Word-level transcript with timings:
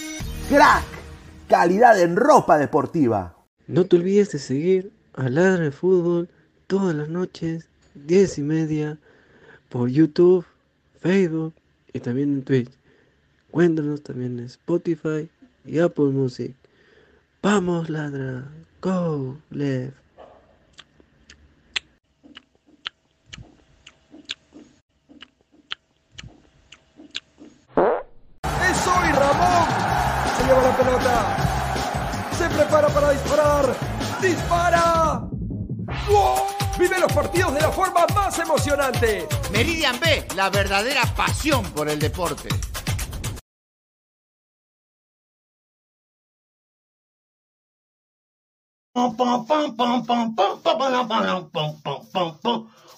Crack, 0.48 0.84
calidad 1.48 2.00
en 2.00 2.14
ropa 2.16 2.56
deportiva. 2.58 3.36
No 3.66 3.84
te 3.86 3.96
olvides 3.96 4.30
de 4.32 4.38
seguir 4.38 4.92
a 5.14 5.28
Ladra 5.28 5.64
de 5.64 5.72
Fútbol 5.72 6.30
todas 6.66 6.94
las 6.94 7.08
noches, 7.08 7.68
10 7.94 8.38
y 8.38 8.42
media, 8.42 8.98
por 9.68 9.88
YouTube, 9.88 10.44
Facebook 11.00 11.54
y 11.92 12.00
también 12.00 12.32
en 12.32 12.42
Twitch. 12.42 12.70
Cuéntanos 13.50 14.02
también 14.02 14.38
en 14.38 14.46
Spotify 14.46 15.28
y 15.64 15.78
Apple 15.78 16.06
Music. 16.06 16.54
Vamos, 17.42 17.88
ladra. 17.88 18.50
Go, 18.82 19.38
left. 19.50 19.94
¡Es 27.76 28.86
hoy, 28.86 29.12
Ramón! 29.12 29.68
Se 30.35 30.35
lleva 30.46 30.62
la 30.62 30.76
pelota. 30.76 31.36
Se 32.38 32.48
prepara 32.48 32.88
para 32.88 33.10
disparar. 33.10 33.76
¡Dispara! 34.20 35.28
Vive 36.78 36.98
los 37.00 37.12
partidos 37.12 37.54
de 37.54 37.60
la 37.60 37.70
forma 37.70 38.06
más 38.14 38.38
emocionante. 38.38 39.26
Meridian 39.50 39.98
B, 39.98 40.26
la 40.36 40.50
verdadera 40.50 41.02
pasión 41.16 41.64
por 41.70 41.88
el 41.88 41.98
deporte. 41.98 42.48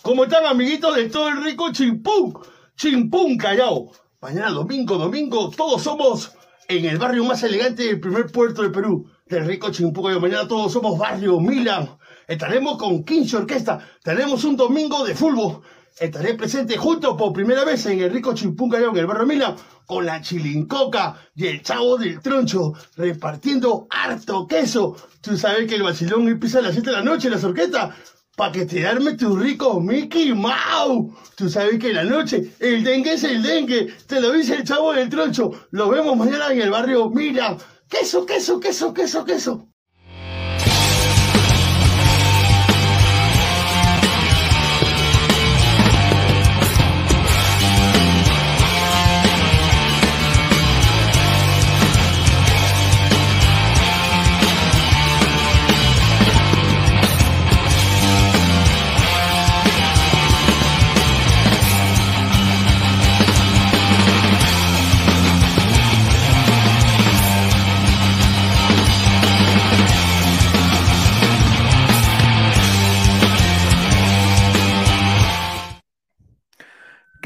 ¿Cómo 0.02 0.24
están 0.24 0.46
amiguitos 0.46 0.94
de 0.96 1.08
todo 1.08 1.28
el 1.28 1.42
rico 1.42 1.72
Chimpún? 1.72 2.38
Chimpún 2.76 3.36
Callao. 3.36 3.90
Mañana 4.20 4.50
domingo, 4.50 4.96
domingo, 4.96 5.50
todos 5.50 5.82
somos 5.82 6.37
en 6.68 6.84
el 6.84 6.98
barrio 6.98 7.24
más 7.24 7.42
elegante 7.42 7.82
del 7.82 7.98
primer 7.98 8.26
puerto 8.26 8.62
de 8.62 8.68
Perú, 8.68 9.10
del 9.26 9.46
rico 9.46 9.70
Chimpún 9.70 10.04
Callao. 10.04 10.20
Mañana 10.20 10.46
todos 10.46 10.70
somos 10.70 10.98
barrio 10.98 11.40
Milan. 11.40 11.96
Estaremos 12.26 12.76
con 12.76 13.04
15 13.04 13.38
Orquesta. 13.38 13.78
Tenemos 14.02 14.44
un 14.44 14.54
domingo 14.54 15.02
de 15.02 15.14
fútbol. 15.14 15.62
Estaré 15.98 16.34
presente 16.34 16.76
junto 16.76 17.16
por 17.16 17.32
primera 17.32 17.64
vez 17.64 17.86
en 17.86 18.00
el 18.00 18.12
rico 18.12 18.34
Chimpún 18.34 18.68
Callao, 18.68 18.90
en 18.90 18.98
el 18.98 19.06
barrio 19.06 19.26
Milan, 19.26 19.56
con 19.86 20.04
la 20.04 20.20
chilincoca 20.20 21.16
y 21.34 21.46
el 21.46 21.62
chavo 21.62 21.96
del 21.96 22.20
troncho, 22.20 22.74
repartiendo 22.96 23.86
harto 23.88 24.46
queso. 24.46 24.94
Tú 25.22 25.38
sabes 25.38 25.66
que 25.66 25.76
el 25.76 25.82
vacilón 25.82 26.28
empieza 26.28 26.58
a 26.58 26.62
las 26.62 26.74
7 26.74 26.90
de 26.90 26.96
la 26.96 27.02
noche, 27.02 27.30
la 27.30 27.38
sorqueta, 27.38 27.96
para 28.17 28.17
que 28.52 28.64
te 28.66 28.86
arme 28.86 29.14
tu 29.14 29.36
rico 29.36 29.80
Mickey 29.80 30.32
Mouse. 30.32 31.12
Tú 31.36 31.50
sabes 31.50 31.78
que 31.78 31.88
en 31.88 31.96
la 31.96 32.04
noche 32.04 32.52
el 32.60 32.84
dengue 32.84 33.14
es 33.14 33.24
el 33.24 33.42
dengue, 33.42 33.92
te 34.06 34.20
lo 34.20 34.32
dice 34.32 34.54
el 34.54 34.64
chavo 34.64 34.92
del 34.92 35.08
troncho. 35.08 35.50
Lo 35.72 35.88
vemos 35.88 36.16
mañana 36.16 36.52
en 36.52 36.62
el 36.62 36.70
barrio 36.70 37.10
Milan. 37.10 37.58
Queso, 37.88 38.24
queso, 38.24 38.60
queso, 38.60 38.94
queso, 38.94 39.24
queso. 39.24 39.68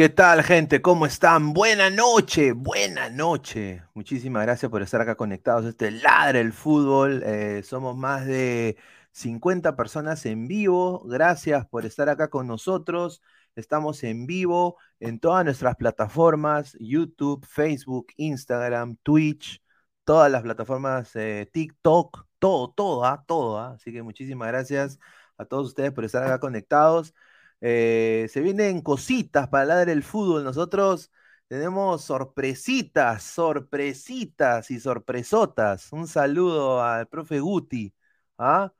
¿Qué 0.02 0.08
tal, 0.08 0.42
gente? 0.42 0.82
¿Cómo 0.82 1.06
están? 1.06 1.52
Buena 1.52 1.88
noche, 1.88 2.50
buena 2.50 3.08
noche. 3.08 3.84
Muchísimas 3.94 4.42
gracias 4.42 4.68
por 4.68 4.82
estar 4.82 5.00
acá 5.00 5.14
conectados. 5.14 5.64
Este 5.64 5.92
ladra 5.92 6.40
el 6.40 6.52
fútbol. 6.52 7.22
Eh, 7.24 7.62
somos 7.62 7.96
más 7.96 8.26
de 8.26 8.76
50 9.12 9.76
personas 9.76 10.26
en 10.26 10.48
vivo. 10.48 11.04
Gracias 11.06 11.68
por 11.68 11.86
estar 11.86 12.08
acá 12.08 12.30
con 12.30 12.48
nosotros. 12.48 13.22
Estamos 13.54 14.02
en 14.02 14.26
vivo 14.26 14.76
en 14.98 15.20
todas 15.20 15.44
nuestras 15.44 15.76
plataformas: 15.76 16.76
YouTube, 16.80 17.46
Facebook, 17.46 18.08
Instagram, 18.16 18.96
Twitch, 19.04 19.62
todas 20.02 20.32
las 20.32 20.42
plataformas, 20.42 21.14
eh, 21.14 21.48
TikTok, 21.52 22.26
todo, 22.40 22.72
todo, 22.72 23.04
ah, 23.04 23.22
todo. 23.24 23.56
ah. 23.60 23.74
Así 23.76 23.92
que 23.92 24.02
muchísimas 24.02 24.48
gracias 24.48 24.98
a 25.38 25.44
todos 25.44 25.68
ustedes 25.68 25.92
por 25.92 26.04
estar 26.04 26.24
acá 26.24 26.40
conectados. 26.40 27.14
Eh, 27.62 28.28
se 28.30 28.40
vienen 28.40 28.82
cositas 28.82 29.48
para 29.48 29.62
hablar 29.62 29.86
del 29.86 30.02
fútbol. 30.02 30.44
Nosotros 30.44 31.12
tenemos 31.48 32.04
sorpresitas, 32.04 33.22
sorpresitas 33.22 34.70
y 34.70 34.80
sorpresotas. 34.80 35.92
Un 35.92 36.08
saludo 36.08 36.82
al 36.82 37.08
profe 37.08 37.40
Guti. 37.40 37.94
¿ah? 38.38 38.72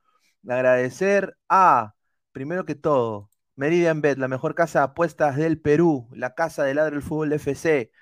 Agradecer 0.49 1.37
a, 1.49 1.95
primero 2.33 2.65
que 2.65 2.75
todo, 2.75 3.31
Meridian 3.57 4.01
Bet, 4.01 4.19
la 4.19 4.29
mejor 4.29 4.55
casa 4.55 4.81
de 4.81 4.85
apuestas 4.87 5.37
del 5.37 5.61
Perú, 5.61 6.09
la 6.13 6.35
casa 6.35 6.65
de 6.65 6.75
ladre 6.75 6.93
del 6.97 7.03
fútbol 7.03 7.33
FC. 7.33 7.93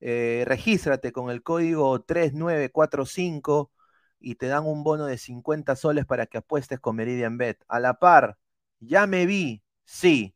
Eh, 0.00 0.44
regístrate 0.46 1.12
con 1.12 1.30
el 1.30 1.42
código 1.42 2.02
3945 2.02 3.72
y 4.20 4.36
te 4.36 4.46
dan 4.48 4.66
un 4.66 4.84
bono 4.84 5.06
de 5.06 5.18
50 5.18 5.76
soles 5.76 6.06
para 6.06 6.26
que 6.26 6.38
apuestes 6.38 6.80
con 6.80 6.96
Meridian 6.96 7.38
Bet. 7.38 7.62
A 7.68 7.80
la 7.80 7.98
par, 7.98 8.38
ya 8.80 9.06
me 9.06 9.26
vi, 9.26 9.63
Sí, 9.84 10.34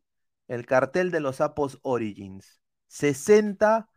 el 0.48 0.66
cartel 0.66 1.10
de 1.10 1.20
los 1.20 1.36
sapos 1.36 1.78
Origins. 1.82 2.60
60 2.88 3.88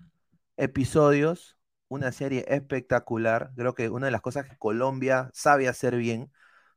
episodios, 0.57 1.57
una 1.87 2.11
serie 2.11 2.45
espectacular. 2.47 3.51
Creo 3.55 3.73
que 3.75 3.89
una 3.89 4.07
de 4.07 4.11
las 4.11 4.21
cosas 4.21 4.47
que 4.47 4.57
Colombia 4.57 5.29
sabe 5.33 5.67
hacer 5.67 5.95
bien 5.95 6.31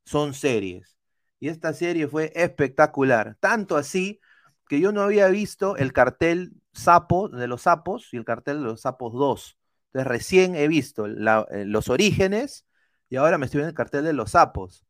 son 0.04 0.34
series. 0.34 0.96
Y 1.40 1.48
esta 1.48 1.72
serie 1.72 2.08
fue 2.08 2.32
espectacular. 2.34 3.36
Tanto 3.40 3.76
así 3.76 4.20
que 4.68 4.80
yo 4.80 4.92
no 4.92 5.02
había 5.02 5.28
visto 5.28 5.76
el 5.76 5.92
cartel 5.92 6.54
sapo 6.72 7.28
de 7.28 7.46
los 7.46 7.62
sapos 7.62 8.08
y 8.12 8.16
el 8.16 8.24
cartel 8.24 8.58
de 8.58 8.64
los 8.64 8.82
sapos 8.82 9.12
2. 9.12 9.58
Entonces 9.88 10.08
recién 10.08 10.56
he 10.56 10.68
visto 10.68 11.06
eh, 11.06 11.64
los 11.66 11.88
orígenes 11.88 12.66
y 13.08 13.16
ahora 13.16 13.38
me 13.38 13.46
estoy 13.46 13.58
viendo 13.58 13.70
el 13.70 13.76
cartel 13.76 14.04
de 14.04 14.12
los 14.12 14.32
sapos. 14.32 14.84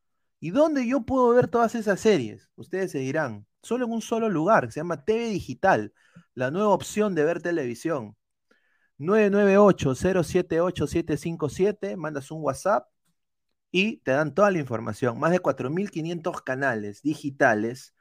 ¿Y 0.45 0.51
dónde 0.51 0.87
yo 0.87 1.01
puedo 1.01 1.31
ver 1.31 1.49
todas 1.49 1.75
esas 1.75 2.01
series? 2.01 2.51
Ustedes 2.57 2.93
se 2.93 2.99
dirán, 2.99 3.47
solo 3.63 3.87
en 3.87 3.93
un 3.93 4.03
solo 4.03 4.29
lugar, 4.29 4.71
se 4.71 4.81
llama 4.81 5.03
TV 5.03 5.31
Digital, 5.31 5.95
la 6.35 6.51
nueva 6.51 6.69
opción 6.69 7.15
de 7.15 7.25
ver 7.25 7.41
televisión. 7.41 8.15
998-078-757, 8.99 11.97
mandas 11.97 12.31
un 12.31 12.43
WhatsApp 12.43 12.91
y 13.71 14.01
te 14.01 14.11
dan 14.11 14.35
toda 14.35 14.51
la 14.51 14.59
información. 14.59 15.19
Más 15.19 15.31
de 15.31 15.41
4.500 15.41 16.43
canales 16.43 17.01
digitales, 17.01 17.95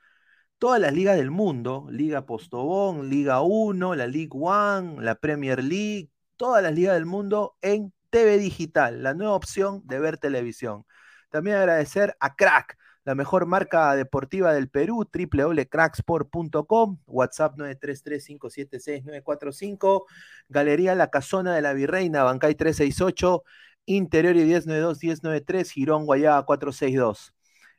todas 0.58 0.82
las 0.82 0.94
ligas 0.94 1.16
del 1.16 1.32
mundo, 1.32 1.88
Liga 1.92 2.26
Postobón, 2.26 3.10
Liga 3.10 3.42
1, 3.42 3.96
la 3.96 4.08
League 4.08 4.32
One, 4.34 5.02
la 5.02 5.16
Premier 5.16 5.64
League, 5.64 6.12
todas 6.36 6.62
las 6.62 6.74
ligas 6.74 6.96
del 6.96 7.06
mundo 7.06 7.56
en 7.62 7.94
TV 8.10 8.38
Digital, 8.38 9.02
la 9.02 9.14
nueva 9.14 9.34
opción 9.34 9.82
de 9.86 10.00
ver 10.00 10.18
televisión. 10.18 10.86
También 11.34 11.58
agradecer 11.58 12.16
a 12.20 12.36
Crack, 12.36 12.78
la 13.06 13.16
mejor 13.16 13.48
marca 13.48 13.96
deportiva 13.96 14.54
del 14.54 14.70
Perú, 14.70 15.10
www.cracksport.com, 15.12 17.00
WhatsApp 17.08 17.58
933-576-945, 17.58 20.04
Galería 20.48 20.94
La 20.94 21.10
Casona 21.10 21.56
de 21.56 21.64
la 21.64 21.74
Virreina, 21.74 22.22
Bancay 22.22 22.54
368, 22.54 23.44
Interior 23.88 24.36
y 24.36 24.44
1092-1093, 24.44 25.72
Girón 25.72 26.06
Guayaba 26.06 26.46
462. 26.46 27.34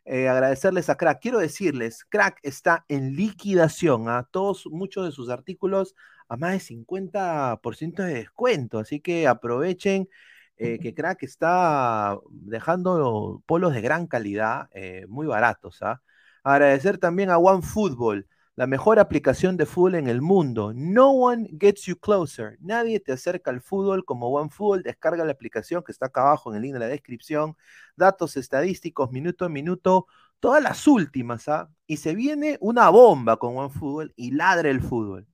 Eh, 0.04 0.28
agradecerles 0.28 0.90
a 0.90 0.96
Crack. 0.96 1.20
Quiero 1.22 1.38
decirles, 1.38 2.04
Crack 2.08 2.40
está 2.42 2.84
en 2.88 3.14
liquidación. 3.14 4.08
A 4.08 4.18
¿ah? 4.18 4.28
todos, 4.28 4.66
muchos 4.66 5.06
de 5.06 5.12
sus 5.12 5.30
artículos 5.30 5.94
a 6.28 6.36
más 6.36 6.54
de 6.54 6.60
50% 6.74 8.02
de 8.02 8.14
descuento. 8.14 8.80
Así 8.80 8.98
que 8.98 9.28
aprovechen 9.28 10.08
eh, 10.56 10.78
que 10.78 10.94
Crack 10.94 11.22
está 11.24 12.18
dejando 12.30 13.42
polos 13.46 13.74
de 13.74 13.80
gran 13.80 14.06
calidad, 14.06 14.68
eh, 14.72 15.06
muy 15.08 15.26
baratos. 15.26 15.82
¿ah? 15.82 16.00
Agradecer 16.44 16.98
también 16.98 17.30
a 17.30 17.38
OneFootball, 17.38 18.28
la 18.56 18.66
mejor 18.66 18.98
aplicación 19.00 19.56
de 19.56 19.66
fútbol 19.66 19.96
en 19.96 20.08
el 20.08 20.22
mundo. 20.22 20.72
No 20.74 21.10
one 21.10 21.48
gets 21.58 21.86
you 21.86 21.96
closer. 21.98 22.56
Nadie 22.60 23.00
te 23.00 23.12
acerca 23.12 23.50
al 23.50 23.60
fútbol 23.62 24.04
como 24.04 24.28
OneFootball. 24.30 24.82
Descarga 24.84 25.24
la 25.24 25.32
aplicación 25.32 25.82
que 25.82 25.92
está 25.92 26.06
acá 26.06 26.22
abajo 26.22 26.50
en 26.50 26.56
el 26.56 26.62
link 26.62 26.74
de 26.74 26.80
la 26.80 26.88
descripción. 26.88 27.56
Datos 27.96 28.36
estadísticos, 28.36 29.10
minuto 29.10 29.44
a 29.44 29.48
minuto, 29.48 30.06
todas 30.38 30.62
las 30.62 30.86
últimas. 30.86 31.48
¿ah? 31.48 31.68
Y 31.86 31.96
se 31.96 32.14
viene 32.14 32.58
una 32.60 32.90
bomba 32.90 33.38
con 33.38 33.56
OneFootball 33.56 34.12
y 34.16 34.30
ladre 34.32 34.70
el 34.70 34.80
fútbol. 34.82 35.26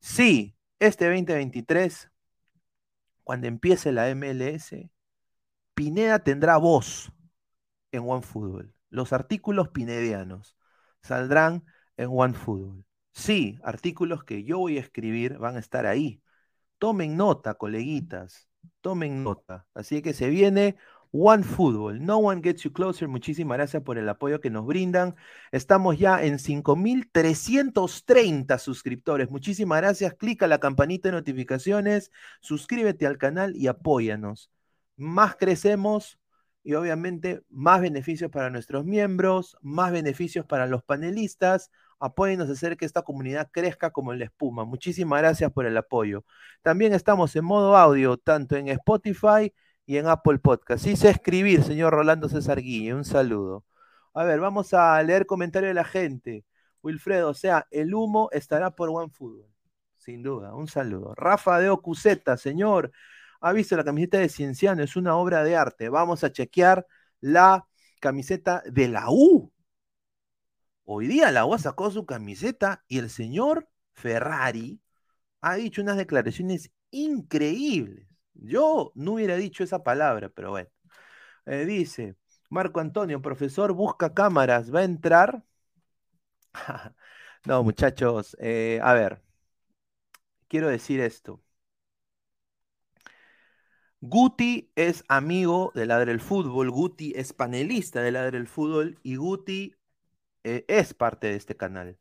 Sí, 0.00 0.56
este 0.78 1.06
2023, 1.06 2.11
cuando 3.24 3.46
empiece 3.46 3.92
la 3.92 4.08
MLS, 4.10 4.90
Pineda 5.74 6.18
tendrá 6.20 6.56
voz 6.58 7.12
en 7.92 8.08
OneFootball. 8.08 8.74
Los 8.90 9.12
artículos 9.12 9.68
pinedianos 9.70 10.56
saldrán 11.02 11.64
en 11.96 12.08
OneFootball. 12.10 12.84
Sí, 13.12 13.58
artículos 13.62 14.24
que 14.24 14.44
yo 14.44 14.58
voy 14.58 14.78
a 14.78 14.80
escribir 14.80 15.38
van 15.38 15.56
a 15.56 15.60
estar 15.60 15.86
ahí. 15.86 16.22
Tomen 16.78 17.16
nota, 17.16 17.54
coleguitas, 17.54 18.48
tomen 18.80 19.22
nota. 19.22 19.66
Así 19.74 20.02
que 20.02 20.12
se 20.14 20.28
viene 20.28 20.76
One 21.14 21.44
Football, 21.44 22.02
No 22.02 22.16
One 22.18 22.40
Gets 22.42 22.62
You 22.62 22.72
Closer. 22.72 23.06
Muchísimas 23.06 23.58
gracias 23.58 23.82
por 23.82 23.98
el 23.98 24.08
apoyo 24.08 24.40
que 24.40 24.48
nos 24.48 24.64
brindan. 24.64 25.14
Estamos 25.50 25.98
ya 25.98 26.24
en 26.24 26.38
5.330 26.38 28.58
suscriptores. 28.58 29.30
Muchísimas 29.30 29.82
gracias. 29.82 30.14
Clica 30.14 30.46
la 30.46 30.58
campanita 30.58 31.10
de 31.10 31.12
notificaciones, 31.12 32.10
suscríbete 32.40 33.06
al 33.06 33.18
canal 33.18 33.54
y 33.54 33.66
apóyanos. 33.66 34.50
Más 34.96 35.36
crecemos 35.36 36.18
y 36.64 36.74
obviamente 36.74 37.42
más 37.50 37.82
beneficios 37.82 38.30
para 38.30 38.48
nuestros 38.48 38.86
miembros, 38.86 39.58
más 39.60 39.92
beneficios 39.92 40.46
para 40.46 40.66
los 40.66 40.82
panelistas. 40.82 41.70
Apóyennos 42.00 42.48
a 42.48 42.52
hacer 42.52 42.78
que 42.78 42.86
esta 42.86 43.02
comunidad 43.02 43.50
crezca 43.52 43.90
como 43.90 44.14
la 44.14 44.24
espuma. 44.24 44.64
Muchísimas 44.64 45.20
gracias 45.20 45.52
por 45.52 45.66
el 45.66 45.76
apoyo. 45.76 46.24
También 46.62 46.94
estamos 46.94 47.36
en 47.36 47.44
modo 47.44 47.76
audio, 47.76 48.16
tanto 48.16 48.56
en 48.56 48.68
Spotify 48.68 49.52
y 49.86 49.96
en 49.98 50.06
Apple 50.06 50.38
Podcast. 50.38 50.84
Sé 50.84 51.10
escribir, 51.10 51.62
señor 51.64 51.92
Rolando 51.92 52.28
César 52.28 52.60
Guille, 52.60 52.94
un 52.94 53.04
saludo. 53.04 53.64
A 54.14 54.24
ver, 54.24 54.40
vamos 54.40 54.74
a 54.74 55.02
leer 55.02 55.26
comentarios 55.26 55.70
de 55.70 55.74
la 55.74 55.84
gente. 55.84 56.44
Wilfredo, 56.82 57.30
o 57.30 57.34
sea, 57.34 57.66
el 57.70 57.94
humo 57.94 58.28
estará 58.32 58.70
por 58.72 58.90
OneFootball. 58.90 59.48
Sin 59.96 60.22
duda, 60.22 60.54
un 60.54 60.68
saludo. 60.68 61.14
Rafa 61.14 61.60
de 61.60 61.70
Ocuseta, 61.70 62.36
señor, 62.36 62.92
ha 63.40 63.52
visto 63.52 63.76
la 63.76 63.84
camiseta 63.84 64.18
de 64.18 64.28
Cienciano, 64.28 64.82
es 64.82 64.96
una 64.96 65.16
obra 65.16 65.44
de 65.44 65.56
arte. 65.56 65.88
Vamos 65.88 66.24
a 66.24 66.32
chequear 66.32 66.86
la 67.20 67.66
camiseta 68.00 68.62
de 68.66 68.88
la 68.88 69.06
U. 69.10 69.52
Hoy 70.84 71.06
día 71.06 71.30
la 71.30 71.46
U 71.46 71.56
sacó 71.58 71.90
su 71.90 72.06
camiseta 72.06 72.84
y 72.88 72.98
el 72.98 73.10
señor 73.10 73.68
Ferrari 73.92 74.80
ha 75.40 75.54
dicho 75.56 75.82
unas 75.82 75.96
declaraciones 75.96 76.70
increíbles. 76.90 78.11
Yo 78.34 78.92
no 78.94 79.12
hubiera 79.14 79.36
dicho 79.36 79.64
esa 79.64 79.82
palabra, 79.82 80.28
pero 80.30 80.50
bueno. 80.50 80.68
Eh, 81.46 81.64
dice, 81.66 82.16
Marco 82.50 82.80
Antonio, 82.80 83.22
profesor, 83.22 83.72
busca 83.72 84.14
cámaras, 84.14 84.74
¿va 84.74 84.80
a 84.80 84.84
entrar? 84.84 85.42
no, 87.44 87.62
muchachos, 87.64 88.36
eh, 88.40 88.80
a 88.82 88.94
ver, 88.94 89.22
quiero 90.48 90.68
decir 90.68 91.00
esto. 91.00 91.40
Guti 94.00 94.70
es 94.74 95.04
amigo 95.08 95.70
de 95.74 95.86
Ladre 95.86 96.12
el 96.12 96.20
Fútbol, 96.20 96.70
Guti 96.70 97.12
es 97.16 97.32
panelista 97.32 98.02
de 98.02 98.10
Ladre 98.12 98.38
el 98.38 98.48
Fútbol 98.48 98.98
y 99.02 99.16
Guti 99.16 99.76
eh, 100.44 100.64
es 100.68 100.94
parte 100.94 101.28
de 101.28 101.36
este 101.36 101.56
canal. 101.56 101.98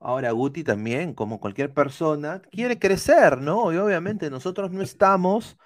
Ahora, 0.00 0.32
Guti 0.32 0.64
también, 0.64 1.14
como 1.14 1.40
cualquier 1.40 1.74
persona, 1.74 2.42
quiere 2.52 2.78
crecer, 2.78 3.38
¿no? 3.42 3.72
Y 3.72 3.76
obviamente 3.78 4.30
nosotros 4.30 4.70
no 4.72 4.82
estamos 4.82 5.58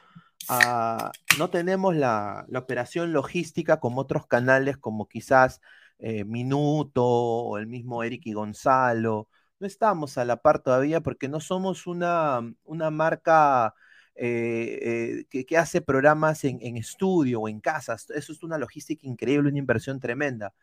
Ah, 0.48 1.10
no 1.38 1.50
tenemos 1.50 1.96
la, 1.96 2.46
operación 2.54 3.12
logística 3.12 3.80
como 3.80 4.00
otros 4.02 4.26
canales, 4.26 4.76
como 4.76 5.08
quizás 5.08 5.60
eh, 5.98 6.24
Minuto 6.24 7.04
o 7.04 7.58
el 7.58 7.66
mismo 7.66 8.02
Eric 8.02 8.26
y 8.26 8.32
Gonzalo. 8.34 9.28
No 9.58 9.66
estamos 9.66 10.18
a 10.18 10.24
la 10.24 10.42
par 10.42 10.60
todavía 10.62 11.00
porque 11.00 11.28
no 11.28 11.40
somos 11.40 11.86
una, 11.86 12.40
una 12.64 12.90
marca 12.90 13.74
eh, 14.16 15.24
eh, 15.30 15.44
que, 15.46 15.56
hace 15.58 15.80
programas 15.80 16.44
en, 16.44 16.58
en, 16.62 16.76
estudio 16.76 17.40
o 17.42 17.48
en 17.48 17.60
casas. 17.60 18.10
Eso 18.10 18.32
es 18.32 18.42
una 18.42 18.58
logística 18.58 19.06
increíble, 19.06 19.48
una 19.50 19.58
inversión 19.58 20.00
tremenda. 20.00 20.54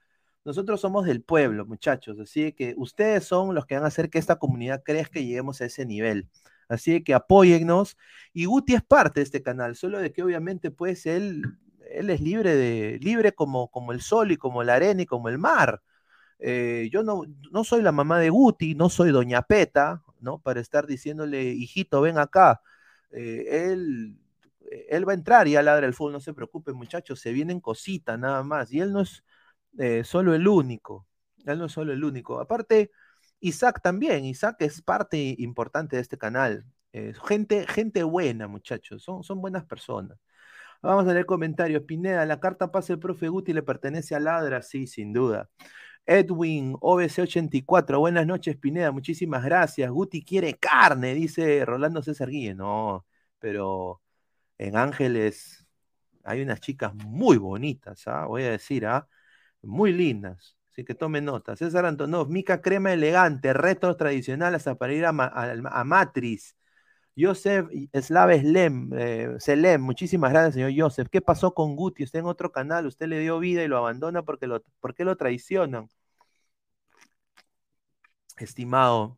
Nosotros 0.43 0.81
somos 0.81 1.05
del 1.05 1.21
pueblo, 1.23 1.65
muchachos, 1.65 2.19
así 2.19 2.51
que 2.53 2.73
ustedes 2.77 3.25
son 3.25 3.53
los 3.53 3.65
que 3.67 3.75
van 3.75 3.83
a 3.83 3.87
hacer 3.87 4.09
que 4.09 4.17
esta 4.17 4.37
comunidad 4.37 4.81
crezca 4.83 5.19
y 5.19 5.27
lleguemos 5.27 5.61
a 5.61 5.65
ese 5.65 5.85
nivel. 5.85 6.29
Así 6.71 7.03
que 7.03 7.13
apóyennos. 7.13 7.97
Y 8.33 8.45
Guti 8.45 8.75
es 8.75 8.83
parte 8.83 9.19
de 9.19 9.25
este 9.25 9.43
canal, 9.43 9.75
solo 9.75 9.99
de 9.99 10.13
que 10.13 10.23
obviamente 10.23 10.71
pues 10.71 11.05
él, 11.05 11.43
él 11.91 12.09
es 12.09 12.21
libre, 12.21 12.55
de, 12.55 12.97
libre 13.01 13.33
como, 13.33 13.69
como 13.69 13.91
el 13.91 14.01
sol 14.01 14.31
y 14.31 14.37
como 14.37 14.63
la 14.63 14.75
arena 14.75 15.01
y 15.01 15.05
como 15.05 15.29
el 15.29 15.37
mar. 15.37 15.81
Eh, 16.39 16.89
yo 16.91 17.03
no, 17.03 17.23
no 17.51 17.63
soy 17.63 17.81
la 17.81 17.91
mamá 17.91 18.19
de 18.19 18.29
Guti, 18.29 18.75
no 18.75 18.89
soy 18.89 19.11
Doña 19.11 19.43
Peta, 19.43 20.03
¿no? 20.21 20.39
Para 20.39 20.61
estar 20.61 20.87
diciéndole, 20.87 21.43
hijito, 21.43 22.01
ven 22.01 22.17
acá. 22.17 22.61
Eh, 23.11 23.69
él, 23.71 24.17
él 24.89 25.07
va 25.07 25.11
a 25.13 25.15
entrar 25.15 25.47
y 25.47 25.55
a 25.57 25.61
ladra 25.61 25.85
el 25.87 25.93
fútbol, 25.93 26.13
no 26.13 26.19
se 26.21 26.33
preocupen, 26.33 26.75
muchachos, 26.75 27.19
se 27.19 27.33
vienen 27.33 27.59
cositas 27.59 28.17
nada 28.17 28.43
más. 28.43 28.71
Y 28.71 28.79
él 28.79 28.93
no 28.93 29.01
es 29.01 29.23
eh, 29.77 30.03
solo 30.03 30.33
el 30.35 30.47
único. 30.47 31.07
Él 31.45 31.59
no 31.59 31.65
es 31.65 31.71
solo 31.73 31.93
el 31.93 32.03
único. 32.03 32.39
Aparte, 32.39 32.91
Isaac 33.41 33.81
también, 33.81 34.25
Isaac 34.25 34.57
es 34.61 34.81
parte 34.81 35.35
importante 35.39 35.95
de 35.97 36.01
este 36.01 36.17
canal. 36.17 36.65
gente, 37.27 37.67
gente 37.67 38.03
buena, 38.03 38.47
muchachos, 38.47 39.03
son, 39.03 39.23
son 39.23 39.41
buenas 39.41 39.65
personas. 39.65 40.17
Vamos 40.81 41.07
a 41.07 41.13
leer 41.13 41.25
comentarios. 41.25 41.83
Pineda, 41.83 42.25
la 42.25 42.39
carta 42.39 42.71
pase 42.71 42.93
el 42.93 42.99
profe 42.99 43.27
Guti 43.29 43.53
le 43.53 43.61
pertenece 43.63 44.15
a 44.15 44.19
Ladra, 44.19 44.61
sí, 44.63 44.87
sin 44.87 45.13
duda. 45.13 45.49
Edwin, 46.05 46.73
OBC84, 46.81 47.99
buenas 47.99 48.25
noches, 48.27 48.57
Pineda, 48.57 48.91
muchísimas 48.91 49.43
gracias. 49.43 49.89
Guti 49.91 50.23
quiere 50.25 50.55
carne, 50.55 51.13
dice 51.13 51.63
Rolando 51.65 52.01
César 52.01 52.29
Guille. 52.29 52.55
No, 52.55 53.05
pero 53.39 54.01
en 54.57 54.75
Ángeles 54.77 55.65
hay 56.23 56.41
unas 56.41 56.61
chicas 56.61 56.93
muy 56.95 57.37
bonitas, 57.37 58.07
¿ah? 58.07 58.25
voy 58.25 58.43
a 58.43 58.51
decir, 58.51 58.85
¿ah? 58.85 59.07
muy 59.61 59.93
lindas. 59.93 60.57
Así 60.71 60.85
que 60.85 60.95
tome 60.95 61.21
nota. 61.21 61.55
César 61.55 61.85
Antonov, 61.85 62.29
mica 62.29 62.61
crema 62.61 62.93
elegante, 62.93 63.53
retro 63.53 63.95
tradicional 63.97 64.55
hasta 64.55 64.75
para 64.75 64.93
ir 64.93 65.05
a, 65.05 65.11
Matriz. 65.83 66.55
Joseph 67.17 67.67
Slav 67.93 68.31
Slem, 68.39 68.91
eh, 68.95 69.35
Selem, 69.39 69.81
muchísimas 69.81 70.31
gracias, 70.31 70.55
señor 70.55 70.71
Joseph. 70.75 71.09
¿Qué 71.11 71.21
pasó 71.21 71.53
con 71.53 71.75
Guti? 71.75 72.03
Usted 72.03 72.19
en 72.19 72.25
otro 72.25 72.51
canal, 72.51 72.85
usted 72.87 73.07
le 73.07 73.19
dio 73.19 73.39
vida 73.39 73.63
y 73.63 73.67
lo 73.67 73.77
abandona 73.77 74.23
porque 74.23 74.47
lo, 74.47 74.63
¿por 74.79 74.95
qué 74.95 75.05
lo 75.05 75.17
traicionan? 75.17 75.89
Estimado, 78.37 79.17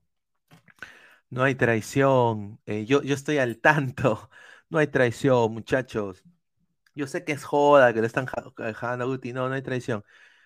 no 1.30 1.44
hay 1.44 1.56
traición. 1.56 2.60
Eh, 2.66 2.86
yo, 2.86 3.02
yo 3.04 3.16
estoy 3.16 3.38
al 3.40 3.60
tanto. 3.60 4.30
No 4.70 4.80
hay 4.80 4.88
traición, 4.88 5.54
muchachos. 5.54 6.24
Yo 6.96 7.08
sé 7.08 7.24
que 7.26 7.34
es 7.34 7.44
joda, 7.44 7.94
que 7.94 8.02
le 8.02 8.08
están 8.08 8.28
dejando 8.58 9.06
a 9.06 9.08
Guti. 9.08 9.34
No, 9.34 9.50
no 9.50 9.56
hay 9.56 9.62
traición. 9.64 10.04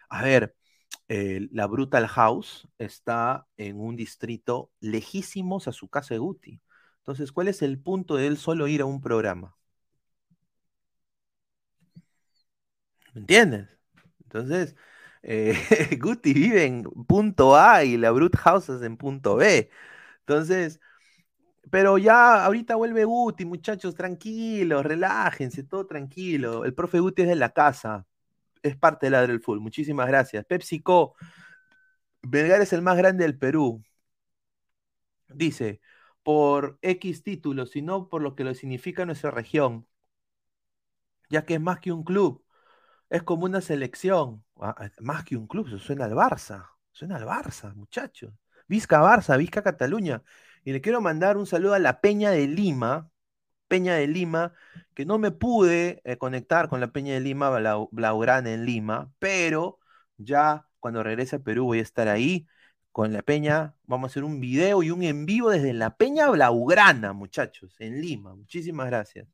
A 0.10 0.24
ver, 0.24 0.57
la 1.10 1.68
Brutal 1.68 2.08
House 2.08 2.68
está 2.78 3.48
en 3.58 3.80
un 3.80 3.96
distrito 3.96 4.72
lejísimos 4.82 5.68
a 5.68 5.72
su 5.74 5.88
casa 5.90 6.14
de 6.16 6.20
Guti. 6.20 6.62
Entonces, 7.00 7.32
¿cuál 7.32 7.48
es 7.48 7.62
el 7.62 7.80
punto 7.80 8.16
de 8.16 8.28
él 8.28 8.38
solo 8.38 8.68
ir 8.68 8.82
a 8.82 8.86
un 8.86 9.02
programa? 9.02 9.56
¿Me 13.14 13.22
entiendes? 13.22 13.68
Entonces, 14.24 14.76
eh, 15.24 15.56
Guti 16.02 16.34
vive 16.34 16.66
en 16.66 16.84
punto 16.84 17.56
A 17.56 17.84
y 17.84 17.98
la 17.98 18.12
Brut 18.12 18.36
House 18.38 18.70
es 18.70 18.82
en 18.82 18.98
punto 18.98 19.36
B. 19.38 19.70
Entonces, 20.22 20.80
pero 21.72 21.98
ya 21.98 22.46
ahorita 22.46 22.76
vuelve 22.76 23.06
Guti, 23.06 23.46
muchachos, 23.46 23.96
tranquilos, 23.96 24.86
relájense, 24.86 25.64
todo 25.64 25.88
tranquilo. 25.88 26.66
El 26.66 26.74
profe 26.76 27.00
Guti 27.00 27.24
es 27.24 27.28
de 27.30 27.36
la 27.36 27.52
casa 27.54 28.08
es 28.64 28.76
parte 28.78 29.08
de 29.08 29.12
la 29.12 29.26
del 29.26 29.42
Full. 29.42 29.60
Muchísimas 29.60 30.08
gracias. 30.08 30.46
PepsiCo, 30.46 31.16
Belgar 32.22 32.62
es 32.62 32.74
el 32.74 32.82
más 32.82 32.98
grande 32.98 33.24
del 33.24 33.38
Perú. 33.38 33.84
Dice, 35.30 35.82
por 36.24 36.78
X 36.82 37.24
títulos, 37.24 37.72
sino 37.72 38.10
por 38.10 38.22
lo 38.22 38.36
que 38.36 38.44
lo 38.44 38.54
significa 38.54 39.06
nuestra 39.06 39.32
región, 39.32 39.88
ya 41.30 41.46
que 41.46 41.56
es 41.56 41.62
más 41.62 41.80
que 41.80 41.92
un 41.92 42.04
club, 42.04 42.44
es 43.10 43.24
como 43.24 43.46
una 43.46 43.62
selección. 43.62 44.44
Ah, 44.60 44.76
ah, 44.78 44.90
más 45.02 45.24
que 45.26 45.38
un 45.38 45.48
club, 45.48 45.68
suena 45.80 46.06
al 46.06 46.14
Barça. 46.14 46.70
Suena 46.92 47.18
al 47.18 47.26
Barça, 47.26 47.74
muchachos. 47.76 48.34
Vizca 48.68 49.02
Barça, 49.02 49.38
Vizca 49.38 49.64
Cataluña. 49.64 50.24
Y 50.64 50.74
le 50.74 50.82
quiero 50.82 51.02
mandar 51.02 51.38
un 51.38 51.46
saludo 51.46 51.74
a 51.74 51.80
la 51.80 52.02
Peña 52.02 52.32
de 52.32 52.48
Lima, 52.48 53.10
Peña 53.68 53.96
de 53.96 54.08
Lima, 54.08 54.54
que 54.94 55.06
no 55.06 55.18
me 55.20 55.32
pude 55.32 56.02
eh, 56.06 56.18
conectar 56.18 56.70
con 56.70 56.80
la 56.80 56.92
Peña 56.92 57.14
de 57.14 57.20
Lima, 57.22 57.50
Blaugrana 57.92 58.54
en 58.54 58.66
Lima, 58.66 59.12
pero 59.20 59.80
ya 60.18 60.68
cuando 60.80 61.04
regrese 61.04 61.38
a 61.38 61.40
Perú 61.40 61.66
voy 61.66 61.80
a 61.80 61.82
estar 61.82 62.08
ahí 62.08 62.48
con 62.92 63.14
la 63.14 63.22
Peña. 63.22 63.76
Vamos 63.84 64.10
a 64.10 64.12
hacer 64.12 64.24
un 64.24 64.40
video 64.40 64.84
y 64.84 64.92
un 64.92 65.04
en 65.04 65.26
vivo 65.26 65.50
desde 65.52 65.74
la 65.74 65.96
Peña 65.98 66.30
Blaugrana, 66.30 67.14
muchachos, 67.14 67.76
en 67.80 68.02
Lima. 68.02 68.36
Muchísimas 68.36 68.88
gracias. 68.88 69.28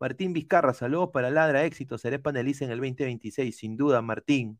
Martín 0.00 0.32
Vizcarra, 0.32 0.72
saludos 0.72 1.10
para 1.12 1.30
Ladra 1.30 1.64
Éxito, 1.64 1.98
seré 1.98 2.18
panelista 2.18 2.64
en 2.64 2.70
el 2.70 2.78
2026, 2.78 3.54
sin 3.56 3.76
duda, 3.76 4.00
Martín. 4.02 4.58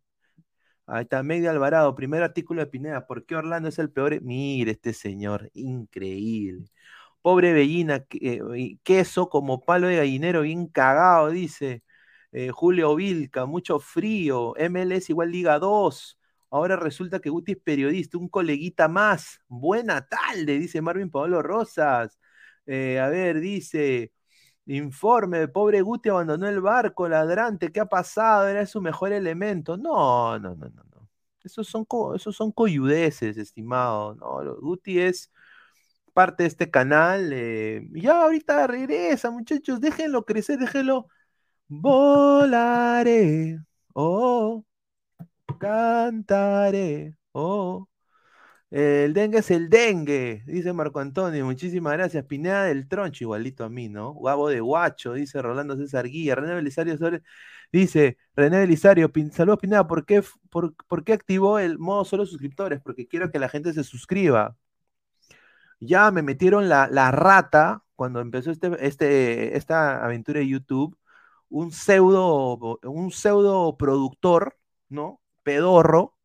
Ahí 0.87 1.03
está, 1.05 1.23
Media 1.23 1.51
Alvarado, 1.51 1.95
primer 1.95 2.23
artículo 2.23 2.61
de 2.61 2.67
Pineda, 2.67 3.07
¿por 3.07 3.25
qué 3.25 3.37
Orlando 3.37 3.69
es 3.69 3.79
el 3.79 3.91
peor? 3.91 4.21
Mire 4.23 4.73
este 4.73 4.93
señor, 4.93 5.51
increíble. 5.55 6.67
Pobre 7.23 7.53
Bellina, 7.53 8.07
eh, 8.13 8.79
queso 8.83 9.29
como 9.29 9.61
palo 9.61 9.89
de 9.89 9.97
gallinero, 9.97 10.43
bien 10.43 10.67
cagado, 10.69 11.31
dice. 11.31 11.83
Eh, 12.33 12.51
Julio 12.51 12.95
Vilca, 12.97 13.45
mucho 13.47 13.79
frío. 13.81 14.55
MLS 14.57 15.11
igual 15.13 15.31
Liga 15.31 15.59
2. 15.59 16.19
Ahora 16.51 16.77
resulta 16.77 17.21
que 17.21 17.29
Guti 17.31 17.53
es 17.53 17.59
periodista, 17.59 18.17
un 18.19 18.29
coleguita 18.29 18.89
más. 18.89 19.41
Buena 19.49 20.07
tarde, 20.07 20.59
dice 20.59 20.81
Marvin 20.81 21.11
Pablo 21.11 21.43
Rosas. 21.43 22.19
Eh, 22.67 22.99
a 23.01 23.09
ver, 23.09 23.41
dice. 23.41 24.13
Informe, 24.67 25.49
pobre 25.49 25.83
Guti 25.83 26.09
abandonó 26.11 26.49
el 26.49 26.61
barco, 26.61 27.09
ladrante, 27.09 27.73
¿qué 27.73 27.81
ha 27.81 27.87
pasado? 27.87 28.49
Era 28.49 28.67
su 28.67 28.81
mejor 28.81 29.13
elemento. 29.13 29.77
No, 29.77 30.39
no, 30.39 30.55
no, 30.55 30.69
no, 30.69 30.85
no. 30.85 31.09
Esos 31.43 31.69
son, 31.69 31.87
esos 32.15 32.37
son 32.37 32.53
coyudeces, 32.53 33.37
estimado. 33.37 34.15
No, 34.15 34.57
Guti 34.61 35.01
es 35.01 35.31
parte 36.11 36.45
de 36.45 36.49
este 36.49 36.71
canal. 36.71 37.33
Eh, 37.33 37.89
ya 37.93 38.23
ahorita 38.23 38.67
regresa, 38.67 39.31
muchachos, 39.31 39.81
déjenlo 39.81 40.25
crecer, 40.25 40.59
déjenlo. 40.59 41.09
Volaré, 41.69 43.59
oh, 43.95 44.65
cantaré, 45.59 47.17
oh. 47.33 47.87
El 48.71 49.15
dengue 49.15 49.39
es 49.39 49.51
el 49.51 49.69
dengue, 49.69 50.45
dice 50.47 50.73
Marco 50.73 51.01
Antonio. 51.01 51.45
Muchísimas 51.45 51.95
gracias. 51.95 52.25
Pineda 52.25 52.65
del 52.65 52.87
Troncho, 52.89 53.25
igualito 53.25 53.65
a 53.65 53.69
mí, 53.69 53.89
¿no? 53.89 54.13
Guabo 54.13 54.49
de 54.49 54.61
Guacho, 54.61 55.15
dice 55.15 55.43
Rolando 55.43 55.77
César 55.77 56.07
Guía. 56.07 56.37
René 56.37 56.55
Belisario 56.55 56.97
dice, 57.73 58.17
René 58.37 58.59
Belisario, 58.61 59.11
saludos 59.33 59.59
Pineda, 59.61 59.87
¿por 59.87 60.07
qué, 60.07 60.23
por, 60.51 60.75
¿por 60.89 61.05
qué 61.05 61.13
activó 61.13 61.59
el 61.59 61.79
modo 61.79 62.05
solo 62.05 62.27
suscriptores? 62.27 62.81
Porque 62.81 63.09
quiero 63.09 63.31
que 63.31 63.39
la 63.41 63.49
gente 63.49 63.73
se 63.73 63.85
suscriba 63.85 64.57
ya 65.81 66.11
me 66.11 66.23
metieron 66.23 66.69
la, 66.69 66.87
rata 67.11 67.85
cuando 67.97 68.21
empezó 68.21 68.51
este, 68.51 68.87
este, 68.87 69.57
esta 69.57 70.05
aventura 70.05 70.41
de 70.41 70.49
YouTube, 70.49 70.99
un 71.49 71.73
pseudo, 71.73 72.79
un 72.85 73.11
pseudo 73.13 73.77
productor, 73.77 74.59
¿no? 74.89 75.21
Pedorro, 75.43 76.17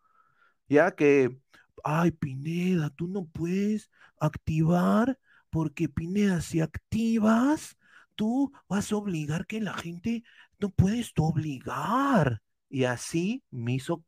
ya 0.69 0.95
que, 0.95 1.39
ay, 1.83 2.11
Pineda, 2.11 2.89
tú 2.91 3.07
no 3.07 3.25
puedes 3.25 3.91
activar, 4.19 5.19
porque 5.49 5.89
Pineda, 5.89 6.41
si 6.41 6.61
activas, 6.61 7.77
tú 8.15 8.53
vas 8.69 8.91
a 8.91 8.97
obligar 8.97 9.47
que 9.47 9.61
la 9.61 9.73
gente, 9.73 10.23
no 10.59 10.69
puedes 10.69 11.13
tú 11.13 11.25
obligar. 11.25 12.41
Y 12.69 12.85
así 12.85 13.43
me 13.51 13.73
hizo 13.73 14.03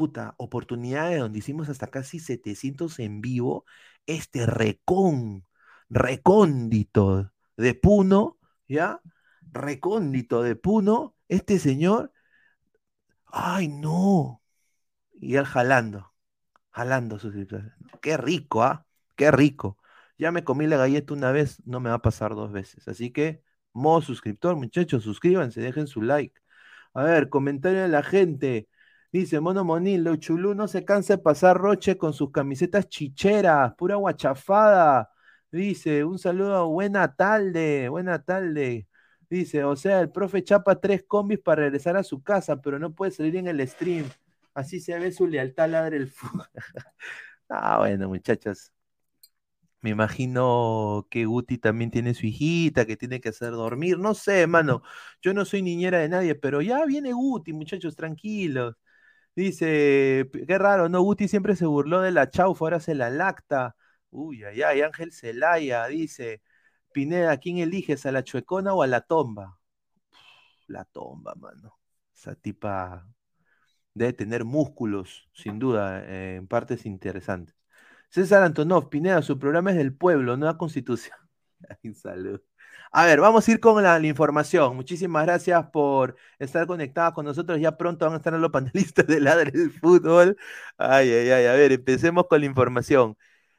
puta, 0.00 0.34
oportunidad 0.38 1.10
de 1.10 1.18
donde 1.18 1.40
hicimos 1.40 1.68
hasta 1.68 1.88
casi 1.88 2.20
700 2.20 3.00
en 3.00 3.20
vivo 3.20 3.66
este 4.06 4.46
recón, 4.46 5.44
recóndito 5.90 7.30
de 7.58 7.74
Puno, 7.74 8.38
¿ya? 8.66 9.02
Recóndito 9.52 10.42
de 10.42 10.56
Puno, 10.56 11.14
este 11.28 11.58
señor, 11.58 12.12
ay 13.26 13.68
no, 13.68 14.42
y 15.20 15.36
él 15.36 15.44
jalando, 15.44 16.14
jalando 16.70 17.18
su 17.18 17.30
situación. 17.30 17.74
Qué 18.00 18.16
rico, 18.16 18.62
¿ah? 18.62 18.86
Qué 19.16 19.30
rico. 19.30 19.76
Ya 20.16 20.32
me 20.32 20.44
comí 20.44 20.66
la 20.66 20.78
galleta 20.78 21.12
una 21.12 21.30
vez, 21.30 21.62
no 21.66 21.78
me 21.80 21.90
va 21.90 21.96
a 21.96 22.02
pasar 22.02 22.34
dos 22.34 22.52
veces. 22.52 22.88
Así 22.88 23.10
que, 23.12 23.42
modo 23.74 24.00
suscriptor, 24.00 24.56
muchachos, 24.56 25.04
suscríbanse, 25.04 25.60
dejen 25.60 25.86
su 25.86 26.00
like. 26.00 26.40
A 26.94 27.02
ver, 27.04 27.28
comentario 27.28 27.82
de 27.82 27.88
la 27.88 28.02
gente. 28.02 28.69
Dice 29.12 29.40
Mono 29.40 29.64
Monil, 29.64 30.18
Chulú 30.20 30.54
no 30.54 30.68
se 30.68 30.84
cansa 30.84 31.16
de 31.16 31.22
pasar 31.22 31.56
roche 31.58 31.96
con 31.98 32.12
sus 32.12 32.30
camisetas 32.30 32.88
chicheras, 32.88 33.74
pura 33.74 33.96
guachafada. 33.96 35.10
Dice, 35.50 36.04
un 36.04 36.18
saludo, 36.18 36.68
buena 36.68 37.14
tarde, 37.16 37.88
buena 37.88 38.22
tarde. 38.22 38.86
Dice, 39.28 39.64
o 39.64 39.74
sea, 39.76 40.00
el 40.00 40.10
profe 40.12 40.44
chapa 40.44 40.80
tres 40.80 41.04
combis 41.06 41.40
para 41.40 41.62
regresar 41.62 41.96
a 41.96 42.04
su 42.04 42.22
casa, 42.22 42.60
pero 42.62 42.78
no 42.78 42.94
puede 42.94 43.10
salir 43.10 43.36
en 43.36 43.48
el 43.48 43.66
stream. 43.66 44.06
Así 44.54 44.80
se 44.80 44.96
ve 44.98 45.10
su 45.12 45.26
lealtad 45.26 45.70
ladre 45.70 45.96
el 45.96 46.12
ah, 47.48 47.78
bueno, 47.78 48.08
muchachas. 48.08 48.72
Me 49.82 49.90
imagino 49.90 51.06
que 51.10 51.24
Guti 51.24 51.56
también 51.58 51.90
tiene 51.90 52.12
su 52.14 52.26
hijita, 52.26 52.84
que 52.86 52.96
tiene 52.96 53.20
que 53.20 53.30
hacer 53.30 53.52
dormir. 53.52 53.98
No 53.98 54.14
sé, 54.14 54.46
mano. 54.46 54.82
Yo 55.22 55.32
no 55.32 55.44
soy 55.44 55.62
niñera 55.62 55.98
de 55.98 56.08
nadie, 56.08 56.34
pero 56.34 56.60
ya 56.60 56.84
viene 56.84 57.12
Guti, 57.12 57.52
muchachos, 57.52 57.96
tranquilos. 57.96 58.76
Dice, 59.36 60.28
qué 60.46 60.58
raro, 60.58 60.88
¿no? 60.88 61.00
Guti 61.02 61.28
siempre 61.28 61.56
se 61.56 61.66
burló 61.66 62.00
de 62.00 62.10
la 62.10 62.30
chaufa, 62.30 62.64
ahora 62.64 62.80
se 62.80 62.94
la 62.94 63.10
lacta. 63.10 63.76
Uy, 64.10 64.44
ay, 64.44 64.62
ay, 64.62 64.82
Ángel 64.82 65.12
Celaya 65.12 65.86
dice, 65.86 66.42
Pineda, 66.92 67.38
¿quién 67.38 67.58
eliges, 67.58 68.06
a 68.06 68.12
la 68.12 68.24
chuecona 68.24 68.74
o 68.74 68.82
a 68.82 68.86
la 68.86 69.02
tomba? 69.02 69.58
La 70.66 70.84
tomba, 70.84 71.34
mano. 71.36 71.78
Esa 72.14 72.34
tipa 72.34 73.06
debe 73.94 74.12
tener 74.12 74.44
músculos, 74.44 75.28
sin 75.34 75.58
duda, 75.58 76.04
eh, 76.04 76.36
en 76.36 76.46
partes 76.48 76.86
interesantes. 76.86 77.56
César 78.10 78.42
Antonov, 78.42 78.88
Pineda, 78.90 79.22
su 79.22 79.38
programa 79.38 79.70
es 79.72 79.76
del 79.78 79.94
pueblo, 79.96 80.36
no 80.36 80.46
la 80.46 80.58
constitución. 80.58 81.16
Salud. 81.94 82.40
A 82.92 83.04
ver, 83.06 83.20
vamos 83.20 83.46
a 83.46 83.52
ir 83.52 83.60
con 83.60 83.80
la, 83.82 84.00
información. 84.04 84.74
Muchísimas 84.74 85.24
gracias 85.24 85.64
por 85.70 86.16
estar 86.40 86.66
conectados 86.66 87.14
con 87.14 87.24
nosotros. 87.24 87.60
Ya 87.60 87.76
pronto 87.76 88.04
van 88.04 88.14
a 88.14 88.16
estar 88.16 88.32
los 88.40 88.50
panelistas 88.50 89.06
de 89.06 89.20
Ladre 89.20 89.52
del 89.52 89.70
Fútbol. 89.70 90.36
Ay, 90.76 91.08
ay, 91.12 91.30
ay. 91.30 91.46
A 91.46 91.52
ver, 91.52 91.70
empecemos 91.72 92.26
con 92.28 92.40
la 92.40 92.46
información. 92.46 93.16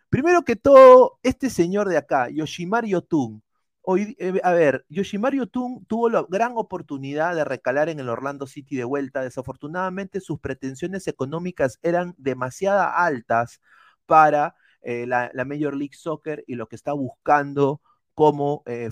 Primero 0.10 0.44
que 0.44 0.56
todo, 0.58 1.20
este 1.24 1.50
señor 1.50 1.88
de 1.90 1.98
acá, 1.98 2.30
Yoshimar 2.30 2.86
Yotun. 2.86 3.44
Hoy, 3.82 4.16
eh, 4.20 4.42
a 4.44 4.52
ver, 4.54 4.86
Yoshimar 4.90 5.34
Yotun 5.34 5.86
tuvo 5.86 6.10
la 6.10 6.26
gran 6.30 6.54
oportunidad 6.58 7.36
de 7.36 7.46
recalar 7.46 7.90
en 7.90 8.00
el 8.00 8.10
Orlando 8.10 8.48
City 8.48 8.76
de 8.76 8.84
vuelta. 8.84 9.22
Desafortunadamente, 9.24 10.20
sus 10.22 10.40
pretensiones 10.40 11.08
económicas 11.08 11.80
eran 11.84 12.14
demasiado 12.18 12.82
altas 12.82 13.62
para 14.06 14.56
eh, 14.82 15.06
la, 15.08 15.32
la 15.34 15.46
Major 15.46 15.76
League 15.76 15.96
Soccer 15.96 16.44
y 16.48 16.56
lo 16.56 16.68
que 16.68 16.76
está 16.76 16.94
buscando 16.94 17.82
como, 18.22 18.62
eh, 18.68 18.92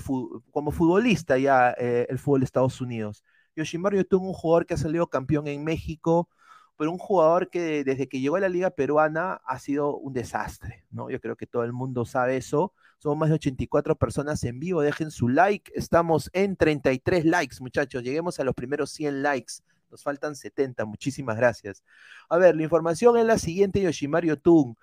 como 0.49 0.71
futbolista 0.71 1.37
ya 1.37 1.69
eh, 1.77 2.07
el 2.09 2.17
fútbol 2.17 2.39
de 2.39 2.45
Estados 2.45 2.81
Unidos. 2.81 3.23
Yoshimaru 3.55 4.03
tuvo 4.03 4.25
un 4.25 4.33
jugador 4.33 4.65
que 4.65 4.73
ha 4.73 4.77
salido 4.77 5.05
campeón 5.05 5.45
en 5.47 5.63
México, 5.63 6.29
pero 6.75 6.91
un 6.91 6.97
jugador 6.97 7.51
que 7.51 7.83
desde 7.83 8.09
que 8.09 8.21
llegó 8.21 8.37
a 8.37 8.39
la 8.39 8.49
liga 8.49 8.71
peruana 8.71 9.39
ha 9.45 9.59
sido 9.59 9.95
un 9.97 10.13
desastre, 10.13 10.83
¿no? 10.89 11.11
Yo 11.11 11.21
creo 11.21 11.35
que 11.35 11.45
todo 11.45 11.63
el 11.63 11.73
mundo 11.73 12.05
sabe 12.05 12.37
eso. 12.37 12.73
Somos 12.97 13.19
más 13.19 13.29
de 13.29 13.35
84 13.35 13.95
personas 13.99 14.43
en 14.45 14.59
vivo, 14.59 14.81
dejen 14.81 15.11
su 15.11 15.29
like. 15.29 15.71
Estamos 15.75 16.31
en 16.33 16.55
33 16.55 17.23
likes, 17.25 17.57
muchachos. 17.59 18.01
Lleguemos 18.01 18.39
a 18.39 18.43
los 18.43 18.55
primeros 18.55 18.89
100 18.89 19.21
likes. 19.21 19.53
Nos 19.91 20.01
faltan 20.01 20.35
70, 20.35 20.85
muchísimas 20.85 21.37
gracias. 21.37 21.83
A 22.29 22.37
ver, 22.39 22.55
la 22.55 22.63
información 22.63 23.15
es 23.15 23.25
la 23.27 23.37
siguiente, 23.37 23.79
Yoshimaru 23.79 24.37
Tun. 24.37 24.75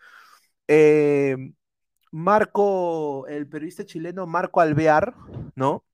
Eh, 0.68 1.36
Marco, 2.10 3.26
el 3.28 3.48
periodista 3.48 3.84
chileno 3.84 4.26
Marco 4.26 4.60
Alvear, 4.60 5.14
¿no? 5.54 5.84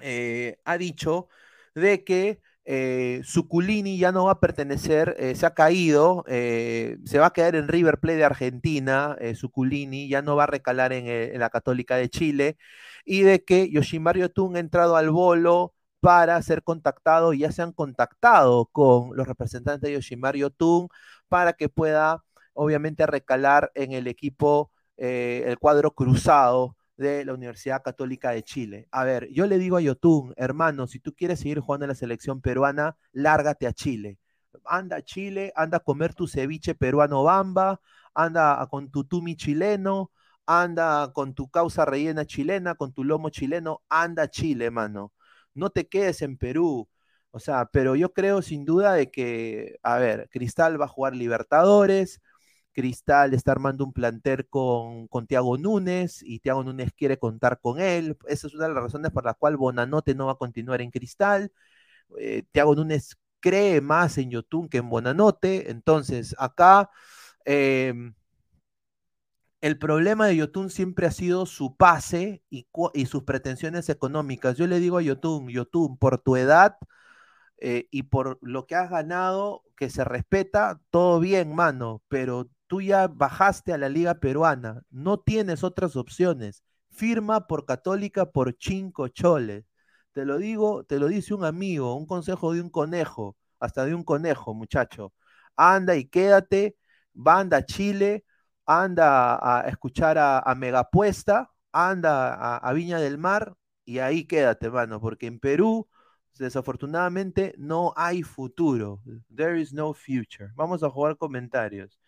Eh, 0.00 0.58
ha 0.64 0.78
dicho 0.78 1.28
de 1.74 2.04
que 2.04 2.40
eh, 2.64 3.20
Suculini 3.24 3.98
ya 3.98 4.12
no 4.12 4.24
va 4.26 4.32
a 4.32 4.40
pertenecer, 4.40 5.16
eh, 5.18 5.34
se 5.34 5.46
ha 5.46 5.54
caído, 5.54 6.24
se 6.26 7.18
va 7.18 7.26
a 7.26 7.32
quedar 7.32 7.56
en 7.56 7.68
River 7.68 7.98
Plate 7.98 8.18
de 8.18 8.24
Argentina, 8.24 9.16
Suculini 9.34 10.08
ya 10.08 10.22
no 10.22 10.36
va 10.36 10.44
a 10.44 10.46
recalar 10.46 10.92
en, 10.92 11.38
la 11.38 11.50
Católica 11.50 11.96
de 11.96 12.08
Chile, 12.08 12.56
y 13.04 13.22
de 13.22 13.44
que 13.44 13.70
Yoshimaru 13.70 14.28
Tun 14.30 14.56
ha 14.56 14.60
entrado 14.60 14.96
al 14.96 15.10
bolo 15.10 15.74
para 16.00 16.40
ser 16.42 16.62
contactado, 16.62 17.32
ya 17.32 17.52
se 17.52 17.62
han 17.62 17.72
contactado 17.72 18.66
con 18.66 19.16
los 19.16 19.26
representantes 19.28 19.82
de 19.82 19.94
Yoshimaru 19.94 20.50
Tun 20.50 20.88
para 21.28 21.52
que 21.54 21.68
pueda, 21.68 22.24
obviamente, 22.54 23.06
recalar 23.06 23.70
en 23.74 23.92
el 23.92 24.06
equipo 24.06 24.70
eh, 25.00 25.44
el 25.46 25.58
cuadro 25.58 25.92
cruzado 25.92 26.76
de 26.98 27.24
la 27.24 27.32
Universidad 27.32 27.82
Católica 27.82 28.32
de 28.32 28.42
Chile. 28.42 28.86
A 28.90 29.04
ver, 29.04 29.28
yo 29.32 29.46
le 29.46 29.58
digo 29.58 29.78
a 29.78 29.80
Yotun, 29.80 30.34
hermano, 30.36 30.86
si 30.86 31.00
tú 31.00 31.14
quieres 31.14 31.40
seguir 31.40 31.60
jugando 31.60 31.86
en 31.86 31.88
la 31.88 31.94
selección 31.94 32.42
peruana, 32.42 32.96
lárgate 33.12 33.66
a 33.66 33.72
Chile. 33.72 34.18
anda 34.66 34.96
a 34.96 35.02
Chile, 35.02 35.52
anda 35.56 35.78
a 35.78 35.80
comer 35.80 36.14
tu 36.14 36.28
ceviche 36.28 36.74
peruano 36.74 37.24
bamba, 37.24 37.80
anda 38.14 38.66
con 38.70 38.90
tu 38.90 39.04
tumi 39.04 39.36
chileno, 39.36 40.12
anda 40.46 41.10
con 41.14 41.34
tu 41.34 41.50
causa 41.50 41.84
rellena 41.86 42.26
chilena, 42.26 42.74
con 42.74 42.92
tu 42.92 43.02
lomo 43.04 43.30
chileno, 43.30 43.82
anda 43.88 44.24
a 44.24 44.28
Chile, 44.28 44.70
mano. 44.70 45.12
No 45.54 45.70
te 45.70 45.88
quedes 45.88 46.22
en 46.22 46.36
Perú. 46.36 46.88
O 47.30 47.38
sea, 47.40 47.66
pero 47.72 47.96
yo 47.96 48.12
creo 48.12 48.42
sin 48.42 48.64
duda 48.64 48.94
de 48.94 49.10
que, 49.10 49.78
a 49.82 49.98
ver, 49.98 50.28
Cristal 50.30 50.80
va 50.80 50.86
a 50.86 50.88
jugar 50.88 51.14
Libertadores, 51.16 52.20
Cristal 52.72 53.34
está 53.34 53.52
armando 53.52 53.84
un 53.84 53.92
planter 53.92 54.48
con, 54.48 55.08
Tiago 55.28 55.58
Núñez 55.58 56.22
y 56.22 56.40
Tiago 56.40 56.64
Núñez 56.64 56.92
quiere 56.96 57.18
contar 57.18 57.60
con 57.60 57.80
él. 57.80 58.16
Esa 58.28 58.46
es 58.46 58.54
una 58.54 58.68
de 58.68 58.74
las 58.74 58.82
razones 58.84 59.12
por 59.12 59.24
las 59.24 59.36
cuales 59.36 59.58
Bonanote 59.58 60.14
no 60.14 60.26
va 60.26 60.32
a 60.32 60.36
continuar 60.36 60.80
en 60.80 60.90
Cristal. 60.90 61.52
Eh, 62.18 62.44
Tiago 62.52 62.74
Núñez 62.74 63.16
cree 63.40 63.80
más 63.80 64.18
en 64.18 64.30
Yotun 64.30 64.68
que 64.68 64.78
en 64.78 64.90
Bonanote. 64.90 65.70
Entonces, 65.70 66.34
acá 66.38 66.90
em, 67.44 68.14
el 69.60 69.78
problema 69.78 70.26
de 70.26 70.36
Yotun 70.36 70.70
siempre 70.70 71.06
ha 71.06 71.10
sido 71.10 71.46
su 71.46 71.76
pase 71.76 72.42
y, 72.50 72.66
y, 72.94 73.06
sus 73.06 73.24
pretensiones 73.24 73.88
económicas. 73.88 74.56
Yo 74.56 74.66
le 74.66 74.80
digo 74.80 74.98
a 74.98 75.02
Yotun, 75.02 75.48
Yotun, 75.48 75.98
por 75.98 76.18
tu 76.18 76.36
edad 76.36 76.76
eh, 77.58 77.88
y 77.90 78.04
por 78.04 78.38
lo 78.42 78.66
que 78.66 78.74
has 78.74 78.90
ganado, 78.90 79.62
que 79.76 79.90
se 79.90 80.04
respeta, 80.04 80.80
todo 80.90 81.20
bien, 81.20 81.54
mano, 81.54 82.02
pero 82.08 82.48
tú 82.70 82.80
ya 82.80 83.08
bajaste 83.08 83.72
a 83.72 83.78
la 83.78 83.88
liga 83.88 84.14
peruana, 84.20 84.82
no 84.90 85.18
tienes 85.18 85.64
otras 85.64 85.96
opciones. 85.96 86.62
Firma 86.90 87.48
por 87.48 87.66
Católica 87.66 88.30
por 88.30 88.56
cinco 88.60 89.08
choles. 89.08 89.64
Te 90.12 90.24
lo 90.24 90.38
digo, 90.38 90.84
te 90.84 91.00
lo 91.00 91.08
dice 91.08 91.34
un 91.34 91.44
amigo, 91.44 91.96
un 91.96 92.06
consejo 92.06 92.52
de 92.54 92.60
un 92.60 92.70
conejo, 92.70 93.36
hasta 93.58 93.84
de 93.86 93.94
un 93.96 94.04
conejo, 94.04 94.54
muchacho. 94.54 95.12
Anda 95.56 95.96
y 95.96 96.04
quédate, 96.04 96.76
banda 97.12 97.58
a 97.58 97.66
Chile, 97.66 98.24
anda 98.66 99.34
a, 99.42 99.68
escuchar 99.68 100.16
a, 100.18 100.54
Megapuesta, 100.56 101.50
anda 101.72 102.34
a, 102.34 102.58
a 102.58 102.72
Viña 102.72 103.00
del 103.00 103.18
Mar 103.18 103.56
y 103.84 103.98
ahí 103.98 104.26
quédate, 104.26 104.70
mano, 104.70 105.00
porque 105.00 105.26
en 105.26 105.40
Perú 105.40 105.88
desafortunadamente 106.38 107.52
no 107.58 107.92
hay 107.96 108.22
futuro. 108.22 109.02
There 109.34 109.60
is 109.60 109.72
no 109.72 109.92
future. 109.92 110.50
Vamos 110.54 110.84
a 110.84 110.90
jugar 110.90 111.16
comentarios. 111.16 111.99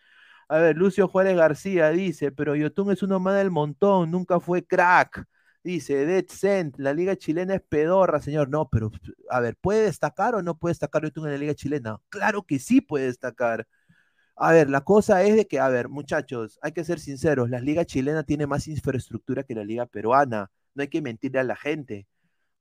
A 0.49 0.57
ver, 0.57 0.77
Lucio 0.77 1.07
Juárez 1.07 1.35
García 1.35 1.89
dice, 1.89 2.31
pero 2.31 2.55
Yotun 2.55 2.91
es 2.91 3.03
uno 3.03 3.19
más 3.19 3.35
del 3.37 3.51
montón, 3.51 4.11
nunca 4.11 4.39
fue 4.39 4.65
crack. 4.65 5.25
Dice, 5.63 6.05
Dead 6.05 6.25
Cent, 6.27 6.77
la 6.77 6.93
liga 6.93 7.15
chilena 7.15 7.55
es 7.55 7.61
pedorra, 7.61 8.19
señor. 8.19 8.49
No, 8.49 8.69
pero, 8.69 8.91
a 9.29 9.39
ver, 9.39 9.55
¿puede 9.55 9.83
destacar 9.83 10.35
o 10.35 10.41
no 10.41 10.57
puede 10.57 10.71
destacar 10.73 11.03
Yotun 11.03 11.25
en 11.25 11.31
la 11.33 11.37
liga 11.37 11.55
chilena? 11.55 11.99
Claro 12.09 12.43
que 12.43 12.59
sí 12.59 12.81
puede 12.81 13.05
destacar. 13.05 13.65
A 14.35 14.51
ver, 14.51 14.69
la 14.69 14.81
cosa 14.81 15.23
es 15.23 15.35
de 15.35 15.47
que, 15.47 15.59
a 15.59 15.69
ver, 15.69 15.89
muchachos, 15.89 16.59
hay 16.61 16.71
que 16.73 16.83
ser 16.83 16.99
sinceros, 16.99 17.49
la 17.49 17.59
liga 17.59 17.85
chilena 17.85 18.23
tiene 18.23 18.47
más 18.47 18.67
infraestructura 18.67 19.43
que 19.43 19.55
la 19.55 19.63
liga 19.63 19.85
peruana. 19.85 20.51
No 20.75 20.81
hay 20.81 20.89
que 20.89 21.01
mentirle 21.01 21.39
a 21.39 21.43
la 21.43 21.55
gente. 21.55 22.07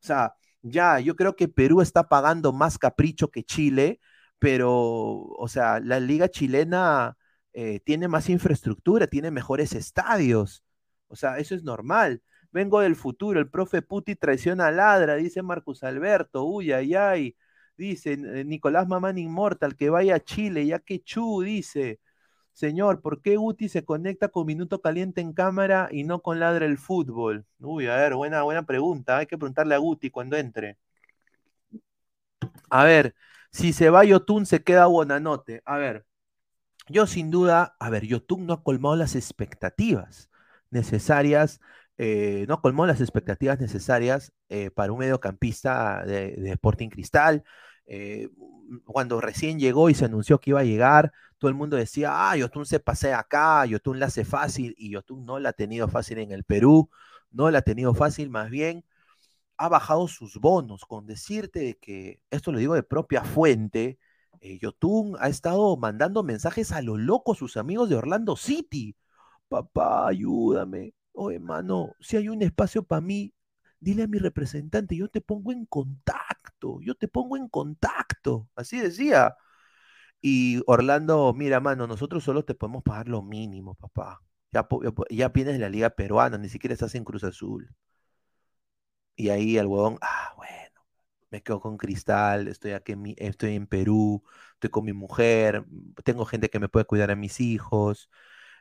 O 0.02 0.06
sea, 0.06 0.34
ya, 0.62 1.00
yo 1.00 1.16
creo 1.16 1.36
que 1.36 1.48
Perú 1.48 1.80
está 1.80 2.08
pagando 2.08 2.52
más 2.52 2.78
capricho 2.78 3.30
que 3.30 3.44
Chile, 3.44 4.00
pero, 4.38 4.70
o 4.70 5.48
sea, 5.48 5.80
la 5.80 6.00
liga 6.00 6.28
chilena 6.28 7.16
eh, 7.52 7.80
tiene 7.80 8.08
más 8.08 8.28
infraestructura, 8.28 9.06
tiene 9.06 9.30
mejores 9.30 9.74
estadios. 9.74 10.64
O 11.08 11.16
sea, 11.16 11.38
eso 11.38 11.54
es 11.54 11.62
normal. 11.64 12.22
Vengo 12.52 12.80
del 12.80 12.96
futuro, 12.96 13.40
el 13.40 13.50
profe 13.50 13.82
Puti 13.82 14.16
traiciona 14.16 14.68
a 14.68 14.70
Ladra, 14.72 15.16
dice 15.16 15.42
Marcus 15.42 15.82
Alberto, 15.84 16.44
uy, 16.44 16.72
ay, 16.72 16.94
ay. 16.94 17.36
Dice 17.76 18.12
eh, 18.12 18.44
Nicolás 18.44 18.86
Mamán 18.88 19.18
Inmortal, 19.18 19.76
que 19.76 19.90
vaya 19.90 20.16
a 20.16 20.20
Chile, 20.20 20.66
ya 20.66 20.78
que 20.78 21.02
Chu, 21.02 21.42
dice. 21.42 22.00
Señor, 22.52 23.00
¿por 23.00 23.22
qué 23.22 23.36
Guti 23.36 23.68
se 23.68 23.84
conecta 23.84 24.28
con 24.28 24.46
Minuto 24.46 24.80
Caliente 24.82 25.20
en 25.22 25.32
cámara 25.32 25.88
y 25.90 26.04
no 26.04 26.20
con 26.22 26.40
Ladra 26.40 26.66
el 26.66 26.78
Fútbol? 26.78 27.46
Uy, 27.60 27.86
a 27.86 27.96
ver, 27.96 28.14
buena, 28.14 28.42
buena 28.42 28.64
pregunta. 28.64 29.18
Hay 29.18 29.26
que 29.26 29.38
preguntarle 29.38 29.74
a 29.74 29.78
Guti 29.78 30.10
cuando 30.10 30.36
entre. 30.36 30.78
A 32.70 32.84
ver, 32.84 33.14
si 33.50 33.72
se 33.72 33.90
va 33.90 34.04
Yotun, 34.04 34.46
se 34.46 34.62
queda 34.62 34.86
Bonanote. 34.86 35.62
A 35.64 35.76
ver, 35.78 36.04
yo 36.92 37.06
sin 37.06 37.30
duda, 37.30 37.76
a 37.80 37.90
ver, 37.90 38.06
Yotun 38.06 38.46
no 38.46 38.54
ha 38.54 38.62
colmado 38.62 38.96
las 38.96 39.16
expectativas 39.16 40.30
necesarias, 40.70 41.60
eh, 41.98 42.46
no 42.48 42.60
colmó 42.62 42.86
las 42.86 43.00
expectativas 43.00 43.60
necesarias 43.60 44.32
eh, 44.48 44.70
para 44.70 44.92
un 44.92 44.98
mediocampista 44.98 46.04
de, 46.04 46.50
Sporting 46.52 46.88
Cristal. 46.88 47.44
Eh, 47.86 48.28
cuando 48.86 49.20
recién 49.20 49.58
llegó 49.58 49.90
y 49.90 49.94
se 49.94 50.04
anunció 50.06 50.40
que 50.40 50.50
iba 50.50 50.60
a 50.60 50.64
llegar, 50.64 51.12
todo 51.38 51.48
el 51.50 51.56
mundo 51.56 51.76
decía, 51.76 52.30
ah, 52.30 52.36
Yotun 52.36 52.66
se 52.66 52.80
pasea 52.80 53.18
acá, 53.18 53.66
Yotun 53.66 53.98
la 53.98 54.06
hace 54.06 54.24
fácil, 54.24 54.74
y 54.78 54.90
Yotun 54.90 55.24
no 55.26 55.38
la 55.38 55.50
ha 55.50 55.52
tenido 55.52 55.88
fácil 55.88 56.18
en 56.18 56.32
el 56.32 56.44
Perú, 56.44 56.90
no 57.30 57.50
la 57.50 57.58
ha 57.58 57.62
tenido 57.62 57.94
fácil, 57.94 58.30
más 58.30 58.50
bien 58.50 58.84
ha 59.56 59.68
bajado 59.68 60.08
sus 60.08 60.38
bonos, 60.38 60.84
con 60.84 61.06
decirte 61.06 61.78
que, 61.80 62.20
esto 62.30 62.52
lo 62.52 62.58
digo 62.58 62.74
de 62.74 62.82
propia 62.82 63.22
fuente, 63.24 63.98
eh, 64.42 64.58
Yotun 64.60 65.16
ha 65.20 65.28
estado 65.28 65.76
mandando 65.76 66.22
mensajes 66.22 66.72
a 66.72 66.82
lo 66.82 66.96
loco 66.98 67.32
a 67.32 67.36
sus 67.36 67.56
amigos 67.56 67.88
de 67.88 67.96
Orlando 67.96 68.36
City. 68.36 68.96
Papá, 69.48 70.08
ayúdame. 70.08 70.94
Oye, 71.12 71.38
mano, 71.38 71.94
si 72.00 72.16
hay 72.16 72.28
un 72.28 72.42
espacio 72.42 72.82
para 72.84 73.00
mí, 73.02 73.34
dile 73.80 74.04
a 74.04 74.06
mi 74.08 74.18
representante, 74.18 74.96
yo 74.96 75.08
te 75.08 75.20
pongo 75.20 75.52
en 75.52 75.66
contacto, 75.66 76.80
yo 76.82 76.94
te 76.96 77.08
pongo 77.08 77.36
en 77.36 77.48
contacto. 77.48 78.48
Así 78.56 78.78
decía. 78.80 79.36
Y 80.20 80.62
Orlando, 80.66 81.32
mira, 81.34 81.60
mano, 81.60 81.86
nosotros 81.86 82.24
solo 82.24 82.44
te 82.44 82.54
podemos 82.54 82.82
pagar 82.82 83.08
lo 83.08 83.22
mínimo, 83.22 83.74
papá. 83.74 84.20
Ya, 84.52 84.66
ya 85.10 85.28
vienes 85.30 85.54
de 85.54 85.60
la 85.60 85.68
liga 85.68 85.90
peruana, 85.90 86.38
ni 86.38 86.48
siquiera 86.48 86.74
estás 86.74 86.94
en 86.94 87.04
Cruz 87.04 87.24
Azul. 87.24 87.74
Y 89.16 89.28
ahí 89.30 89.56
el 89.58 89.66
huevón, 89.66 89.98
ah, 90.02 90.32
bueno, 90.36 90.61
me 91.32 91.42
quedo 91.42 91.60
con 91.60 91.76
Cristal, 91.78 92.48
estoy 92.48 92.72
aquí, 92.72 92.92
en 92.92 93.14
estoy 93.18 93.56
en 93.56 93.66
Perú, 93.66 94.22
estoy 94.54 94.70
con 94.70 94.84
mi 94.84 94.92
mujer, 94.92 95.64
tengo 96.04 96.24
gente 96.26 96.50
que 96.50 96.60
me 96.60 96.68
puede 96.68 96.84
cuidar 96.86 97.10
a 97.10 97.16
mis 97.16 97.40
hijos, 97.40 98.10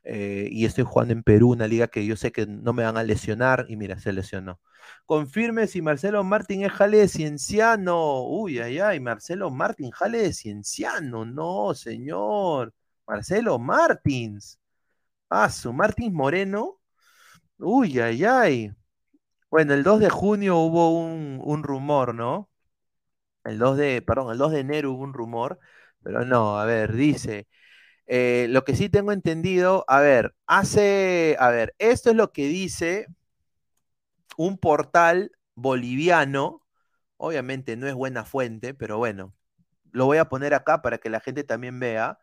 eh, 0.03 0.49
y 0.51 0.65
estoy 0.65 0.85
jugando 0.85 1.13
en 1.13 1.23
Perú, 1.23 1.51
una 1.51 1.67
liga 1.67 1.87
que 1.89 2.05
yo 2.05 2.15
sé 2.15 2.31
que 2.31 2.47
no 2.47 2.73
me 2.73 2.83
van 2.83 2.97
a 2.97 3.03
lesionar, 3.03 3.65
y 3.69 3.77
mira, 3.77 3.99
se 3.99 4.13
lesionó. 4.13 4.59
Confirme 5.05 5.67
si 5.67 5.81
Marcelo 5.81 6.23
Martín 6.23 6.63
es 6.63 6.71
jale 6.71 6.97
de 6.99 7.07
Cienciano. 7.07 8.23
Uy, 8.25 8.59
ay, 8.59 8.79
ay, 8.79 8.99
Marcelo 8.99 9.51
Martín, 9.51 9.91
jale 9.91 10.19
de 10.19 10.33
Cienciano. 10.33 11.25
No, 11.25 11.73
señor. 11.75 12.73
Marcelo 13.07 13.59
Martins. 13.59 14.59
Ah, 15.29 15.49
su 15.49 15.73
Martins 15.73 16.13
Moreno. 16.13 16.79
Uy, 17.59 17.99
ay, 17.99 18.25
ay. 18.25 18.71
Bueno, 19.51 19.73
el 19.73 19.83
2 19.83 19.99
de 20.01 20.09
junio 20.09 20.57
hubo 20.59 20.91
un, 20.99 21.63
rumor, 21.63 22.15
¿no? 22.15 22.50
El 23.43 23.57
2 23.59 23.77
de, 23.77 24.01
perdón, 24.01 24.31
el 24.31 24.37
2 24.37 24.51
de 24.51 24.59
enero 24.59 24.91
hubo 24.93 25.03
un 25.03 25.13
rumor, 25.13 25.59
pero 26.03 26.25
no, 26.25 26.59
a 26.59 26.65
ver, 26.65 26.93
dice, 26.93 27.47
eh, 28.07 28.47
lo 28.49 28.63
que 28.65 28.75
sí 28.75 28.89
tengo 28.89 29.11
entendido, 29.13 29.85
a 29.87 30.01
ver, 30.01 30.35
hace, 30.47 31.37
a 31.39 31.49
ver, 31.51 31.75
esto 31.79 32.11
es 32.11 32.15
lo 32.17 32.31
que 32.33 32.47
dice 32.47 33.07
un 34.37 34.57
portal 34.57 35.31
boliviano, 35.55 36.63
obviamente 37.17 37.77
no 37.77 37.87
es 37.87 37.93
buena 37.95 38.25
fuente, 38.25 38.73
pero 38.73 38.97
bueno, 38.97 39.33
lo 39.91 40.07
voy 40.07 40.19
a 40.19 40.29
poner 40.29 40.53
acá 40.53 40.83
para 40.83 40.99
que 40.99 41.11
la 41.11 41.21
gente 41.21 41.43
también 41.43 41.79
vea. 41.81 42.19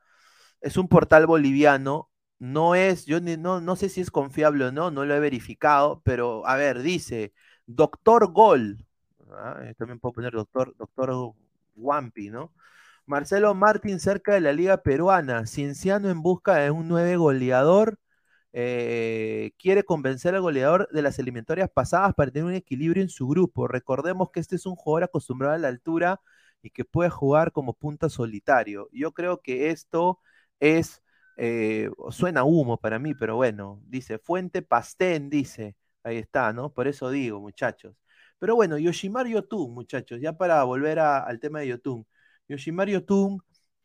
Es 0.63 0.79
un 0.79 0.89
portal 0.89 1.27
boliviano, 1.29 2.11
no 2.41 2.77
es, 2.77 3.07
yo 3.07 3.21
no, 3.23 3.63
no 3.63 3.77
sé 3.77 3.91
si 3.91 4.03
es 4.03 4.13
confiable 4.13 4.67
o 4.67 4.73
no, 4.73 4.93
no 4.93 5.07
lo 5.07 5.15
he 5.17 5.21
verificado, 5.21 6.03
pero 6.05 6.47
a 6.49 6.57
ver, 6.57 6.83
dice, 6.83 7.35
doctor 7.67 8.33
Gol, 8.33 8.87
¿ah? 9.33 9.61
eh, 9.65 9.75
también 9.77 9.99
puedo 10.01 10.13
poner 10.15 10.33
doctor, 10.33 10.75
doctor 10.77 11.35
¿no? 12.31 12.53
Marcelo 13.07 13.55
Martín 13.55 14.01
cerca 14.01 14.35
de 14.35 14.41
la 14.41 14.53
Liga 14.53 14.83
Peruana, 14.83 15.47
Cienciano 15.47 16.11
en 16.11 16.23
busca 16.23 16.57
de 16.57 16.71
un 16.71 16.89
nueve 16.89 17.17
goleador, 17.17 17.99
eh, 18.53 19.53
quiere 19.59 19.85
convencer 19.85 20.35
al 20.35 20.43
goleador 20.43 20.89
de 20.91 21.03
las 21.03 21.19
eliminatorias 21.19 21.71
pasadas 21.71 22.15
para 22.15 22.31
tener 22.31 22.47
un 22.47 22.55
equilibrio 22.55 23.03
en 23.03 23.09
su 23.09 23.27
grupo. 23.29 23.69
Recordemos 23.69 24.31
que 24.31 24.41
este 24.41 24.57
es 24.57 24.67
un 24.67 24.77
jugador 24.77 25.05
acostumbrado 25.05 25.55
a 25.55 25.59
la 25.59 25.69
altura 25.69 26.21
y 26.63 26.71
que 26.71 26.85
puede 26.85 27.11
jugar 27.11 27.53
como 27.53 27.75
punta 27.75 28.09
solitario. 28.09 28.89
Yo 28.93 29.13
creo 29.13 29.41
que 29.43 29.71
esto 29.71 30.21
es, 30.61 31.03
eh, 31.37 31.91
suena 32.11 32.45
humo 32.45 32.79
para 32.79 32.99
mí, 32.99 33.15
pero 33.15 33.37
bueno, 33.37 33.81
dice 33.87 34.19
Fuente 34.19 34.63
Pastén, 34.63 35.31
dice, 35.31 35.77
ahí 36.03 36.19
está, 36.19 36.53
¿no? 36.53 36.73
Por 36.73 36.89
eso 36.89 37.11
digo, 37.11 37.41
muchachos. 37.41 37.95
Pero 38.39 38.55
bueno, 38.55 38.79
Yoshimar 38.79 39.27
Yotun, 39.27 39.75
muchachos, 39.75 40.21
ya 40.21 40.33
para 40.37 40.63
volver 40.65 40.99
al 41.01 41.41
tema 41.41 41.61
de 41.61 41.69
Yotun. 41.69 42.07
Yoshimar 42.49 42.89
Yotun 42.89 43.41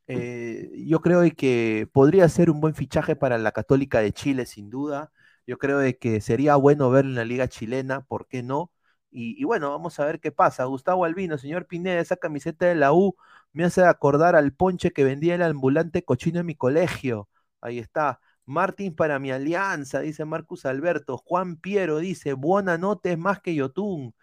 eh, 0.07 0.69
yo 0.85 0.99
creo 1.01 1.21
que 1.35 1.87
podría 1.93 2.27
ser 2.29 2.49
un 2.49 2.59
buen 2.59 2.75
fichaje 2.75 3.15
para 3.15 3.37
la 3.37 3.51
Católica 3.51 3.99
de 3.99 4.11
Chile, 4.13 4.45
sin 4.45 4.69
duda. 4.69 5.11
Yo 5.47 5.57
creo 5.57 5.79
que 5.99 6.21
sería 6.21 6.55
bueno 6.55 6.89
verlo 6.89 7.11
en 7.11 7.15
la 7.15 7.25
Liga 7.25 7.47
Chilena, 7.47 8.01
¿por 8.01 8.27
qué 8.27 8.43
no? 8.43 8.71
Y, 9.15 9.43
bueno, 9.43 9.69
vamos 9.69 9.99
a 9.99 10.05
ver 10.05 10.19
qué 10.19 10.31
pasa. 10.31 10.63
Gustavo 10.65 11.05
Albino, 11.05 11.37
señor 11.37 11.67
Pineda, 11.67 11.99
esa 12.01 12.15
camiseta 12.17 12.65
de 12.65 12.73
la 12.75 12.93
U 12.93 13.15
Me 13.51 13.63
hace 13.63 13.83
acordar 13.85 14.35
al 14.35 14.53
ponche 14.53 14.91
que 14.91 15.03
vendía 15.03 15.35
el 15.35 15.43
ambulante 15.43 16.03
cochino 16.03 16.39
en 16.39 16.47
mi 16.47 16.55
colegio. 16.55 17.29
Ahí 17.61 17.79
está. 17.79 18.19
Martín 18.45 18.95
para 18.95 19.19
mi 19.19 19.31
alianza, 19.31 19.99
dice 19.99 20.25
Marcus 20.25 20.65
Alberto. 20.65 21.17
Juan 21.17 21.57
Piero 21.57 21.97
dice, 21.99 22.33
buena 22.33 22.77
nota 22.77 23.09
es 23.11 23.17
más 23.17 23.39
que 23.41 23.53
Yotun. 23.55 24.13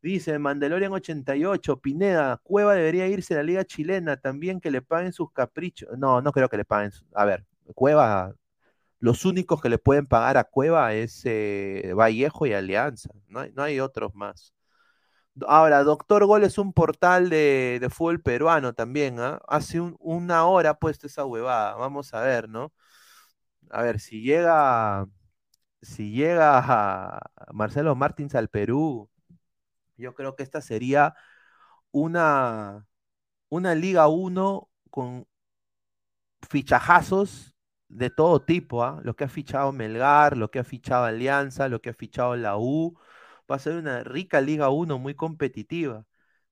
Dice 0.00 0.38
Mandalorian 0.38 0.92
88, 0.92 1.80
Pineda, 1.80 2.38
Cueva 2.44 2.74
debería 2.74 3.08
irse 3.08 3.34
a 3.34 3.38
la 3.38 3.42
liga 3.42 3.64
chilena, 3.64 4.16
también 4.16 4.60
que 4.60 4.70
le 4.70 4.80
paguen 4.80 5.12
sus 5.12 5.32
caprichos. 5.32 5.88
No, 5.98 6.22
no 6.22 6.32
creo 6.32 6.48
que 6.48 6.56
le 6.56 6.64
paguen. 6.64 6.92
A 7.14 7.24
ver, 7.24 7.44
Cueva, 7.74 8.32
los 9.00 9.24
únicos 9.24 9.60
que 9.60 9.68
le 9.68 9.78
pueden 9.78 10.06
pagar 10.06 10.36
a 10.38 10.44
Cueva 10.44 10.94
es 10.94 11.22
eh, 11.24 11.92
Vallejo 11.96 12.46
y 12.46 12.52
Alianza, 12.54 13.10
no 13.28 13.40
hay, 13.40 13.52
no 13.52 13.62
hay, 13.62 13.80
otros 13.80 14.14
más. 14.14 14.54
Ahora, 15.46 15.84
Doctor 15.84 16.26
Gol 16.26 16.44
es 16.44 16.58
un 16.58 16.72
portal 16.72 17.30
de, 17.30 17.78
de 17.80 17.90
fútbol 17.90 18.20
peruano 18.20 18.74
también, 18.74 19.20
¿ah? 19.20 19.40
Hace 19.48 19.80
una 19.80 20.46
hora 20.46 20.70
ha 20.70 20.78
puesto 20.78 21.06
esa 21.06 21.24
huevada, 21.24 21.76
vamos 21.76 22.12
a 22.14 22.22
ver, 22.22 22.48
¿no? 22.48 22.72
A 23.70 23.82
ver, 23.82 24.00
si 24.00 24.22
llega, 24.22 25.06
si 25.82 26.12
llega 26.12 27.20
Marcelo 27.52 27.94
Martins 27.94 28.34
al 28.34 28.48
Perú, 28.48 29.10
yo 29.98 30.14
creo 30.14 30.36
que 30.36 30.42
esta 30.42 30.60
sería 30.60 31.14
una, 31.92 32.86
una 33.50 33.74
Liga 33.74 34.08
1 34.08 34.70
con 34.90 35.26
fichajazos 36.48 37.54
de 37.88 38.10
todo 38.10 38.42
tipo, 38.42 38.84
¿ah? 38.84 39.00
lo 39.02 39.16
que 39.16 39.24
ha 39.24 39.28
fichado 39.28 39.72
Melgar, 39.72 40.36
lo 40.36 40.50
que 40.50 40.58
ha 40.60 40.64
fichado 40.64 41.04
Alianza, 41.04 41.68
lo 41.68 41.80
que 41.80 41.90
ha 41.90 41.94
fichado 41.94 42.36
la 42.36 42.56
U, 42.58 42.98
va 43.50 43.56
a 43.56 43.58
ser 43.58 43.76
una 43.76 44.04
rica 44.04 44.40
Liga 44.40 44.70
1 44.70 44.98
muy 44.98 45.14
competitiva. 45.14 46.04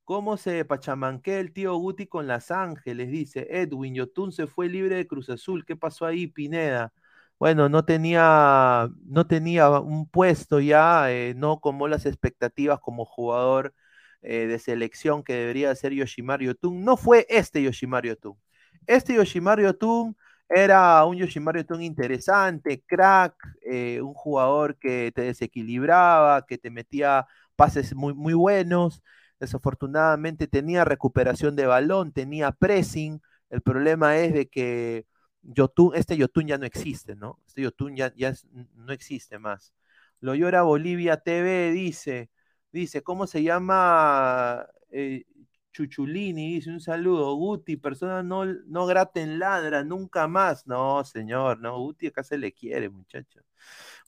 ¿Cómo 0.05 0.37
se 0.37 0.65
pachamanquea 0.65 1.41
el 1.41 1.53
tío 1.53 1.75
Guti 1.77 2.07
con 2.07 2.27
Las 2.29 2.51
Ángeles? 2.51 3.11
Dice 3.11 3.49
Edwin, 3.51 3.95
Yotun 3.95 4.33
se 4.33 4.47
fue 4.47 4.69
libre 4.69 4.97
de 4.97 5.07
Cruz 5.07 5.29
Azul. 5.31 5.65
¿Qué 5.67 5.77
pasó 5.77 6.07
ahí, 6.07 6.27
Pineda? 6.29 6.93
Bueno, 7.39 7.69
no 7.69 7.85
tenía, 7.85 8.89
no 9.05 9.27
tenía 9.27 9.69
un 9.81 10.09
puesto 10.09 10.59
ya, 10.61 11.11
eh, 11.13 11.35
no 11.37 11.61
como 11.61 11.87
las 11.87 12.07
expectativas 12.07 12.81
como 12.81 13.05
jugador 13.05 13.75
eh, 14.23 14.47
de 14.47 14.59
selección 14.59 15.23
que 15.23 15.35
debería 15.35 15.75
ser 15.75 15.93
Yoshimar 15.93 16.41
Yotun. 16.41 16.83
No 16.85 16.97
fue 16.97 17.27
este 17.29 17.63
Yoshimar 17.63 18.05
Yotun. 18.07 18.39
Este 18.87 19.15
Yoshimar 19.15 19.61
Yotun 19.61 20.17
era 20.49 21.05
un 21.05 21.17
Yoshimar 21.19 21.57
Yotun 21.59 21.83
interesante, 21.83 22.83
crack, 22.87 23.35
eh, 23.63 24.01
un 24.01 24.15
jugador 24.15 24.79
que 24.79 25.13
te 25.15 25.23
desequilibraba, 25.23 26.47
que 26.47 26.57
te 26.59 26.71
metía 26.71 27.27
pases 27.55 27.95
muy, 27.95 28.15
muy 28.15 28.33
buenos. 28.35 29.03
Desafortunadamente 29.41 30.47
tenía 30.47 30.85
recuperación 30.87 31.55
de 31.57 31.67
balón, 31.67 32.13
tenía 32.13 32.53
pressing. 32.53 33.21
El 33.51 33.61
problema 33.63 34.17
es 34.19 34.33
de 34.33 34.49
que 34.49 35.05
Yotun, 35.47 35.95
este 35.95 36.17
Yotun 36.17 36.47
ya 36.49 36.59
no 36.59 36.67
existe, 36.67 37.15
¿no? 37.17 37.41
Este 37.47 37.63
Yotun 37.63 37.97
ya, 37.97 38.13
ya 38.17 38.35
no 38.75 38.93
existe 38.93 39.39
más. 39.39 39.73
Lo 40.21 40.35
llora 40.35 40.63
Bolivia 40.63 41.19
TV, 41.19 41.73
dice, 41.73 42.31
dice, 42.73 43.03
¿cómo 43.03 43.27
se 43.27 43.43
llama 43.43 44.67
eh, 44.91 45.25
Chuchulini? 45.73 46.55
Dice, 46.55 46.71
un 46.71 46.81
saludo, 46.81 47.35
Guti, 47.37 47.77
persona 47.77 48.23
no, 48.23 48.45
no 48.45 48.87
grata 48.87 49.21
en 49.21 49.39
ladra, 49.39 49.85
nunca 49.85 50.27
más. 50.29 50.67
No, 50.67 51.05
señor, 51.05 51.61
no, 51.61 51.79
Guti 51.79 52.09
acá 52.09 52.23
se 52.25 52.39
le 52.39 52.53
quiere, 52.53 52.89
muchacho. 52.89 53.41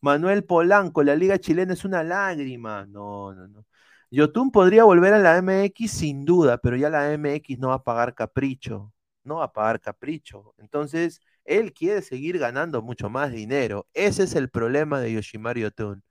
Manuel 0.00 0.44
Polanco, 0.44 1.02
la 1.02 1.14
liga 1.16 1.38
chilena 1.38 1.74
es 1.74 1.84
una 1.84 2.02
lágrima. 2.04 2.86
No, 2.86 3.34
no, 3.34 3.48
no. 3.48 3.66
Yotun 4.10 4.50
podría 4.50 4.84
volver 4.84 5.14
a 5.14 5.18
la 5.18 5.36
MX 5.38 5.90
sin 5.90 6.24
duda, 6.24 6.58
pero 6.58 6.76
ya 6.76 6.90
la 6.90 7.12
MX 7.12 7.58
no 7.58 7.68
va 7.68 7.74
a 7.76 7.84
pagar 7.84 8.14
capricho 8.14 8.92
no 9.28 9.42
a 9.42 9.52
pagar 9.52 9.80
capricho. 9.80 10.54
Entonces, 10.58 11.20
él 11.44 11.72
quiere 11.72 12.02
seguir 12.02 12.38
ganando 12.38 12.82
mucho 12.82 13.10
más 13.10 13.32
dinero. 13.32 13.86
Ese 13.94 14.24
es 14.24 14.34
el 14.34 14.50
problema 14.50 15.00
de 15.00 15.12
Yoshimari 15.14 15.64
Otun. 15.64 16.02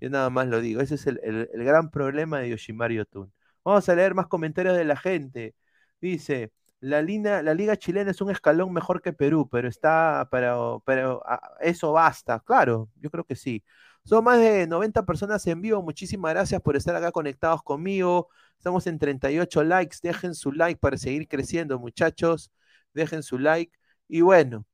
Yo 0.00 0.10
nada 0.10 0.30
más 0.30 0.48
lo 0.48 0.60
digo, 0.60 0.80
ese 0.82 0.96
es 0.96 1.06
el, 1.06 1.48
gran 1.54 1.90
problema 1.90 2.40
de 2.40 2.50
Yoshimari 2.50 2.98
Otun. 3.00 3.32
Vamos 3.64 3.88
a 3.88 3.94
leer 3.94 4.14
más 4.14 4.26
comentarios 4.28 4.76
de 4.76 4.84
la 4.84 4.96
gente. 4.96 5.54
Dice, 6.00 6.52
la, 6.80 7.02
la 7.02 7.54
liga 7.54 7.76
chilena 7.76 8.10
es 8.10 8.20
un 8.20 8.30
escalón 8.30 8.72
mejor 8.72 9.02
que 9.02 9.12
Perú, 9.12 9.48
pero 9.50 9.68
está, 9.68 10.28
pero, 10.30 10.82
pero 10.86 11.22
ah, 11.26 11.56
eso 11.60 11.92
basta. 11.92 12.40
Claro, 12.40 12.90
yo 12.96 13.10
creo 13.10 13.24
que 13.24 13.36
sí. 13.36 13.64
Son 14.04 14.22
más 14.24 14.38
de 14.38 14.66
90 14.68 15.04
personas 15.04 15.46
en 15.46 15.60
vivo. 15.60 15.82
Muchísimas 15.82 16.32
gracias 16.32 16.62
por 16.62 16.76
estar 16.76 16.94
acá 16.94 17.10
conectados 17.12 17.62
conmigo. 17.62 18.28
Estamos 18.58 18.86
en 18.86 18.98
38 18.98 19.64
likes. 19.64 19.98
Dejen 20.02 20.34
su 20.34 20.52
like 20.52 20.78
para 20.80 20.96
seguir 20.98 21.28
creciendo, 21.28 21.78
muchachos. 21.78 22.50
Dejen 22.94 23.22
su 23.22 23.38
like. 23.38 23.72
Y 24.08 24.20
bueno, 24.22 24.66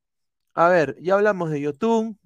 a 0.54 0.68
ver, 0.68 0.96
ya 1.00 1.14
hablamos 1.14 1.50
de 1.50 1.60
Yotun. 1.62 2.18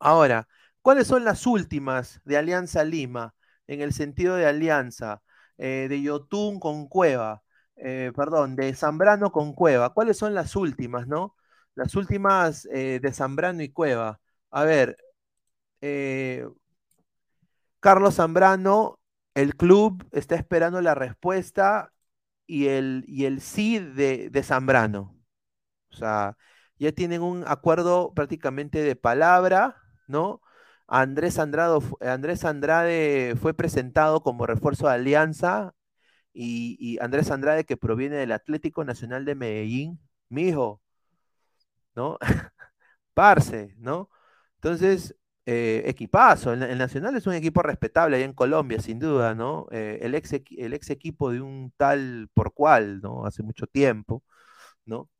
Ahora, 0.00 0.48
¿cuáles 0.82 1.06
son 1.06 1.24
las 1.24 1.46
últimas 1.46 2.20
de 2.24 2.36
Alianza 2.36 2.84
Lima? 2.84 3.34
En 3.66 3.80
el 3.80 3.92
sentido 3.94 4.36
de 4.36 4.46
alianza, 4.46 5.22
eh, 5.58 5.86
de 5.88 6.02
Yotun 6.02 6.60
con 6.60 6.86
Cueva, 6.88 7.42
eh, 7.76 8.12
perdón, 8.14 8.56
de 8.56 8.74
Zambrano 8.74 9.32
con 9.32 9.54
Cueva. 9.54 9.94
¿Cuáles 9.94 10.18
son 10.18 10.34
las 10.34 10.56
últimas, 10.56 11.06
no? 11.06 11.34
Las 11.74 11.94
últimas 11.94 12.66
eh, 12.72 13.00
de 13.02 13.12
Zambrano 13.12 13.62
y 13.62 13.70
Cueva. 13.70 14.20
A 14.50 14.64
ver, 14.64 14.96
Carlos 17.80 18.14
Zambrano, 18.16 18.98
el 19.34 19.56
club 19.56 20.06
está 20.12 20.36
esperando 20.36 20.80
la 20.80 20.94
respuesta 20.94 21.92
y 22.46 22.68
el, 22.68 23.04
y 23.06 23.26
el 23.26 23.40
sí 23.40 23.78
de, 23.78 24.30
de 24.30 24.42
Zambrano. 24.42 25.16
O 25.90 25.96
sea, 25.96 26.36
ya 26.78 26.92
tienen 26.92 27.22
un 27.22 27.44
acuerdo 27.46 28.12
prácticamente 28.14 28.82
de 28.82 28.96
palabra, 28.96 29.76
¿no? 30.08 30.40
Andrés, 30.86 31.38
Andrado, 31.38 31.82
Andrés 32.00 32.44
Andrade 32.44 33.36
fue 33.40 33.54
presentado 33.54 34.22
como 34.22 34.46
refuerzo 34.46 34.86
de 34.88 34.94
Alianza 34.94 35.74
y, 36.34 36.98
Andrés 37.00 37.30
Andrade 37.30 37.64
que 37.64 37.76
proviene 37.76 38.16
del 38.16 38.32
Atlético 38.32 38.84
Nacional 38.84 39.24
de 39.24 39.34
Medellín, 39.36 40.00
mi 40.28 40.48
hijo, 40.48 40.82
¿no? 41.94 42.18
Parce, 43.14 43.74
¿no? 43.78 44.10
Entonces, 44.56 45.16
eh, 45.46 45.82
equipazo, 45.86 46.52
el, 46.54 46.78
Nacional 46.78 47.16
es 47.16 47.26
un 47.26 47.34
equipo 47.34 47.62
respetable 47.62 48.16
allá 48.16 48.24
en 48.24 48.32
Colombia, 48.32 48.80
sin 48.80 48.98
duda, 48.98 49.34
¿no? 49.34 49.66
Eh, 49.72 49.98
el, 50.02 50.14
ex, 50.14 50.32
el 50.32 50.74
ex 50.74 50.90
equipo 50.90 51.30
de 51.30 51.40
un 51.40 51.72
tal 51.76 52.28
por 52.34 52.54
cual, 52.54 53.00
¿no? 53.02 53.26
Hace 53.26 53.42
mucho 53.42 53.66
tiempo, 53.66 54.22
¿no? 54.86 55.10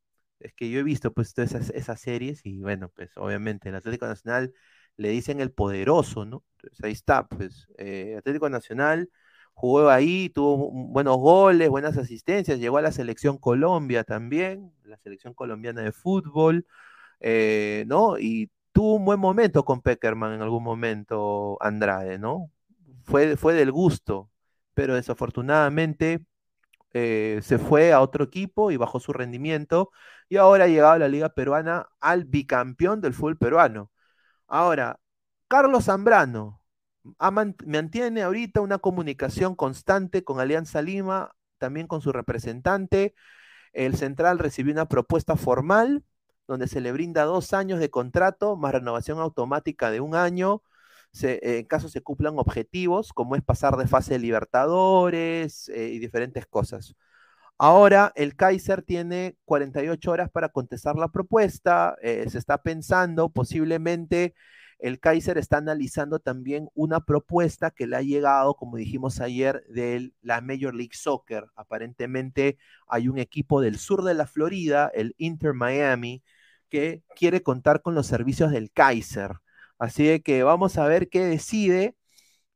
es 0.44 0.54
que 0.54 0.70
yo 0.70 0.80
he 0.80 0.82
visto 0.82 1.12
pues 1.12 1.34
todas 1.34 1.54
esas, 1.54 2.00
series 2.00 2.44
y 2.44 2.60
bueno, 2.60 2.90
pues 2.94 3.10
obviamente 3.16 3.68
el 3.70 3.74
Atlético 3.76 4.06
Nacional 4.06 4.52
le 4.96 5.08
dicen 5.10 5.40
el 5.40 5.52
poderoso, 5.52 6.24
¿no? 6.26 6.44
Entonces 6.56 6.84
ahí 6.84 6.92
está, 6.92 7.26
pues 7.28 7.68
eh, 7.78 8.16
Atlético 8.18 8.48
Nacional 8.50 9.10
jugó 9.54 9.88
ahí, 9.90 10.30
tuvo 10.30 10.70
buenos 10.72 11.16
goles, 11.18 11.68
buenas 11.70 11.96
asistencias, 11.96 12.58
llegó 12.58 12.78
a 12.78 12.82
la 12.82 12.92
selección 12.92 13.38
Colombia 13.38 14.04
también, 14.04 14.72
la 14.84 14.98
selección 14.98 15.34
colombiana 15.34 15.82
de 15.82 15.92
fútbol, 15.92 16.66
eh, 17.20 17.84
¿no? 17.88 18.18
Y 18.18 18.50
tuvo 18.74 18.96
un 18.96 19.04
buen 19.06 19.20
momento 19.20 19.64
con 19.64 19.82
Peckerman 19.82 20.34
en 20.34 20.42
algún 20.42 20.64
momento 20.64 21.58
Andrade, 21.62 22.18
¿no? 22.18 22.50
Fue, 23.04 23.36
fue 23.36 23.54
del 23.54 23.72
gusto, 23.72 24.30
pero 24.74 24.96
desafortunadamente 24.96 26.24
eh, 26.92 27.40
se 27.42 27.58
fue 27.58 27.92
a 27.92 28.00
otro 28.00 28.24
equipo 28.24 28.70
y 28.72 28.76
bajó 28.76 29.00
su 29.00 29.12
rendimiento 29.12 29.90
y 30.28 30.38
ahora 30.38 30.64
ha 30.64 30.68
llegado 30.68 30.94
a 30.94 30.98
la 30.98 31.08
Liga 31.08 31.30
Peruana 31.30 31.88
al 32.00 32.24
bicampeón 32.24 33.00
del 33.00 33.14
fútbol 33.14 33.38
peruano. 33.38 33.92
Ahora, 34.48 35.00
Carlos 35.48 35.84
Zambrano 35.86 36.62
mantiene 37.66 38.22
ahorita 38.22 38.60
una 38.60 38.78
comunicación 38.78 39.54
constante 39.56 40.24
con 40.24 40.40
Alianza 40.40 40.82
Lima, 40.82 41.34
también 41.58 41.86
con 41.86 42.00
su 42.02 42.12
representante. 42.12 43.14
El 43.72 43.96
central 43.96 44.38
recibió 44.40 44.72
una 44.72 44.88
propuesta 44.88 45.36
formal 45.36 46.04
donde 46.46 46.68
se 46.68 46.80
le 46.80 46.92
brinda 46.92 47.24
dos 47.24 47.52
años 47.52 47.80
de 47.80 47.90
contrato 47.90 48.56
más 48.56 48.72
renovación 48.72 49.18
automática 49.18 49.90
de 49.90 50.00
un 50.00 50.14
año 50.14 50.62
en 51.22 51.64
caso 51.66 51.88
se 51.88 52.02
cumplan 52.02 52.38
objetivos, 52.38 53.12
como 53.12 53.36
es 53.36 53.42
pasar 53.42 53.76
de 53.76 53.86
fase 53.86 54.14
de 54.14 54.18
Libertadores 54.18 55.68
eh, 55.68 55.88
y 55.88 55.98
diferentes 55.98 56.46
cosas. 56.46 56.94
Ahora 57.56 58.12
el 58.16 58.34
Kaiser 58.36 58.82
tiene 58.82 59.36
48 59.44 60.10
horas 60.10 60.30
para 60.30 60.48
contestar 60.48 60.96
la 60.96 61.08
propuesta, 61.08 61.96
eh, 62.02 62.26
se 62.28 62.38
está 62.38 62.62
pensando 62.62 63.28
posiblemente 63.30 64.34
el 64.80 64.98
Kaiser 65.00 65.38
está 65.38 65.58
analizando 65.58 66.18
también 66.18 66.68
una 66.74 67.00
propuesta 67.00 67.70
que 67.70 67.86
le 67.86 67.96
ha 67.96 68.02
llegado, 68.02 68.54
como 68.54 68.76
dijimos 68.76 69.20
ayer, 69.20 69.64
de 69.68 70.12
la 70.20 70.40
Major 70.40 70.74
League 70.74 70.94
Soccer. 70.94 71.46
Aparentemente 71.54 72.58
hay 72.88 73.08
un 73.08 73.18
equipo 73.18 73.60
del 73.60 73.78
sur 73.78 74.02
de 74.02 74.14
la 74.14 74.26
Florida, 74.26 74.90
el 74.92 75.14
Inter 75.16 75.54
Miami, 75.54 76.22
que 76.70 77.02
quiere 77.16 77.42
contar 77.42 77.82
con 77.82 77.94
los 77.94 78.06
servicios 78.06 78.50
del 78.52 78.70
Kaiser. 78.72 79.32
Así 79.78 80.20
que 80.20 80.42
vamos 80.42 80.78
a 80.78 80.86
ver 80.86 81.08
qué 81.08 81.24
decide, 81.24 81.96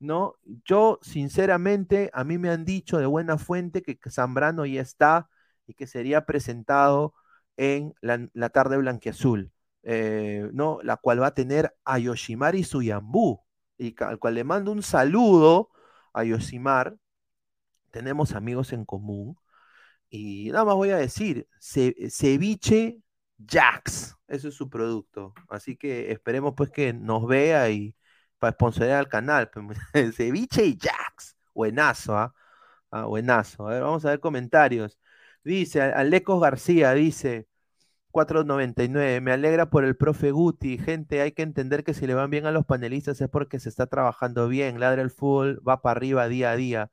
¿no? 0.00 0.36
Yo, 0.64 0.98
sinceramente, 1.02 2.10
a 2.14 2.24
mí 2.24 2.38
me 2.38 2.50
han 2.50 2.64
dicho 2.64 2.98
de 2.98 3.06
buena 3.06 3.38
fuente 3.38 3.82
que 3.82 3.98
Zambrano 4.10 4.66
ya 4.66 4.82
está 4.82 5.28
y 5.66 5.74
que 5.74 5.86
sería 5.86 6.26
presentado 6.26 7.14
en 7.56 7.94
la, 8.00 8.48
tarde 8.50 8.78
blanquiazul, 8.78 9.52
eh, 9.82 10.48
¿no? 10.52 10.78
La 10.82 10.96
cual 10.96 11.22
va 11.22 11.28
a 11.28 11.34
tener 11.34 11.74
a 11.84 11.98
Yoshimari 11.98 12.64
Suyambú, 12.64 13.42
y 13.78 13.94
al 14.02 14.18
cual 14.18 14.34
le 14.34 14.44
mando 14.44 14.72
un 14.72 14.82
saludo 14.82 15.70
a 16.12 16.24
Yoshimar. 16.24 16.96
Tenemos 17.90 18.32
amigos 18.34 18.72
en 18.72 18.84
común. 18.84 19.36
Y 20.10 20.50
nada 20.52 20.64
más 20.64 20.76
voy 20.76 20.90
a 20.90 20.96
decir, 20.96 21.48
ceviche 21.60 23.02
Jax, 23.46 24.16
eso 24.28 24.48
es 24.48 24.54
su 24.54 24.68
producto. 24.68 25.34
Así 25.48 25.76
que 25.76 26.12
esperemos 26.12 26.54
pues 26.56 26.70
que 26.70 26.92
nos 26.92 27.26
vea 27.26 27.70
y 27.70 27.94
para 28.38 28.52
sponsorear 28.52 28.98
al 29.00 29.08
canal. 29.08 29.50
Pues, 29.50 29.78
ceviche 30.16 30.64
y 30.66 30.78
Jax. 30.78 31.36
Buenazo, 31.54 32.16
¿ah? 32.16 32.34
¿ah? 32.90 33.04
buenazo. 33.06 33.66
A 33.68 33.72
ver, 33.72 33.82
vamos 33.82 34.04
a 34.04 34.10
ver 34.10 34.20
comentarios. 34.20 34.98
Dice 35.44 35.82
Alecos 35.82 36.40
García, 36.40 36.92
dice 36.94 37.48
499, 38.10 39.20
me 39.20 39.32
alegra 39.32 39.70
por 39.70 39.84
el 39.84 39.96
profe 39.96 40.30
Guti. 40.32 40.78
Gente, 40.78 41.20
hay 41.20 41.32
que 41.32 41.42
entender 41.42 41.84
que 41.84 41.94
si 41.94 42.06
le 42.06 42.14
van 42.14 42.30
bien 42.30 42.46
a 42.46 42.52
los 42.52 42.66
panelistas 42.66 43.20
es 43.20 43.28
porque 43.28 43.60
se 43.60 43.68
está 43.68 43.86
trabajando 43.86 44.48
bien. 44.48 44.80
Ladra 44.80 45.02
el 45.02 45.10
fútbol, 45.10 45.60
va 45.66 45.82
para 45.82 45.98
arriba 45.98 46.28
día 46.28 46.52
a 46.52 46.56
día. 46.56 46.90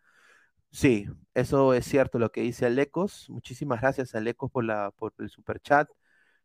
Sí, 0.72 1.08
eso 1.34 1.74
es 1.74 1.86
cierto 1.86 2.20
lo 2.20 2.32
que 2.32 2.42
dice 2.42 2.66
Alecos. 2.66 3.30
Muchísimas 3.30 3.82
gracias, 3.82 4.16
Alecos, 4.16 4.52
por 4.52 4.66
el 5.20 5.30
super 5.30 5.60
chat. 5.62 5.90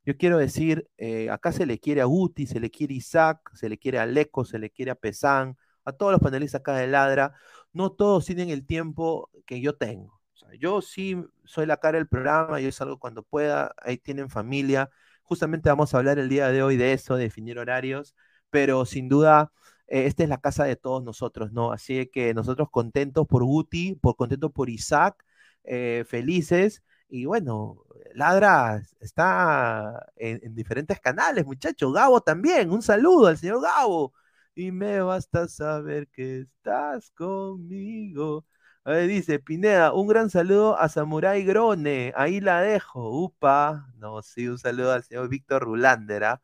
Yo 0.05 0.17
quiero 0.17 0.39
decir, 0.39 0.89
eh, 0.99 1.31
acá 1.31 1.53
se 1.53 1.67
le 1.67 1.79
quiere 1.79 2.01
a 2.01 2.05
Guti, 2.07 2.47
se 2.47 2.61
le 2.61 2.71
quiere 2.71 2.95
a 2.95 2.97
Isaac, 2.99 3.51
se 3.55 3.69
le 3.69 3.79
quiere 3.79 3.99
a 3.99 4.03
Alecos, 4.03 4.49
se 4.51 4.59
le 4.59 4.71
quiere 4.71 4.91
a 4.91 4.95
Pesán, 4.95 5.57
a 5.85 5.93
todos 5.93 6.13
los 6.13 6.21
panelistas 6.21 6.61
acá 6.61 6.75
de 6.77 6.87
Ladra. 6.87 7.35
No 7.73 7.93
todos 7.93 8.25
tienen 8.27 8.51
el 8.51 8.67
tiempo 8.67 9.31
que 9.47 9.61
yo 9.61 9.77
tengo 9.77 10.21
yo 10.59 10.81
sí 10.83 11.17
soy 11.45 11.67
la 11.67 11.77
cara 11.79 11.99
del 11.99 12.09
programa, 12.09 12.61
yo 12.61 12.71
salgo 12.73 12.99
cuando 12.99 13.23
pueda, 13.23 13.75
ahí 13.83 13.99
tienen 13.99 14.31
familia. 14.31 14.91
Justamente 15.23 15.69
vamos 15.69 15.95
a 15.95 15.99
hablar 15.99 16.19
el 16.19 16.29
día 16.29 16.49
de 16.49 16.63
hoy 16.63 16.77
de 16.77 16.93
eso, 16.93 17.17
de 17.17 17.25
definir 17.25 17.59
horarios, 17.59 18.15
pero 18.51 18.85
sin 18.85 19.09
duda 19.09 19.53
eh, 19.87 20.07
esta 20.07 20.23
es 20.25 20.29
la 20.29 20.39
casa 20.41 20.65
de 20.65 20.77
todos 20.77 21.03
nosotros, 21.05 21.53
¿no? 21.53 21.73
Así 21.73 22.07
que 22.13 22.35
nosotros 22.35 22.69
contentos 22.71 23.27
por 23.27 23.45
Guti, 23.45 23.97
por 23.97 24.17
contentos 24.17 24.53
por 24.53 24.71
Isaac, 24.71 25.25
eh, 25.65 26.05
felices. 26.07 26.83
Y 27.11 27.25
bueno, 27.27 27.85
Ladra 28.15 28.83
está 29.01 30.07
en, 30.17 30.41
en 30.43 30.55
diferentes 30.55 31.01
canales, 31.01 31.45
muchachos. 31.47 31.93
Gabo 31.93 32.21
también, 32.21 32.71
un 32.71 32.83
saludo 32.83 33.27
al 33.29 33.39
señor 33.39 33.63
Gabo. 33.63 34.13
Y 34.55 34.73
me 34.73 35.01
basta 35.01 35.49
saber 35.49 36.09
que 36.09 36.41
estás 36.43 37.11
conmigo. 37.13 38.45
A 38.85 38.91
ver, 38.93 39.09
dice 39.09 39.39
Pineda, 39.39 39.93
un 39.93 40.07
gran 40.09 40.31
saludo 40.31 40.77
a 40.79 40.89
Samurai 40.89 41.45
Grone. 41.45 42.13
Ahí 42.17 42.41
la 42.41 42.61
dejo. 42.63 43.11
Upa. 43.25 43.87
No, 43.97 44.23
sí, 44.23 44.49
un 44.49 44.59
saludo 44.59 44.93
al 44.93 45.05
señor 45.05 45.29
Víctor 45.29 45.63
Rulander. 45.63 46.25
¿ah? 46.25 46.43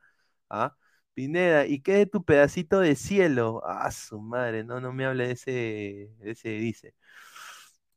¿Ah? 0.49 0.77
Pineda, 1.15 1.67
¿y 1.67 1.81
qué 1.81 2.03
es 2.03 2.11
tu 2.11 2.25
pedacito 2.25 2.81
de 2.81 2.95
cielo? 2.95 3.63
Ah, 3.67 3.91
su 3.91 4.21
madre, 4.21 4.65
no, 4.65 4.81
no 4.81 4.93
me 4.93 5.07
hable 5.07 5.29
de 5.29 5.33
ese, 5.33 6.11
ese, 6.21 6.51
dice. 6.51 6.95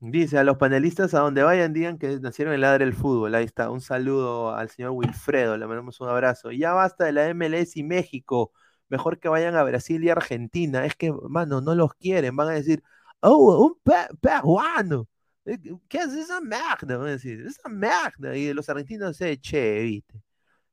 Dice, 0.02 0.38
a 0.38 0.46
los 0.46 0.58
panelistas 0.58 1.14
a 1.14 1.20
donde 1.20 1.44
vayan 1.44 1.74
digan 1.74 1.98
que 1.98 2.20
nacieron 2.22 2.54
en 2.54 2.62
Ladre 2.62 2.86
el 2.86 2.94
Fútbol. 2.94 3.36
Ahí 3.36 3.44
está, 3.44 3.70
un 3.70 3.82
saludo 3.82 4.56
al 4.56 4.70
señor 4.70 4.92
Wilfredo, 4.92 5.58
le 5.58 5.68
mandamos 5.68 6.00
un 6.00 6.08
abrazo. 6.08 6.52
Ya 6.52 6.72
basta 6.74 7.04
de 7.06 7.12
la 7.12 7.34
MLS 7.34 7.76
y 7.76 7.84
México. 7.84 8.54
Mejor 8.88 9.20
que 9.20 9.28
vayan 9.28 9.56
a 9.56 9.64
Brasil 9.64 10.02
y 10.04 10.10
Argentina. 10.10 10.86
Es 10.86 10.96
que, 10.96 11.12
mano, 11.12 11.60
no 11.62 11.76
los 11.76 11.94
quieren. 11.96 12.36
Van 12.36 12.48
a 12.48 12.52
decir, 12.52 12.82
oh, 13.20 13.66
un 13.66 14.18
peruano. 14.22 15.08
Eh, 15.46 15.58
¿Qué 15.90 15.98
es 16.00 16.14
esa 16.14 16.40
merda? 16.42 16.98
Van 16.98 17.08
a 17.08 17.12
decir, 17.12 17.42
esa 17.46 17.68
merda. 17.70 18.36
Y 18.38 18.54
los 18.54 18.70
argentinos, 18.70 19.20
eh, 19.22 19.38
che, 19.40 19.82
viste. 19.82 20.22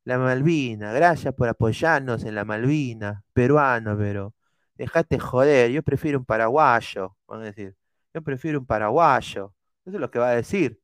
La 0.05 0.19
Malvina, 0.19 0.93
gracias 0.93 1.35
por 1.35 1.49
apoyarnos 1.49 2.25
en 2.25 2.35
la 2.37 2.45
Malvina, 2.45 3.25
peruano, 3.33 3.97
pero 3.99 4.35
dejate 4.77 5.19
joder, 5.19 5.71
yo 5.73 5.83
prefiero 5.83 6.19
un 6.19 6.25
paraguayo, 6.25 7.17
van 7.27 7.43
a 7.43 7.45
decir. 7.47 7.77
Yo 8.17 8.23
prefiero 8.23 8.61
un 8.61 8.67
paraguayo. 8.67 9.55
Eso 9.85 9.97
es 9.99 10.01
lo 10.01 10.11
que 10.11 10.19
va 10.19 10.31
a 10.31 10.37
decir. 10.37 10.81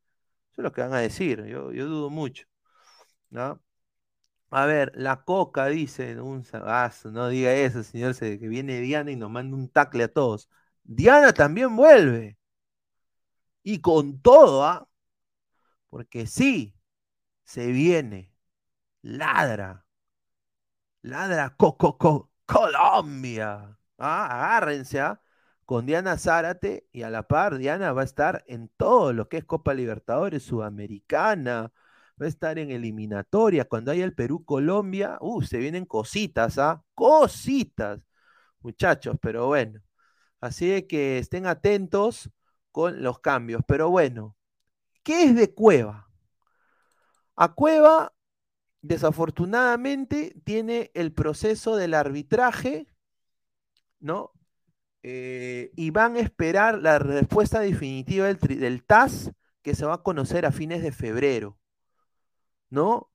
Eso 0.53 0.61
es 0.61 0.65
lo 0.65 0.73
que 0.73 0.83
van 0.83 0.93
a 0.93 0.99
decir. 0.99 1.43
Yo, 1.47 1.73
yo 1.73 1.87
dudo 1.87 2.11
mucho. 2.11 2.47
¿No? 3.31 3.63
A 4.51 4.67
ver, 4.67 4.93
la 4.97 5.25
coca 5.25 5.67
dice, 5.69 6.21
un 6.21 6.45
no 7.13 7.29
diga 7.29 7.55
eso, 7.55 7.83
señor, 7.85 8.17
que 8.19 8.37
viene 8.37 8.81
Diana 8.81 9.11
y 9.13 9.17
nos 9.17 9.31
manda 9.31 9.57
un 9.57 9.71
tacle 9.71 10.05
a 10.05 10.13
todos. 10.13 10.51
Diana 10.85 11.33
también 11.33 11.75
vuelve. 11.77 12.39
Y 13.63 13.81
con 13.81 14.21
todo, 14.21 14.65
¿ah? 14.65 14.87
Porque 15.89 16.27
sí, 16.27 16.75
se 17.45 17.69
viene. 17.69 18.31
Ladra. 19.03 19.87
Ladra 21.03 21.57
Coco 21.57 21.97
Colombia. 22.47 23.79
¿Ah? 23.99 24.27
Agárrense, 24.27 25.01
¿ah? 25.01 25.22
Con 25.73 25.87
Diana 25.87 26.19
Zárate 26.19 26.87
y 26.93 27.01
a 27.01 27.09
la 27.09 27.27
par, 27.27 27.57
Diana 27.57 27.95
va 27.95 28.03
a 28.03 28.05
estar 28.05 28.45
en 28.47 28.69
todo 28.77 29.15
lo 29.15 29.31
que 29.31 29.39
es 29.39 29.47
Copa 29.47 29.73
Libertadores 29.73 30.43
Sudamericana. 30.43 31.73
Va 32.21 32.27
a 32.27 32.29
estar 32.29 32.59
en 32.59 32.71
eliminatoria. 32.71 33.65
Cuando 33.65 33.91
haya 33.91 34.05
el 34.05 34.15
Perú-Colombia, 34.15 35.17
uh, 35.23 35.41
se 35.41 35.57
vienen 35.57 35.87
cositas, 35.87 36.59
¿ah? 36.59 36.85
Cositas, 36.93 38.01
muchachos, 38.61 39.17
pero 39.23 39.47
bueno. 39.47 39.81
Así 40.43 40.83
que 40.83 41.17
estén 41.17 41.47
atentos 41.47 42.31
con 42.71 43.03
los 43.03 43.21
cambios. 43.21 43.63
Pero 43.67 43.89
bueno, 43.89 44.37
¿qué 45.03 45.25
es 45.25 45.35
de 45.35 45.55
Cueva? 45.55 46.11
A 47.35 47.55
Cueva, 47.55 48.13
desafortunadamente, 48.83 50.35
tiene 50.45 50.91
el 50.93 51.15
proceso 51.15 51.77
del 51.77 51.95
arbitraje, 51.95 52.89
¿no? 54.01 54.33
Eh, 55.03 55.73
y 55.77 55.91
van 55.91 56.17
a 56.17 56.21
esperar 56.21 56.79
la 56.81 56.99
respuesta 56.99 57.61
definitiva 57.61 58.27
del, 58.27 58.39
del, 58.39 58.85
TAS 58.85 59.33
que 59.63 59.75
se 59.75 59.85
va 59.85 59.95
a 59.95 60.03
conocer 60.03 60.47
a 60.47 60.53
fines 60.53 60.83
de 60.83 60.93
febrero, 60.93 61.59
¿no? 62.71 63.13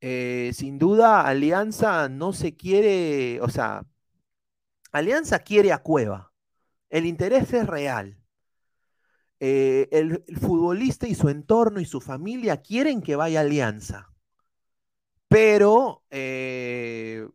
Eh, 0.00 0.52
sin 0.54 0.78
duda, 0.78 1.22
Alianza 1.22 2.08
no 2.08 2.32
se 2.32 2.56
quiere, 2.56 3.40
o 3.40 3.48
sea, 3.48 3.84
Alianza 4.92 5.40
quiere 5.40 5.72
a 5.72 5.78
Cueva. 5.82 6.32
El 6.88 7.06
interés 7.06 7.52
es 7.52 7.66
real. 7.66 8.18
Eh, 9.40 9.88
el, 9.92 10.24
futbolista 10.40 11.06
y 11.06 11.14
su 11.14 11.28
entorno 11.28 11.80
y 11.80 11.84
su 11.84 12.00
familia 12.00 12.60
quieren 12.60 13.00
que 13.02 13.14
vaya 13.14 13.40
Alianza, 13.40 14.12
pero 15.28 16.02
eh, 16.10 17.28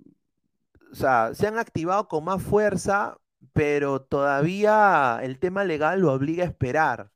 se 0.92 1.48
han 1.48 1.58
activado 1.58 2.10
con 2.10 2.26
más 2.26 2.42
fuerza, 2.44 3.18
pero 3.54 4.02
todavía 4.02 5.20
el 5.24 5.40
tema 5.40 5.64
legal 5.64 6.02
lo 6.02 6.14
obliga 6.14 6.44
a 6.44 6.48
esperar. 6.48 7.12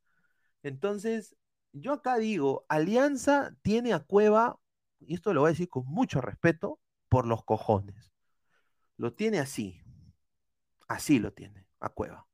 Entonces, 0.63 1.35
yo 1.73 1.93
acá 1.93 2.17
digo, 2.17 2.65
Alianza 2.69 3.55
tiene 3.61 3.93
a 3.93 3.99
Cueva, 3.99 4.59
y 4.99 5.15
esto 5.15 5.33
lo 5.33 5.41
voy 5.41 5.49
a 5.49 5.51
decir 5.51 5.69
con 5.69 5.85
mucho 5.87 6.21
respeto, 6.21 6.79
por 7.09 7.25
los 7.25 7.43
cojones. 7.43 8.13
Lo 8.97 9.13
tiene 9.13 9.39
así. 9.39 9.81
Así 10.87 11.19
lo 11.19 11.33
tiene, 11.33 11.67
a 11.79 11.89
Cueva 11.89 12.27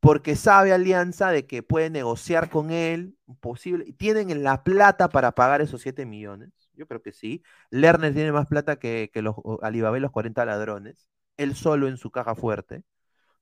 porque 0.00 0.36
sabe 0.36 0.72
Alianza 0.72 1.30
de 1.30 1.46
que 1.46 1.62
puede 1.62 1.90
negociar 1.90 2.50
con 2.50 2.70
él, 2.70 3.16
posible, 3.40 3.92
tienen 3.94 4.42
la 4.42 4.62
plata 4.62 5.08
para 5.08 5.32
pagar 5.32 5.60
esos 5.60 5.82
7 5.82 6.06
millones, 6.06 6.50
yo 6.74 6.86
creo 6.86 7.02
que 7.02 7.12
sí. 7.12 7.42
Lerner 7.70 8.14
tiene 8.14 8.32
más 8.32 8.46
plata 8.46 8.78
que, 8.78 9.10
los 9.14 9.36
Alibaba 9.62 9.98
los 9.98 10.12
40 10.12 10.44
ladrones, 10.44 11.08
él 11.36 11.56
solo 11.56 11.88
en 11.88 11.96
su 11.96 12.10
caja 12.10 12.34
fuerte, 12.34 12.84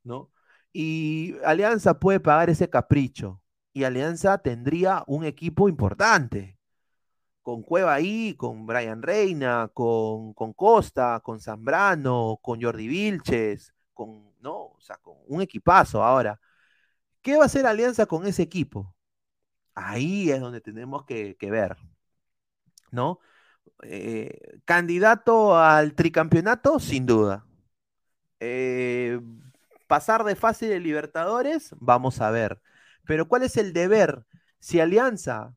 ¿no? 0.06 0.30
Y 0.72 1.36
Alianza 1.44 1.98
puede 2.00 2.20
pagar 2.20 2.50
ese 2.50 2.70
capricho, 2.70 3.42
y 3.72 3.84
Alianza 3.84 4.38
tendría 4.38 5.04
un 5.06 5.24
equipo 5.24 5.68
importante, 5.68 6.58
con 7.42 7.62
Cueva 7.62 7.94
ahí, 7.94 8.34
con 8.36 8.66
Brian 8.66 9.02
Reina, 9.02 9.70
con, 9.72 10.34
con 10.34 10.52
Costa, 10.52 11.20
con 11.22 11.40
Zambrano, 11.40 12.38
con 12.42 12.60
Jordi 12.60 12.88
Vilches, 12.88 13.72
con, 13.94 14.34
¿no? 14.40 14.54
O 14.76 14.80
sea, 14.80 14.96
con 14.98 15.16
un 15.28 15.42
equipazo 15.42 16.02
ahora. 16.02 16.40
¿Qué 17.22 17.36
va 17.36 17.44
a 17.44 17.46
hacer 17.46 17.66
Alianza 17.66 18.06
con 18.06 18.26
ese 18.26 18.42
equipo? 18.42 18.94
Ahí 19.74 20.30
es 20.30 20.40
donde 20.40 20.60
tenemos 20.60 21.04
que, 21.04 21.36
ver, 21.40 21.76
¿no? 22.90 23.20
Eh, 23.82 24.58
candidato 24.64 25.56
al 25.58 25.94
tricampeonato, 25.94 26.80
sin 26.80 27.06
duda. 27.06 27.46
Eh, 28.40 29.20
pasar 29.86 30.24
de 30.24 30.36
fase 30.36 30.66
de 30.66 30.80
Libertadores, 30.80 31.74
vamos 31.78 32.20
a 32.20 32.30
ver. 32.30 32.60
Pero 33.04 33.28
¿cuál 33.28 33.42
es 33.42 33.56
el 33.56 33.72
deber? 33.72 34.26
Si 34.58 34.80
Alianza 34.80 35.54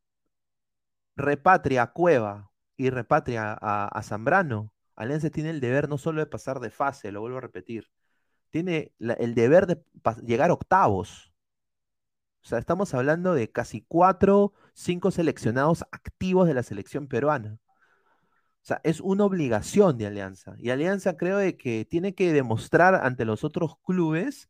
repatria 1.16 1.84
a 1.84 1.92
Cueva 1.92 2.52
y 2.78 2.90
repatria 2.90 3.58
a, 3.60 4.02
Zambrano, 4.04 4.74
Alianza 4.96 5.30
tiene 5.30 5.50
el 5.50 5.60
deber 5.60 5.90
no 5.90 5.98
solo 5.98 6.22
de 6.22 6.28
pasar 6.28 6.60
de 6.60 6.70
fase, 6.70 7.12
lo 7.12 7.22
vuelvo 7.22 7.38
a 7.38 7.42
repetir, 7.42 7.90
tiene 8.50 8.94
el 9.00 9.36
deber 9.36 9.68
de 9.68 9.82
llegar 10.24 10.52
octavos. 10.52 11.34
O 12.42 12.48
sea, 12.48 12.58
estamos 12.58 12.94
hablando 12.94 13.34
de 13.34 13.52
casi 13.52 13.82
cuatro, 13.82 14.54
cinco 14.74 15.12
seleccionados 15.12 15.84
activos 15.92 16.48
de 16.48 16.54
la 16.54 16.64
selección 16.64 17.08
peruana. 17.08 17.60
O 18.62 18.66
sea, 18.70 18.82
es 18.84 19.00
una 19.02 19.26
obligación 19.26 19.98
de 19.98 20.08
Alianza. 20.08 20.56
Y 20.60 20.70
Alianza 20.70 21.18
creo 21.18 21.38
de 21.38 21.58
que 21.58 21.86
tiene 21.86 22.14
que 22.14 22.34
demostrar 22.34 22.96
ante 22.96 23.26
los 23.26 23.44
otros 23.44 23.76
clubes 23.86 24.50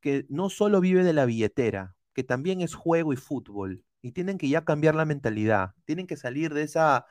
que 0.00 0.26
no 0.28 0.48
solo 0.50 0.80
vive 0.80 1.04
de 1.04 1.12
la 1.12 1.26
billetera, 1.26 1.96
que 2.14 2.24
también 2.24 2.60
es 2.60 2.74
juego 2.74 3.12
y 3.12 3.16
fútbol. 3.16 3.84
Y 4.02 4.12
tienen 4.12 4.38
que 4.38 4.48
ya 4.48 4.64
cambiar 4.64 4.94
la 4.94 5.04
mentalidad. 5.04 5.72
Tienen 5.84 6.06
que 6.06 6.16
salir 6.16 6.54
de 6.54 6.62
esa, 6.62 7.06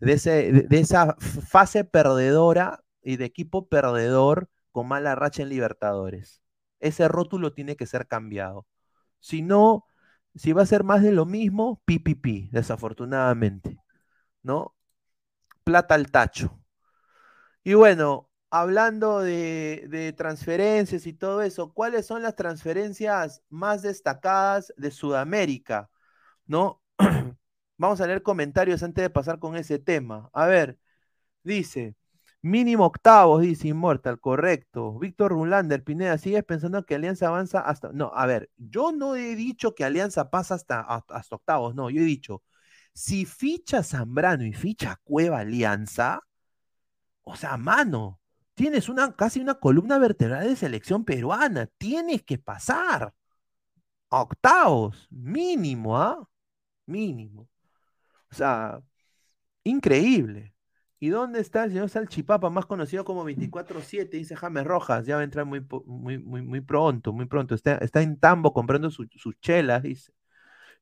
de, 0.00 0.12
ese, 0.14 0.52
de 0.52 0.80
esa 0.80 1.16
fase 1.18 1.84
perdedora 1.84 2.82
y 3.02 3.16
de 3.16 3.24
equipo 3.26 3.68
perdedor 3.68 4.48
con 4.72 4.88
mala 4.88 5.14
racha 5.14 5.42
en 5.42 5.50
Libertadores. 5.50 6.42
Ese 6.80 7.08
rótulo 7.08 7.52
tiene 7.52 7.76
que 7.76 7.86
ser 7.86 8.06
cambiado. 8.08 8.66
Si 9.20 9.42
no, 9.42 9.86
si 10.34 10.52
va 10.52 10.62
a 10.62 10.66
ser 10.66 10.84
más 10.84 11.02
de 11.02 11.12
lo 11.12 11.26
mismo, 11.26 11.82
pipipi, 11.84 12.48
desafortunadamente. 12.52 13.78
¿No? 14.42 14.74
Plata 15.70 15.94
al 15.94 16.10
tacho. 16.10 16.58
Y 17.62 17.74
bueno, 17.74 18.28
hablando 18.50 19.20
de, 19.20 20.14
transferencias 20.16 21.06
y 21.06 21.12
todo 21.12 21.42
eso, 21.42 21.72
¿cuáles 21.72 22.06
son 22.06 22.22
las 22.22 22.34
transferencias 22.34 23.42
más 23.50 23.82
destacadas 23.82 24.74
de 24.76 24.90
Sudamérica? 24.90 25.88
¿No? 26.46 26.82
Vamos 27.78 28.00
a 28.00 28.06
leer 28.08 28.22
comentarios 28.22 28.82
antes 28.82 29.02
de 29.02 29.10
pasar 29.10 29.38
con 29.38 29.54
ese 29.56 29.78
tema. 29.78 30.28
A 30.32 30.46
ver, 30.46 30.76
dice, 31.44 31.94
Mínimo 32.42 32.86
octavos, 32.86 33.42
dice 33.42 33.68
Immortal, 33.68 34.18
correcto. 34.18 34.98
Víctor 34.98 35.32
Rulander, 35.32 35.84
Pineda, 35.84 36.18
¿sigues 36.18 36.42
pensando 36.44 36.84
que 36.84 36.94
Alianza 36.96 37.28
avanza 37.28 37.60
hasta.? 37.60 37.92
No, 37.92 38.12
a 38.14 38.26
ver, 38.26 38.50
yo 38.56 38.92
no 38.92 39.14
he 39.14 39.36
dicho 39.36 39.74
que 39.74 39.84
Alianza 39.84 40.30
pasa 40.30 40.54
hasta, 40.56 40.80
hasta 40.80 41.36
octavos, 41.36 41.74
no, 41.74 41.90
yo 41.90 42.00
he 42.00 42.04
dicho, 42.04 42.42
si 42.94 43.24
ficha 43.26 43.82
Zambrano 43.82 44.44
y 44.44 44.52
ficha 44.52 45.00
Cueva 45.04 45.40
Alianza, 45.40 46.20
o 47.22 47.36
sea, 47.36 47.56
mano, 47.56 48.20
tienes 48.54 48.88
una, 48.88 49.14
casi 49.14 49.40
una 49.40 49.54
columna 49.54 49.98
vertebral 49.98 50.48
de 50.48 50.56
selección 50.56 51.04
peruana, 51.04 51.66
tienes 51.78 52.22
que 52.22 52.38
pasar 52.38 53.14
a 54.10 54.22
octavos, 54.22 55.06
mínimo, 55.10 55.98
¿ah? 55.98 56.28
Mínimo. 56.86 57.48
O 58.30 58.34
sea, 58.34 58.80
increíble. 59.64 60.54
¿Y 61.00 61.08
dónde 61.10 61.40
está 61.40 61.64
el 61.64 61.70
señor 61.72 61.88
Salchipapa, 61.88 62.50
más 62.50 62.66
conocido 62.66 63.04
como 63.04 63.24
24-7? 63.24 64.18
Dice 64.18 64.36
James 64.36 64.64
Rojas, 64.64 65.06
ya 65.06 65.16
va 65.16 65.22
a 65.22 65.24
entrar 65.24 65.46
muy, 65.46 65.66
muy, 65.86 66.18
muy, 66.18 66.42
muy 66.42 66.60
pronto, 66.60 67.12
muy 67.12 67.26
pronto. 67.26 67.54
Está, 67.54 67.76
está 67.78 68.02
en 68.02 68.18
Tambo 68.20 68.52
comprando 68.52 68.90
sus 68.90 69.08
chelas, 69.40 69.82
dice. 69.82 70.12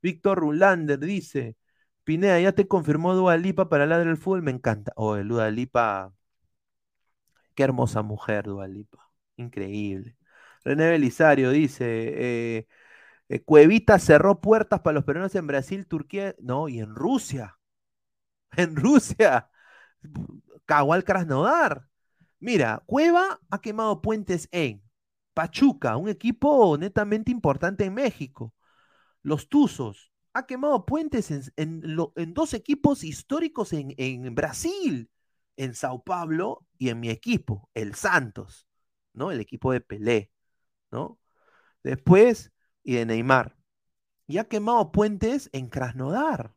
Víctor 0.02 0.38
Rulander 0.40 0.98
dice, 0.98 1.56
Pineda, 2.08 2.40
ya 2.40 2.52
te 2.52 2.66
confirmó 2.66 3.14
Dua 3.14 3.36
Lipa 3.36 3.68
para 3.68 3.84
ladrar 3.84 4.08
el 4.08 4.16
fútbol, 4.16 4.40
me 4.42 4.50
encanta. 4.50 4.92
Oh, 4.96 5.16
el 5.16 5.28
Dua 5.28 5.50
Lipa, 5.50 6.14
qué 7.54 7.62
hermosa 7.64 8.02
mujer 8.02 8.44
Dua 8.46 8.66
Lipa, 8.68 9.10
increíble. 9.36 10.16
René 10.64 10.88
Belisario 10.90 11.50
dice, 11.50 11.84
eh, 12.58 12.68
eh, 13.28 13.40
Cuevita 13.44 13.98
cerró 13.98 14.40
puertas 14.40 14.80
para 14.80 14.94
los 14.94 15.04
peruanos 15.04 15.34
en 15.34 15.46
Brasil, 15.46 15.86
Turquía, 15.86 16.34
no, 16.40 16.68
y 16.68 16.80
en 16.80 16.94
Rusia. 16.94 17.58
En 18.56 18.76
Rusia. 18.76 19.50
Cagual 20.66 21.04
Krasnodar. 21.04 21.88
Mira, 22.40 22.82
Cueva 22.86 23.40
ha 23.50 23.60
quemado 23.60 24.00
puentes 24.02 24.48
en 24.52 24.82
Pachuca, 25.34 25.96
un 25.96 26.08
equipo 26.08 26.76
netamente 26.78 27.30
importante 27.32 27.84
en 27.84 27.94
México. 27.94 28.54
Los 29.22 29.48
Tuzos 29.48 30.07
ha 30.38 30.46
quemado 30.46 30.86
puentes 30.86 31.52
en, 31.56 31.82
dos 32.34 32.54
equipos 32.54 33.04
históricos 33.04 33.72
en, 33.72 34.34
Brasil, 34.34 35.10
en 35.56 35.74
Sao 35.74 36.02
Paulo 36.02 36.66
y 36.78 36.90
en 36.90 37.00
mi 37.00 37.10
equipo, 37.10 37.68
el 37.74 37.94
Santos, 37.94 38.66
¿no? 39.12 39.30
El 39.32 39.40
equipo 39.40 39.72
de 39.72 39.80
Pelé, 39.80 40.30
¿no? 40.90 41.18
Después, 41.82 42.52
y 42.82 42.94
de 42.94 43.06
Neymar. 43.06 43.56
Y 44.26 44.38
ha 44.38 44.44
quemado 44.44 44.92
puentes 44.92 45.50
en 45.52 45.68
Krasnodar. 45.68 46.54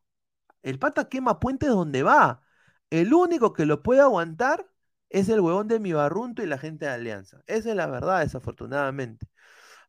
El 0.61 0.79
pata 0.79 1.09
quema 1.09 1.39
puentes 1.39 1.69
donde 1.69 2.03
va. 2.03 2.41
El 2.89 3.13
único 3.13 3.53
que 3.53 3.65
lo 3.65 3.83
puede 3.83 4.01
aguantar 4.01 4.69
es 5.09 5.29
el 5.29 5.41
huevón 5.41 5.67
de 5.67 5.79
mi 5.79 5.93
barrunto 5.93 6.43
y 6.43 6.47
la 6.47 6.57
gente 6.57 6.85
de 6.85 6.91
Alianza. 6.91 7.41
Esa 7.47 7.71
es 7.71 7.75
la 7.75 7.87
verdad, 7.87 8.21
desafortunadamente. 8.21 9.27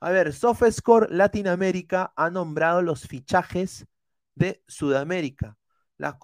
A 0.02 0.10
ver, 0.10 0.32
SoftScore 0.32 1.06
Latinoamérica 1.10 2.12
ha 2.16 2.28
nombrado 2.28 2.82
los 2.82 3.06
fichajes 3.06 3.86
de 4.34 4.60
Sudamérica, 4.66 5.58
las, 5.96 6.18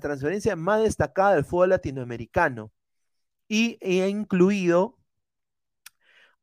transferencias 0.00 0.56
más 0.56 0.82
destacadas 0.82 1.34
del 1.34 1.44
fútbol 1.44 1.70
latinoamericano. 1.70 2.72
Y 3.48 3.78
ha 3.82 4.06
incluido 4.08 4.98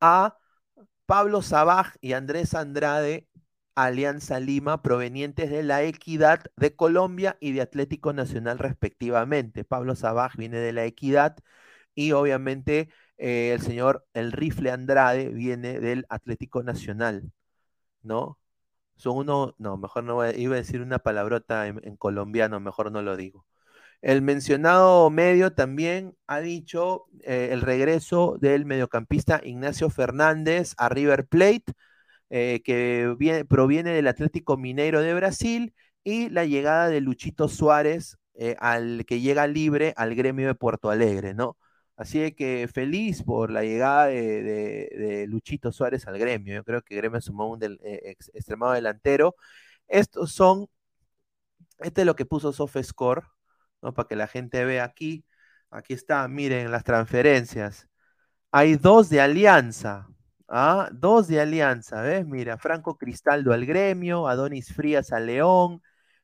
a 0.01 0.37
Pablo 1.05 1.41
Sabaj 1.41 1.95
y 2.01 2.11
Andrés 2.11 2.53
Andrade 2.55 3.29
Alianza 3.75 4.41
Lima 4.41 4.81
provenientes 4.81 5.49
de 5.49 5.63
la 5.63 5.83
Equidad 5.83 6.43
de 6.57 6.75
Colombia 6.75 7.37
y 7.39 7.53
de 7.53 7.61
Atlético 7.61 8.11
Nacional 8.11 8.59
respectivamente. 8.59 9.63
Pablo 9.63 9.95
Sabaj 9.95 10.35
viene 10.35 10.59
de 10.59 10.73
la 10.73 10.83
Equidad 10.83 11.37
y 11.95 12.11
obviamente 12.11 12.89
eh, 13.21 13.53
el 13.53 13.61
señor 13.61 14.05
El 14.13 14.31
Rifle 14.31 14.71
Andrade 14.71 15.29
viene 15.29 15.79
del 15.79 16.05
Atlético 16.09 16.63
Nacional, 16.63 17.31
¿no? 18.03 18.39
Son 18.97 19.17
uno, 19.17 19.55
no, 19.59 19.77
mejor 19.77 20.03
no 20.05 20.29
iba 20.31 20.55
a 20.55 20.57
decir 20.59 20.81
una 20.81 20.99
palabrota 20.99 21.67
en, 21.67 21.97
colombiano, 21.97 22.59
mejor 22.59 22.91
no 22.91 23.01
lo 23.03 23.17
digo. 23.17 23.45
El 24.01 24.21
mencionado 24.23 25.09
medio 25.11 25.53
también 25.53 26.15
ha 26.27 26.39
dicho 26.41 27.05
eh, 27.23 27.49
el 27.51 27.61
regreso 27.61 28.37
del 28.41 28.65
mediocampista 28.65 29.41
Ignacio 29.43 29.89
Fernández 29.89 30.73
a 30.77 30.89
River 30.89 31.27
Plate 31.27 31.73
eh, 32.29 32.61
que 32.65 33.45
proviene 33.49 33.91
del 33.91 34.07
Atlético 34.07 34.57
Mineiro 34.57 35.01
de 35.01 35.13
Brasil, 35.13 35.73
y 36.03 36.29
la 36.29 36.45
llegada 36.45 36.89
de 36.89 37.01
Luchito 37.01 37.47
Suárez, 37.47 38.17
al 38.59 39.05
que 39.05 39.21
llega 39.21 39.45
libre 39.47 39.93
al 39.97 40.15
gremio 40.15 40.47
de 40.47 40.55
Puerto 40.55 40.89
Alegre, 40.89 41.33
¿no? 41.35 41.57
Así 42.01 42.31
que 42.31 42.67
feliz 42.73 43.21
por 43.21 43.51
la 43.51 43.61
llegada 43.61 44.07
de, 44.07 45.25
Luchito 45.29 45.71
Suárez 45.71 46.07
al 46.07 46.17
gremio. 46.17 46.55
Yo 46.55 46.63
creo 46.63 46.81
que 46.81 46.95
gremio 46.95 47.21
sumó 47.21 47.47
un 47.47 47.61
eh, 47.63 48.15
extremado 48.33 48.73
delantero. 48.73 49.35
Estos 49.87 50.31
son, 50.31 50.67
este 51.79 52.01
es 52.01 52.07
lo 52.07 52.15
que 52.15 52.25
puso 52.25 52.53
SoftScore, 52.53 53.21
¿no? 53.83 53.93
Para 53.93 54.07
que 54.07 54.15
la 54.15 54.27
gente 54.27 54.65
vea 54.65 54.83
aquí. 54.83 55.25
Aquí 55.69 55.93
está, 55.93 56.27
miren 56.27 56.71
las 56.71 56.83
transferencias. 56.83 57.87
Hay 58.51 58.77
dos 58.77 59.09
de 59.09 59.21
Alianza, 59.21 60.07
¿Ah? 60.47 60.89
Dos 60.91 61.27
de 61.27 61.39
Alianza, 61.39 62.01
¿ves? 62.01 62.25
Mira, 62.25 62.57
Franco 62.57 62.97
Cristaldo 62.97 63.53
al 63.53 63.65
gremio, 63.67 64.27
Adonis 64.27 64.73
Frías 64.73 65.11
al 65.13 65.27
León, 65.27 65.81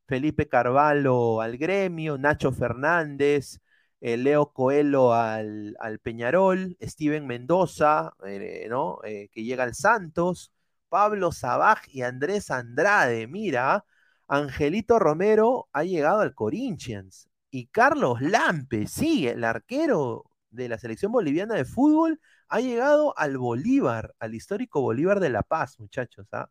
Felipe 0.08 0.48
Carvalho 0.50 1.40
al 1.42 1.58
gremio, 1.58 2.18
Nacho 2.18 2.52
Fernández, 2.52 3.62
eh, 4.02 4.18
Leo 4.18 4.54
Coelho 4.54 5.14
al, 5.14 5.76
Peñarol, 6.02 6.78
Steven 6.82 7.26
Mendoza, 7.28 8.14
eh, 8.26 8.68
¿no? 8.70 9.00
Eh, 9.04 9.30
que 9.32 9.44
llega 9.44 9.64
al 9.64 9.76
Santos, 9.76 10.52
Pablo 10.90 11.32
Sabaj 11.32 11.82
y 11.88 12.04
Andrés 12.04 12.52
Andrade, 12.52 13.28
mira, 13.28 13.86
Angelito 14.28 15.00
Romero 15.00 15.70
ha 15.74 15.84
llegado 15.84 16.22
al 16.22 16.36
Corinthians 16.36 17.30
y 17.50 17.68
Carlos 17.68 18.22
Lampe, 18.22 18.88
sí, 18.88 19.28
el 19.28 19.44
arquero 19.44 20.26
de 20.50 20.70
la 20.70 20.78
selección 20.78 21.12
boliviana 21.12 21.56
de 21.56 21.66
fútbol, 21.66 22.20
ha 22.50 22.60
llegado 22.62 23.18
al 23.18 23.38
Bolívar, 23.38 24.16
al 24.20 24.36
histórico 24.36 24.82
Bolívar 24.82 25.20
de 25.20 25.30
La 25.30 25.44
Paz, 25.44 25.80
muchachos. 25.80 26.28
¿ah? 26.32 26.50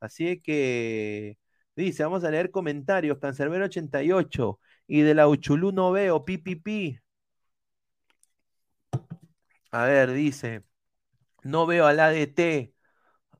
Así 0.00 0.40
que 0.40 1.38
dice, 1.76 2.02
vamos 2.04 2.24
a 2.24 2.30
leer 2.30 2.50
comentarios. 2.50 3.18
Cancerbero 3.18 3.66
88 3.66 4.60
y 4.90 5.02
de 5.02 5.14
la 5.14 5.28
Uchulú 5.28 5.72
no 5.72 5.92
veo, 5.92 6.24
pi, 6.24 6.42
A 9.70 9.84
ver, 9.84 10.12
dice, 10.12 10.64
no 11.44 11.66
veo 11.66 11.86
al 11.86 12.00
ADT. 12.00 12.74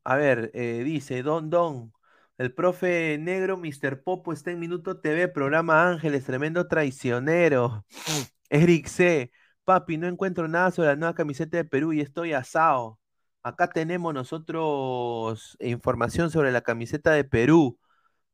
A 0.05 0.17
ver, 0.17 0.51
eh, 0.55 0.83
dice, 0.85 1.23
Don 1.23 1.51
Don, 1.51 1.93
el 2.39 2.55
profe 2.55 3.19
negro 3.19 3.57
Mr. 3.59 4.03
Popo 4.03 4.33
está 4.33 4.53
en 4.53 4.61
Minuto 4.61 5.01
TV, 5.01 5.29
programa 5.29 5.89
Ángeles, 5.91 6.25
tremendo 6.25 6.69
traicionero. 6.69 7.85
Eric 8.51 8.87
C. 8.87 9.33
Papi, 9.65 9.99
no 9.99 10.07
encuentro 10.09 10.49
nada 10.49 10.71
sobre 10.71 10.89
la 10.91 10.97
nueva 10.97 11.15
camiseta 11.15 11.57
de 11.59 11.65
Perú 11.65 11.93
y 11.93 12.01
estoy 12.01 12.33
asado. 12.33 13.01
Acá 13.43 13.71
tenemos 13.71 14.15
nosotros 14.15 15.57
información 15.61 16.31
sobre 16.31 16.53
la 16.53 16.63
camiseta 16.63 17.13
de 17.13 17.25
Perú. 17.25 17.79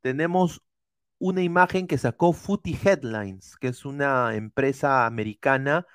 Tenemos 0.03 0.63
una 1.19 1.43
imagen 1.43 1.87
que 1.87 1.99
sacó 1.99 2.33
Footy 2.33 2.79
Headlines, 2.85 3.57
que 3.57 3.69
es 3.69 3.85
una 3.85 4.35
empresa 4.35 5.07
americana 5.07 5.87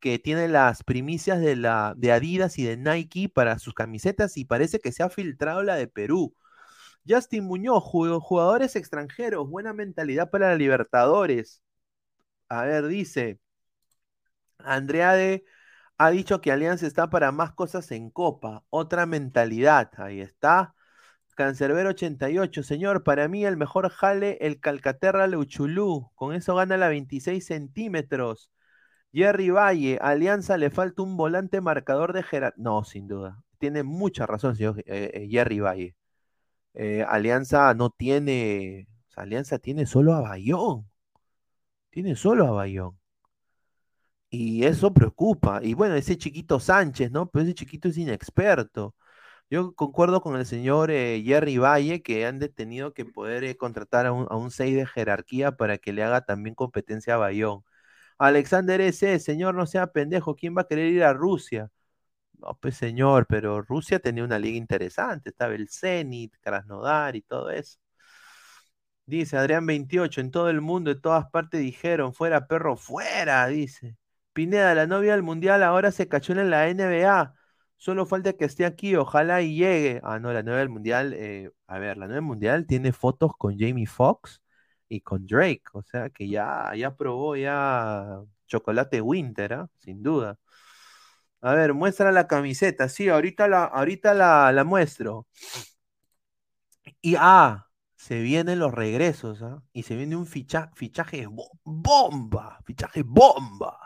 que 0.00 0.18
tiene 0.18 0.48
las 0.48 0.84
primicias 0.84 1.40
de, 1.40 1.56
la, 1.56 1.94
de 1.96 2.12
Adidas 2.12 2.58
y 2.58 2.64
de 2.64 2.76
Nike 2.76 3.28
para 3.28 3.58
sus 3.58 3.74
camisetas 3.74 4.36
y 4.36 4.44
parece 4.46 4.80
que 4.80 4.92
se 4.92 5.02
ha 5.02 5.10
filtrado 5.10 5.62
la 5.62 5.76
de 5.76 5.88
Perú. 5.88 6.34
Justin 7.08 7.44
Muñoz, 7.44 7.82
jugadores 7.84 8.76
extranjeros, 8.76 9.48
buena 9.48 9.72
mentalidad 9.74 10.30
para 10.30 10.50
la 10.50 10.56
Libertadores. 10.56 11.62
A 12.48 12.64
ver, 12.64 12.86
dice. 12.88 13.40
Andreade 14.58 15.44
ha 15.98 16.10
dicho 16.10 16.40
que 16.40 16.52
Alianza 16.52 16.86
está 16.86 17.10
para 17.10 17.32
más 17.32 17.52
cosas 17.52 17.90
en 17.92 18.10
Copa. 18.10 18.64
Otra 18.70 19.06
mentalidad. 19.06 19.90
Ahí 19.98 20.20
está. 20.20 20.74
Cancerbero 21.40 21.88
88. 21.88 22.62
Señor, 22.62 23.02
para 23.02 23.26
mí 23.26 23.46
el 23.46 23.56
mejor 23.56 23.88
jale, 23.88 24.36
el 24.42 24.60
Calcaterra 24.60 25.26
Leuchulú. 25.26 26.10
Con 26.14 26.34
eso 26.34 26.54
gana 26.54 26.76
la 26.76 26.88
26 26.88 27.42
centímetros. 27.46 28.50
Jerry 29.10 29.48
Valle, 29.48 29.98
Alianza 30.02 30.58
le 30.58 30.68
falta 30.68 31.00
un 31.00 31.16
volante 31.16 31.62
marcador 31.62 32.12
de 32.12 32.22
Gerard. 32.24 32.52
No, 32.58 32.84
sin 32.84 33.08
duda. 33.08 33.42
Tiene 33.56 33.82
mucha 33.84 34.26
razón, 34.26 34.54
señor 34.54 34.80
eh, 34.80 35.12
eh, 35.14 35.28
Jerry 35.30 35.60
Valle. 35.60 35.96
Eh, 36.74 37.06
Alianza 37.08 37.72
no 37.72 37.88
tiene. 37.88 38.86
Alianza 39.16 39.58
tiene 39.58 39.86
solo 39.86 40.12
a 40.12 40.20
Bayón. 40.20 40.90
Tiene 41.88 42.16
solo 42.16 42.48
a 42.48 42.50
Bayón. 42.50 42.98
Y 44.28 44.64
eso 44.64 44.92
preocupa. 44.92 45.60
Y 45.62 45.72
bueno, 45.72 45.94
ese 45.94 46.18
chiquito 46.18 46.60
Sánchez, 46.60 47.10
¿no? 47.10 47.30
Pero 47.30 47.44
ese 47.44 47.54
chiquito 47.54 47.88
es 47.88 47.96
inexperto. 47.96 48.94
Yo 49.50 49.74
concuerdo 49.74 50.20
con 50.20 50.36
el 50.36 50.46
señor 50.46 50.90
eh, 50.92 51.22
Jerry 51.24 51.58
Valle 51.58 52.02
que 52.02 52.24
han 52.24 52.38
tenido 52.54 52.94
que 52.94 53.04
poder 53.04 53.42
eh, 53.44 53.56
contratar 53.56 54.06
a 54.06 54.12
un, 54.12 54.50
6 54.52 54.76
de 54.76 54.86
jerarquía 54.86 55.56
para 55.56 55.78
que 55.78 55.92
le 55.92 56.04
haga 56.04 56.24
también 56.24 56.54
competencia 56.54 57.14
a 57.14 57.16
Bayón. 57.18 57.64
Alexander 58.18 58.80
S., 58.82 59.20
señor, 59.20 59.54
no 59.56 59.66
sea 59.66 59.88
pendejo, 59.88 60.36
¿quién 60.36 60.56
va 60.56 60.62
a 60.62 60.68
querer 60.68 60.88
ir 60.92 61.04
a 61.04 61.12
Rusia? 61.14 61.70
No, 62.34 62.58
pues 62.60 62.76
señor, 62.76 63.26
pero 63.28 63.62
Rusia 63.62 64.00
tenía 64.00 64.24
una 64.24 64.38
liga 64.38 64.58
interesante, 64.58 65.30
estaba 65.30 65.54
el 65.54 65.68
Zenit, 65.70 66.36
Krasnodar 66.42 67.16
y 67.16 67.22
todo 67.22 67.50
eso. 67.50 67.78
Dice 69.06 69.36
Adrián 69.36 69.66
28, 69.66 70.20
en 70.20 70.30
todo 70.30 70.48
el 70.50 70.60
mundo, 70.60 70.92
en 70.92 71.00
todas 71.00 71.26
partes 71.30 71.60
dijeron, 71.60 72.14
fuera 72.14 72.46
perro, 72.46 72.76
fuera, 72.76 73.46
dice. 73.48 73.96
Pineda, 74.32 74.74
la 74.74 74.86
novia 74.86 75.12
del 75.12 75.22
mundial 75.24 75.62
ahora 75.64 75.90
se 75.90 76.06
cachó 76.08 76.32
en 76.32 76.50
la 76.50 76.68
NBA. 76.68 77.34
Solo 77.80 78.04
falta 78.04 78.34
que 78.34 78.44
esté 78.44 78.66
aquí, 78.66 78.94
ojalá 78.96 79.40
y 79.42 79.56
llegue. 79.56 80.00
Ah, 80.04 80.18
no, 80.20 80.32
la 80.34 80.42
novia 80.42 80.58
del 80.58 80.68
mundial, 80.68 81.14
eh, 81.14 81.50
a 81.66 81.78
ver, 81.78 81.96
la 81.96 82.06
novia 82.06 82.16
del 82.16 82.24
mundial 82.24 82.66
tiene 82.66 82.92
fotos 82.92 83.32
con 83.38 83.58
Jamie 83.58 83.86
Foxx 83.86 84.42
y 84.88 85.00
con 85.00 85.26
Drake, 85.26 85.62
o 85.72 85.82
sea 85.82 86.10
que 86.10 86.28
ya, 86.28 86.72
ya 86.76 86.94
probó 86.96 87.36
ya 87.36 88.20
chocolate 88.46 89.00
winter, 89.00 89.54
¿ah? 89.54 89.70
sin 89.78 90.02
duda. 90.02 90.38
A 91.42 91.54
ver, 91.54 91.74
muestra 91.74 92.12
la 92.12 92.26
camiseta. 92.26 92.88
Sí, 92.88 93.08
ahorita 93.08 93.48
la, 93.48 93.64
ahorita 93.64 94.14
la, 94.14 94.64
muestro. 94.64 95.26
Y 97.02 97.16
ah, 97.18 97.66
se 97.96 98.20
vienen 98.20 98.58
los 98.58 98.72
regresos, 98.72 99.42
¿ah? 99.42 99.62
Y 99.72 99.84
se 99.84 99.96
viene 99.96 100.16
un 100.16 100.26
ficha, 100.26 100.70
fichaje 100.74 101.26
bomba, 101.64 102.60
fichaje 102.64 103.02
bomba 103.02 103.78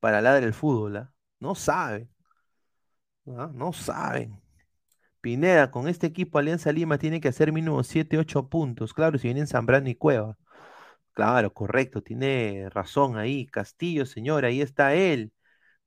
para 0.00 0.20
ladrar 0.20 0.44
el 0.44 0.54
fútbol, 0.54 0.96
¿ah? 0.98 1.12
No 1.40 1.54
saben. 1.54 2.10
¿Ah? 3.36 3.50
No 3.54 3.72
saben. 3.72 4.40
Pineda, 5.20 5.70
con 5.70 5.88
este 5.88 6.06
equipo 6.06 6.38
Alianza 6.38 6.72
Lima 6.72 6.98
tiene 6.98 7.20
que 7.20 7.28
hacer 7.28 7.52
mínimo 7.52 7.82
7, 7.84 8.18
8 8.18 8.48
puntos. 8.48 8.94
Claro, 8.94 9.18
si 9.18 9.28
vienen 9.28 9.46
Zambrano 9.46 9.88
y 9.88 9.94
Cueva. 9.96 10.38
Claro, 11.14 11.52
correcto, 11.52 12.02
tiene 12.02 12.68
razón 12.70 13.18
ahí. 13.18 13.46
Castillo, 13.46 14.06
señor, 14.06 14.44
ahí 14.44 14.60
está 14.62 14.94
él. 14.94 15.32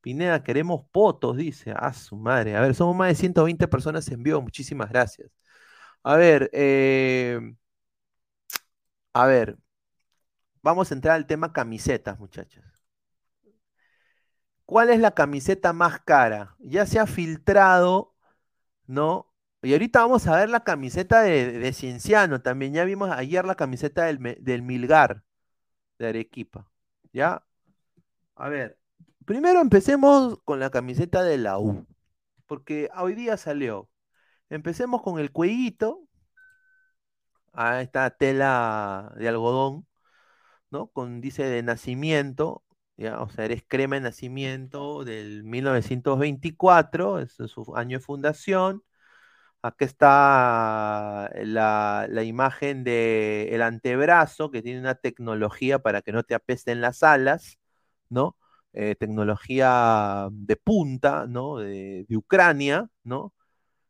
Pineda, 0.01 0.43
queremos 0.43 0.85
potos, 0.91 1.37
dice. 1.37 1.73
Ah, 1.77 1.93
su 1.93 2.17
madre. 2.17 2.55
A 2.55 2.61
ver, 2.61 2.75
somos 2.75 2.95
más 2.95 3.09
de 3.09 3.15
120 3.15 3.67
personas 3.67 4.07
en 4.09 4.23
vivo. 4.23 4.41
Muchísimas 4.41 4.89
gracias. 4.89 5.29
A 6.03 6.15
ver, 6.17 6.49
eh, 6.53 7.39
a 9.13 9.25
ver, 9.27 9.57
vamos 10.63 10.91
a 10.91 10.95
entrar 10.95 11.15
al 11.15 11.27
tema 11.27 11.53
camisetas, 11.53 12.17
muchachos. 12.19 12.80
¿Cuál 14.71 14.89
es 14.89 15.01
la 15.01 15.11
camiseta 15.11 15.73
más 15.73 15.99
cara? 15.99 16.55
Ya 16.59 16.85
se 16.85 16.97
ha 16.97 17.05
filtrado, 17.05 18.15
¿no? 18.87 19.27
Y 19.61 19.73
ahorita 19.73 20.01
vamos 20.01 20.27
a 20.27 20.37
ver 20.37 20.49
la 20.49 20.63
camiseta 20.63 21.21
de, 21.23 21.73
Cienciano 21.73 22.41
también. 22.41 22.73
Ya 22.73 22.85
vimos 22.85 23.11
ayer 23.11 23.43
la 23.45 23.55
camiseta 23.55 24.05
del, 24.05 24.37
del 24.39 24.61
Milgar, 24.61 25.25
de 25.99 26.07
Arequipa. 26.07 26.71
¿Ya? 27.11 27.43
A 28.35 28.49
ver, 28.49 28.79
primero 29.25 29.61
empecemos 29.61 30.39
con 30.45 30.61
la 30.61 30.69
camiseta 30.71 31.23
de 31.23 31.37
la 31.37 31.59
U, 31.59 31.85
porque 32.47 32.89
hoy 32.97 33.15
día 33.15 33.37
salió. 33.37 33.89
Empecemos 34.49 35.01
con 35.01 35.19
el 35.19 35.33
cuellito, 35.33 36.07
a 37.53 37.81
esta 37.81 38.09
tela 38.11 39.13
de 39.17 39.27
algodón, 39.27 39.87
¿no? 40.71 40.87
Con 40.87 41.21
dice 41.21 41.43
de 41.43 41.63
nacimiento, 41.63 42.63
o 43.09 43.29
sea, 43.29 43.45
eres 43.45 43.63
crema 43.67 43.95
de 43.95 44.01
nacimiento 44.01 45.03
del 45.03 45.43
1924, 45.43 47.19
es 47.19 47.33
su 47.33 47.73
año 47.75 47.99
de 47.99 48.03
fundación. 48.03 48.83
Aquí 49.63 49.85
está 49.85 51.29
la, 51.43 52.07
imagen 52.23 52.83
del 52.83 53.61
antebrazo, 53.61 54.49
que 54.49 54.61
tiene 54.63 54.79
una 54.79 54.95
tecnología 54.95 55.79
para 55.79 56.01
que 56.01 56.11
no 56.11 56.23
te 56.23 56.33
apesten 56.33 56.81
las 56.81 57.03
alas, 57.03 57.59
¿no? 58.09 58.37
Eh, 58.73 58.95
tecnología 58.95 60.29
de 60.31 60.55
punta, 60.57 61.27
¿no? 61.27 61.57
De, 61.57 62.05
Ucrania, 62.15 62.89
¿no? 63.03 63.33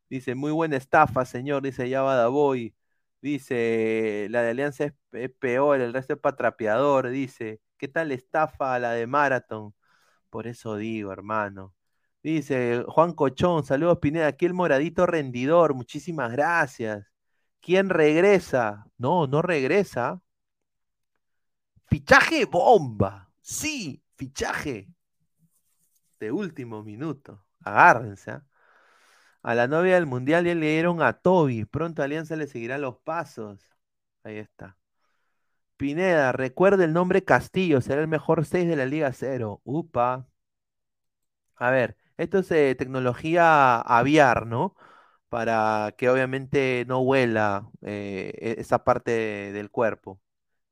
Dice, 0.10 0.36
muy 0.36 0.52
buena 0.52 0.78
estafa, 0.78 1.26
señor, 1.26 1.64
dice 1.64 1.90
Yabada 1.90 2.28
Boy. 2.30 2.76
Dice, 3.22 4.28
la 4.32 4.44
de 4.44 4.52
Alianza 4.52 4.86
es, 4.86 4.94
es 5.14 5.32
peor, 5.40 5.82
el 5.82 5.94
resto 5.94 6.14
es 6.14 6.20
patrapeador, 6.20 7.10
dice. 7.10 7.62
¿Qué 7.82 7.88
tal 7.88 8.12
estafa 8.12 8.78
la 8.78 8.92
de 8.92 9.08
Marathon? 9.08 9.74
Por 10.30 10.46
eso 10.46 10.76
digo, 10.76 11.12
hermano. 11.12 11.74
Dice 12.22 12.86
Juan 12.88 13.14
Cochón, 13.14 13.64
saludos 13.66 13.98
Pineda, 14.00 14.28
aquí 14.28 14.46
el 14.46 14.54
moradito 14.54 15.08
rendidor, 15.08 15.74
muchísimas 15.74 16.32
gracias. 16.32 17.08
¿Quién 17.60 17.90
regresa? 17.90 18.86
No, 19.00 19.26
no 19.26 19.42
regresa. 19.42 20.22
Fichaje 21.88 22.46
bomba. 22.46 23.32
Sí, 23.42 24.04
fichaje. 24.16 24.88
De 26.20 26.32
último 26.32 26.84
minuto. 26.84 27.44
Agárrense. 27.62 28.30
¿ah? 28.30 28.46
A 29.42 29.56
la 29.56 29.68
novia 29.68 29.96
del 29.96 30.06
mundial 30.06 30.44
le 30.44 30.54
dieron 30.54 31.02
a 31.02 31.14
Toby. 31.14 31.66
Pronto 31.66 32.04
Alianza 32.04 32.36
le 32.36 32.46
seguirá 32.46 32.78
los 32.78 32.98
pasos. 33.00 33.60
Ahí 34.24 34.38
está. 34.38 34.78
Pineda, 35.82 36.32
recuerda 36.32 36.86
el 36.86 36.94
nombre 36.94 37.24
Castillo, 37.24 37.82
será 37.82 38.02
el 38.02 38.08
mejor 38.08 38.46
6 38.46 38.68
de 38.68 38.76
la 38.76 38.86
Liga 38.86 39.12
Cero. 39.14 39.62
Upa. 39.64 40.28
A 41.56 41.70
ver, 41.72 41.98
esto 42.18 42.40
es 42.40 42.52
eh, 42.52 42.76
tecnología 42.76 43.80
aviar, 43.82 44.46
¿no? 44.48 44.76
Para 45.30 45.96
que 45.98 46.10
obviamente 46.10 46.86
no 46.88 47.00
huela 47.02 47.70
eh, 47.82 48.34
e-, 48.40 48.62
esa 48.62 48.84
parte 48.84 49.12
del 49.54 49.72
cuerpo. 49.72 50.22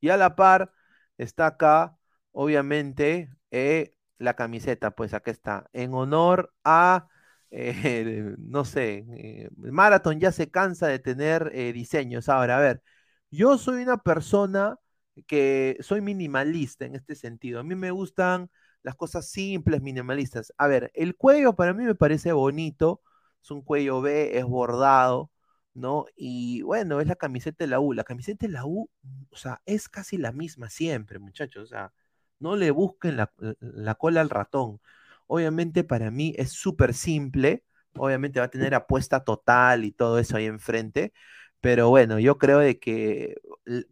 Y 0.01 0.09
a 0.09 0.17
la 0.17 0.35
par 0.35 0.73
está 1.17 1.47
acá, 1.47 1.97
obviamente, 2.31 3.31
eh, 3.51 3.95
la 4.19 4.35
camiseta, 4.35 4.91
pues 4.91 5.13
acá 5.13 5.31
está, 5.31 5.69
en 5.73 5.93
honor 5.93 6.53
a, 6.63 7.09
no 8.37 8.65
sé, 8.65 9.49
Marathon 9.57 10.19
ya 10.19 10.31
se 10.31 10.51
cansa 10.51 10.87
de 10.87 10.99
tener 10.99 11.51
diseños. 11.73 12.29
Ahora, 12.29 12.57
a 12.57 12.61
ver, 12.61 12.83
yo 13.31 13.57
soy 13.57 13.83
una 13.83 13.97
persona 13.97 14.79
que 15.23 15.77
soy 15.81 16.01
minimalista 16.01 16.85
en 16.85 16.95
este 16.95 17.15
sentido. 17.15 17.59
A 17.59 17.63
mí 17.63 17.75
me 17.75 17.91
gustan 17.91 18.49
las 18.83 18.95
cosas 18.95 19.27
simples, 19.29 19.81
minimalistas. 19.81 20.53
A 20.57 20.67
ver, 20.67 20.91
el 20.95 21.15
cuello 21.15 21.55
para 21.55 21.73
mí 21.73 21.83
me 21.83 21.95
parece 21.95 22.31
bonito, 22.31 23.01
es 23.41 23.51
un 23.51 23.61
cuello 23.61 24.01
B, 24.01 24.37
es 24.37 24.45
bordado, 24.45 25.31
¿no? 25.73 26.05
Y 26.15 26.61
bueno, 26.63 27.01
es 27.01 27.07
la 27.07 27.15
camiseta 27.15 27.63
de 27.63 27.69
la 27.69 27.79
U. 27.79 27.93
La 27.93 28.03
camiseta 28.03 28.47
de 28.47 28.53
la 28.53 28.65
U, 28.65 28.89
o 29.31 29.35
sea, 29.37 29.61
es 29.65 29.89
casi 29.89 30.17
la 30.17 30.31
misma 30.31 30.69
siempre, 30.69 31.19
muchachos. 31.19 31.63
O 31.63 31.67
sea, 31.67 31.93
no 32.39 32.55
le 32.55 32.71
busquen 32.71 33.17
la, 33.17 33.31
la 33.59 33.95
cola 33.95 34.21
al 34.21 34.29
ratón. 34.29 34.81
Obviamente 35.27 35.83
para 35.83 36.11
mí 36.11 36.33
es 36.37 36.51
súper 36.51 36.93
simple, 36.93 37.63
obviamente 37.95 38.39
va 38.39 38.47
a 38.47 38.49
tener 38.49 38.73
apuesta 38.75 39.23
total 39.23 39.85
y 39.85 39.91
todo 39.91 40.19
eso 40.19 40.37
ahí 40.37 40.45
enfrente, 40.45 41.13
pero 41.61 41.89
bueno, 41.89 42.19
yo 42.19 42.37
creo 42.37 42.59
de 42.59 42.79
que 42.79 43.35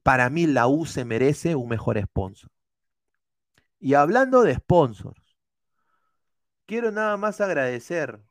para 0.03 0.29
mí 0.29 0.47
la 0.47 0.67
U 0.67 0.85
se 0.85 1.05
merece 1.05 1.55
un 1.55 1.69
mejor 1.69 2.01
sponsor. 2.01 2.51
Y 3.79 3.93
hablando 3.93 4.41
de 4.41 4.55
sponsors, 4.55 5.37
quiero 6.65 6.91
nada 6.91 7.17
más 7.17 7.41
agradecer 7.41 8.21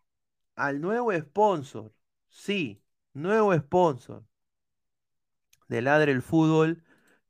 al 0.57 0.81
nuevo 0.81 1.13
sponsor, 1.13 1.93
sí, 2.29 2.83
nuevo 3.13 3.55
sponsor 3.55 4.25
de 5.69 5.83
Ladra 5.83 6.11
el 6.11 6.23
Fútbol 6.23 6.85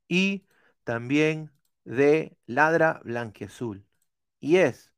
y 0.07 0.45
también 0.83 1.51
de 1.85 2.37
Ladra 2.45 3.01
Blanquiazul. 3.03 3.85
Y 4.39 4.57
es 4.57 4.93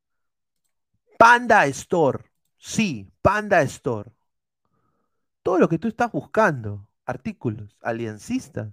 Panda 1.18 1.66
Store. 1.66 2.24
Sí, 2.56 3.10
Panda 3.22 3.62
Store. 3.62 4.10
Todo 5.42 5.58
lo 5.58 5.68
que 5.68 5.78
tú 5.78 5.88
estás 5.88 6.12
buscando 6.12 6.88
artículos 7.04 7.76
aliancistas. 7.80 8.72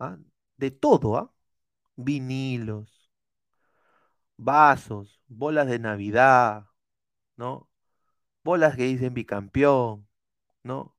¿Ah? 0.00 0.18
De 0.56 0.70
todo, 0.72 1.16
¿ah? 1.16 1.32
Vinilos, 1.96 3.10
vasos, 4.36 5.20
bolas 5.28 5.68
de 5.68 5.78
Navidad, 5.78 6.66
¿no? 7.36 7.70
Bolas 8.44 8.76
que 8.76 8.84
dicen 8.84 9.14
bicampeón, 9.14 10.08
¿no? 10.64 10.96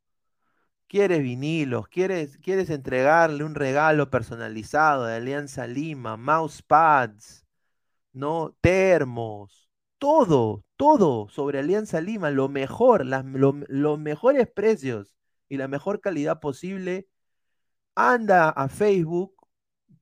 Quieres 0.87 1.23
vinilos, 1.23 1.87
quieres, 1.87 2.37
quieres 2.39 2.69
entregarle 2.69 3.43
un 3.45 3.55
regalo 3.55 4.09
personalizado 4.09 5.05
de 5.05 5.15
Alianza 5.15 5.67
Lima, 5.67 6.17
mousepads, 6.17 7.45
¿no? 8.13 8.55
Termos, 8.61 9.69
todo, 9.99 10.65
todo 10.77 11.29
sobre 11.29 11.59
Alianza 11.59 12.01
Lima, 12.01 12.31
lo 12.31 12.49
mejor, 12.49 13.05
los 13.05 13.99
mejores 13.99 14.49
precios 14.51 15.15
y 15.49 15.57
la 15.57 15.67
mejor 15.67 16.01
calidad 16.01 16.39
posible. 16.41 17.07
Anda 17.95 18.49
a 18.49 18.67
Facebook, 18.69 19.35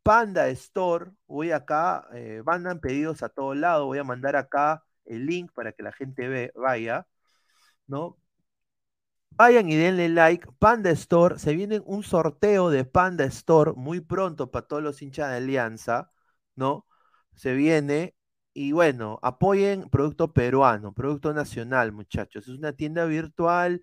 Panda 0.03 0.47
Store, 0.49 1.11
voy 1.27 1.51
acá, 1.51 2.07
eh, 2.13 2.41
mandan 2.45 2.79
pedidos 2.79 3.23
a 3.23 3.29
todos 3.29 3.57
lados, 3.57 3.85
voy 3.87 3.99
a 3.99 4.03
mandar 4.03 4.35
acá 4.35 4.83
el 5.05 5.25
link 5.25 5.51
para 5.53 5.71
que 5.73 5.83
la 5.83 5.91
gente 5.91 6.27
ve, 6.27 6.51
vaya, 6.55 7.07
¿no? 7.87 8.17
Vayan 9.31 9.69
y 9.69 9.75
denle 9.77 10.09
like. 10.09 10.47
Panda 10.59 10.91
Store, 10.91 11.39
se 11.39 11.53
viene 11.55 11.79
un 11.85 12.03
sorteo 12.03 12.69
de 12.69 12.83
Panda 12.85 13.23
Store 13.25 13.71
muy 13.75 14.01
pronto 14.01 14.51
para 14.51 14.67
todos 14.67 14.83
los 14.83 15.01
hinchas 15.01 15.29
de 15.31 15.37
Alianza, 15.37 16.11
¿no? 16.55 16.85
Se 17.35 17.53
viene. 17.53 18.15
Y 18.53 18.73
bueno, 18.73 19.19
apoyen 19.21 19.89
producto 19.89 20.33
peruano, 20.33 20.93
producto 20.93 21.33
nacional, 21.33 21.91
muchachos. 21.93 22.47
Es 22.47 22.57
una 22.57 22.73
tienda 22.73 23.05
virtual. 23.05 23.81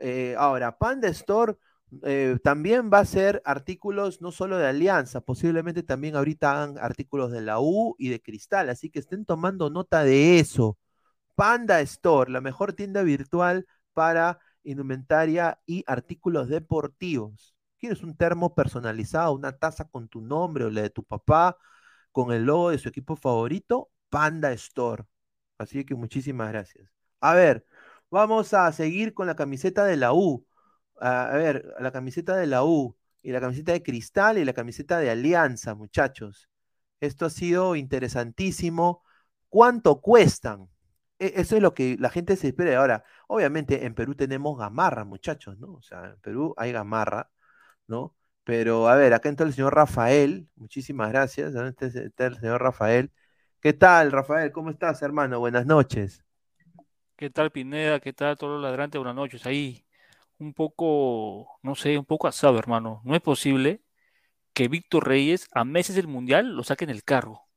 Eh, 0.00 0.34
ahora, 0.38 0.78
Panda 0.78 1.08
Store 1.08 1.56
eh, 2.02 2.38
también 2.42 2.90
va 2.92 3.00
a 3.00 3.04
ser 3.04 3.42
artículos 3.44 4.20
no 4.20 4.32
solo 4.32 4.58
de 4.58 4.66
Alianza, 4.66 5.20
posiblemente 5.20 5.82
también 5.82 6.16
ahorita 6.16 6.50
hagan 6.52 6.78
artículos 6.78 7.30
de 7.32 7.40
la 7.42 7.60
U 7.60 7.96
y 7.98 8.08
de 8.08 8.20
Cristal. 8.22 8.68
Así 8.70 8.90
que 8.90 8.98
estén 8.98 9.24
tomando 9.24 9.70
nota 9.70 10.04
de 10.04 10.40
eso. 10.40 10.78
Panda 11.34 11.80
Store, 11.82 12.30
la 12.30 12.40
mejor 12.40 12.74
tienda 12.74 13.02
virtual 13.02 13.66
para 13.92 14.38
indumentaria 14.64 15.60
y 15.66 15.84
artículos 15.86 16.48
deportivos. 16.48 17.54
¿Quieres 17.78 18.02
un 18.02 18.16
termo 18.16 18.54
personalizado, 18.54 19.32
una 19.34 19.52
taza 19.52 19.84
con 19.86 20.08
tu 20.08 20.20
nombre 20.20 20.64
o 20.64 20.70
la 20.70 20.82
de 20.82 20.90
tu 20.90 21.04
papá, 21.04 21.56
con 22.12 22.32
el 22.32 22.44
logo 22.44 22.70
de 22.70 22.78
su 22.78 22.88
equipo 22.88 23.16
favorito? 23.16 23.90
Panda 24.08 24.52
Store. 24.52 25.04
Así 25.58 25.84
que 25.84 25.94
muchísimas 25.94 26.50
gracias. 26.50 26.88
A 27.20 27.34
ver, 27.34 27.66
vamos 28.10 28.54
a 28.54 28.70
seguir 28.72 29.14
con 29.14 29.26
la 29.26 29.36
camiseta 29.36 29.84
de 29.84 29.96
la 29.96 30.12
U. 30.12 30.46
A 31.04 31.36
ver, 31.36 31.74
la 31.80 31.92
camiseta 31.92 32.34
de 32.36 32.46
la 32.46 32.64
U 32.64 32.96
y 33.22 33.30
la 33.32 33.40
camiseta 33.40 33.72
de 33.72 33.82
Cristal 33.82 34.38
y 34.38 34.44
la 34.44 34.54
camiseta 34.54 34.98
de 34.98 35.10
Alianza, 35.10 35.74
muchachos. 35.74 36.48
Esto 37.00 37.26
ha 37.26 37.30
sido 37.30 37.76
interesantísimo. 37.76 39.02
¿Cuánto 39.50 40.00
cuestan? 40.00 40.70
E, 41.18 41.34
eso 41.36 41.56
es 41.56 41.62
lo 41.62 41.74
que 41.74 41.96
la 42.00 42.10
gente 42.10 42.36
se 42.36 42.48
espera. 42.48 42.78
Ahora, 42.78 43.04
obviamente 43.28 43.84
en 43.86 43.94
Perú 43.94 44.14
tenemos 44.14 44.58
gamarra, 44.58 45.04
muchachos, 45.04 45.58
¿no? 45.58 45.74
O 45.74 45.82
sea, 45.82 46.06
en 46.06 46.20
Perú 46.20 46.54
hay 46.56 46.72
gamarra, 46.72 47.30
¿no? 47.86 48.16
Pero 48.44 48.88
a 48.88 48.96
ver, 48.96 49.14
acá 49.14 49.28
entra 49.28 49.46
el 49.46 49.52
señor 49.54 49.74
Rafael. 49.74 50.48
Muchísimas 50.56 51.10
gracias. 51.10 51.52
Señor 51.52 52.62
Rafael. 52.62 53.12
¿Qué 53.60 53.72
tal, 53.74 54.12
Rafael? 54.12 54.52
¿Cómo 54.52 54.70
estás, 54.70 55.02
hermano? 55.02 55.38
Buenas 55.40 55.66
noches. 55.66 56.24
¿Qué 57.16 57.30
tal, 57.30 57.50
Pineda? 57.50 58.00
¿Qué 58.00 58.12
tal, 58.12 58.36
todos 58.36 58.54
los 58.54 58.62
ladrantes? 58.62 58.98
Buenas 58.98 59.14
noches. 59.16 59.46
Ahí, 59.46 59.83
un 60.44 60.54
poco, 60.54 61.58
no 61.62 61.74
sé, 61.74 61.98
un 61.98 62.04
poco 62.04 62.28
asado, 62.28 62.58
hermano. 62.58 63.00
No 63.04 63.14
es 63.14 63.22
posible 63.22 63.82
que 64.52 64.68
Víctor 64.68 65.08
Reyes, 65.08 65.48
a 65.52 65.64
meses 65.64 65.96
del 65.96 66.06
Mundial, 66.06 66.54
lo 66.54 66.62
saquen 66.62 66.90
el 66.90 67.04
cargo. 67.04 67.48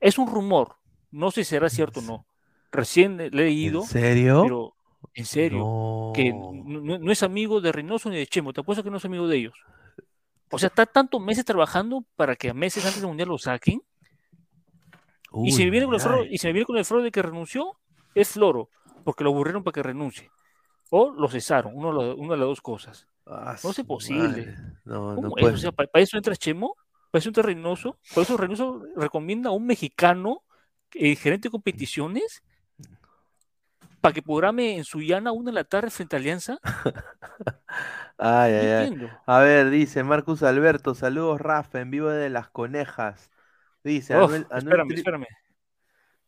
Es 0.00 0.18
un 0.18 0.28
rumor. 0.28 0.76
No 1.10 1.30
sé 1.30 1.44
si 1.44 1.50
será 1.50 1.68
cierto 1.68 2.00
o 2.00 2.02
no 2.02 2.26
recién 2.70 3.16
le 3.16 3.26
he 3.26 3.30
leído. 3.30 3.82
¿En 3.82 3.86
serio? 3.88 4.42
Pero, 4.42 4.74
en 5.14 5.24
serio, 5.24 6.12
que 6.14 6.32
no, 6.32 7.10
es 7.10 7.22
amigo 7.22 7.60
de 7.60 7.72
Reynoso 7.72 8.10
ni 8.10 8.16
de 8.16 8.26
Chemo, 8.26 8.52
te 8.52 8.60
apuesto 8.60 8.84
que 8.84 8.90
no 8.90 8.98
es 8.98 9.04
amigo 9.04 9.26
de 9.26 9.38
ellos. 9.38 9.54
O 10.50 10.58
sea, 10.58 10.68
está 10.68 10.86
tantos 10.86 11.20
meses 11.20 11.44
trabajando 11.44 12.04
para 12.16 12.36
que 12.36 12.50
a 12.50 12.54
meses 12.54 12.84
antes 12.84 13.00
del 13.00 13.08
mundial 13.08 13.28
lo 13.28 13.38
saquen. 13.38 13.82
y, 15.44 15.52
si 15.52 15.64
me 15.64 15.70
viene 15.70 15.86
con 15.86 15.94
el 15.94 16.00
fraude, 16.00 16.28
y 16.30 16.38
si 16.38 16.46
me 16.46 16.52
viene 16.52 16.66
con 16.66 16.76
el 16.76 16.84
fraude 16.84 17.04
de 17.04 17.10
que 17.12 17.22
renunció, 17.22 17.76
es 18.14 18.30
Floro, 18.30 18.68
porque 19.04 19.24
lo 19.24 19.30
aburrieron 19.30 19.62
para 19.62 19.74
que 19.74 19.82
renuncie. 19.82 20.30
O 20.90 21.12
lo 21.12 21.28
cesaron, 21.28 21.72
uno, 21.74 22.14
una 22.16 22.34
de 22.34 22.38
las 22.38 22.48
dos 22.48 22.60
cosas. 22.60 23.06
Ah, 23.26 23.56
no 23.62 23.70
es 23.70 23.80
posible. 23.84 24.56
No, 24.84 25.14
no 25.14 25.30
O 25.30 25.56
sea, 25.56 25.70
para, 25.72 25.88
eso 25.94 26.16
entra 26.16 26.34
Chemo, 26.34 26.76
para 27.10 27.20
eso 27.20 27.28
entra 27.28 27.44
Reynoso, 27.44 27.96
por 28.12 28.24
eso 28.24 28.36
Reynoso 28.36 28.84
recomienda 28.96 29.50
a 29.50 29.52
un 29.52 29.66
mexicano 29.66 30.42
eh, 30.94 31.14
gerente 31.14 31.48
de 31.48 31.52
competiciones 31.52 32.42
para 34.00 34.12
que 34.12 34.22
programe 34.22 34.76
en 34.76 34.84
llana 34.84 35.30
una 35.30 35.50
de 35.50 35.54
la 35.54 35.64
tarde 35.64 35.90
frente 35.90 36.16
a 36.16 36.18
Alianza. 36.18 36.58
ay, 38.18 38.52
ay, 38.52 38.68
ay. 38.68 39.10
A 39.26 39.38
ver, 39.40 39.70
dice 39.70 40.02
Marcus 40.02 40.42
Alberto, 40.42 40.94
saludos 40.94 41.40
Rafa, 41.40 41.80
en 41.80 41.90
vivo 41.90 42.08
de 42.08 42.30
las 42.30 42.48
conejas. 42.48 43.30
Dice 43.84 44.14
Anuel, 44.14 44.46
espérame, 44.50 44.92
espérame. 44.92 45.26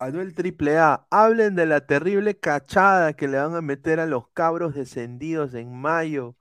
Anuel 0.03 0.35
Triple 0.35 0.79
A, 0.79 1.07
hablen 1.11 1.55
de 1.55 1.65
la 1.65 1.87
terrible 1.87 2.37
cachada 2.37 3.13
que 3.13 3.29
le 3.29 3.39
van 3.39 3.55
a 3.55 3.61
meter 3.61 4.01
a 4.01 4.07
los 4.07 4.29
cabros 4.31 4.75
descendidos 4.75 5.55
en 5.55 5.73
mayo. 5.73 6.37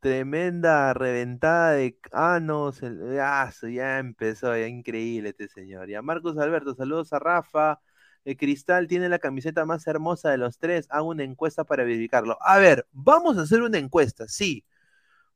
Tremenda 0.00 0.94
reventada 0.94 1.72
de 1.72 1.98
anos. 2.12 2.82
El, 2.82 3.20
ah, 3.20 3.52
ya 3.70 3.98
empezó, 3.98 4.56
ya 4.56 4.66
increíble 4.66 5.28
este 5.30 5.48
señor. 5.48 5.88
Ya 5.90 6.00
Marcus 6.00 6.38
Alberto, 6.38 6.74
saludos 6.74 7.12
a 7.12 7.18
Rafa. 7.18 7.80
El 8.24 8.38
Cristal 8.38 8.86
tiene 8.86 9.10
la 9.10 9.18
camiseta 9.18 9.66
más 9.66 9.86
hermosa 9.86 10.30
de 10.30 10.38
los 10.38 10.56
tres. 10.58 10.86
Hago 10.88 11.08
una 11.08 11.24
encuesta 11.24 11.64
para 11.64 11.84
verificarlo. 11.84 12.38
A 12.40 12.58
ver, 12.58 12.86
vamos 12.92 13.36
a 13.36 13.42
hacer 13.42 13.60
una 13.60 13.76
encuesta, 13.76 14.26
sí. 14.26 14.64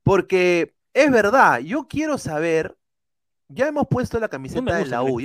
Porque 0.02 0.74
es 0.94 1.10
verdad, 1.10 1.60
yo 1.60 1.88
quiero 1.88 2.16
saber. 2.16 2.74
Ya 3.48 3.68
hemos 3.68 3.86
puesto 3.86 4.18
la 4.18 4.28
camiseta 4.28 4.78
de 4.78 4.86
la 4.86 5.02
U. 5.02 5.20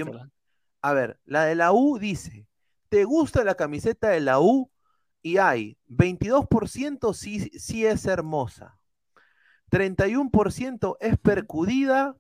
a 0.82 0.94
ver, 0.94 1.20
la 1.26 1.46
de 1.46 1.56
la 1.56 1.72
U 1.74 2.00
dice: 2.00 2.48
¿Te 2.90 3.04
gusta 3.06 3.44
la 3.44 3.56
camiseta 3.56 4.10
de 4.10 4.22
la 4.22 4.40
U? 4.40 4.72
Y 5.22 5.38
hay 5.38 5.78
22% 5.88 7.14
sí, 7.14 7.50
sí 7.60 7.86
es 7.86 8.06
hermosa. 8.06 8.80
31% 9.70 10.98
es 11.00 11.18
percudida 11.20 12.16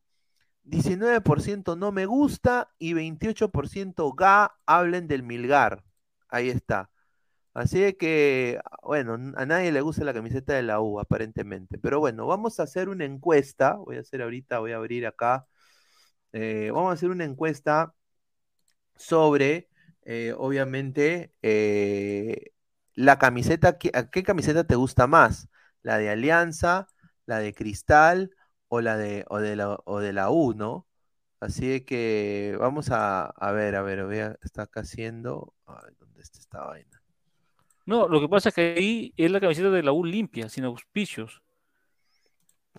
19% 0.69 1.75
no 1.77 1.91
me 1.91 2.05
gusta 2.05 2.69
y 2.77 2.93
28% 2.93 4.13
ga 4.15 4.55
hablen 4.65 5.07
del 5.07 5.23
Milgar. 5.23 5.83
Ahí 6.29 6.49
está. 6.49 6.91
Así 7.53 7.93
que, 7.93 8.59
bueno, 8.83 9.15
a 9.35 9.45
nadie 9.45 9.71
le 9.71 9.81
gusta 9.81 10.03
la 10.05 10.13
camiseta 10.13 10.53
de 10.53 10.63
la 10.63 10.79
U, 10.81 10.99
aparentemente. 10.99 11.77
Pero 11.79 11.99
bueno, 11.99 12.27
vamos 12.27 12.59
a 12.59 12.63
hacer 12.63 12.89
una 12.89 13.05
encuesta. 13.05 13.73
Voy 13.75 13.97
a 13.97 14.01
hacer 14.01 14.21
ahorita, 14.21 14.59
voy 14.59 14.73
a 14.73 14.77
abrir 14.77 15.07
acá. 15.07 15.47
Eh, 16.33 16.71
vamos 16.73 16.91
a 16.91 16.93
hacer 16.93 17.09
una 17.09 17.25
encuesta 17.25 17.93
sobre, 18.99 19.69
eh, 20.05 20.35
obviamente, 20.37 21.33
eh, 21.41 22.51
la 22.93 23.17
camiseta. 23.17 23.79
¿Qué 23.79 24.23
camiseta 24.23 24.65
te 24.65 24.75
gusta 24.75 25.07
más? 25.07 25.49
¿La 25.81 25.97
de 25.97 26.11
Alianza? 26.11 26.85
¿La 27.25 27.39
de 27.39 27.55
Cristal? 27.55 28.35
o 28.69 28.81
la 28.81 28.95
de, 28.97 29.25
o 29.27 29.39
de 29.39 29.55
la, 29.55 29.77
o 29.83 29.99
de 29.99 30.13
la 30.13 30.29
U, 30.29 30.53
¿no? 30.53 30.87
Así 31.41 31.81
que 31.81 32.55
vamos 32.59 32.91
a, 32.91 33.25
a 33.25 33.51
ver, 33.51 33.75
a 33.75 33.81
ver, 33.81 34.05
voy 34.05 34.19
a, 34.19 34.37
está 34.41 34.63
acá 34.63 34.81
haciendo. 34.81 35.53
Ay, 35.65 35.93
¿Dónde 35.99 36.21
está 36.21 36.39
esta 36.39 36.65
vaina? 36.65 37.01
No, 37.85 38.07
lo 38.07 38.21
que 38.21 38.29
pasa 38.29 38.49
es 38.49 38.55
que 38.55 38.75
ahí 38.77 39.13
es 39.17 39.31
la 39.31 39.39
camiseta 39.39 39.69
de 39.71 39.83
la 39.83 39.91
U 39.91 40.05
limpia, 40.05 40.47
sin 40.47 40.63
auspicios. 40.65 41.41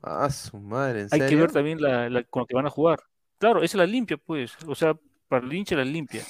Ah, 0.02 0.30
su 0.30 0.58
madre, 0.58 1.02
¿en 1.02 1.08
Hay 1.10 1.28
que 1.28 1.36
ver 1.36 1.50
también 1.50 1.80
la, 1.80 2.08
la, 2.08 2.22
con 2.24 2.42
la 2.42 2.46
que 2.46 2.54
van 2.54 2.66
a 2.66 2.70
jugar. 2.70 3.00
Claro, 3.38 3.62
esa 3.62 3.76
es 3.76 3.78
la 3.78 3.86
limpia, 3.86 4.16
pues. 4.16 4.56
O 4.66 4.74
sea, 4.74 4.96
para 5.30 5.46
el 5.46 5.52
hincha 5.52 5.76
la 5.76 5.84
limpia. 5.84 6.24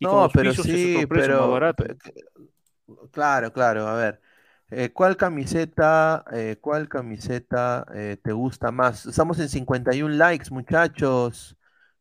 no, 0.00 0.30
pero 0.32 0.54
sí, 0.54 1.04
pero. 1.08 1.58
Claro, 3.10 3.52
claro, 3.52 3.86
a 3.86 3.94
ver. 3.96 4.20
Eh, 4.70 4.90
¿cuál 4.92 5.16
camiseta, 5.16 6.24
eh, 6.32 6.56
cuál 6.60 6.88
camiseta 6.88 7.86
eh, 7.94 8.16
te 8.22 8.32
gusta 8.32 8.70
más? 8.70 9.06
Estamos 9.06 9.38
en 9.40 9.48
51 9.48 10.14
likes, 10.14 10.50
muchachos. 10.50 11.56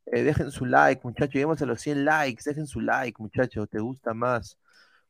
dejen 0.06 0.52
su 0.52 0.66
like, 0.66 1.02
muchachos. 1.04 1.34
Lleguemos 1.34 1.62
a 1.62 1.66
los 1.66 1.82
100 1.82 2.06
likes. 2.06 2.44
Dejen 2.46 2.68
su 2.68 2.82
like, 2.82 3.22
muchachos. 3.22 3.68
¿Te 3.70 3.80
gusta 3.80 4.14
más? 4.14 4.58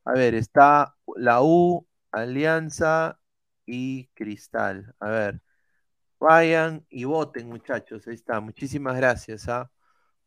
A 0.05 0.13
ver, 0.13 0.33
está 0.35 0.95
la 1.17 1.41
U, 1.43 1.85
Alianza 2.11 3.19
y 3.65 4.07
Cristal. 4.13 4.95
A 4.99 5.09
ver, 5.09 5.41
vayan 6.19 6.85
y 6.89 7.03
voten, 7.05 7.49
muchachos. 7.49 8.07
Ahí 8.07 8.15
está. 8.15 8.39
Muchísimas 8.39 8.95
gracias. 8.97 9.49
¿ah? 9.49 9.69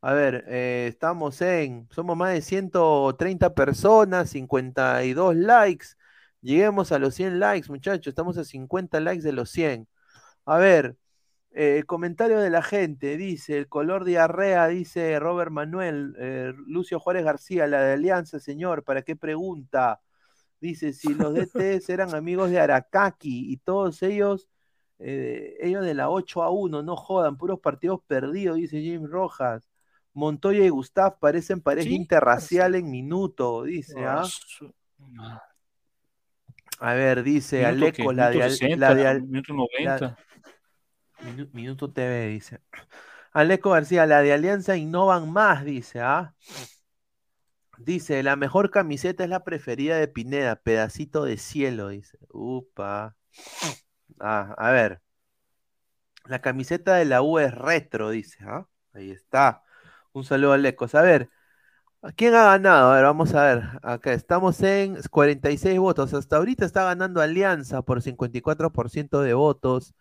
A 0.03 0.15
ver, 0.15 0.45
estamos 0.49 1.43
en, 1.43 1.87
somos 1.91 2.17
más 2.17 2.33
de 2.33 2.41
130 2.41 3.55
personas, 3.55 4.31
52 4.31 5.37
likes. 5.37 5.87
Lleguemos 6.41 6.91
a 6.93 6.99
los 6.99 7.15
100 7.15 7.39
likes, 7.39 7.69
muchachos. 7.69 8.09
Estamos 8.09 8.39
a 8.39 8.45
50 8.45 8.99
likes 9.01 9.23
de 9.23 9.33
los 9.33 9.51
100. 9.51 9.89
A 10.47 10.59
ver, 10.59 10.97
eh, 11.53 11.85
comentario 11.87 12.41
de 12.41 12.51
la 12.51 12.63
gente. 12.63 13.17
Dice, 13.17 13.59
el 13.59 13.69
color 13.69 14.05
diarrea, 14.05 14.69
dice 14.69 15.19
Robert 15.21 15.51
Manuel. 15.51 16.15
Eh, 16.19 16.53
Lucio 16.67 17.01
Juárez 17.01 17.25
García, 17.25 17.67
la 17.67 17.83
de 17.83 17.95
Alianza, 17.95 18.41
señor. 18.41 18.85
¿Para 18.85 19.03
qué 19.03 19.17
pregunta? 19.17 20.01
Dice, 20.61 20.93
si 20.93 21.15
los 21.15 21.35
DTs 21.35 21.89
eran 21.91 22.15
amigos 22.15 22.51
de 22.51 22.61
Aracaki 22.61 23.53
y 23.53 23.59
todos 23.59 24.03
ellos, 24.03 24.49
eh, 24.99 25.57
ellos 25.61 25.85
de 25.85 25.95
la 25.95 26.11
8 26.11 26.43
a 26.43 26.51
1, 26.51 26.83
no 26.83 26.97
jodan, 26.97 27.39
puros 27.39 27.61
partidos 27.61 28.01
perdidos, 28.07 28.57
dice 28.57 28.83
James 28.85 29.11
Rojas. 29.11 29.70
Montoya 30.13 30.65
y 30.65 30.69
Gustav 30.69 31.19
parecen 31.19 31.61
pareja 31.61 31.91
interracial 31.91 32.75
en 32.75 32.91
minuto, 32.91 33.65
dice. 33.65 34.05
¿ah? 34.05 34.25
A 36.81 36.95
ver, 36.95 37.23
dice 37.23 37.67
Aleco, 37.67 38.13
la 38.13 38.31
de, 38.31 38.77
la 38.77 38.95
de 38.95 39.21
minuto 39.21 39.53
90. 39.53 40.17
minuto 41.53 41.93
TV, 41.93 42.29
dice. 42.29 42.61
Aleco 43.33 43.71
García, 43.71 44.07
la 44.07 44.23
de 44.23 44.33
Alianza 44.33 44.77
innovan 44.77 45.31
más, 45.31 45.65
dice, 45.65 46.01
¿ah? 46.01 46.35
Dice, 47.79 48.23
la 48.23 48.37
mejor 48.37 48.71
camiseta 48.71 49.25
es 49.25 49.31
la 49.31 49.45
preferida 49.45 49.97
de 49.97 50.09
Pineda, 50.09 50.57
pedacito 50.57 51.25
de 51.25 51.39
cielo, 51.39 51.89
dice. 51.89 52.19
Upa. 52.31 53.17
Ah, 54.19 54.55
a 54.59 54.71
ver. 54.71 55.01
La 56.27 56.43
camiseta 56.43 56.97
de 56.97 57.07
la 57.07 57.23
U 57.23 57.39
es 57.39 57.55
retro, 57.55 58.11
dice. 58.11 58.39
¿ah? 58.45 58.67
Ahí 58.93 59.11
está. 59.11 59.63
Un 60.13 60.25
saludo 60.25 60.53
a 60.53 60.59
Lecos. 60.59 60.95
A 60.95 61.03
ver, 61.03 61.31
¿quién 62.17 62.35
ha 62.35 62.45
ganado? 62.45 62.91
A 62.91 62.97
ver, 62.97 63.05
vamos 63.05 63.35
a 63.35 63.45
ver. 63.45 63.63
Acá 63.83 64.13
estamos 64.13 64.61
en 64.63 64.99
46 65.11 65.79
votos. 65.79 66.15
Hasta 66.15 66.37
ahorita 66.37 66.65
está 66.65 66.85
ganando 66.85 67.21
Alianza 67.21 67.83
por 67.83 68.03
54% 68.03 69.21
de 69.21 69.35
votos. 69.35 69.95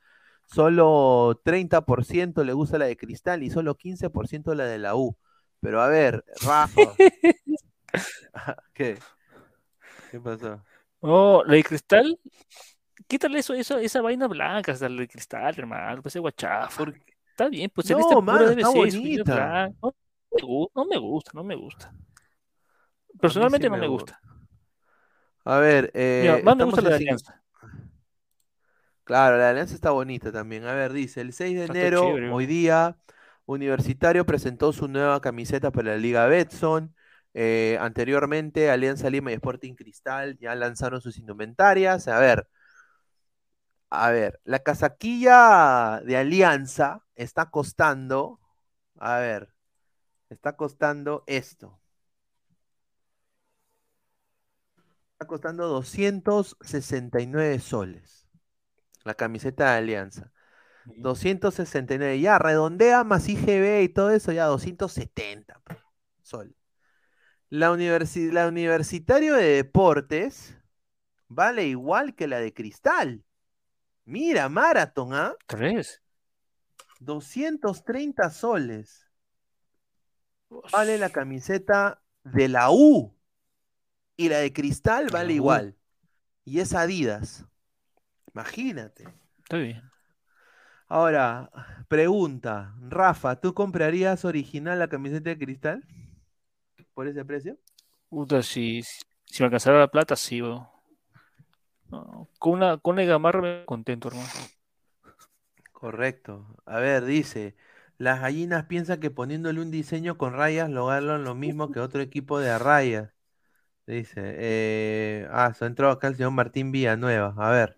Solo 0.45 1.39
30% 1.43 2.43
le 2.43 2.53
gusta 2.53 2.79
la 2.79 2.85
de 2.85 2.97
Cristal 2.97 3.43
y 3.43 3.51
solo 3.51 3.75
15% 3.75 4.55
la 4.55 4.65
de 4.65 4.79
la 4.79 4.95
U. 4.95 5.15
Pero 5.61 5.81
a 5.81 5.87
ver, 5.87 6.23
Rafa. 6.41 6.81
¿Qué? 8.73 8.97
¿Qué 10.09 10.19
pasó? 10.19 10.63
Oh, 11.01 11.43
la 11.45 11.53
de 11.53 11.63
Cristal. 11.63 12.19
Quítale 13.07 13.39
eso, 13.39 13.53
eso, 13.53 13.77
esa 13.77 14.01
vaina 14.01 14.27
blanca, 14.27 14.75
la 14.79 14.89
de 14.89 15.07
Cristal, 15.07 15.53
hermano. 15.57 16.01
Pues 16.01 16.15
es 16.15 16.21
guachafa. 16.21 16.85
Está 17.39 17.47
bien, 17.47 17.71
pues 17.73 17.89
no, 17.89 18.21
mano, 18.21 18.49
está 18.49 18.67
bonita. 18.67 19.71
No, 19.81 20.85
me 20.85 20.97
gusta, 20.97 21.31
no 21.33 21.41
me 21.45 21.55
gusta. 21.55 21.93
Personalmente 23.17 23.69
no 23.69 23.77
me 23.77 23.87
gusta. 23.87 24.19
A 25.45 25.57
ver, 25.59 25.89
eh, 25.93 26.41
más 26.43 26.57
me 26.57 26.65
gusta 26.65 26.81
la 26.81 26.89
de 26.89 26.95
Alianza. 26.95 27.41
Claro, 29.05 29.37
la 29.37 29.51
Alianza 29.51 29.73
está 29.73 29.91
bonita 29.91 30.33
también. 30.33 30.65
A 30.65 30.73
ver, 30.73 30.91
dice, 30.91 31.21
el 31.21 31.31
6 31.31 31.57
de 31.57 31.65
enero, 31.67 32.13
hoy 32.33 32.45
día, 32.45 32.97
Universitario 33.45 34.25
presentó 34.25 34.73
su 34.73 34.89
nueva 34.89 35.21
camiseta 35.21 35.71
para 35.71 35.91
la 35.91 35.97
Liga 35.97 36.27
Betson. 36.27 36.93
Eh, 37.33 37.77
anteriormente, 37.79 38.69
Alianza 38.69 39.09
Lima 39.09 39.31
y 39.31 39.35
Sporting 39.35 39.75
Cristal 39.75 40.37
ya 40.39 40.55
lanzaron 40.55 40.99
sus 40.99 41.17
indumentarias. 41.17 42.09
A 42.09 42.19
ver, 42.19 42.49
a 43.89 44.11
ver, 44.11 44.39
la 44.45 44.59
casaquilla 44.59 46.01
de 46.05 46.17
Alianza 46.17 47.05
está 47.15 47.49
costando, 47.49 48.39
a 48.99 49.17
ver, 49.17 49.53
está 50.29 50.55
costando 50.55 51.23
esto. 51.27 51.79
Está 55.13 55.27
costando 55.27 55.67
269 55.67 57.59
soles. 57.59 58.27
La 59.03 59.15
camiseta 59.15 59.71
de 59.71 59.77
Alianza. 59.77 60.31
269. 60.85 62.19
Ya, 62.21 62.39
redondea 62.39 63.03
más 63.03 63.27
IGB 63.27 63.83
y 63.83 63.89
todo 63.89 64.11
eso, 64.11 64.31
ya 64.31 64.45
270 64.45 65.59
pues, 65.65 65.79
soles. 66.21 66.55
La, 67.49 67.75
la 67.75 68.47
Universitario 68.47 69.35
de 69.35 69.43
Deportes 69.55 70.55
vale 71.27 71.65
igual 71.67 72.15
que 72.15 72.27
la 72.27 72.39
de 72.39 72.53
Cristal. 72.53 73.23
Mira, 74.09 74.49
Marathon, 74.49 75.13
¿ah? 75.13 75.35
Tres. 75.45 76.01
230 76.99 78.31
soles. 78.31 79.07
Vale 80.71 80.97
la 80.97 81.11
camiseta 81.11 82.01
de 82.23 82.47
la 82.47 82.71
U. 82.71 83.15
Y 84.17 84.29
la 84.29 84.39
de 84.39 84.51
cristal 84.51 85.09
vale 85.11 85.33
igual. 85.33 85.77
Y 86.43 86.59
es 86.59 86.73
Adidas. 86.73 87.45
Imagínate. 88.33 89.07
Está 89.43 89.57
bien. 89.57 89.83
Ahora, 90.87 91.51
pregunta. 91.87 92.73
Rafa, 92.81 93.39
¿tú 93.39 93.53
comprarías 93.53 94.25
original 94.25 94.79
la 94.79 94.87
camiseta 94.87 95.29
de 95.29 95.37
cristal? 95.37 95.85
¿Por 96.95 97.07
ese 97.07 97.23
precio? 97.23 97.59
Puta, 98.09 98.41
si, 98.41 98.81
si 98.81 99.43
me 99.43 99.45
alcanzara 99.45 99.77
la 99.77 99.87
plata, 99.87 100.15
sí, 100.15 100.41
con 101.89 102.53
una, 102.53 102.77
con 102.77 102.93
una 102.93 103.03
gamarra 103.03 103.41
me 103.41 103.65
contento, 103.65 104.09
hermano. 104.09 104.29
Correcto. 105.71 106.45
A 106.65 106.79
ver, 106.79 107.05
dice, 107.05 107.55
las 107.97 108.21
gallinas 108.21 108.65
piensan 108.65 108.99
que 108.99 109.11
poniéndole 109.11 109.61
un 109.61 109.71
diseño 109.71 110.17
con 110.17 110.33
rayas 110.33 110.69
logran 110.69 111.23
lo 111.23 111.35
mismo 111.35 111.71
que 111.71 111.79
otro 111.79 112.01
equipo 112.01 112.39
de 112.39 112.57
rayas. 112.59 113.11
Dice, 113.87 114.21
eh, 114.23 115.27
ah, 115.31 115.53
se 115.53 115.65
entró 115.65 115.89
acá 115.89 116.07
el 116.07 116.15
señor 116.15 116.31
Martín 116.31 116.71
Villanueva. 116.71 117.33
A 117.37 117.49
ver, 117.49 117.75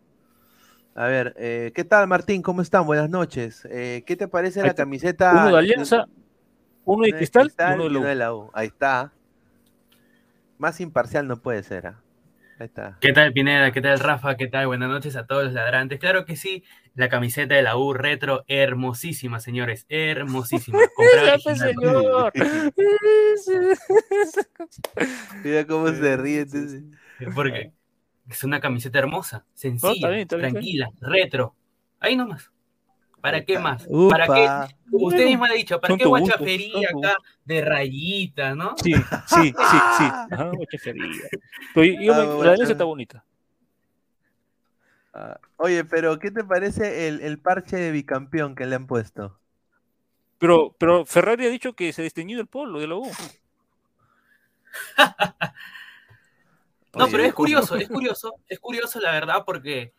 a 0.93 1.05
ver, 1.05 1.33
eh, 1.37 1.71
¿qué 1.73 1.85
tal 1.85 2.07
Martín? 2.07 2.41
¿Cómo 2.41 2.61
están? 2.61 2.85
Buenas 2.85 3.09
noches. 3.09 3.65
Eh, 3.71 4.03
¿qué 4.05 4.17
te 4.17 4.27
parece 4.27 4.61
la 4.61 4.73
camiseta? 4.73 5.31
Uno 5.31 5.47
de 5.47 5.57
Alianza, 5.57 6.07
uno 6.83 7.05
de 7.05 7.13
Cristal, 7.13 7.51
uno 7.79 8.01
de 8.01 8.15
la 8.15 8.33
U. 8.33 8.49
Ahí 8.53 8.67
está. 8.67 9.13
Más 10.57 10.81
imparcial 10.81 11.27
no 11.27 11.37
puede 11.37 11.63
ser. 11.63 11.87
¿ah? 11.87 12.01
¿Qué 12.99 13.11
tal 13.11 13.33
Pineda? 13.33 13.71
¿Qué 13.71 13.81
tal 13.81 13.99
Rafa? 13.99 14.37
¿Qué 14.37 14.45
tal? 14.45 14.67
Buenas 14.67 14.87
noches 14.87 15.15
a 15.15 15.25
todos 15.25 15.45
los 15.45 15.53
ladrantes. 15.53 15.99
Claro 15.99 16.25
que 16.25 16.35
sí, 16.35 16.63
la 16.93 17.09
camiseta 17.09 17.55
de 17.55 17.63
la 17.63 17.75
U 17.75 17.91
retro, 17.93 18.43
hermosísima, 18.47 19.39
señores, 19.39 19.87
hermosísima. 19.89 20.77
señor! 21.55 22.31
Mira 25.43 25.65
cómo 25.65 25.87
se 25.87 26.17
ríe. 26.17 26.45
Porque 27.33 27.71
es 28.29 28.43
una 28.43 28.59
camiseta 28.59 28.99
hermosa, 28.99 29.43
sencilla, 29.55 30.27
tranquila, 30.27 30.91
retro. 30.99 31.55
Ahí 31.99 32.15
nomás. 32.15 32.51
¿Para 33.21 33.45
qué 33.45 33.59
más? 33.59 33.87
¿Para 34.09 34.27
qué? 34.27 34.75
Usted 34.91 35.25
mismo 35.25 35.45
ha 35.45 35.51
dicho, 35.51 35.79
¿para 35.79 35.95
qué 35.95 36.05
guachafería 36.05 36.89
acá 36.89 37.15
de 37.45 37.61
rayitas, 37.61 38.55
no? 38.55 38.75
Sí, 38.81 38.93
sí, 38.93 39.03
sí, 39.27 39.53
sí. 39.53 40.03
Ajá, 40.31 40.51
guachafería. 40.51 41.21
Pero 41.73 42.43
la 42.43 42.55
de 42.55 42.63
está 42.63 42.83
bonita. 42.83 43.23
Ah, 45.13 45.39
oye, 45.57 45.83
pero 45.83 46.19
¿qué 46.19 46.31
te 46.31 46.43
parece 46.43 47.07
el, 47.07 47.21
el, 47.21 47.37
parche 47.37 47.75
de 47.75 47.91
bicampeón 47.91 48.55
que 48.55 48.65
le 48.65 48.75
han 48.75 48.87
puesto? 48.87 49.37
Pero, 50.37 50.73
pero 50.77 51.05
Ferrari 51.05 51.45
ha 51.45 51.49
dicho 51.49 51.73
que 51.73 51.91
se 51.91 52.01
desteñido 52.01 52.41
el 52.41 52.47
polo 52.47 52.79
de 52.79 52.87
la 52.87 52.95
U. 52.95 53.11
no, 56.95 57.07
pero 57.09 57.23
es 57.23 57.33
curioso, 57.33 57.75
es 57.75 57.89
curioso, 57.89 58.33
es 58.47 58.59
curioso 58.59 59.01
la 59.01 59.11
verdad 59.11 59.43
porque 59.45 59.93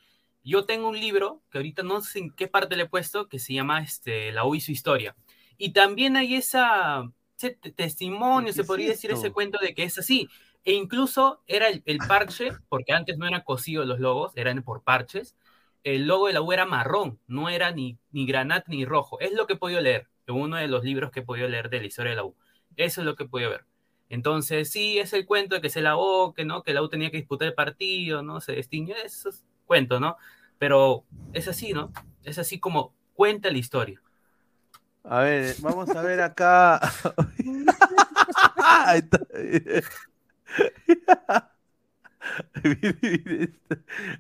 yo 0.45 0.64
tengo 0.64 0.88
un 0.88 0.99
libro 0.99 1.43
que 1.51 1.59
ahorita 1.59 1.82
no 1.82 2.01
sé 2.01 2.18
en 2.18 2.30
qué 2.30 2.49
parte 2.49 2.76
le 2.76 2.84
he 2.84 2.88
puesto, 2.88 3.28
que 3.28 3.38
se 3.38 3.55
llama 3.55 3.82
este, 3.82 4.32
La 4.32 4.45
U 4.45 4.55
y 4.55 4.61
su 4.61 4.72
historia. 4.72 5.16
Y 5.57 5.72
también 5.72 6.16
hay 6.16 6.34
esa, 6.34 7.11
ese 7.36 7.51
testimonio, 7.51 8.53
se 8.53 8.64
podría 8.64 8.88
decir 8.88 9.11
ese 9.12 9.32
cuento 9.32 9.59
de 9.59 9.74
que 9.74 9.84
es 9.84 9.99
así. 9.99 10.28
E 10.64 10.72
incluso 10.72 11.43
era 11.47 11.68
el, 11.68 11.99
parche, 12.07 12.51
porque 12.68 12.93
antes 12.93 13.18
no 13.18 13.26
eran 13.26 13.43
cosidos 13.43 13.86
los 13.86 14.01
logos, 14.01 14.32
eran 14.36 14.62
por 14.62 14.82
parches. 14.82 15.36
El 15.84 16.07
logo 16.07 16.28
de 16.28 16.34
la 16.34 16.43
U 16.43 16.53
era 16.53 16.66
marrón, 16.66 17.18
no 17.26 17.49
era 17.49 17.72
ni, 17.72 17.99
ni 18.12 18.26
granat 18.26 18.68
ni 18.68 18.84
rojo. 18.84 19.18
Es 19.20 19.32
lo 19.32 19.47
que 19.47 19.55
he 19.55 19.57
podido 19.57 19.80
leer 19.80 20.09
en 20.26 20.36
uno 20.36 20.57
de 20.57 20.68
los 20.68 20.84
libros 20.84 21.11
que 21.11 21.20
he 21.20 21.24
podido 21.24 21.49
leer 21.49 21.68
de 21.70 21.80
la 21.80 21.86
historia 21.86 22.11
de 22.11 22.16
la 22.16 22.24
U. 22.24 22.36
Eso 22.76 23.01
es 23.01 23.05
lo 23.05 23.16
que 23.16 23.24
he 23.24 23.28
podido 23.28 23.51
ver. 23.51 23.64
Entonces, 24.09 24.70
sí, 24.70 24.99
es 24.99 25.12
el 25.12 25.26
cuento 25.26 25.57
de 25.57 25.61
que 25.61 25.70
se 25.70 25.80
lavó, 25.80 26.34
que 26.34 26.45
no, 26.45 26.62
que 26.62 26.74
la 26.74 26.82
U 26.82 26.88
tenía 26.88 27.11
que 27.11 27.16
disputar 27.16 27.49
el 27.49 27.55
partido, 27.55 28.22
¿no? 28.22 28.40
Se 28.40 28.53
destiñó, 28.53 28.95
eso 28.97 29.30
cuento, 29.72 29.98
¿no? 29.98 30.18
Pero 30.58 31.04
es 31.32 31.48
así, 31.48 31.72
¿no? 31.72 31.90
Es 32.24 32.36
así 32.38 32.60
como 32.60 32.92
cuenta 33.14 33.50
la 33.50 33.56
historia. 33.56 34.02
A 35.02 35.20
ver, 35.20 35.56
vamos 35.60 35.88
a 35.88 36.02
ver 36.02 36.20
acá. 36.20 36.76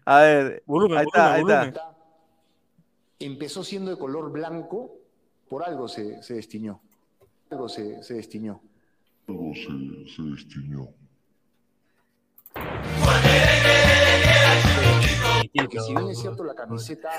a 0.06 0.20
ver, 0.20 0.62
ahí 0.66 1.04
está, 1.04 1.34
ahí 1.34 1.42
está. 1.42 1.94
Empezó 3.18 3.62
siendo 3.62 3.90
de 3.90 3.98
color 3.98 4.32
blanco, 4.32 5.02
por 5.50 5.64
algo 5.64 5.86
se, 5.86 6.22
se 6.22 6.32
destiñó. 6.32 6.80
Algo 7.50 7.68
se, 7.68 8.02
se 8.02 8.14
destiñó. 8.14 8.62
Algo 9.28 9.52
se, 9.54 9.68
se 10.16 10.22
destiñó. 10.22 10.88
Porque 15.54 15.80
si 15.80 15.94
bien 15.94 16.08
es 16.08 16.18
cierto, 16.18 16.44
la 16.44 16.54
camiseta 16.54 17.10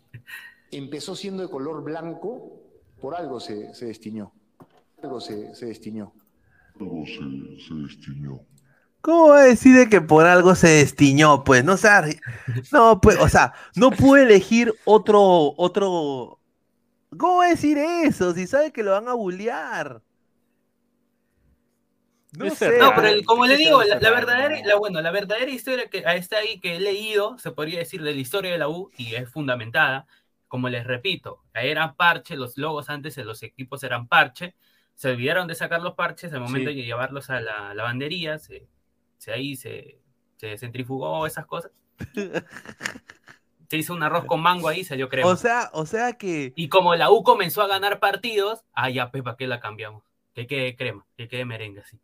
empezó 0.70 1.14
siendo 1.14 1.42
de 1.42 1.50
color 1.50 1.82
blanco, 1.82 2.60
por 3.00 3.14
algo 3.14 3.40
se, 3.40 3.74
se 3.74 3.86
destiñó. 3.86 4.32
Algo 5.02 5.20
se, 5.20 5.54
se 5.54 5.66
destiñó. 5.66 6.12
Algo 6.80 7.04
se, 7.06 7.66
se 7.66 7.74
destiñó. 7.74 8.40
¿Cómo 9.06 9.28
va 9.28 9.40
a 9.40 9.44
decir 9.44 9.76
de 9.76 9.88
que 9.88 10.00
por 10.00 10.26
algo 10.26 10.56
se 10.56 10.68
destiñó? 10.68 11.44
Pues 11.44 11.64
no 11.64 11.76
sea, 11.76 12.04
no, 12.72 13.00
pues, 13.00 13.16
o 13.20 13.28
sea, 13.28 13.52
no 13.76 13.92
pude 13.92 14.24
elegir 14.24 14.74
otro, 14.84 15.54
otro. 15.56 16.40
¿Cómo 17.16 17.36
va 17.36 17.44
a 17.44 17.50
decir 17.50 17.78
eso? 17.78 18.34
Si 18.34 18.48
sabe 18.48 18.72
que 18.72 18.82
lo 18.82 18.90
van 18.90 19.06
a 19.06 19.12
bullear. 19.12 20.02
No 22.36 22.50
sé. 22.54 22.78
No, 22.78 22.92
pero 22.94 23.08
el- 23.08 23.24
como 23.24 23.46
le 23.46 23.56
¿qué 23.56 23.64
digo, 23.64 23.82
la, 23.82 23.98
la 23.98 24.10
verdadera, 24.10 24.56
la, 24.64 24.76
bueno, 24.76 25.00
la 25.00 25.10
verdadera 25.10 25.50
historia 25.50 25.88
que 25.88 26.04
está 26.06 26.38
ahí 26.38 26.60
que 26.60 26.76
he 26.76 26.80
leído, 26.80 27.38
se 27.38 27.50
podría 27.50 27.78
decir 27.78 28.02
de 28.02 28.14
la 28.14 28.20
historia 28.20 28.52
de 28.52 28.58
la 28.58 28.68
U 28.68 28.90
y 28.96 29.14
es 29.14 29.28
fundamentada. 29.30 30.06
Como 30.48 30.68
les 30.68 30.86
repito, 30.86 31.42
eran 31.54 31.96
parche, 31.96 32.36
los 32.36 32.56
logos 32.56 32.88
antes 32.88 33.16
de 33.16 33.24
los 33.24 33.42
equipos 33.42 33.82
eran 33.82 34.06
parche, 34.06 34.54
se 34.94 35.10
olvidaron 35.10 35.48
de 35.48 35.54
sacar 35.56 35.82
los 35.82 35.94
parches 35.94 36.32
al 36.32 36.40
momento 36.40 36.70
Sí. 36.70 36.76
de 36.76 36.82
llevarlos 36.84 37.30
a 37.30 37.40
la 37.40 37.74
lavandería, 37.74 38.38
se, 38.38 38.68
se 39.18 39.32
ahí 39.32 39.56
se, 39.56 39.98
se 40.36 40.56
centrifugó 40.56 41.26
esas 41.26 41.46
cosas. 41.46 41.72
Se 43.68 43.76
hizo 43.76 43.92
un 43.94 44.02
arroz 44.04 44.24
con 44.26 44.40
mango 44.40 44.68
ahí, 44.68 44.84
salió 44.84 45.08
crema. 45.08 45.28
O 45.28 45.36
sea, 45.36 45.70
o 45.72 45.86
sea 45.86 46.12
que. 46.12 46.52
y 46.54 46.68
como 46.68 46.94
la 46.94 47.10
U 47.10 47.24
comenzó 47.24 47.62
a 47.62 47.66
ganar 47.66 47.98
partidos, 47.98 48.64
ah, 48.72 48.88
ya, 48.90 49.10
pues, 49.10 49.24
¿para 49.24 49.36
qué 49.36 49.48
la 49.48 49.58
cambiamos? 49.58 50.04
Que 50.34 50.46
quede 50.46 50.76
crema, 50.76 51.04
que 51.16 51.26
quede 51.28 51.44
merengue 51.44 51.80
así. 51.80 51.98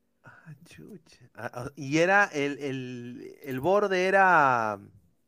Ah, 0.45 0.55
chucha. 0.65 1.31
Ah, 1.35 1.51
ah, 1.55 1.71
Y 1.77 1.99
era 1.99 2.25
el, 2.33 2.59
el, 2.59 3.37
el 3.43 3.61
borde 3.61 4.07
era 4.07 4.79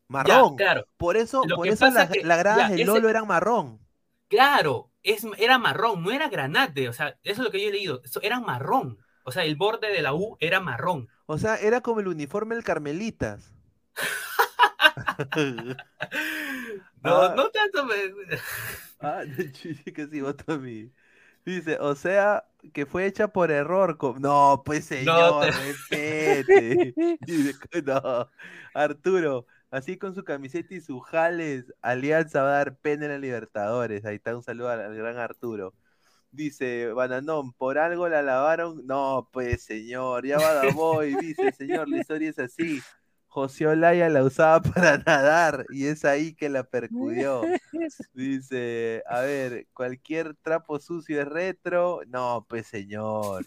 marrón. 0.08 0.52
Ya, 0.52 0.64
claro. 0.64 0.86
Por 0.96 1.16
eso, 1.16 1.44
Lo 1.46 1.56
por 1.56 1.68
eso 1.68 1.86
las, 1.90 2.10
las 2.22 2.38
gradas 2.38 2.70
del 2.70 2.80
ese- 2.80 2.86
Lolo 2.86 3.08
eran 3.08 3.26
marrón. 3.26 3.80
Claro, 4.28 4.90
es, 5.02 5.24
era 5.38 5.58
marrón, 5.58 6.02
no 6.02 6.10
era 6.10 6.28
granate, 6.28 6.88
o 6.88 6.92
sea, 6.92 7.10
eso 7.22 7.40
es 7.42 7.44
lo 7.44 7.50
que 7.50 7.60
yo 7.62 7.68
he 7.68 7.72
leído, 7.72 8.00
eso 8.04 8.20
era 8.22 8.40
marrón, 8.40 8.98
o 9.24 9.30
sea, 9.32 9.44
el 9.44 9.54
borde 9.56 9.88
de 9.92 10.02
la 10.02 10.14
U 10.14 10.36
era 10.40 10.60
marrón. 10.60 11.08
O 11.26 11.38
sea, 11.38 11.56
era 11.56 11.80
como 11.82 12.00
el 12.00 12.08
uniforme 12.08 12.54
del 12.54 12.64
Carmelitas. 12.64 13.52
No, 17.02 17.22
Ah. 17.22 17.34
no 17.36 17.50
tanto, 17.50 17.84
me- 17.84 17.94
Ah, 19.00 19.22
que 19.94 20.06
sí, 20.10 20.20
votó 20.20 20.52
a 20.54 20.58
mí. 20.58 20.90
Dice, 21.44 21.78
o 21.80 21.94
sea, 21.94 22.44
que 22.72 22.86
fue 22.86 23.06
hecha 23.06 23.28
por 23.28 23.50
error. 23.50 23.98
No, 24.20 24.62
pues 24.64 24.86
señor, 24.86 25.46
respete. 25.46 26.94
No, 27.84 28.30
Arturo, 28.74 29.46
así 29.70 29.98
con 29.98 30.14
su 30.14 30.24
camiseta 30.24 30.74
y 30.74 30.80
sus 30.80 31.02
jales, 31.04 31.72
Alianza 31.82 32.42
va 32.42 32.48
a 32.48 32.58
dar 32.58 32.76
pena 32.76 33.06
en 33.06 33.12
la 33.12 33.18
Libertadores. 33.18 34.04
Ahí 34.04 34.16
está, 34.16 34.36
un 34.36 34.42
saludo 34.42 34.70
al, 34.70 34.94
gran 34.94 35.18
Arturo. 35.18 35.74
Dice, 36.30 36.92
Bananón, 36.92 37.52
por 37.52 37.78
algo 37.78 38.08
la 38.08 38.22
lavaron. 38.22 38.86
No, 38.86 39.28
pues 39.32 39.64
señor, 39.64 40.26
ya 40.26 40.38
va 40.38 40.54
Damoy. 40.54 41.14
Dice, 41.20 41.52
señor, 41.52 41.88
la 41.88 41.98
historia 41.98 42.30
es 42.30 42.38
así. 42.38 42.80
José 43.34 43.66
Olaya 43.66 44.08
la 44.08 44.22
usaba 44.22 44.62
para 44.62 44.98
nadar 44.98 45.66
y 45.70 45.86
es 45.86 46.04
ahí 46.04 46.34
que 46.34 46.48
la 46.48 46.62
percudió. 46.62 47.42
Dice, 48.14 49.02
a 49.08 49.22
ver, 49.22 49.66
cualquier 49.74 50.36
trapo 50.36 50.78
sucio 50.78 51.20
es 51.20 51.26
retro. 51.26 52.02
No, 52.06 52.46
pues 52.48 52.68
señor. 52.68 53.44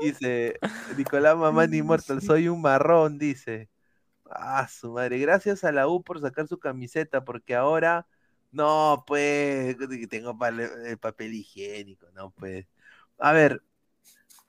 Dice, 0.00 0.58
Nicolás 0.96 1.36
Mamani 1.36 1.76
Immortal, 1.78 2.22
soy 2.22 2.48
un 2.48 2.62
marrón, 2.62 3.18
dice. 3.18 3.68
Ah, 4.30 4.66
su 4.68 4.92
madre. 4.92 5.18
Gracias 5.18 5.64
a 5.64 5.72
la 5.72 5.86
U 5.86 6.02
por 6.02 6.18
sacar 6.22 6.48
su 6.48 6.58
camiseta, 6.58 7.24
porque 7.26 7.54
ahora, 7.54 8.06
no, 8.52 9.04
pues, 9.06 9.76
tengo 10.08 10.38
pa- 10.38 10.48
el 10.48 10.96
papel 10.98 11.34
higiénico, 11.34 12.06
no, 12.12 12.30
pues. 12.30 12.66
A 13.18 13.32
ver, 13.32 13.62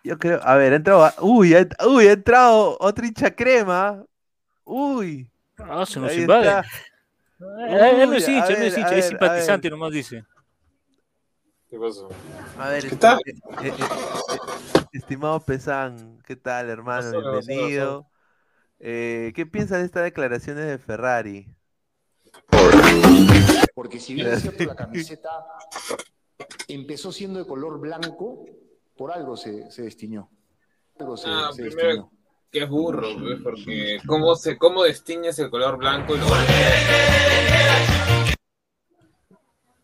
yo 0.04 0.18
creo, 0.18 0.40
a 0.44 0.56
ver, 0.56 0.72
ha 0.74 0.76
entrado, 0.78 1.12
uy, 1.22 1.56
ha, 1.56 1.68
uy, 1.88 2.08
ha 2.08 2.14
entrado 2.14 2.78
otro 2.80 3.06
hincha 3.06 3.36
crema. 3.36 4.06
Uy, 4.66 5.30
Ah, 5.58 5.86
se 5.86 6.00
nos 6.00 6.14
invade. 6.18 6.48
está. 6.48 6.62
Eh, 7.40 8.02
Él 8.02 8.10
no 8.10 8.16
es 8.16 8.28
hincha, 8.28 8.48
él 8.48 8.60
no 8.60 8.66
es 8.66 8.78
hincha, 8.78 8.96
es 8.96 9.08
simpatizante 9.08 9.70
nomás 9.70 9.92
dice. 9.92 10.26
¿Qué 11.70 11.78
pasó? 11.80 12.10
A 12.58 12.70
ver, 12.70 12.90
¿Qué 12.90 12.96
tal? 12.96 13.20
eh, 13.26 13.32
eh, 13.32 13.68
eh, 13.68 13.74
eh, 13.78 14.86
estimado 14.92 15.40
Pesan, 15.40 16.20
¿qué 16.26 16.36
tal, 16.36 16.70
hermano? 16.70 17.12
Pasó, 17.12 17.24
pasó, 17.24 17.32
Bienvenido. 17.48 18.08
Eh, 18.80 19.32
¿qué 19.36 19.46
piensas 19.46 19.80
de 19.80 19.86
estas 19.86 20.04
declaraciones 20.04 20.66
de 20.66 20.78
Ferrari? 20.78 21.48
Porque 23.74 24.00
si 24.00 24.14
bien 24.14 24.28
es 24.28 24.42
cierto, 24.42 24.64
la 24.66 24.76
camiseta 24.76 25.30
empezó 26.68 27.12
siendo 27.12 27.40
de 27.40 27.46
color 27.48 27.80
blanco, 27.80 28.46
por 28.98 29.12
algo 29.12 29.38
se, 29.38 29.70
se 29.72 29.84
destiñó. 29.84 30.30
Algo 31.00 31.18
se, 31.18 31.28
Ah, 31.30 31.50
se 31.54 31.64
primero, 31.64 31.88
destiñó. 31.88 32.12
Que 32.52 32.64
es 32.64 32.70
burro, 32.70 33.08
pues, 33.20 33.40
porque 33.44 33.98
¿cómo, 34.06 34.36
se, 34.36 34.58
¿cómo 34.58 34.84
destiñes 34.84 35.38
el 35.40 35.50
color 35.50 35.78
blanco 35.78 36.16
y 36.16 36.20
lo 36.20 36.26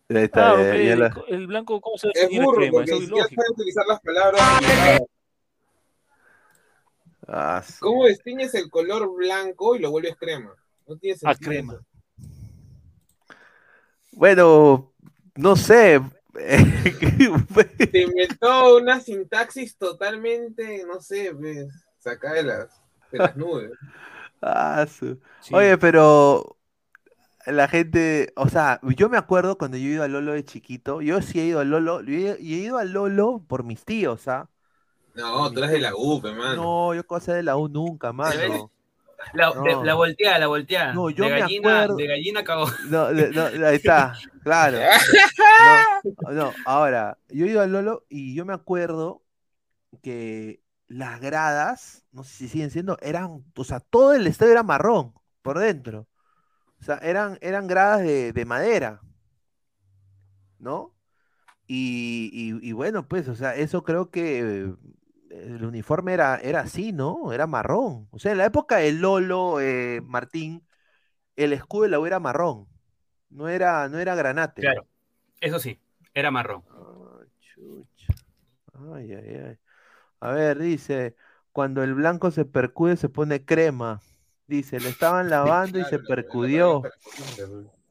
Ahí 0.08 0.24
está, 0.24 0.50
Ah, 0.52 0.56
ya 0.56 0.74
el, 0.74 0.98
la- 0.98 1.24
el 1.28 1.46
blanco, 1.46 1.80
¿cómo 1.80 1.96
se 1.96 2.08
Es 2.14 2.28
burro, 2.30 2.56
crema? 2.58 2.72
porque 2.72 2.90
es 2.92 3.08
ya 3.08 3.24
sabe 3.24 3.46
utilizar 3.50 3.86
las 3.86 4.00
palabras. 4.00 4.42
Ah, 7.26 7.62
¿Cómo 7.80 8.04
destiñes 8.04 8.54
el 8.54 8.68
color 8.68 9.14
blanco 9.14 9.74
y 9.74 9.78
lo 9.78 9.90
vuelves 9.90 10.16
crema? 10.16 10.54
No 10.86 10.96
tiene 10.98 11.18
Ah, 11.24 11.34
sentido. 11.34 11.50
crema. 11.50 11.74
eso. 11.74 11.82
Bueno, 14.12 14.92
no 15.36 15.56
sé. 15.56 16.00
Se 17.92 17.98
inventó 18.00 18.76
una 18.76 19.00
sintaxis 19.00 19.76
totalmente, 19.76 20.84
no 20.86 21.00
sé, 21.00 21.32
pues, 21.34 21.68
sacada 22.02 22.34
de 22.34 22.42
las, 22.42 22.82
de 23.10 23.18
las 23.18 23.36
nubes. 23.36 23.70
Ah, 24.44 24.84
su- 24.88 25.20
Sí. 25.40 25.54
Oye, 25.54 25.78
pero 25.78 26.56
la 27.46 27.68
gente, 27.68 28.32
o 28.34 28.48
sea, 28.48 28.80
yo 28.96 29.08
me 29.08 29.16
acuerdo 29.16 29.56
cuando 29.56 29.76
yo 29.76 29.84
he 29.86 29.92
ido 29.92 30.02
a 30.02 30.08
Lolo 30.08 30.32
de 30.32 30.44
chiquito, 30.44 31.00
yo 31.00 31.22
sí 31.22 31.38
he 31.38 31.44
ido 31.44 31.60
a 31.60 31.64
Lolo, 31.64 32.02
y 32.02 32.26
he, 32.26 32.40
ido 32.40 32.78
a 32.78 32.84
Lolo 32.84 33.44
por 33.46 33.62
mis 33.62 33.84
tíos, 33.84 34.26
¿ah? 34.26 34.48
No, 35.14 35.48
tú 35.52 35.58
eres 35.60 35.70
de 35.70 35.78
la 35.78 35.94
UP, 35.94 36.24
mano. 36.34 36.56
No, 36.56 36.94
yo 36.94 37.06
cosa 37.06 37.34
de 37.34 37.44
la 37.44 37.56
U 37.56 37.68
nunca, 37.68 38.12
mano. 38.12 38.72
La, 39.32 39.50
No. 39.54 39.62
de- 39.62 39.84
la 39.86 39.94
volteada, 39.94 40.40
la 40.40 40.46
volteada. 40.48 40.92
No, 40.92 41.08
yo 41.10 41.24
de 41.26 41.30
me 41.30 41.38
gallina, 41.38 41.82
acuerdo- 41.82 41.96
de 41.96 42.06
gallina 42.08 42.42
cagó. 42.42 42.66
No, 42.88 43.14
de- 43.14 43.30
no, 43.30 43.44
ahí 43.66 43.76
está, 43.76 44.14
claro. 44.42 44.78
No, 46.26 46.32
no, 46.32 46.52
ahora, 46.64 47.16
yo 47.28 47.46
he 47.46 47.50
ido 47.50 47.60
al 47.60 47.70
Lolo 47.70 48.06
y 48.08 48.34
yo 48.34 48.44
me 48.44 48.54
acuerdo 48.54 49.22
que 50.02 50.60
las 50.88 51.20
gradas, 51.20 52.04
no 52.12 52.24
sé 52.24 52.32
si 52.36 52.48
siguen 52.48 52.70
siendo, 52.70 52.98
eran, 53.02 53.44
o 53.56 53.64
sea, 53.64 53.80
todo 53.80 54.14
el 54.14 54.26
estadio 54.26 54.52
era 54.52 54.62
marrón 54.62 55.14
por 55.42 55.58
dentro. 55.58 56.08
O 56.80 56.84
sea, 56.84 56.98
eran, 56.98 57.38
eran 57.42 57.66
gradas 57.68 58.02
de, 58.02 58.32
de 58.32 58.44
madera, 58.44 59.02
¿no? 60.58 60.94
Y, 61.66 62.30
y- 62.32 62.68
y 62.70 62.72
bueno, 62.72 63.08
pues, 63.08 63.28
o 63.28 63.34
sea, 63.36 63.56
eso 63.56 63.84
creo 63.84 64.10
que 64.10 64.40
eh, 64.66 64.74
el 65.30 65.64
uniforme 65.64 66.14
era, 66.14 66.36
era 66.38 66.60
así, 66.62 66.92
¿no? 66.92 67.32
Era 67.32 67.46
marrón. 67.46 68.08
O 68.10 68.20
sea, 68.20 68.32
en 68.32 68.38
la 68.38 68.46
época 68.46 68.78
de 68.78 68.92
Lolo, 68.92 69.60
eh, 69.60 70.00
Martín, 70.04 70.66
el 71.36 71.52
escudo 71.54 71.84
de 71.84 71.90
la 71.90 72.00
U 72.00 72.06
era 72.06 72.20
marrón. 72.20 72.68
No 73.30 73.48
era, 73.48 73.88
no 73.88 73.98
era 74.00 74.14
granate. 74.14 74.62
Claro, 74.62 74.86
eso 75.40 75.58
sí, 75.58 75.80
era 76.14 76.30
marrón. 76.30 76.64
Ah, 76.70 77.20
chucha. 77.40 78.14
Ay, 78.94 79.12
ay, 79.14 79.36
ay. 79.36 79.58
A 80.22 80.30
ver, 80.30 80.60
dice, 80.60 81.16
cuando 81.50 81.82
el 81.82 81.94
blanco 81.94 82.30
se 82.30 82.44
percude 82.44 82.96
se 82.96 83.08
pone 83.08 83.44
crema. 83.44 84.00
Dice, 84.46 84.78
le 84.78 84.88
estaban 84.88 85.28
lavando 85.30 85.80
y 85.80 85.84
se 85.84 85.98
percudió. 85.98 86.82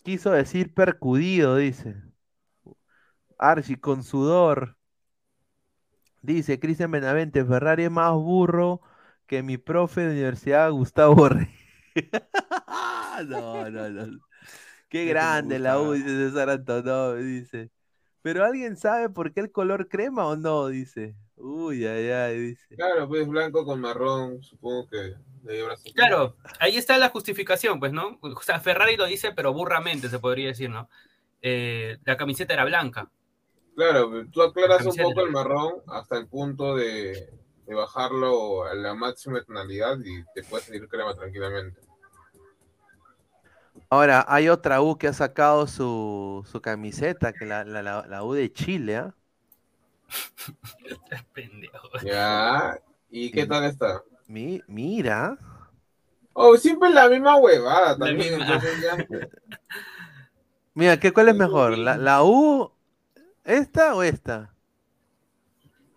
Quiso 0.04 0.32
decir 0.32 0.74
percudido, 0.74 1.58
dice. 1.58 1.98
Archie, 3.38 3.82
con 3.82 4.04
sudor. 4.04 4.78
Dice 6.22 6.58
Cristian 6.58 6.92
Benavente, 6.92 7.44
Ferrari 7.44 7.84
es 7.84 7.92
más 7.92 8.14
burro 8.14 8.80
que 9.28 9.44
mi 9.44 9.58
profe 9.58 10.00
de 10.00 10.12
universidad, 10.12 10.72
Gustavo 10.72 11.28
Rey. 11.28 11.50
No, 13.28 13.70
no, 13.70 13.90
no. 13.90 14.20
Qué 14.90 15.06
grande 15.06 15.60
la 15.60 15.80
U, 15.80 15.92
dice 15.92 16.08
César 16.08 16.50
Antonov, 16.50 17.18
dice. 17.18 17.70
Pero 18.22 18.46
alguien 18.46 18.78
sabe 18.78 19.10
por 19.10 19.34
qué 19.34 19.40
el 19.40 19.52
color 19.52 19.88
crema 19.88 20.28
o 20.28 20.36
no, 20.36 20.68
dice. 20.68 21.16
Uy, 21.38 21.86
ay, 21.86 22.10
ay, 22.10 22.40
dice. 22.40 22.76
Claro, 22.76 23.08
pues 23.08 23.28
blanco 23.28 23.66
con 23.66 23.82
marrón, 23.82 24.44
supongo 24.44 24.88
que 24.88 24.98
de. 24.98 25.66
Claro, 25.96 26.36
ahí 26.60 26.78
está 26.78 26.98
la 26.98 27.10
justificación, 27.10 27.80
pues, 27.80 27.92
¿no? 27.92 28.20
O 28.22 28.42
sea, 28.42 28.60
Ferrari 28.60 28.96
lo 28.96 29.06
dice, 29.06 29.32
pero 29.32 29.54
burramente 29.54 30.08
se 30.08 30.20
podría 30.20 30.50
decir, 30.50 30.70
¿no? 30.70 30.88
Eh, 31.42 31.98
la 32.06 32.16
camiseta 32.16 32.54
era 32.54 32.66
blanca. 32.66 33.10
Claro, 33.76 34.12
tú 34.32 34.44
aclaras 34.44 34.86
un 34.86 34.96
poco 34.96 35.22
el 35.22 35.32
marrón 35.32 35.82
hasta 35.88 36.18
el 36.18 36.28
punto 36.28 36.76
de, 36.76 37.30
de 37.66 37.76
bajarlo 37.76 38.66
a 38.66 38.76
la 38.76 38.94
máxima 38.94 39.42
tonalidad 39.42 39.98
y 40.04 40.24
te 40.36 40.44
puedes 40.44 40.68
salir 40.68 40.88
crema 40.88 41.16
tranquilamente. 41.16 41.82
Ahora, 43.94 44.26
hay 44.30 44.48
otra 44.48 44.82
U 44.82 44.98
que 44.98 45.10
ha 45.10 45.14
sacado 45.14 45.68
su, 45.68 46.48
su 46.50 46.62
camiseta, 46.62 47.34
que 47.34 47.46
la, 47.46 47.66
la, 47.66 47.84
la, 47.84 48.08
la 48.08 48.24
U 48.24 48.32
de 48.32 48.50
Chile, 48.50 48.96
¿ah? 48.96 49.14
Pendejo. 51.34 51.90
Ya. 52.02 52.80
¿Y 53.10 53.30
qué 53.32 53.46
tal 53.46 53.66
está? 53.66 54.02
Mi- 54.28 54.64
mira. 54.66 55.38
Oh, 56.32 56.56
siempre 56.56 56.90
la 56.90 57.10
misma 57.10 57.36
huevada 57.36 57.98
también. 57.98 58.40
misma. 58.40 58.56
entonces 58.56 58.82
ya- 58.82 59.28
Mira, 60.74 60.98
¿qué, 60.98 61.12
¿cuál 61.12 61.28
es 61.28 61.36
mejor? 61.36 61.78
¿La, 61.78 61.98
la 61.98 62.24
U, 62.24 62.72
esta 63.44 63.94
o 63.94 64.04
esta? 64.04 64.56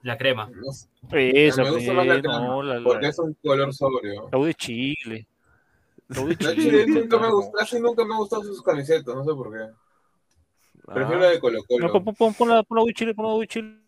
La 0.02 0.18
crema. 0.18 0.50
no 0.50 0.58
me 1.12 1.70
gusta 1.70 1.92
más 1.92 2.06
la 2.06 2.20
crema, 2.20 2.40
no, 2.40 2.60
la, 2.60 2.74
la, 2.80 2.82
porque 2.82 3.06
es 3.06 3.18
un 3.20 3.34
color 3.34 3.72
sobrio. 3.72 4.30
la 4.32 4.38
U 4.38 4.46
de 4.46 4.54
Chile. 4.54 5.28
De 6.08 6.22
La 6.22 6.36
Chile. 6.36 6.54
Chile 6.54 6.86
nunca 6.86 7.18
me 7.18 7.30
gustó, 7.30 7.52
casi 7.52 7.80
nunca 7.80 8.04
me 8.04 8.12
han 8.12 8.18
gustado 8.20 8.42
sus 8.42 8.62
camisetas, 8.62 9.14
no 9.14 9.24
sé 9.24 9.30
por 9.32 9.50
qué. 9.52 9.72
Prefiero 10.86 11.16
Ah, 11.20 11.22
la 11.22 11.30
de 11.30 11.40
Colo 11.40 11.58
No, 11.60 11.64
Colo. 11.66 11.92
pon, 12.04 12.14
pon, 12.14 12.34
pon 12.34 12.48
la, 12.48 12.62
pon 12.62 12.76
la 12.76 12.82
U 12.82 12.86
de 12.86 12.92
Chile, 12.94 13.14
pon 13.14 13.24
la 13.26 13.34
U 13.34 13.40
de 13.40 13.46
Chile. 13.46 13.80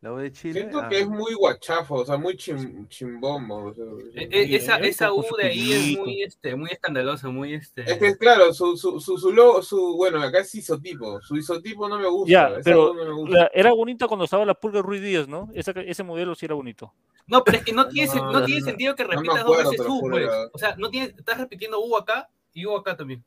La 0.00 0.12
U 0.12 0.16
de 0.18 0.30
Chile. 0.30 0.60
Siento 0.60 0.78
ah. 0.80 0.88
que 0.88 1.00
es 1.00 1.08
muy 1.08 1.34
guachafo, 1.34 1.96
o 1.96 2.04
sea, 2.04 2.16
muy 2.16 2.36
chim, 2.36 2.86
chimbombo. 2.88 3.64
o 3.66 3.74
sea, 3.74 3.84
Eh, 4.14 4.28
eh, 4.30 4.56
esa, 4.56 4.76
esa 4.76 5.12
U 5.12 5.24
de 5.36 5.46
ahí 5.48 5.72
es 5.72 5.98
muy, 5.98 6.22
este, 6.22 6.54
muy 6.54 6.70
escandalosa, 6.70 7.28
muy 7.30 7.54
este. 7.54 7.82
Es 7.82 7.98
que 7.98 8.16
claro, 8.16 8.52
su, 8.54 8.76
su, 8.76 9.00
su, 9.00 9.18
su 9.18 9.32
logo, 9.32 9.60
su, 9.62 9.96
bueno, 9.96 10.22
acá 10.22 10.40
es 10.40 10.54
isotipo. 10.54 11.20
Su 11.22 11.36
isotipo 11.36 11.88
no 11.88 11.98
me 11.98 12.08
gusta. 12.08 12.30
Ya, 12.30 12.48
esa 12.48 12.60
pero 12.62 12.92
U 12.92 12.94
no 12.94 13.04
me 13.04 13.12
gusta. 13.12 13.38
la- 13.38 13.50
era 13.52 13.72
bonita 13.72 14.06
cuando 14.06 14.24
estaba 14.24 14.44
la 14.44 14.54
pulga 14.54 14.82
Ruiz 14.82 15.02
Díaz, 15.02 15.26
¿no? 15.26 15.48
Esa, 15.54 15.72
ese 15.72 16.02
modelo 16.04 16.34
sí 16.36 16.46
era 16.46 16.54
bonito. 16.54 16.92
No, 17.26 17.42
pero 17.44 17.58
es 17.58 17.64
que 17.64 17.72
no 17.72 17.88
tiene, 17.88 18.08
No, 18.14 18.32
no 18.32 18.40
no, 18.40 18.44
tiene 18.44 18.60
no. 18.60 18.66
sentido 18.66 18.94
que 18.94 19.04
repitas 19.04 19.44
dos 19.44 19.58
veces 19.58 19.80
U, 19.88 20.00
pues. 20.08 20.28
O 20.52 20.58
sea, 20.58 20.76
no 20.76 20.90
tiene, 20.90 21.14
estás 21.18 21.38
repitiendo 21.38 21.80
U 21.80 21.96
acá 21.96 22.30
y 22.54 22.64
U 22.66 22.76
acá 22.76 22.96
también. 22.96 23.24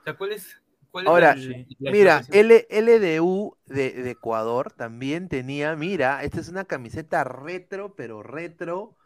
O 0.00 0.04
sea, 0.04 0.16
¿cuál 0.16 0.32
es? 0.32 0.60
Cuál 0.94 1.06
Ahora, 1.08 1.34
la 1.80 1.90
Mira? 1.90 2.24
L, 2.30 2.66
LDU 2.70 3.56
de, 3.66 3.92
de 3.92 4.10
Ecuador 4.12 4.72
también 4.72 5.28
tenía, 5.28 5.76
mira, 5.76 6.22
esta 6.24 6.40
es 6.40 6.48
una 6.48 6.64
camiseta 6.64 7.24
retro, 7.24 7.94
pero 7.96 8.22
retro. 8.22 8.96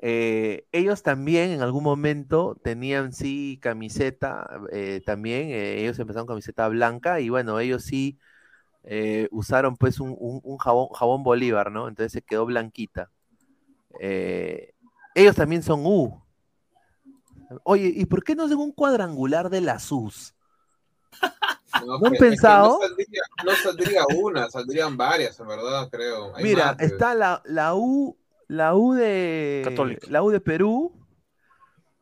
Eh, 0.00 0.66
ellos 0.72 1.02
también 1.02 1.50
en 1.52 1.62
algún 1.62 1.84
momento 1.84 2.56
tenían 2.62 3.12
sí 3.12 3.58
camiseta, 3.62 4.46
eh, 4.72 5.02
también, 5.06 5.48
eh, 5.50 5.80
ellos 5.82 5.98
empezaron 5.98 6.26
camiseta 6.26 6.68
blanca 6.68 7.20
y 7.20 7.30
bueno, 7.30 7.60
ellos 7.60 7.84
sí 7.84 8.18
usaron 9.30 9.76
pues 9.76 10.00
un, 10.00 10.16
un- 10.18 10.40
un 10.44 10.58
jabón, 10.58 10.88
jabón 10.94 11.22
Bolívar, 11.22 11.70
¿no? 11.72 11.88
Entonces 11.88 12.12
se 12.12 12.22
quedó 12.22 12.46
blanquita. 12.46 13.10
Ellos 15.14 15.34
también 15.36 15.62
son 15.62 15.82
U. 15.86 16.22
Oye, 17.64 17.92
¿y 17.94 18.06
por 18.06 18.22
qué 18.24 18.34
no 18.34 18.44
hacen 18.44 18.58
un 18.58 18.72
cuadrangular 18.72 19.50
de 19.50 19.60
las 19.60 19.90
U's? 19.92 20.33
No, 21.80 21.98
¿No 21.98 22.06
han 22.06 22.12
que- 22.12 22.16
es 22.16 22.20
que 22.20 22.28
pensado? 22.28 22.78
no, 22.80 22.86
saldría, 22.86 23.22
no 23.44 23.56
saldría 23.56 24.02
una, 24.16 24.50
saldrían 24.50 24.96
varias, 24.96 25.38
en 25.40 25.46
verdad, 25.48 25.88
creo. 25.90 26.34
Hay 26.36 26.44
Mira, 26.44 26.66
más, 26.72 26.80
está 26.80 27.14
la, 27.14 27.42
la 27.44 27.74
U, 27.74 28.16
la 28.48 28.74
U 28.76 28.94
de 28.94 29.62
Católica. 29.64 30.06
la 30.10 30.22
U 30.22 30.30
de 30.30 30.40
Perú, 30.40 30.92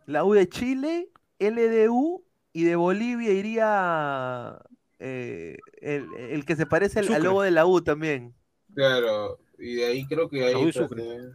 la 0.06 0.24
U 0.24 0.34
de 0.34 0.48
Chile, 0.48 1.10
LDU 1.38 2.22
y 2.52 2.64
de 2.64 2.76
Bolivia 2.76 3.32
iría 3.32 4.58
eh, 4.98 5.56
el, 5.80 6.06
el 6.14 6.44
que 6.44 6.54
se 6.54 6.66
parece 6.66 7.00
al, 7.00 7.12
al 7.12 7.22
logo 7.22 7.42
de 7.42 7.50
la 7.50 7.66
U 7.66 7.80
también. 7.80 8.34
Claro, 8.74 9.38
y 9.58 9.76
de 9.76 9.86
ahí 9.86 10.06
creo 10.06 10.28
que 10.28 10.44
hay. 10.44 10.52
La 10.52 10.58
U 10.58 10.66
de 10.66 10.72
Sucre. 10.72 11.02
eh, 11.16 11.30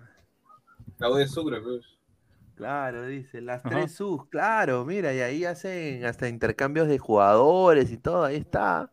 La 1.00 1.10
U 1.10 1.16
de 1.16 1.28
Sucre, 1.28 1.60
pues. 1.62 1.86
Claro, 2.58 3.06
dice, 3.06 3.40
las 3.40 3.64
Ajá. 3.64 3.70
tres 3.70 4.02
U's, 4.02 4.28
claro, 4.30 4.84
mira, 4.84 5.14
y 5.14 5.20
ahí 5.20 5.46
hacen 5.46 6.04
hasta 6.06 6.28
intercambios 6.28 6.88
de 6.88 6.98
jugadores 6.98 7.92
y 7.92 7.98
todo, 7.98 8.26
ahí 8.26 8.38
está. 8.38 8.92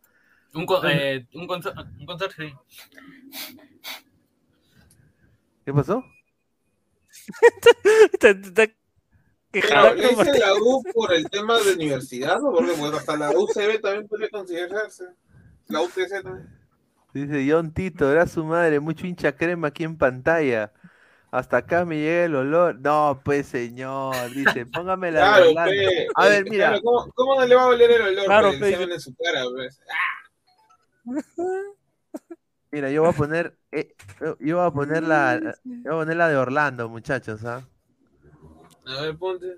Un, 0.53 0.67
con- 0.67 0.87
eh, 0.89 1.27
un, 1.33 1.49
consor- 1.49 1.75
un 1.75 2.07
sí. 2.37 2.53
¿Qué 5.65 5.73
pasó? 5.73 6.05
Martín. 9.55 10.11
hice 10.11 10.39
la 10.39 10.55
U 10.55 10.83
por 10.93 11.13
el 11.15 11.31
tema 11.31 11.59
de 11.61 11.73
universidad, 11.73 12.41
¿no? 12.41 12.53
Porque 12.53 12.73
pues, 12.79 12.93
hasta 12.93 13.17
la 13.17 13.31
UCB 13.31 13.81
también 13.81 14.09
puede 14.09 14.29
considerarse. 14.29 15.05
La 15.69 15.81
UTC 15.81 16.23
también. 16.23 16.49
Dice 17.15 17.47
John 17.49 17.73
Tito, 17.73 18.11
era 18.11 18.27
su 18.27 18.45
madre, 18.45 18.81
mucho 18.81 19.07
hincha 19.07 19.35
crema 19.37 19.69
aquí 19.69 19.85
en 19.85 19.97
pantalla. 19.97 20.73
Hasta 21.35 21.57
acá 21.57 21.85
me 21.85 21.97
llega 21.97 22.27
el 22.27 22.37
olor. 22.37 22.79
No, 22.79 23.21
pues 23.25 23.49
señor, 23.49 24.33
dice, 24.33 24.67
póngame 24.67 25.11
la 25.11 25.41
de 25.41 25.53
Claro, 25.53 25.55
pe, 25.65 26.07
A 26.15 26.27
eh, 26.27 26.31
ver, 26.31 26.45
mira. 26.45 26.69
claro, 26.69 26.83
¿cómo, 26.85 27.13
cómo 27.13 27.35
no 27.41 27.45
le 27.45 27.55
va 27.57 27.63
a 27.65 27.67
oler 27.67 27.91
el 27.91 28.03
olor 28.03 28.25
Claro, 28.27 28.51
el 28.51 28.61
pe, 28.61 28.71
semen 28.71 28.93
en 28.93 29.01
su 29.01 29.13
cara? 29.17 29.43
pues? 29.53 29.81
Mira, 32.71 32.89
yo 32.91 33.03
voy 33.03 33.11
a 33.11 33.17
poner, 33.17 33.57
eh, 33.73 33.97
yo- 34.21 34.37
yo 34.39 34.59
voy 34.59 34.67
a 34.67 34.71
poner 34.71 35.03
la, 35.03 35.41
yo 35.41 35.51
voy 35.83 35.87
a 35.87 35.91
poner 36.05 36.17
la 36.17 36.29
de 36.29 36.37
Orlando, 36.37 36.89
muchachos, 36.89 37.45
¿ah? 37.45 37.67
A 38.87 39.03
ver, 39.03 39.17
ponte. 39.19 39.57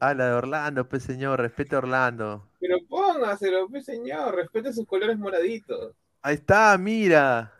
Ah, 0.00 0.14
la 0.14 0.26
de 0.26 0.32
Orlando, 0.32 0.88
pues 0.88 1.04
señor, 1.04 1.40
respete 1.40 1.76
a 1.76 1.78
Orlando. 1.78 2.48
Pero 2.58 2.78
póngaselo, 2.88 3.68
pues 3.68 3.84
señor, 3.84 4.34
respete 4.34 4.72
sus 4.72 4.84
colores 4.84 5.16
moraditos. 5.16 5.94
Ahí 6.22 6.34
está, 6.34 6.76
mira. 6.76 7.52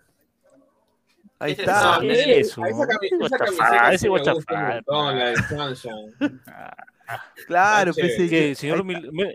Ahí 1.41 1.53
está. 1.53 1.97
es- 1.97 2.01
¿Qué 2.01 2.41
es 2.41 2.49
eso? 2.49 2.63
A 2.65 2.69
esa, 2.69 2.87
camiseta 2.87 3.93
ese 3.93 4.09
guachafá. 4.09 4.75
montón, 4.75 5.19
la 5.19 5.25
de 5.31 5.37
Sunshine. 5.37 6.41
Claro, 7.47 7.93
señor. 7.93 8.29
Que 8.29 8.55
señor 8.55 8.85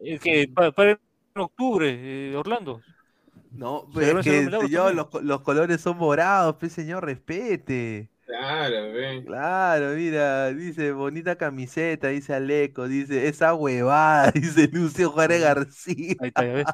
eh, 0.03 0.19
que 0.19 0.47
pa- 0.53 0.71
para 0.71 0.91
en 0.91 0.99
octubre, 1.35 1.89
eh, 2.31 2.35
Orlando. 2.35 2.81
No, 3.51 3.85
Se 3.87 3.93
pues 3.93 4.07
es 4.09 4.23
que 4.23 4.49
señor, 4.49 4.95
los, 4.95 5.07
los 5.23 5.41
colores 5.41 5.79
son 5.81 5.97
morados, 5.97 6.55
pues 6.59 6.73
señor, 6.73 7.05
respete. 7.05 8.09
Claro, 8.25 8.91
ve. 8.93 9.23
Claro, 9.25 9.89
mira, 9.95 10.49
dice 10.51 10.91
bonita 10.91 11.35
camiseta, 11.35 12.07
dice 12.07 12.33
Aleco, 12.33 12.87
dice 12.87 13.27
esa 13.27 13.53
huevada, 13.53 14.31
dice 14.33 14.67
Lucio 14.71 15.11
Juárez 15.11 15.41
García. 15.41 16.15
Ahí 16.19 16.27
está, 16.29 16.45
ya 16.45 16.53
ves. 16.53 16.65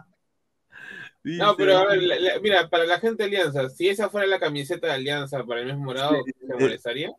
Dice, 1.24 1.41
No, 1.43 1.55
pero 1.55 1.78
a 1.78 1.86
ver, 1.86 2.01
la- 2.03 2.20
la- 2.20 2.39
mira, 2.39 2.67
para 2.70 2.86
la 2.86 2.99
gente 2.99 3.24
de 3.24 3.30
Alianza, 3.38 3.70
si 3.70 3.88
esa 3.89 4.09
fuera 4.09 4.28
la 4.28 4.39
camiseta 4.39 4.88
de 4.88 4.93
Alianza 4.93 5.43
para 5.45 5.61
el 5.61 5.67
mes 5.67 5.78
morado, 5.78 6.24
¿se 6.47 6.53
molestaría? 6.53 7.11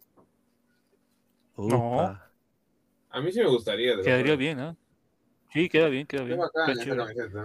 Upa. 1.56 2.30
A 3.10 3.20
mí 3.20 3.32
sí 3.32 3.40
me 3.40 3.46
gustaría. 3.48 3.96
Quedaría 3.96 4.36
bien, 4.36 4.60
¿ah? 4.60 4.76
Sí, 5.52 5.68
queda 5.68 5.88
bien, 5.88 6.06
queda 6.06 6.22
bien. 6.22 6.38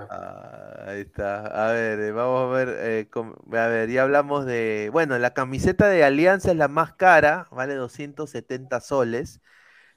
Ah, 0.09 0.83
ahí 0.87 1.01
está. 1.01 1.47
A 1.69 1.71
ver, 1.73 1.99
eh, 1.99 2.11
vamos 2.11 2.53
a 2.53 2.55
ver, 2.55 2.69
eh, 2.79 3.09
a 3.57 3.67
ver, 3.67 3.89
ya 3.89 4.03
hablamos 4.03 4.45
de, 4.45 4.89
bueno, 4.91 5.17
la 5.17 5.33
camiseta 5.33 5.87
de 5.89 6.03
Alianza 6.03 6.51
es 6.51 6.57
la 6.57 6.67
más 6.67 6.93
cara, 6.93 7.47
vale 7.51 7.73
270 7.75 8.79
soles. 8.81 9.41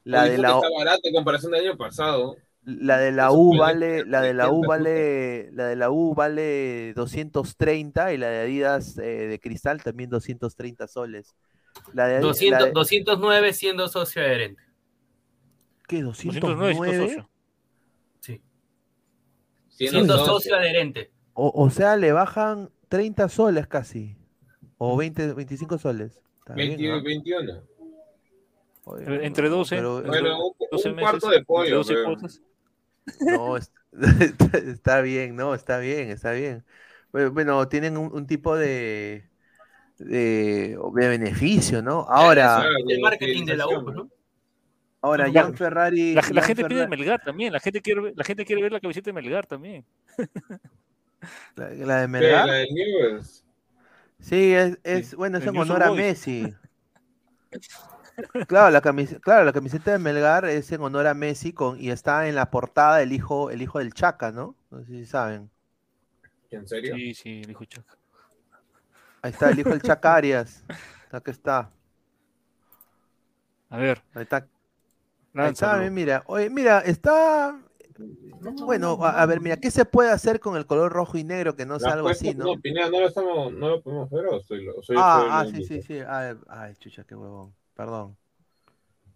La 0.04 0.24
de 0.24 0.38
la, 0.38 0.52
está 0.52 0.68
barato 0.70 1.00
en 1.04 1.14
comparación 1.14 1.52
del 1.52 1.66
año 1.66 1.76
pasado. 1.76 2.36
La 2.69 2.99
de 2.99 3.12
la 3.12 3.33
U 3.33 3.57
vale, 3.57 4.05
la 4.05 4.21
de 4.21 4.35
la 4.35 4.51
U 4.51 4.61
300 4.61 4.69
vale, 4.69 5.51
la 5.53 5.66
de 5.69 5.77
la 5.77 5.91
U 5.91 6.14
vale 6.14 6.93
230 6.95 8.12
y 8.12 8.19
la 8.19 8.29
de 8.29 8.41
Adidas 8.41 8.99
eh, 8.99 9.03
de 9.27 9.39
cristal 9.41 9.83
también 9.83 10.11
230 10.11 10.87
soles. 10.87 11.35
La 11.95 12.07
de, 12.09 12.16
Adi- 12.19 12.21
la 12.23 12.27
200, 12.29 12.64
de- 12.66 12.71
209 12.73 13.53
siendo 13.53 13.89
socio 13.89 14.21
adherente. 14.23 14.62
¿qué? 15.87 16.03
209, 16.03 16.75
209? 16.75 17.09
socio. 17.09 17.31
Sí. 18.21 18.43
Siendo 19.71 19.99
Siendo 19.99 20.16
socio. 20.19 20.33
socio 20.35 20.57
adherente. 20.57 21.11
O, 21.35 21.51
o 21.55 21.71
sea, 21.71 21.97
le 21.97 22.12
bajan 22.12 22.71
30 22.89 23.29
soles 23.29 23.66
casi. 23.66 24.16
O 24.77 24.97
20, 24.97 25.33
25 25.35 25.79
soles. 25.79 26.21
Está 26.41 26.55
bien, 26.55 26.71
20, 26.77 26.91
¿ah? 26.93 27.01
21. 27.03 27.62
Oye, 28.85 29.27
Entre 29.27 29.49
no, 29.49 29.57
12, 29.57 29.77
pero- 29.77 30.03
Bueno, 30.03 30.47
un, 30.49 30.53
12 30.71 30.89
un 30.91 30.97
meses, 30.97 31.11
cuarto 31.11 31.29
de 31.31 31.45
pollo. 31.45 31.77
12 31.77 31.93
creo. 31.95 32.05
cuotas. 32.07 32.43
No, 33.20 33.56
es- 33.56 33.72
está 34.52 35.00
bien, 35.00 35.36
no, 35.36 35.54
está 35.54 35.78
bien, 35.78 36.11
está 36.11 36.32
bien. 36.32 36.64
Bueno, 37.12 37.30
bueno, 37.32 37.68
tienen 37.68 37.96
un, 37.96 38.12
un 38.12 38.26
tipo 38.26 38.56
de, 38.56 39.28
de, 39.98 40.78
de 40.94 41.09
beneficio, 41.09 41.82
¿no? 41.82 42.06
Ahora, 42.09 42.62
El 42.88 43.00
marketing 43.00 43.46
de 43.46 43.56
la 43.56 43.68
U, 43.68 43.90
¿no? 43.92 44.11
ahora. 45.02 45.30
Jan 45.32 45.54
Ferrari. 45.54 46.14
La, 46.14 46.22
la 46.32 46.40
Jan 46.40 46.42
gente 46.42 46.64
pide 46.64 46.86
Melgar 46.88 47.20
también, 47.22 47.52
la 47.52 47.61
gente 47.61 47.80
quiere 47.82 48.00
ver, 48.00 48.12
la 48.16 48.24
gente 48.24 48.44
quiere 48.44 48.62
ver 48.62 48.72
la 48.72 48.80
camiseta 48.80 49.11
de 49.11 49.12
Melgar 49.14 49.46
también. 49.46 49.84
la, 51.56 51.68
la 51.70 52.00
de. 52.00 52.09
Melgar. 52.09 52.46
La 52.46 52.54
de 52.54 52.66
Newell's. 52.72 53.44
Sí, 54.20 54.52
es, 54.54 54.78
es 54.84 55.11
Sí, 55.11 55.16
bueno, 55.16 55.38
es 55.38 55.46
en 55.46 55.56
honor 55.56 55.82
a. 55.82 55.90
Messi. 55.92 56.54
Claro, 58.49 58.71
la 58.71 58.81
camiseta, 58.81 59.21
claro, 59.21 59.45
la 59.45 59.53
camiseta 59.53 59.93
de 59.93 59.99
Melgar 59.99 60.45
es 60.45 60.73
en 60.73 60.81
honor 60.81 61.07
a 61.07 61.14
Messi 61.14 61.53
con, 61.53 61.81
y 61.81 61.91
está 61.91 62.29
en 62.29 62.35
la 62.35 62.51
portada 62.51 63.01
el 63.03 63.12
hijo, 63.12 63.51
el 63.51 63.62
hijo 63.62 63.79
del 63.79 63.95
Chaca, 63.95 64.33
¿no? 64.33 64.55
No 64.71 64.81
sé 64.81 64.87
si 64.87 65.07
saben. 65.07 65.51
¿En 66.51 66.66
serio? 66.66 66.97
Sí, 66.97 67.14
sí, 67.14 67.43
dijo 67.43 67.64
Chaca. 67.64 67.97
Ahí 69.23 69.31
está 69.31 69.51
el 69.51 69.59
hijo 69.59 69.71
del 69.71 69.83
Chaca 69.83 70.14
Arias. 70.14 70.64
Acá 71.12 71.31
está. 71.31 71.71
A 73.71 73.77
ver, 73.77 74.03
Ahí 74.14 74.23
está. 74.23 74.47
Ahí 75.35 75.53
está, 75.53 75.77
mira, 75.91 76.25
oye, 76.27 76.51
mira, 76.51 76.81
está 76.81 77.57
bueno, 78.64 78.99
a, 79.05 79.23
a 79.23 79.27
ver, 79.27 79.41
mira, 79.41 79.57
¿qué 79.57 79.71
se 79.71 79.85
puede 79.85 80.11
hacer 80.11 80.41
con 80.41 80.57
el 80.57 80.66
color 80.66 80.93
rojo 80.93 81.19
y 81.19 81.25
negro 81.25 81.55
que 81.57 81.66
no 81.66 81.79
sea 81.79 81.95
algo 81.95 82.09
así, 82.09 82.35
no? 82.35 82.47
No, 82.47 82.61
Pineda, 82.61 82.91
no 82.91 83.01
lo, 83.01 83.07
estamos, 83.07 83.53
no 83.53 83.69
lo 83.69 83.83
podemos 83.83 84.11
ver 84.11 84.27
o 84.27 84.41
soy, 84.41 84.64
lo- 84.64 84.83
soy 84.83 84.97
Ah, 84.99 85.41
ah, 85.41 85.47
sí, 85.51 85.64
sí, 85.64 85.83
sí. 85.83 86.01
Ay, 86.07 86.37
ay, 86.49 86.75
chucha, 86.77 87.05
qué 87.05 87.14
huevón. 87.14 87.55
Perdón. 87.79 88.16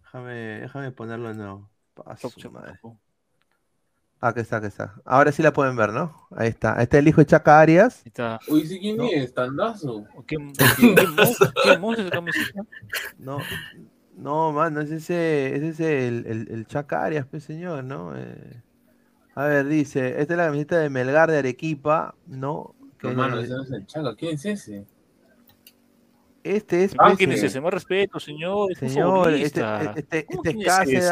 Déjame, 0.02 0.34
déjame 0.60 0.92
ponerlo 0.92 1.28
de 1.30 1.34
nuevo. 1.34 1.68
Pa' 1.94 2.16
su 2.16 2.48
madre. 2.52 2.78
Ah, 4.20 4.28
Aquí 4.28 4.38
está, 4.38 4.58
aquí 4.58 4.66
está. 4.68 4.94
Ahora 5.04 5.32
sí 5.32 5.42
la 5.42 5.52
pueden 5.52 5.74
ver, 5.74 5.92
¿no? 5.92 6.28
Ahí 6.30 6.48
está. 6.50 6.80
Este 6.80 6.96
es 6.96 7.02
el 7.02 7.08
hijo 7.08 7.20
de 7.20 7.26
Chaca 7.26 7.58
Arias. 7.58 8.04
Uy, 8.46 8.64
sí, 8.64 8.78
¿quién 8.78 8.98
No. 8.98 9.08
es? 9.10 9.34
Tandazo. 9.34 10.04
¿Qué, 10.28 10.36
qué, 10.36 10.94
qué 10.94 11.06
monstruo- 11.08 11.52
qué 11.64 11.76
monstruo 11.78 12.06
esa 12.06 12.10
camiseta? 12.16 12.62
No, 13.18 13.38
no, 14.16 14.52
mano, 14.52 14.80
es 14.80 14.92
ese, 14.92 15.56
es 15.56 15.62
ese 15.64 16.06
el, 16.06 16.24
el, 16.26 16.48
el 16.52 16.66
Chaca 16.68 17.02
Arias, 17.02 17.26
pues, 17.28 17.42
señor, 17.42 17.82
¿no? 17.82 18.16
Eh, 18.16 18.62
a 19.34 19.44
ver, 19.46 19.66
dice, 19.66 20.20
esta 20.20 20.34
es 20.34 20.38
la 20.38 20.46
camiseta 20.46 20.78
de 20.78 20.88
Melgar 20.88 21.28
de 21.32 21.38
Arequipa, 21.38 22.14
¿no? 22.28 22.76
Que- 23.00 23.08
No, 23.08 23.14
mano, 23.14 23.40
ese 23.40 23.54
no 23.54 23.64
es 23.64 23.72
el 23.72 23.84
Chaca. 23.86 24.14
¿Quién 24.14 24.34
es 24.36 24.44
ese? 24.46 24.86
Este 26.44 26.84
es, 26.84 26.94
Ah, 26.98 27.14
¿quién 27.16 27.32
es 27.32 27.42
ese? 27.42 27.60
Más 27.60 27.72
respeto, 27.72 28.18
señor. 28.18 28.72
Es 28.72 28.78
Señor, 28.78 29.32
este, 29.32 29.60
este, 29.96 30.26
¿Cómo 30.26 30.42
este 30.44 30.96
es 30.98 31.10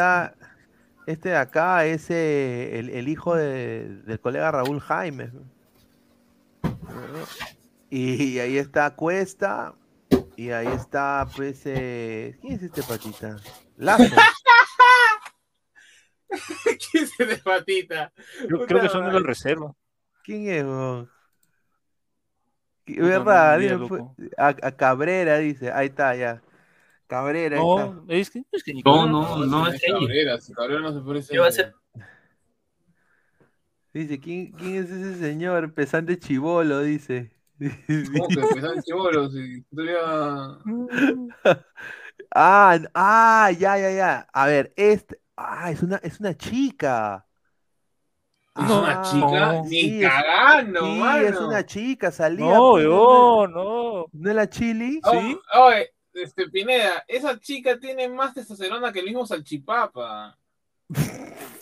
este 1.07 1.29
de 1.29 1.35
acá 1.35 1.85
es 1.85 2.09
eh, 2.09 2.79
el, 2.79 2.89
el 2.89 3.07
hijo 3.07 3.35
de- 3.35 4.01
del 4.05 4.19
colega 4.19 4.51
Raúl 4.51 4.79
Jaime. 4.79 5.31
Y, 7.89 8.39
ahí 8.39 8.57
está 8.57 8.95
Cuesta, 8.95 9.73
y 10.37 10.51
ahí 10.51 10.67
está, 10.67 11.27
pues, 11.35 11.61
eh, 11.65 12.37
¿quién 12.39 12.53
es 12.53 12.63
este 12.63 12.83
patita? 12.83 13.37
Lazo. 13.77 14.03
¿Quién 16.29 17.03
es 17.03 17.19
ese 17.19 17.37
patita? 17.37 18.13
Yo 18.49 18.65
creo 18.65 18.81
que 18.81 18.89
son 18.89 19.05
de 19.05 19.11
la 19.11 19.19
reserva. 19.19 19.73
¿Quién 20.23 20.47
es? 20.49 20.63
weón? 20.63 21.09
¿Qué- 22.85 22.95
Puta, 22.95 23.23
¿Verdad? 23.23 23.59
no, 23.59 23.87
pues, 23.87 24.03
a, 24.37 24.47
a 24.47 24.71
Cabrera 24.75 25.37
dice, 25.37 25.71
ahí 25.71 25.87
está 25.87 26.15
ya. 26.15 26.41
Cabrera, 27.07 27.57
ahí 27.57 27.61
está. 27.61 27.85
No, 27.87 28.05
es 28.07 28.29
que, 28.29 28.43
es 28.51 28.63
que 28.63 28.73
ni 28.73 28.81
No, 28.83 29.05
Cabrera- 29.05 29.11
no, 29.11 29.45
no 29.45 29.67
es 29.67 29.83
ella. 29.83 29.93
Cabrera, 29.99 30.41
si 30.41 30.53
Cabrera 30.53 30.81
no 30.81 30.93
se 30.93 30.99
parece 31.05 31.31
¿Qué 31.33 31.39
va 31.39 31.47
a 31.47 31.51
ser? 31.51 31.73
Dice, 33.93 34.19
¿quién, 34.19 34.51
quién 34.53 34.75
es 34.75 34.89
ese 34.89 35.15
señor? 35.19 35.73
Pesante 35.73 36.17
chivolo, 36.17 36.79
dice. 36.81 37.31
¿Cómo 37.59 38.27
que 38.29 38.39
empezaron 38.41 38.81
chivolos? 38.81 39.33
Si 39.33 39.61
todavía... 39.63 40.59
Ah, 42.33 42.79
ah, 42.93 43.51
ya, 43.51 43.77
ya, 43.77 43.91
ya. 43.91 44.27
A 44.33 44.47
ver, 44.47 44.73
este. 44.77 45.19
Ah, 45.35 45.71
es 45.71 45.83
una, 45.83 45.97
es 45.97 46.19
una 46.19 46.35
chica. 46.37 47.27
¿Es 48.53 48.69
una 48.69 49.01
chica? 49.01 49.49
Ah, 49.49 49.61
Ni 49.63 49.69
sí, 49.69 50.03
es- 50.03 50.09
cagando, 50.11 50.85
sí, 50.85 50.99
mano. 50.99 51.27
es 51.27 51.39
una 51.39 51.65
chica, 51.65 52.11
salía. 52.11 52.53
No, 52.53 52.71
pues, 52.71 52.83
yo, 52.83 53.47
no. 53.49 54.05
¿No 54.11 54.29
es 54.29 54.35
la 54.35 54.49
chili? 54.49 54.99
Oh, 55.03 55.67
Oye, 55.67 55.93
este, 56.13 56.49
Pineda, 56.49 57.05
esa 57.07 57.39
chica 57.39 57.79
tiene 57.79 58.09
más 58.09 58.33
testosterona 58.33 58.91
que 58.91 58.99
el 58.99 59.05
mismo 59.05 59.25
salchipapa. 59.25 60.37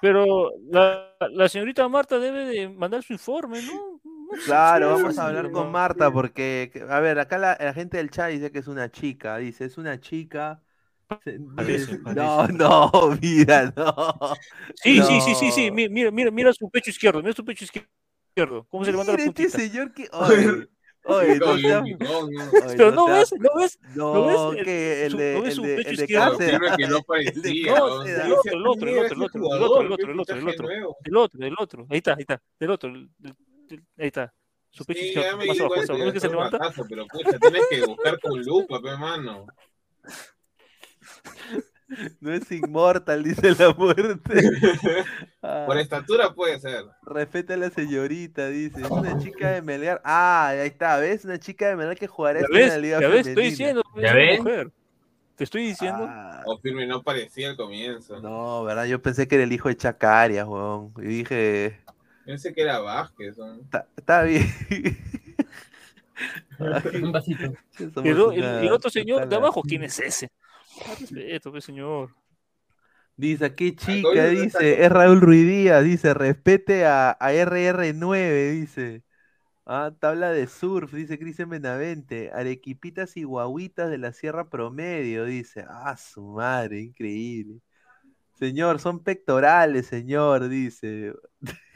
Pero 0.00 0.52
la, 0.70 1.08
la 1.30 1.48
señorita 1.48 1.88
Marta 1.88 2.18
debe 2.18 2.44
de 2.46 2.68
mandar 2.68 3.02
su 3.02 3.12
informe, 3.12 3.62
¿no? 3.62 4.00
No 4.04 4.28
Claro, 4.44 4.96
sí, 4.96 5.02
vamos 5.02 5.14
sí, 5.14 5.20
a 5.20 5.26
hablar 5.28 5.46
sí, 5.46 5.52
con 5.52 5.64
no. 5.66 5.70
Marta 5.70 6.10
porque, 6.10 6.70
que- 6.72 6.82
a 6.82 6.98
ver, 7.00 7.18
acá 7.20 7.38
la, 7.38 7.56
la 7.60 7.72
gente 7.72 7.96
del 7.98 8.10
chat 8.10 8.30
dice 8.30 8.50
que 8.50 8.58
es 8.58 8.66
una 8.68 8.90
chica, 8.90 9.36
dice, 9.38 9.64
es 9.64 9.78
una 9.78 10.00
chica. 10.00 10.60
Parece, 11.08 11.38
dice- 11.96 11.98
No, 12.14 12.46
no, 12.48 12.90
mira, 13.22 13.72
no. 13.76 14.16
Sí, 14.82 15.00
sí, 15.02 15.20
sí, 15.20 15.34
sí, 15.34 15.46
No. 15.46 15.52
sí. 15.52 15.70
mi- 15.70 15.88
Mira, 15.88 16.10
mira, 16.10 16.30
mira 16.30 16.52
su 16.52 16.68
pecho 16.70 16.90
izquierdo, 16.90 17.20
mira 17.20 17.32
su 17.34 17.44
pecho 17.44 17.64
izquierdo. 17.64 18.66
¿Cómo 18.68 18.84
se 18.84 18.90
levanta 18.90 19.12
la 19.12 19.18
Mira 19.18 19.28
este 19.30 19.44
puntita? 19.44 19.58
señor 19.58 19.92
que. 19.94 20.08
Oye, 21.06 21.38
oye, 21.38 21.38
no 21.38 21.56
¿no? 21.98 22.18
oye, 22.20 22.76
Pero 22.78 22.90
no 22.92 23.06
ves, 23.06 23.34
no 23.38 23.50
ves, 23.56 23.78
No, 23.94 24.14
¿No 24.14 24.26
ves? 24.26 24.58
El- 24.60 24.64
que 24.64 25.04
el 25.04 25.10
su- 25.10 25.18
de, 25.18 25.34
¿no 25.34 25.40
su 25.54 25.62
de, 25.62 25.76
pecho 25.76 25.90
el 25.90 25.96
de 25.96 26.02
izquierdo? 26.04 26.24
no 26.32 26.38
El. 26.38 26.62
No, 26.64 27.02
otro, 28.32 28.50
el 28.56 28.66
otro, 28.66 28.88
el 28.90 28.98
otro, 28.98 29.14
el 29.16 29.22
ese 29.22 29.22
otro, 29.22 29.42
el 29.44 29.62
otro, 29.62 29.80
el 29.82 29.92
otro, 29.92 30.12
el 31.04 31.18
otro, 31.18 31.46
el 31.46 31.54
fichaje 31.54 31.54
otro. 31.58 31.86
Ahí 31.90 31.98
está, 31.98 32.12
ahí 32.14 32.20
está, 32.20 32.40
el 32.58 32.70
otro, 32.70 32.90
ahí 32.90 33.78
está. 33.98 34.32
Su 34.70 34.84
pecho 34.86 35.00
Sí, 35.00 35.06
izquierdo, 35.08 35.30
ya 35.30 35.36
me 35.36 35.44
más 35.46 35.56
di 35.56 35.58
cuenta. 35.68 35.92
¿No 36.06 36.12
que 36.12 36.20
se 36.20 36.28
levanta? 36.28 36.58
ratazo, 36.58 36.86
pero 36.88 37.06
pucha, 37.06 37.38
tienes 37.38 37.62
que 37.68 37.82
buscar 37.86 38.18
con 38.20 38.40
lupa, 38.42 38.80
pe, 38.80 38.96
mano. 38.96 39.46
No 42.20 42.32
es 42.32 42.50
inmortal, 42.50 43.22
dice 43.22 43.54
la 43.58 43.72
muerte. 43.74 44.32
Ah, 45.46 45.64
Por 45.66 45.76
estatura 45.76 46.32
puede 46.32 46.58
ser. 46.58 46.86
respeta 47.02 47.52
a 47.52 47.58
la 47.58 47.68
señorita, 47.68 48.48
dice. 48.48 48.80
Es 48.80 48.90
una 48.90 49.18
chica 49.18 49.50
de 49.50 49.60
Melgar. 49.60 50.00
Ah, 50.02 50.48
ahí 50.48 50.68
está, 50.68 50.96
¿ves? 50.96 51.22
Una 51.26 51.38
chica 51.38 51.68
de 51.68 51.76
Melgar 51.76 51.98
que 51.98 52.06
jugará 52.06 52.40
¿Ya 52.40 52.46
esta 52.46 52.58
en 52.60 52.68
la? 52.68 52.78
Liga 52.78 53.00
¿Ya 53.02 53.08
ves? 53.08 53.26
Estoy 53.26 53.44
diciendo, 53.44 53.82
¿Ya 53.94 54.14
ves? 54.14 54.38
mujer. 54.38 54.70
Te 55.36 55.44
estoy 55.44 55.66
diciendo. 55.66 56.06
Ah, 56.08 56.42
O 56.46 56.56
firme 56.58 56.86
no 56.86 57.02
parecía 57.02 57.50
al 57.50 57.56
comienzo. 57.56 58.20
no, 58.22 58.64
¿verdad? 58.64 58.86
Yo 58.86 59.02
pensé 59.02 59.28
que 59.28 59.34
era 59.34 59.44
el 59.44 59.52
hijo 59.52 59.68
de 59.68 59.76
Chacarias, 59.76 60.46
weón. 60.46 60.94
Y 60.96 61.02
dije, 61.08 61.78
Pensé 62.24 62.54
que 62.54 62.62
era 62.62 62.78
Vázquez. 62.80 63.36
¿no? 63.36 63.58
está 63.98 64.22
bien. 64.22 64.46
Un 67.02 67.12
vasito. 67.12 67.52
El, 68.02 68.72
otro 68.72 68.88
señor 68.88 69.28
de 69.28 69.36
abajo, 69.36 69.62
¿quién 69.62 69.82
es 69.82 69.98
ese? 70.00 70.30
Respeto, 70.98 71.50
pues, 71.50 71.64
señor. 71.64 72.14
Dice, 73.16 73.54
qué 73.54 73.76
chica, 73.76 74.26
dice, 74.26 74.84
es 74.84 74.90
Raúl 74.90 75.20
Ruiz 75.20 75.46
Díaz, 75.46 75.84
dice, 75.84 76.14
respete 76.14 76.84
a, 76.84 77.10
a 77.12 77.32
RR9, 77.32 78.50
dice. 78.50 79.04
Ah, 79.66 79.92
tabla 79.98 80.30
de 80.30 80.46
surf, 80.46 80.92
dice 80.92 81.18
Cristian 81.18 81.48
Benavente. 81.48 82.30
Arequipitas 82.32 83.16
y 83.16 83.22
guaguitas 83.24 83.88
de 83.90 83.98
la 83.98 84.12
Sierra 84.12 84.50
Promedio, 84.50 85.24
dice. 85.24 85.64
Ah, 85.68 85.96
su 85.96 86.22
madre, 86.22 86.80
increíble. 86.80 87.60
Señor, 88.34 88.80
son 88.80 89.02
pectorales, 89.02 89.86
señor, 89.86 90.48
dice. 90.48 91.14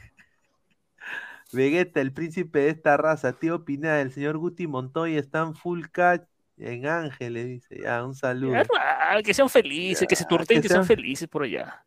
Vegeta, 1.51 2.01
el 2.01 2.13
príncipe 2.13 2.59
de 2.59 2.69
esta 2.69 2.97
raza, 2.97 3.33
tío 3.33 3.65
Pineda, 3.65 4.01
el 4.01 4.11
señor 4.11 4.37
Guti 4.37 4.67
Montoya 4.67 5.19
están 5.19 5.55
full 5.55 5.85
catch 5.91 6.23
en 6.59 6.85
Ángeles, 6.87 7.47
dice. 7.47 7.79
Ya, 7.83 8.03
un 8.05 8.15
saludo. 8.15 8.53
Ya, 8.53 9.21
que 9.23 9.33
sean 9.33 9.49
felices, 9.49 10.07
que 10.07 10.15
se 10.15 10.25
torteen, 10.25 10.59
que 10.59 10.63
que 10.63 10.67
sean 10.73 10.85
sean- 10.85 10.97
felices 10.97 11.27
por 11.27 11.43
allá. 11.43 11.85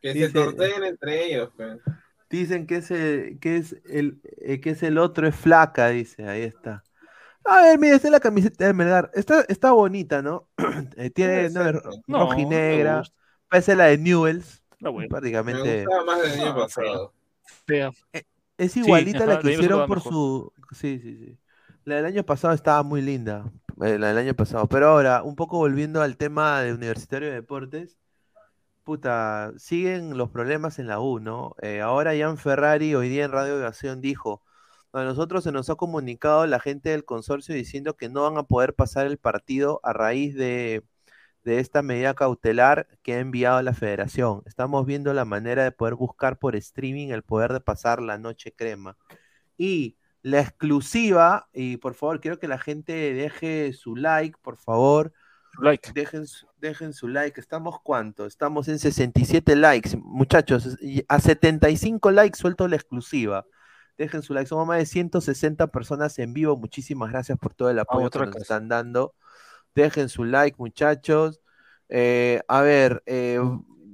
Que 0.00 0.12
Dice- 0.12 0.26
se 0.28 0.32
torteen 0.32 0.84
entre 0.84 1.26
ellos. 1.26 1.50
pe. 1.56 1.78
Dicen 2.30 2.66
que 2.66 2.76
es 2.76 2.90
el, 2.90 3.38
que 3.40 3.56
es 3.58 3.76
el, 3.84 4.20
eh, 4.40 4.60
que 4.60 4.70
es 4.70 4.82
el 4.82 4.96
otro 4.98 5.26
es 5.28 5.36
flaca, 5.36 5.88
dice, 5.90 6.26
ahí 6.28 6.42
está. 6.42 6.82
A 7.44 7.60
ver, 7.62 7.78
mira, 7.78 7.96
esta 7.96 8.08
es 8.08 8.12
la 8.12 8.20
camiseta 8.20 8.66
de 8.66 8.72
Melgar. 8.72 9.10
Está, 9.14 9.42
está 9.48 9.72
bonita, 9.72 10.22
¿no? 10.22 10.48
Eh, 10.96 11.10
tiene 11.10 11.50
no, 11.50 11.68
es 11.68 11.74
No, 12.06 12.20
roja 12.20 12.38
y 12.40 12.44
no 12.44 12.48
me 12.50 12.56
negra. 12.56 12.98
gusta. 13.00 13.14
Parece 13.48 13.76
la 13.76 13.84
de 13.86 13.98
Newells. 13.98 14.62
Me 14.80 15.08
Prácticamente. 15.08 15.84
gustaba 15.84 16.04
más 16.04 16.22
del 16.22 16.32
año 16.40 16.44
No, 16.46 16.56
pasado. 16.56 17.14
Fea. 17.66 17.90
Es 18.58 18.76
igualita 18.76 19.18
ajá, 19.18 19.26
la 19.26 19.34
la 19.34 19.40
que 19.40 19.52
hicieron 19.52 19.86
por 19.86 19.98
mejor. 19.98 20.12
su. 20.12 20.52
Sí, 20.72 20.98
sí, 21.00 21.16
sí. 21.16 21.38
La 21.84 21.96
del 21.96 22.06
año 22.06 22.24
pasado 22.24 22.54
estaba 22.54 22.82
muy 22.82 23.02
linda. 23.02 23.44
eh, 23.82 23.98
La 23.98 24.08
del 24.08 24.18
año 24.18 24.34
pasado. 24.34 24.68
Pero 24.68 24.88
ahora, 24.88 25.22
un 25.22 25.36
poco 25.36 25.58
volviendo 25.58 26.00
al 26.02 26.16
tema 26.16 26.60
de 26.62 26.72
Universitario 26.72 27.28
de 27.28 27.34
Deportes. 27.34 27.98
Puta, 28.84 29.52
siguen 29.58 30.16
los 30.18 30.30
problemas 30.30 30.78
en 30.78 30.88
la 30.88 31.00
U, 31.00 31.20
¿no? 31.20 31.54
Eh, 31.62 31.80
ahora 31.80 32.12
Jan 32.18 32.38
Ferrari 32.38 32.94
hoy 32.96 33.08
día 33.08 33.24
en 33.24 33.32
Radio 33.32 33.54
Aviación 33.56 34.00
dijo, 34.00 34.42
a 34.92 35.04
nosotros 35.04 35.44
se 35.44 35.52
nos 35.52 35.70
ha 35.70 35.76
comunicado 35.76 36.46
la 36.46 36.60
gente 36.60 36.90
del 36.90 37.04
consorcio 37.04 37.54
diciendo 37.54 37.96
que 37.96 38.08
no 38.08 38.22
van 38.24 38.38
a 38.38 38.42
poder 38.44 38.74
pasar 38.74 39.06
el 39.06 39.18
partido 39.18 39.80
a 39.84 39.92
raíz 39.92 40.34
de, 40.34 40.84
de 41.44 41.60
esta 41.60 41.82
medida 41.82 42.14
cautelar 42.14 42.88
que 43.02 43.14
ha 43.14 43.20
enviado 43.20 43.62
la 43.62 43.74
federación. 43.74 44.42
Estamos 44.46 44.86
viendo 44.86 45.14
la 45.14 45.24
manera 45.24 45.64
de 45.64 45.72
poder 45.72 45.94
buscar 45.94 46.38
por 46.38 46.56
streaming 46.56 47.08
el 47.10 47.22
poder 47.22 47.52
de 47.52 47.60
pasar 47.60 48.02
la 48.02 48.18
noche 48.18 48.52
crema. 48.52 48.96
Y 49.56 49.98
la 50.22 50.40
exclusiva, 50.40 51.48
y 51.52 51.76
por 51.78 51.94
favor, 51.94 52.20
quiero 52.20 52.38
que 52.38 52.48
la 52.48 52.58
gente 52.58 52.92
deje 53.14 53.72
su 53.72 53.96
like, 53.96 54.38
por 54.40 54.56
favor. 54.56 55.12
Like. 55.60 55.92
Dejen, 55.92 56.26
su- 56.26 56.46
dejen 56.58 56.92
su 56.94 57.08
like. 57.08 57.38
¿Estamos 57.40 57.80
cuánto? 57.82 58.24
Estamos 58.24 58.68
en 58.68 58.78
67 58.78 59.54
likes. 59.56 59.96
Muchachos, 59.96 60.78
a 61.08 61.20
75 61.20 62.10
likes 62.10 62.38
suelto 62.38 62.66
la 62.68 62.76
exclusiva. 62.76 63.44
Dejen 63.98 64.22
su 64.22 64.32
like. 64.32 64.48
Somos 64.48 64.66
más 64.66 64.78
de 64.78 64.86
160 64.86 65.66
personas 65.66 66.18
en 66.18 66.32
vivo. 66.32 66.56
Muchísimas 66.56 67.10
gracias 67.10 67.38
por 67.38 67.52
todo 67.54 67.68
el 67.70 67.78
apoyo 67.80 68.08
que 68.10 68.18
nos 68.20 68.36
están 68.42 68.68
dando. 68.68 69.14
Dejen 69.74 70.08
su 70.08 70.24
like, 70.24 70.56
muchachos. 70.58 71.40
Eh, 71.88 72.40
a 72.48 72.62
ver, 72.62 73.02
eh, 73.06 73.40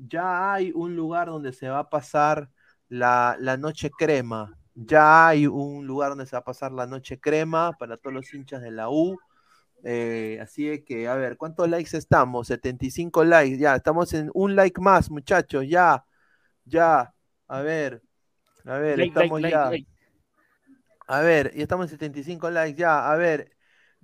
ya 0.06 0.52
hay 0.52 0.72
un 0.74 0.94
lugar 0.94 1.28
donde 1.28 1.52
se 1.52 1.68
va 1.68 1.80
a 1.80 1.90
pasar 1.90 2.50
la, 2.88 3.36
la 3.40 3.56
noche 3.56 3.90
crema. 3.90 4.57
Ya 4.80 5.28
hay 5.28 5.46
un 5.46 5.86
lugar 5.86 6.10
donde 6.10 6.26
se 6.26 6.36
va 6.36 6.40
a 6.40 6.44
pasar 6.44 6.70
la 6.72 6.86
noche 6.86 7.18
crema 7.18 7.72
para 7.78 7.96
todos 7.96 8.14
los 8.14 8.32
hinchas 8.32 8.62
de 8.62 8.70
la 8.70 8.88
U. 8.90 9.18
Eh, 9.84 10.38
así 10.40 10.68
es 10.68 10.84
que, 10.84 11.08
a 11.08 11.14
ver, 11.16 11.36
¿cuántos 11.36 11.68
likes 11.68 11.96
estamos? 11.96 12.46
75 12.48 13.24
likes, 13.24 13.58
ya, 13.58 13.76
estamos 13.76 14.12
en 14.14 14.30
un 14.34 14.54
like 14.56 14.80
más, 14.80 15.10
muchachos, 15.10 15.64
ya, 15.68 16.04
ya, 16.64 17.12
a 17.48 17.60
ver, 17.60 18.02
a 18.64 18.78
ver, 18.78 18.98
Like, 18.98 19.08
estamos 19.10 19.40
like, 19.40 19.52
ya. 19.52 19.70
like. 19.70 19.88
A 21.06 21.20
ver, 21.20 21.54
ya 21.54 21.62
estamos 21.62 21.86
en 21.86 21.90
75 21.90 22.50
likes, 22.50 22.78
ya, 22.78 23.10
a 23.10 23.16
ver, 23.16 23.50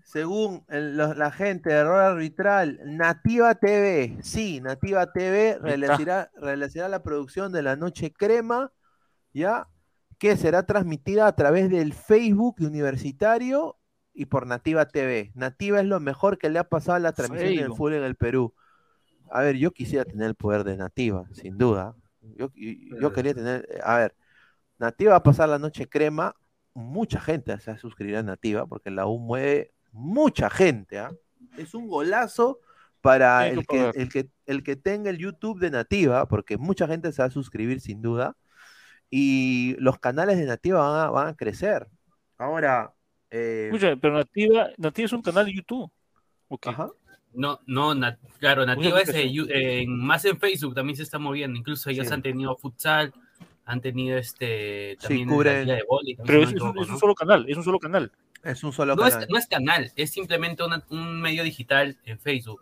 según 0.05 0.65
el- 0.69 0.97
la 0.97 1.31
gente 1.31 1.71
de 1.71 1.77
error 1.77 2.01
arbitral, 2.01 2.81
Nativa 2.85 3.55
TV, 3.55 4.19
sí, 4.23 4.61
Nativa 4.61 5.13
TV 5.13 5.59
realizará, 5.61 6.31
realizará 6.37 6.89
la 6.89 7.03
producción 7.03 7.53
de 7.53 7.63
la 7.63 7.77
Noche 7.77 8.13
Crema, 8.13 8.73
ya, 9.33 9.69
que 10.19 10.37
será 10.37 10.65
transmitida 10.65 11.27
a 11.27 11.35
través 11.35 11.71
del 11.71 11.93
Facebook 11.93 12.57
de 12.59 12.67
Universitario 12.67 13.77
y 14.13 14.27
por 14.27 14.47
Nativa 14.47 14.87
TV. 14.87 15.33
Nativa 15.35 15.81
es 15.81 15.87
lo 15.87 16.01
mejor 16.01 16.39
que 16.39 16.49
le 16.49 16.59
ha 16.59 16.69
pasado 16.69 16.97
a 16.97 17.01
la 17.01 17.13
transmisión 17.13 17.49
del 17.49 17.59
Facebook. 17.59 17.77
fútbol 17.77 17.95
en 17.95 18.05
el 18.05 18.15
Perú. 18.15 18.55
A 19.31 19.41
ver, 19.41 19.57
yo 19.57 19.73
quisiera 19.73 20.05
tener 20.05 20.29
el 20.29 20.35
poder 20.35 20.65
de 20.65 20.77
Nativa, 20.77 21.27
sin 21.33 21.59
duda. 21.59 21.97
Yo, 22.37 22.51
quería 23.13 23.35
tener, 23.35 23.69
a 23.83 23.99
ver, 23.99 24.15
Nativa 24.79 25.11
va 25.13 25.17
a 25.19 25.23
pasar 25.23 25.49
la 25.49 25.59
noche 25.59 25.89
crema, 25.89 26.35
mucha 26.73 27.21
gente 27.21 27.59
se 27.59 27.71
va 27.71 27.77
a 27.77 27.81
suscribir 27.81 28.17
a 28.17 28.23
Nativa 28.23 28.67
porque 28.67 28.91
la 28.91 29.07
U 29.07 29.19
mueve 29.19 29.73
mucha 29.93 30.49
gente, 30.51 30.99
¿ah? 30.99 31.13
Es 31.59 31.75
un 31.75 31.89
golazo 31.89 32.61
para 33.01 33.45
Tiene 33.45 33.61
el 33.61 33.67
que 33.67 33.77
que, 33.77 33.83
poder. 33.83 33.99
el, 34.01 34.09
que, 34.09 34.31
el 34.47 34.63
que 34.63 34.77
tenga 34.77 35.11
el 35.11 35.19
YouTube 35.19 35.61
de 35.61 35.71
Nativa, 35.71 36.27
porque 36.27 36.57
mucha 36.57 36.87
gente 36.87 37.13
se 37.13 37.23
va 37.23 37.29
a 37.29 37.31
suscribir 37.31 37.81
sin 37.81 38.01
duda, 38.01 38.37
y 39.17 39.77
los 39.79 40.01
canales 40.01 40.39
de 40.39 40.45
Nativa 40.45 40.81
van 40.81 41.01
a, 41.07 41.11
van 41.11 41.29
a 41.29 41.35
crecer. 41.37 41.87
Ahora, 42.37 42.93
eh, 43.31 43.67
Escucha, 43.73 43.95
pero 43.95 44.15
Nativa, 44.15 44.71
Nativa 44.77 45.07
es 45.07 45.13
un 45.13 45.23
canal 45.23 45.47
de 45.47 45.55
YouTube. 45.55 45.89
Ok. 46.49 46.67
ajá. 46.67 46.91
No, 47.33 47.61
no, 47.67 47.95
na- 47.95 48.19
claro, 48.41 48.67
Nativa 48.67 49.01
es, 49.01 49.09
eh, 49.11 49.31
eh, 49.51 49.85
más 49.87 50.25
en 50.25 50.37
Facebook 50.41 50.75
también 50.75 50.97
se 50.97 51.05
está 51.05 51.21
moviendo. 51.21 51.57
Incluso 51.57 51.91
ellos 51.91 52.09
Sí. 52.09 52.13
han 52.15 52.23
tenido 52.23 52.57
futsal, 52.57 53.13
han 53.65 53.81
tenido 53.81 54.19
este 54.19 54.97
Sí, 54.99 55.07
también 55.07 55.29
cubren- 55.29 55.61
liga 55.63 55.75
de 55.77 55.85
también, 55.89 56.17
Pero 56.27 56.43
es, 56.43 56.53
es 56.53 56.61
un, 56.61 56.79
es 56.81 56.89
un 56.89 56.99
solo 56.99 57.15
canal, 57.15 57.45
es 57.49 57.57
un 57.57 57.63
solo 57.65 57.79
canal. 57.79 58.11
Es 58.43 58.65
un 58.65 58.73
solo 58.73 58.97
No 58.97 59.07
es, 59.07 59.15
canal. 59.15 59.29
no 59.31 59.39
es 59.39 59.47
canal, 59.47 59.93
es 59.95 60.11
simplemente 60.11 60.65
una- 60.65 60.85
un 60.91 61.21
medio 61.21 61.45
digital 61.45 61.97
en 62.05 62.19
Facebook. 62.19 62.61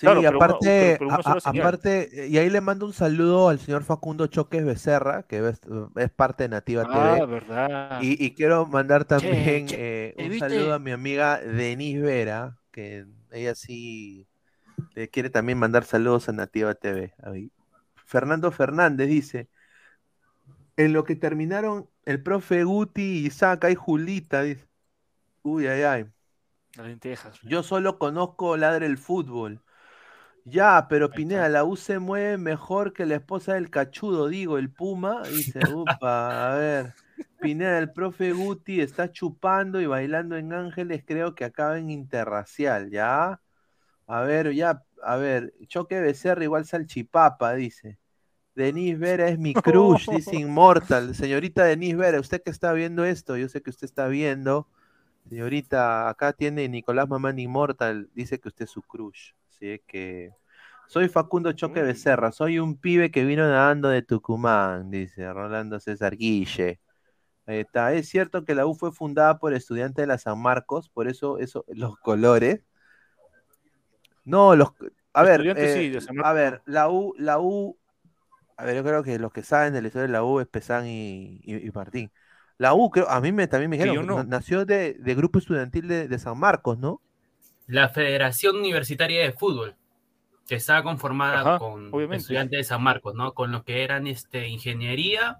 Sí, 0.00 0.06
Claro, 0.06 0.20
y 0.20 0.24
pero 0.24 0.38
una- 0.38 0.46
aparte, 0.46 0.96
pero- 0.98 1.06
una 1.08 1.16
a- 1.16 1.38
aparte, 1.44 2.26
y 2.30 2.38
ahí 2.38 2.48
le 2.48 2.62
mando 2.62 2.86
un 2.86 2.94
saludo 2.94 3.50
al 3.50 3.58
señor 3.58 3.84
Facundo 3.84 4.28
Choques 4.28 4.64
Becerra, 4.64 5.24
que 5.24 5.46
es, 5.46 5.60
es 5.96 6.10
parte 6.10 6.44
de 6.44 6.48
Nativa 6.48 6.84
Ah, 6.88 7.16
TV. 7.18 7.26
verdad. 7.26 8.00
Y, 8.00 8.24
y 8.24 8.30
quiero 8.34 8.64
mandar 8.64 9.04
también 9.04 9.66
che, 9.66 9.74
eh, 9.76 10.14
¿eh, 10.16 10.24
un 10.24 10.30
viste? 10.30 10.48
saludo 10.48 10.72
a 10.72 10.78
mi 10.78 10.90
amiga 10.90 11.38
Denise 11.38 12.00
Vera, 12.00 12.56
que 12.72 13.04
ella 13.30 13.54
sí 13.54 14.26
le 14.94 15.10
quiere 15.10 15.28
también 15.28 15.58
mandar 15.58 15.84
saludos 15.84 16.30
a 16.30 16.32
Nativa 16.32 16.74
TV. 16.74 17.12
Ahí. 17.22 17.52
Fernando 18.06 18.50
Fernández 18.52 19.06
dice, 19.06 19.50
en 20.78 20.94
lo 20.94 21.04
que 21.04 21.14
terminaron 21.14 21.90
el 22.06 22.22
profe 22.22 22.64
Guti, 22.64 23.26
Isaac 23.26 23.66
y 23.70 23.74
Julita, 23.74 24.40
dice, 24.40 24.66
uy, 25.42 25.66
ay, 25.66 25.82
ay, 25.82 26.06
Las 26.76 26.86
lentejas. 26.86 27.38
yo 27.42 27.62
solo 27.62 27.98
conozco 27.98 28.56
Ladre 28.56 28.86
el 28.86 28.96
Fútbol. 28.96 29.60
Ya, 30.44 30.86
pero 30.88 31.10
Pineda, 31.10 31.48
la 31.48 31.64
U 31.64 31.76
se 31.76 31.98
mueve 31.98 32.38
mejor 32.38 32.92
que 32.92 33.06
la 33.06 33.16
esposa 33.16 33.54
del 33.54 33.70
cachudo, 33.70 34.28
digo, 34.28 34.58
el 34.58 34.70
Puma. 34.70 35.22
Dice, 35.28 35.60
upa, 35.72 36.52
a 36.52 36.54
ver. 36.56 36.94
Pineda, 37.40 37.78
el 37.78 37.92
profe 37.92 38.32
Guti 38.32 38.80
está 38.80 39.10
chupando 39.10 39.80
y 39.80 39.86
bailando 39.86 40.36
en 40.36 40.52
Ángeles, 40.52 41.02
creo 41.06 41.34
que 41.34 41.44
acaba 41.44 41.78
en 41.78 41.90
interracial, 41.90 42.90
¿ya? 42.90 43.40
A 44.06 44.20
ver, 44.22 44.52
ya, 44.52 44.82
a 45.02 45.16
ver, 45.16 45.54
Choque 45.66 46.00
Becerra 46.00 46.44
igual 46.44 46.66
salchipapa, 46.66 47.54
dice. 47.54 47.98
Denise 48.54 48.98
Vera 48.98 49.28
es 49.28 49.38
mi 49.38 49.54
crush, 49.54 50.08
dice 50.10 50.36
Inmortal. 50.36 51.14
Señorita 51.14 51.64
Denise 51.64 51.96
Vera, 51.96 52.20
usted 52.20 52.42
que 52.42 52.50
está 52.50 52.72
viendo 52.72 53.04
esto, 53.04 53.36
yo 53.36 53.48
sé 53.48 53.62
que 53.62 53.70
usted 53.70 53.86
está 53.86 54.08
viendo. 54.08 54.68
Señorita, 55.28 56.08
acá 56.08 56.32
tiene 56.32 56.68
Nicolás 56.68 57.08
Mamán 57.08 57.38
Inmortal, 57.38 58.10
dice 58.14 58.40
que 58.40 58.48
usted 58.48 58.64
es 58.64 58.70
su 58.70 58.82
crush. 58.82 59.32
Así 59.60 59.70
es 59.72 59.80
que 59.86 60.30
soy 60.88 61.08
Facundo 61.08 61.52
Choque. 61.52 61.82
Becerra, 61.82 62.32
soy 62.32 62.58
un 62.58 62.78
pibe 62.78 63.10
que 63.10 63.24
vino 63.24 63.46
nadando 63.48 63.88
de 63.88 64.02
Tucumán, 64.02 64.90
dice 64.90 65.30
Rolando 65.32 65.78
César 65.80 66.16
Guille. 66.16 66.80
Ahí 67.46 67.60
está. 67.60 67.94
Es 67.94 68.08
cierto 68.08 68.44
que 68.44 68.54
la 68.56 68.66
U 68.66 68.74
fue 68.74 68.92
fundada 68.92 69.38
por 69.38 69.54
estudiantes 69.54 70.02
de 70.04 70.06
la 70.08 70.18
San 70.18 70.40
Marcos, 70.40 70.90
por 70.90 71.08
eso, 71.08 71.38
eso 71.38 71.64
los 71.68 71.98
colores. 71.98 72.62
No, 74.24 74.54
los. 74.56 74.70
A 75.12 75.22
ver, 75.22 75.50
eh, 75.54 75.68
sí, 75.68 75.88
de 75.90 76.00
San 76.00 76.16
a 76.22 76.32
ver, 76.32 76.62
la 76.66 76.88
U, 76.90 77.14
la 77.18 77.38
U. 77.40 77.78
A 78.56 78.64
ver, 78.64 78.76
yo 78.76 78.84
creo 78.84 79.02
que 79.02 79.18
los 79.18 79.32
que 79.32 79.42
saben 79.42 79.72
de 79.74 79.82
la 79.82 79.88
historia 79.88 80.06
de 80.08 80.12
la 80.12 80.24
U 80.24 80.40
es 80.40 80.48
Pesán 80.48 80.86
y, 80.86 81.40
y- 81.44 81.66
y 81.68 81.70
Martín. 81.72 82.12
La 82.58 82.74
U, 82.74 82.90
creo, 82.90 83.08
a 83.10 83.20
mí 83.20 83.32
me, 83.32 83.48
también 83.48 83.70
me 83.70 83.76
dijeron, 83.76 84.06
no. 84.06 84.06
na- 84.12 84.24
nació 84.24 84.64
de, 84.66 84.94
de 84.94 85.14
grupo 85.14 85.38
estudiantil 85.38 85.88
de, 85.88 86.08
de 86.08 86.18
San 86.18 86.38
Marcos, 86.38 86.78
¿no? 86.78 87.02
La 87.70 87.88
Federación 87.88 88.56
Universitaria 88.56 89.22
de 89.22 89.32
Fútbol, 89.32 89.76
que 90.48 90.56
estaba 90.56 90.82
conformada 90.82 91.40
Ajá, 91.40 91.58
con 91.58 91.86
obviamente. 91.94 92.16
estudiantes 92.16 92.58
de 92.58 92.64
San 92.64 92.82
Marcos, 92.82 93.14
¿no? 93.14 93.32
Con 93.32 93.52
lo 93.52 93.62
que 93.62 93.84
eran 93.84 94.08
este, 94.08 94.48
ingeniería 94.48 95.38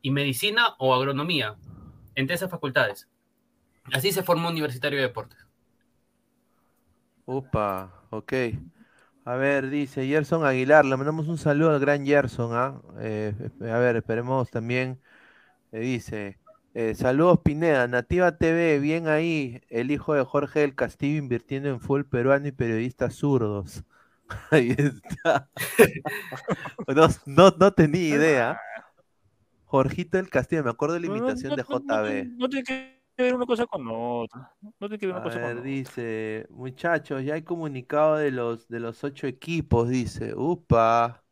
y 0.00 0.10
medicina 0.10 0.74
o 0.78 0.94
agronomía, 0.94 1.56
entre 2.14 2.34
esas 2.36 2.50
facultades. 2.50 3.08
Así 3.92 4.10
se 4.10 4.22
formó 4.22 4.48
Universitario 4.48 4.98
de 4.98 5.08
Deportes. 5.08 5.46
Upa, 7.26 7.92
ok. 8.10 8.32
A 9.24 9.36
ver, 9.36 9.68
dice 9.68 10.06
Gerson 10.06 10.44
Aguilar, 10.46 10.84
le 10.86 10.96
mandamos 10.96 11.28
un 11.28 11.36
saludo 11.36 11.70
al 11.70 11.80
gran 11.80 12.06
Gerson, 12.06 12.54
¿ah? 12.54 12.80
Eh, 13.00 13.34
a 13.60 13.78
ver, 13.78 13.96
esperemos 13.96 14.50
también, 14.50 14.98
eh, 15.72 15.80
dice, 15.80 16.38
eh, 16.74 16.94
saludos 16.94 17.40
Pineda, 17.44 17.86
Nativa 17.88 18.36
TV, 18.38 18.78
bien 18.80 19.08
ahí, 19.08 19.60
el 19.68 19.90
hijo 19.90 20.14
de 20.14 20.24
Jorge 20.24 20.60
del 20.60 20.74
Castillo 20.74 21.18
invirtiendo 21.18 21.68
en 21.68 21.80
full 21.80 22.04
peruano 22.04 22.48
y 22.48 22.52
periodistas 22.52 23.14
zurdos. 23.14 23.84
Ahí 24.50 24.74
está. 24.78 25.50
No, 26.88 27.08
no, 27.26 27.50
no 27.58 27.72
tenía 27.74 28.08
idea. 28.08 28.62
Jorgito 29.64 30.18
del 30.18 30.30
Castillo, 30.30 30.62
me 30.62 30.70
acuerdo 30.70 30.94
de 30.94 31.00
la 31.00 31.06
imitación 31.08 31.54
no, 31.54 31.56
de 31.56 31.64
JB. 31.64 32.30
no 32.38 32.48
tiene 32.48 32.64
que 32.64 33.02
ver 33.16 33.34
una 33.34 33.46
cosa 33.46 33.66
con 33.66 33.86
otra. 33.90 34.54
No 34.60 34.88
tiene 34.88 34.98
que 34.98 35.06
ver 35.06 35.12
una 35.14 35.20
A 35.20 35.22
cosa 35.22 35.40
con 35.40 35.54
ver, 35.54 35.58
otra. 35.58 35.70
dice, 35.70 36.46
muchachos, 36.50 37.22
ya 37.24 37.34
hay 37.34 37.42
comunicado 37.42 38.16
de 38.16 38.30
los 38.30 38.66
de 38.68 38.80
los 38.80 39.04
ocho 39.04 39.26
equipos, 39.26 39.88
dice. 39.88 40.34
Upa. 40.34 41.22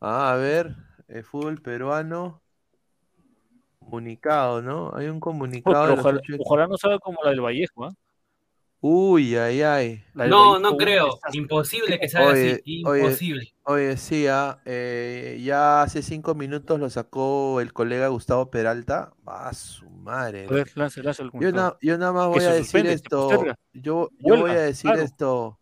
Ah, 0.00 0.32
a 0.32 0.36
ver, 0.36 0.76
el 1.08 1.24
fútbol 1.24 1.62
peruano. 1.62 2.42
Comunicado, 3.90 4.60
¿no? 4.60 4.92
Hay 4.94 5.06
un 5.08 5.18
comunicado 5.18 5.82
pero 5.84 5.94
de 5.94 6.00
ojalá, 6.00 6.20
ojalá 6.38 6.66
no 6.66 6.76
salga 6.76 6.98
como 6.98 7.22
la 7.22 7.30
del 7.30 7.40
Vallejo, 7.40 7.86
¿ah? 7.86 7.92
Uy, 8.80 9.34
ay, 9.36 9.62
ay. 9.62 10.04
No, 10.14 10.52
Vallejo, 10.52 10.58
no 10.60 10.76
creo. 10.76 11.18
Imposible 11.32 11.98
que 11.98 12.08
salga 12.08 12.30
Oye, 12.32 12.52
así. 12.62 12.82
oye, 12.86 13.00
Imposible. 13.00 13.54
Oye, 13.64 13.96
sí, 13.96 14.26
ah, 14.28 14.60
eh, 14.66 15.40
ya 15.42 15.82
hace 15.82 16.02
cinco 16.02 16.34
minutos 16.34 16.78
lo 16.78 16.88
sacó 16.90 17.60
el 17.60 17.72
colega 17.72 18.08
Gustavo 18.08 18.50
Peralta. 18.50 19.12
Ah, 19.26 19.52
su 19.54 19.88
madre. 19.90 20.46
A 20.48 20.52
ver, 20.52 20.70
lance, 20.76 21.02
lance 21.02 21.22
el 21.22 21.28
Yo, 21.28 21.32
comunicado. 21.32 21.70
na- 21.70 21.76
yo 21.80 21.98
nada 21.98 22.12
más 22.12 22.28
voy 22.28 22.44
a 22.44 22.52
decir 22.52 22.86
esto. 22.86 23.44
Yo, 23.72 24.10
yo 24.20 24.36
voy 24.36 24.50
a 24.52 24.60
decir 24.60 24.90
claro. 24.90 25.02
esto. 25.04 25.58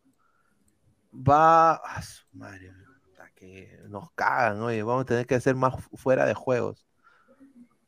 Va. 1.15 1.74
Ah, 1.77 2.03
su 2.03 2.24
madre. 2.32 2.73
que 3.35 3.78
nos 3.89 4.11
cagan, 4.12 4.61
oye. 4.62 4.82
Vamos 4.82 5.03
a 5.03 5.07
tener 5.07 5.27
que 5.27 5.35
hacer 5.35 5.55
más 5.55 5.74
fu- 5.82 5.97
fuera 5.97 6.24
de 6.24 6.32
juegos. 6.32 6.86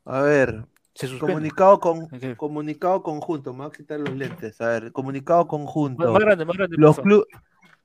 A 0.08 0.22
ver. 0.22 0.64
Se 0.94 1.06
suspende. 1.06 1.34
Comunicado, 1.34 1.78
con, 1.78 2.08
comunicado 2.36 3.02
conjunto. 3.02 3.52
Me 3.52 3.58
voy 3.58 3.68
a 3.68 3.70
quitar 3.70 4.00
los 4.00 4.16
lentes. 4.16 4.60
A 4.60 4.68
ver. 4.68 4.92
Comunicado 4.92 5.46
conjunto. 5.46 6.10
más 6.10 6.20
grande, 6.20 6.44
más 6.44 6.56
grande. 6.56 6.76
Los 6.78 6.98
clubes. 6.98 7.26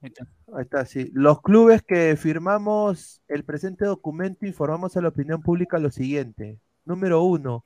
Ahí 0.01 0.07
está. 0.07 0.25
Ahí 0.53 0.63
está, 0.63 0.85
sí. 0.85 1.11
Los 1.13 1.41
clubes 1.41 1.83
que 1.83 2.15
firmamos 2.15 3.21
el 3.27 3.43
presente 3.43 3.85
documento 3.85 4.45
informamos 4.45 4.95
a 4.95 5.01
la 5.01 5.09
opinión 5.09 5.41
pública 5.41 5.79
lo 5.79 5.91
siguiente. 5.91 6.59
Número 6.85 7.23
uno, 7.23 7.63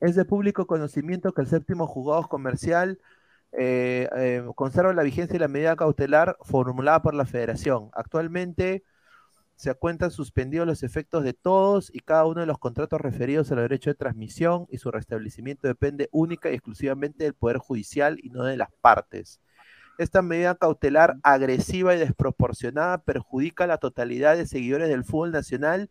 es 0.00 0.16
de 0.16 0.24
público 0.24 0.66
conocimiento 0.66 1.32
que 1.32 1.42
el 1.42 1.48
séptimo 1.48 1.86
juzgado 1.86 2.28
comercial 2.28 2.98
eh, 3.52 4.08
eh, 4.16 4.44
conserva 4.54 4.92
la 4.92 5.02
vigencia 5.02 5.36
y 5.36 5.40
la 5.40 5.48
medida 5.48 5.76
cautelar 5.76 6.36
formulada 6.42 7.02
por 7.02 7.14
la 7.14 7.26
federación. 7.26 7.90
Actualmente 7.92 8.84
se 9.60 9.74
cuentan 9.74 10.10
suspendidos 10.10 10.66
los 10.66 10.82
efectos 10.82 11.22
de 11.22 11.34
todos 11.34 11.90
y 11.94 12.00
cada 12.00 12.24
uno 12.24 12.40
de 12.40 12.46
los 12.46 12.58
contratos 12.58 12.98
referidos 12.98 13.52
al 13.52 13.58
derecho 13.58 13.90
de 13.90 13.94
transmisión 13.94 14.66
y 14.70 14.78
su 14.78 14.90
restablecimiento 14.90 15.68
depende 15.68 16.08
única 16.12 16.50
y 16.50 16.54
exclusivamente 16.54 17.24
del 17.24 17.34
Poder 17.34 17.58
Judicial 17.58 18.18
y 18.22 18.30
no 18.30 18.44
de 18.44 18.56
las 18.56 18.70
partes. 18.80 19.42
Esta 19.98 20.22
medida 20.22 20.54
cautelar 20.54 21.18
agresiva 21.22 21.94
y 21.94 21.98
desproporcionada 21.98 23.02
perjudica 23.02 23.64
a 23.64 23.66
la 23.66 23.76
totalidad 23.76 24.34
de 24.34 24.46
seguidores 24.46 24.88
del 24.88 25.04
fútbol 25.04 25.30
nacional, 25.30 25.90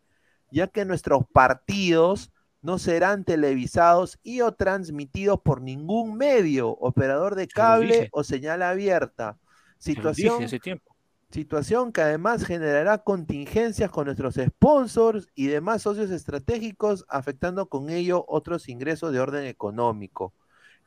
ya 0.52 0.66
que 0.66 0.84
nuestros 0.84 1.26
partidos 1.32 2.32
no 2.64 2.80
serán 2.80 3.24
televisados 3.24 4.18
y 4.24 4.42
o 4.42 4.52
transmitidos 4.52 5.42
por 5.42 5.62
ningún 5.62 6.18
medio, 6.18 6.70
operador 6.70 7.36
de 7.36 7.48
cable 7.48 8.10
o 8.14 8.24
señal 8.24 8.64
abierta. 8.64 9.38
Situación, 9.78 10.44
hace 10.44 10.58
tiempo. 10.58 10.96
Situación 11.32 11.92
que 11.92 12.02
además 12.02 12.44
generará 12.44 13.00
contingencias 13.00 13.92
con 13.92 14.06
nuestros 14.06 14.36
sponsors 14.36 15.28
y 15.36 15.48
demás 15.48 15.84
socios 15.84 16.10
estratégicos, 16.12 17.06
afectando 17.08 17.70
con 17.70 17.90
ello 17.90 18.26
otros 18.28 18.68
ingresos 18.70 19.14
de 19.14 19.20
orden 19.20 19.46
económico. 19.46 20.34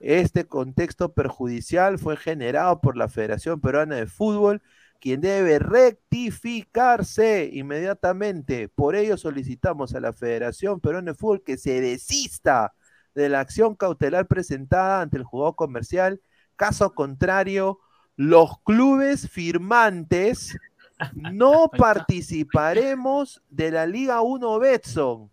Este 0.00 0.46
contexto 0.46 1.12
perjudicial 1.12 1.98
fue 1.98 2.16
generado 2.16 2.80
por 2.80 2.96
la 2.96 3.08
Federación 3.08 3.60
Peruana 3.60 3.96
de 3.96 4.06
Fútbol, 4.06 4.60
quien 5.00 5.20
debe 5.20 5.60
rectificarse 5.60 7.48
inmediatamente. 7.52 8.68
Por 8.68 8.96
ello 8.96 9.16
solicitamos 9.16 9.94
a 9.94 10.00
la 10.00 10.12
Federación 10.12 10.80
Peruana 10.80 11.12
de 11.12 11.18
Fútbol 11.18 11.42
que 11.44 11.56
se 11.56 11.80
desista 11.80 12.74
de 13.14 13.28
la 13.28 13.40
acción 13.40 13.76
cautelar 13.76 14.26
presentada 14.26 15.02
ante 15.02 15.18
el 15.18 15.24
jugador 15.24 15.54
comercial. 15.54 16.20
Caso 16.56 16.94
contrario, 16.94 17.78
los 18.16 18.58
clubes 18.64 19.28
firmantes 19.28 20.56
no 21.14 21.68
participaremos 21.76 23.42
de 23.48 23.70
la 23.70 23.86
Liga 23.86 24.20
1 24.20 24.58
Betson. 24.58 25.30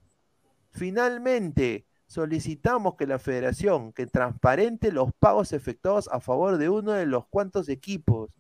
Finalmente, 0.72 1.86
solicitamos 2.08 2.96
que 2.96 3.06
la 3.06 3.20
federación 3.20 3.94
que 3.94 4.08
transparente 4.08 4.92
los 4.92 5.12
pagos 5.20 5.54
efectuados 5.54 6.10
a 6.12 6.20
favor 6.20 6.58
de 6.58 6.70
uno 6.70 6.94
de 6.94 7.06
los 7.06 7.28
cuantos 7.28 7.70
equipos, 7.70 8.32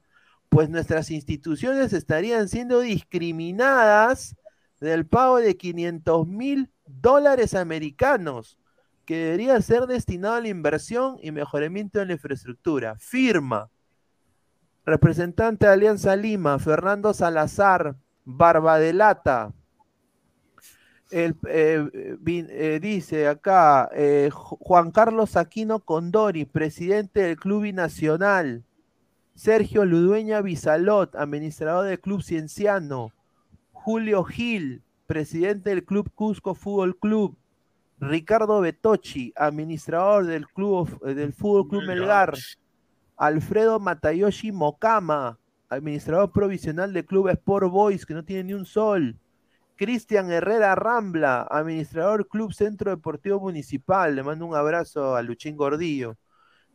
pues 0.49 0.69
nuestras 0.69 1.11
instituciones 1.11 1.93
estarían 1.93 2.49
siendo 2.49 2.79
discriminadas 2.79 4.35
del 4.79 5.05
pago 5.05 5.37
de 5.37 5.57
500 5.57 6.27
mil 6.27 6.71
dólares 6.85 7.53
americanos, 7.53 8.57
que 9.05 9.17
debería 9.17 9.61
ser 9.61 9.85
destinado 9.85 10.35
a 10.35 10.41
la 10.41 10.47
inversión 10.47 11.17
y 11.21 11.31
mejoramiento 11.31 11.99
de 11.99 12.05
la 12.07 12.13
infraestructura. 12.13 12.95
Firma. 12.97 13.69
Representante 14.89 15.67
de 15.67 15.71
Alianza 15.73 16.15
Lima, 16.15 16.57
Fernando 16.57 17.13
Salazar, 17.13 17.95
Barbadelata. 18.25 19.53
El, 21.11 21.35
eh, 21.47 22.17
eh, 22.25 22.79
dice 22.81 23.27
acá 23.27 23.89
eh, 23.93 24.29
Ju- 24.31 24.57
Juan 24.59 24.91
Carlos 24.91 25.37
Aquino 25.37 25.79
Condori, 25.79 26.45
presidente 26.45 27.21
del 27.21 27.37
Club 27.37 27.63
Binacional. 27.63 28.63
Sergio 29.35 29.85
Ludueña 29.85 30.41
Bizalot, 30.41 31.15
administrador 31.15 31.85
del 31.85 31.99
Club 31.99 32.21
Cienciano. 32.21 33.11
Julio 33.71 34.23
Gil, 34.23 34.81
presidente 35.07 35.69
del 35.69 35.85
Club 35.85 36.09
Cusco 36.13 36.53
Fútbol 36.55 36.97
Club. 36.97 37.35
Ricardo 37.99 38.59
Betochi, 38.61 39.33
administrador 39.35 40.25
del 40.25 40.47
Club 40.47 40.99
del 41.03 41.33
Fútbol 41.33 41.67
Club 41.69 41.83
Melgar. 41.87 42.33
Alfredo 43.19 43.81
Matayoshi 43.81 44.53
Mokama, 44.53 45.37
administrador 45.67 46.31
provisional 46.31 46.93
del 46.93 47.05
Club 47.05 47.27
Sport 47.27 47.69
Boys, 47.69 48.05
que 48.05 48.13
no 48.13 48.23
tiene 48.23 48.45
ni 48.45 48.53
un 48.53 48.65
sol. 48.65 49.19
Cristian 49.75 50.31
Herrera 50.31 50.73
Rambla, 50.73 51.41
administrador 51.41 52.29
Club 52.29 52.53
Centro 52.53 52.91
Deportivo 52.91 53.41
Municipal. 53.41 54.15
Le 54.15 54.23
mando 54.23 54.45
un 54.45 54.55
abrazo 54.55 55.17
a 55.17 55.21
Luchín 55.21 55.57
Gordillo. 55.57 56.15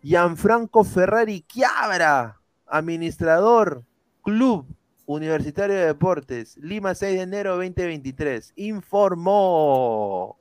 Gianfranco 0.02 0.84
Ferrari 0.84 1.46
Chiabra, 1.48 2.38
administrador 2.66 3.82
Club 4.22 4.66
Universitario 5.06 5.76
de 5.76 5.86
Deportes, 5.86 6.58
Lima 6.58 6.94
6 6.94 7.16
de 7.16 7.22
enero 7.22 7.52
2023. 7.56 8.52
Informó. 8.56 10.36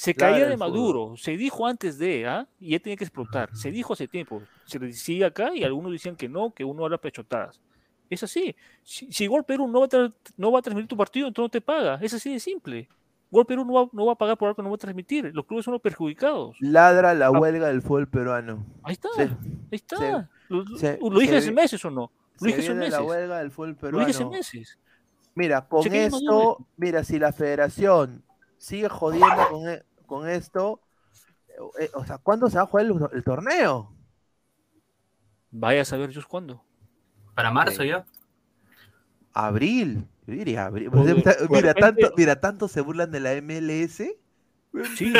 Se 0.00 0.14
caía 0.14 0.46
de. 0.48 0.56
Maduro, 0.56 1.14
se 1.16 1.36
dijo 1.36 1.66
antes 1.66 1.98
de, 1.98 2.24
¿ah? 2.24 2.46
Y 2.60 2.70
ya 2.70 2.78
tenía 2.78 2.96
que 2.96 3.02
explotar. 3.02 3.50
Se 3.56 3.72
dijo 3.72 3.94
hace 3.94 4.06
tiempo. 4.06 4.40
Se 4.64 4.78
le 4.78 4.86
decía 4.86 5.26
acá 5.26 5.50
y 5.54 5.64
algunos 5.64 5.90
decían 5.90 6.14
que 6.14 6.28
no, 6.28 6.52
que 6.54 6.62
uno 6.64 6.84
habla 6.84 6.98
pechotadas. 6.98 7.60
Es 8.08 8.22
así. 8.22 8.54
Si, 8.84 9.10
si 9.10 9.26
Gol 9.26 9.42
Perú 9.44 9.66
no 9.66 9.80
va, 9.80 9.86
a 9.92 10.12
no 10.36 10.52
va 10.52 10.60
a 10.60 10.62
transmitir 10.62 10.88
tu 10.88 10.96
partido, 10.96 11.26
entonces 11.26 11.46
no 11.46 11.50
te 11.50 11.60
paga. 11.60 11.98
Es 12.00 12.14
así 12.14 12.32
de 12.32 12.38
simple. 12.38 12.88
Gol 13.28 13.44
Perú 13.44 13.64
no 13.64 13.72
va, 13.72 13.88
no 13.92 14.06
va 14.06 14.12
a 14.12 14.14
pagar 14.14 14.38
por 14.38 14.46
algo 14.46 14.54
que 14.56 14.62
no 14.62 14.70
va 14.70 14.76
a 14.76 14.78
transmitir. 14.78 15.32
Los 15.34 15.44
clubes 15.44 15.64
son 15.64 15.72
los 15.72 15.82
perjudicados. 15.82 16.56
Ladra 16.60 17.12
la 17.14 17.32
huelga 17.32 17.66
del 17.66 17.82
fútbol 17.82 18.06
peruano. 18.06 18.64
Ahí 18.84 18.92
está. 18.92 19.08
Se- 19.16 19.22
Ahí 19.22 19.28
está. 19.72 19.96
se- 19.96 20.12
lo, 20.48 20.62
lo- 20.62 20.78
se- 20.78 20.98
lo 21.02 21.18
dije 21.18 21.36
hace 21.38 21.50
meses 21.50 21.84
o 21.84 21.90
no. 21.90 22.12
Lo 22.40 22.46
dije 22.46 22.60
hace 22.60 22.72
meses. 22.72 22.92
la 22.92 23.02
huelga 23.02 23.38
del 23.40 23.50
fútbol 23.50 23.76
Lo 23.80 23.98
dije 23.98 24.10
hace 24.10 24.18
peruano. 24.18 24.30
meses. 24.30 24.78
Mira, 25.34 25.66
con 25.66 25.92
esto, 25.92 26.66
mira, 26.76 27.02
si 27.02 27.18
la 27.18 27.32
federación 27.32 28.22
sigue 28.58 28.88
jodiendo 28.88 29.48
con, 29.50 29.68
e- 29.68 29.82
con 30.06 30.28
esto, 30.28 30.80
eh, 31.80 31.90
o 31.94 32.04
sea, 32.04 32.18
¿cuándo 32.18 32.48
se 32.50 32.56
va 32.58 32.64
a 32.64 32.66
jugar 32.66 32.86
el, 32.86 32.94
el 33.12 33.24
torneo? 33.24 33.92
Vaya 35.50 35.82
a 35.82 35.84
saber 35.84 36.10
Dios 36.10 36.26
cuándo. 36.26 36.62
Para 37.34 37.50
marzo 37.50 37.82
Sí. 37.82 37.88
ya. 37.88 38.04
Abril. 39.32 40.06
Yo 40.26 40.34
diría 40.34 40.66
abril. 40.66 40.90
De- 40.90 41.00
Mira, 41.48 41.72
repente- 41.72 41.80
tanto, 41.80 42.10
mira, 42.16 42.40
tanto 42.40 42.68
se 42.68 42.80
burlan 42.80 43.10
de 43.10 43.20
la 43.20 43.32
MLS. 43.40 44.02
Sí, 44.96 45.12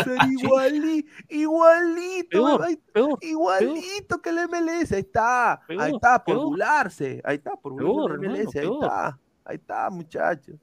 igualito, 1.30 2.28
Peor, 2.30 2.62
ay, 2.64 2.76
peor, 2.92 3.18
igualito 3.22 4.20
que 4.20 4.30
la 4.32 4.46
MLS. 4.46 4.92
Ahí 4.92 5.00
está, 5.00 5.52
ahí 5.66 5.92
está, 5.94 6.22
por 6.22 6.34
peor. 6.34 6.46
burlarse. 6.46 7.22
Ahí 7.24 7.36
está, 7.36 7.56
por 7.56 7.72
burlarse. 7.72 8.58
Ahí 8.60 8.66
está, 8.66 9.18
ahí 9.44 9.56
está, 9.56 9.90
muchachos. 9.90 10.56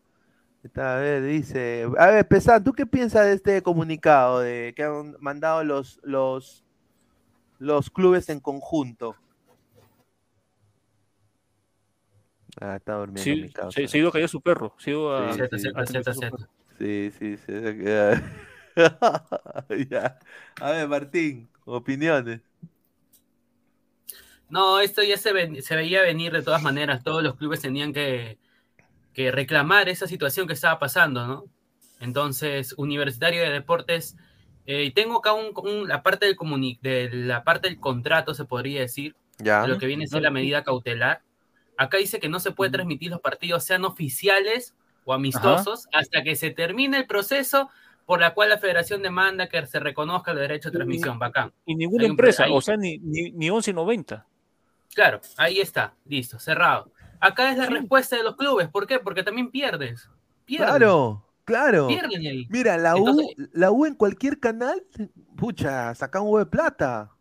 Está, 0.66 0.98
a 0.98 1.00
ver, 1.00 1.22
dice. 1.24 1.88
A 2.00 2.08
ver, 2.08 2.28
Pesan, 2.28 2.64
¿tú 2.64 2.74
qué 2.74 2.88
piensas 2.88 3.26
de 3.28 3.34
este 3.34 3.62
comunicado 3.62 4.40
de 4.40 4.74
que 4.76 4.84
han 4.84 5.16
mandado 5.20 5.64
los, 5.64 6.00
los, 6.02 6.64
los 7.60 7.92
clubes 7.92 8.28
en 8.30 8.40
conjunto? 8.40 9.16
Ah, 12.60 12.78
está 12.78 12.94
durmiendo 12.96 13.22
Sí, 13.22 13.42
mi 13.44 13.50
causa. 13.52 13.80
se, 13.80 13.88
se 13.88 13.98
ha 13.98 14.00
ido 14.00 14.10
a 14.10 14.12
callar 14.14 14.30
su 14.30 14.42
perro. 14.42 14.74
Se 14.80 14.90
ha 14.90 14.94
ido 14.94 15.16
a. 15.16 15.34
Sí, 15.34 15.40
sí. 15.60 15.68
a 15.76 15.86
zeta. 15.86 16.12
perro. 16.20 16.38
Sí, 16.80 17.12
sí, 17.20 17.38
sí. 17.38 17.44
se 17.46 17.78
queda- 17.78 18.24
Ya. 19.90 20.20
A 20.60 20.72
ver, 20.72 20.88
Martín, 20.88 21.48
opiniones. 21.66 22.42
No, 24.50 24.80
esto 24.80 25.04
ya 25.04 25.18
se, 25.18 25.32
ven- 25.32 25.62
se 25.62 25.76
veía 25.76 26.02
venir 26.02 26.32
de 26.32 26.42
todas 26.42 26.64
maneras. 26.64 27.04
Todos 27.04 27.22
los 27.24 27.36
clubes 27.36 27.62
tenían 27.62 27.94
que, 27.94 28.38
que 29.16 29.32
reclamar 29.32 29.88
esa 29.90 30.08
situación 30.08 30.46
que 30.46 30.54
estaba 30.54 30.78
pasando, 30.78 31.26
¿no? 31.26 31.46
Entonces, 32.02 32.74
Universitario 32.78 33.42
de 33.42 33.50
Deportes, 33.50 34.18
eh, 34.66 34.84
y 34.84 34.92
tengo 34.92 35.20
acá 35.20 35.32
un, 35.34 35.52
un- 35.56 35.88
la, 35.88 36.04
parte 36.04 36.26
del 36.26 36.36
comuni- 36.36 36.78
de 36.82 37.10
la 37.12 37.44
parte 37.46 37.70
del 37.70 37.80
contrato, 37.80 38.34
se 38.34 38.44
podría 38.46 38.82
decir, 38.82 39.16
Ya. 39.40 39.62
de 39.62 39.70
lo 39.70 39.78
que 39.78 39.86
viene 39.88 40.04
a 40.04 40.08
ser 40.08 40.22
la 40.22 40.32
medida 40.32 40.64
cautelar. 40.64 41.22
Acá 41.78 41.98
dice 41.98 42.20
que 42.20 42.28
no 42.30 42.40
se 42.40 42.52
puede 42.52 42.72
transmitir 42.72 43.10
los 43.10 43.22
partidos, 43.22 43.64
sean 43.64 43.86
oficiales 43.86 44.76
o 45.06 45.14
amistosos, 45.14 45.88
hasta 45.94 46.22
que 46.24 46.36
se 46.36 46.50
termine 46.52 46.98
el 46.98 47.08
proceso 47.08 47.70
por 48.06 48.20
la 48.20 48.34
cual 48.34 48.50
la 48.50 48.58
federación 48.58 49.02
demanda 49.02 49.48
que 49.48 49.66
se 49.66 49.80
reconozca 49.80 50.32
el 50.32 50.38
derecho 50.40 50.70
de 50.70 50.76
transmisión. 50.78 51.18
Bacán. 51.20 51.54
Y 51.66 51.76
ninguna 51.76 52.06
empresa, 52.06 52.44
ahí- 52.44 52.52
o 52.54 52.60
sea, 52.62 52.76
ni, 52.76 52.98
ni, 52.98 53.32
ni 53.32 53.50
11.90. 53.50 54.26
Claro, 54.94 55.22
ahí 55.38 55.60
está, 55.60 55.94
listo, 56.06 56.38
cerrado. 56.40 56.92
Acá 57.20 57.52
es 57.52 57.58
la 57.58 57.66
respuesta 57.68 58.16
de 58.16 58.24
los 58.24 58.36
clubes. 58.36 58.68
¿Por 58.70 58.88
qué? 58.88 59.00
Porque 59.00 59.24
también 59.24 59.50
pierdes. 59.52 60.10
Pierdes. 60.46 60.68
Claro, 60.70 61.26
claro. 61.44 61.88
Pierden 61.88 62.22
ahí. 62.28 62.48
Mira, 62.50 62.78
la 62.78 62.96
Entonces- 62.96 63.28
U, 63.38 63.50
la 63.54 63.72
U 63.72 63.86
en 63.86 63.96
cualquier 63.96 64.40
canal, 64.40 64.84
pucha, 65.36 65.94
saca 65.96 66.22
un 66.22 66.28
huevo 66.28 66.40
de 66.40 66.46
plata. 66.46 67.12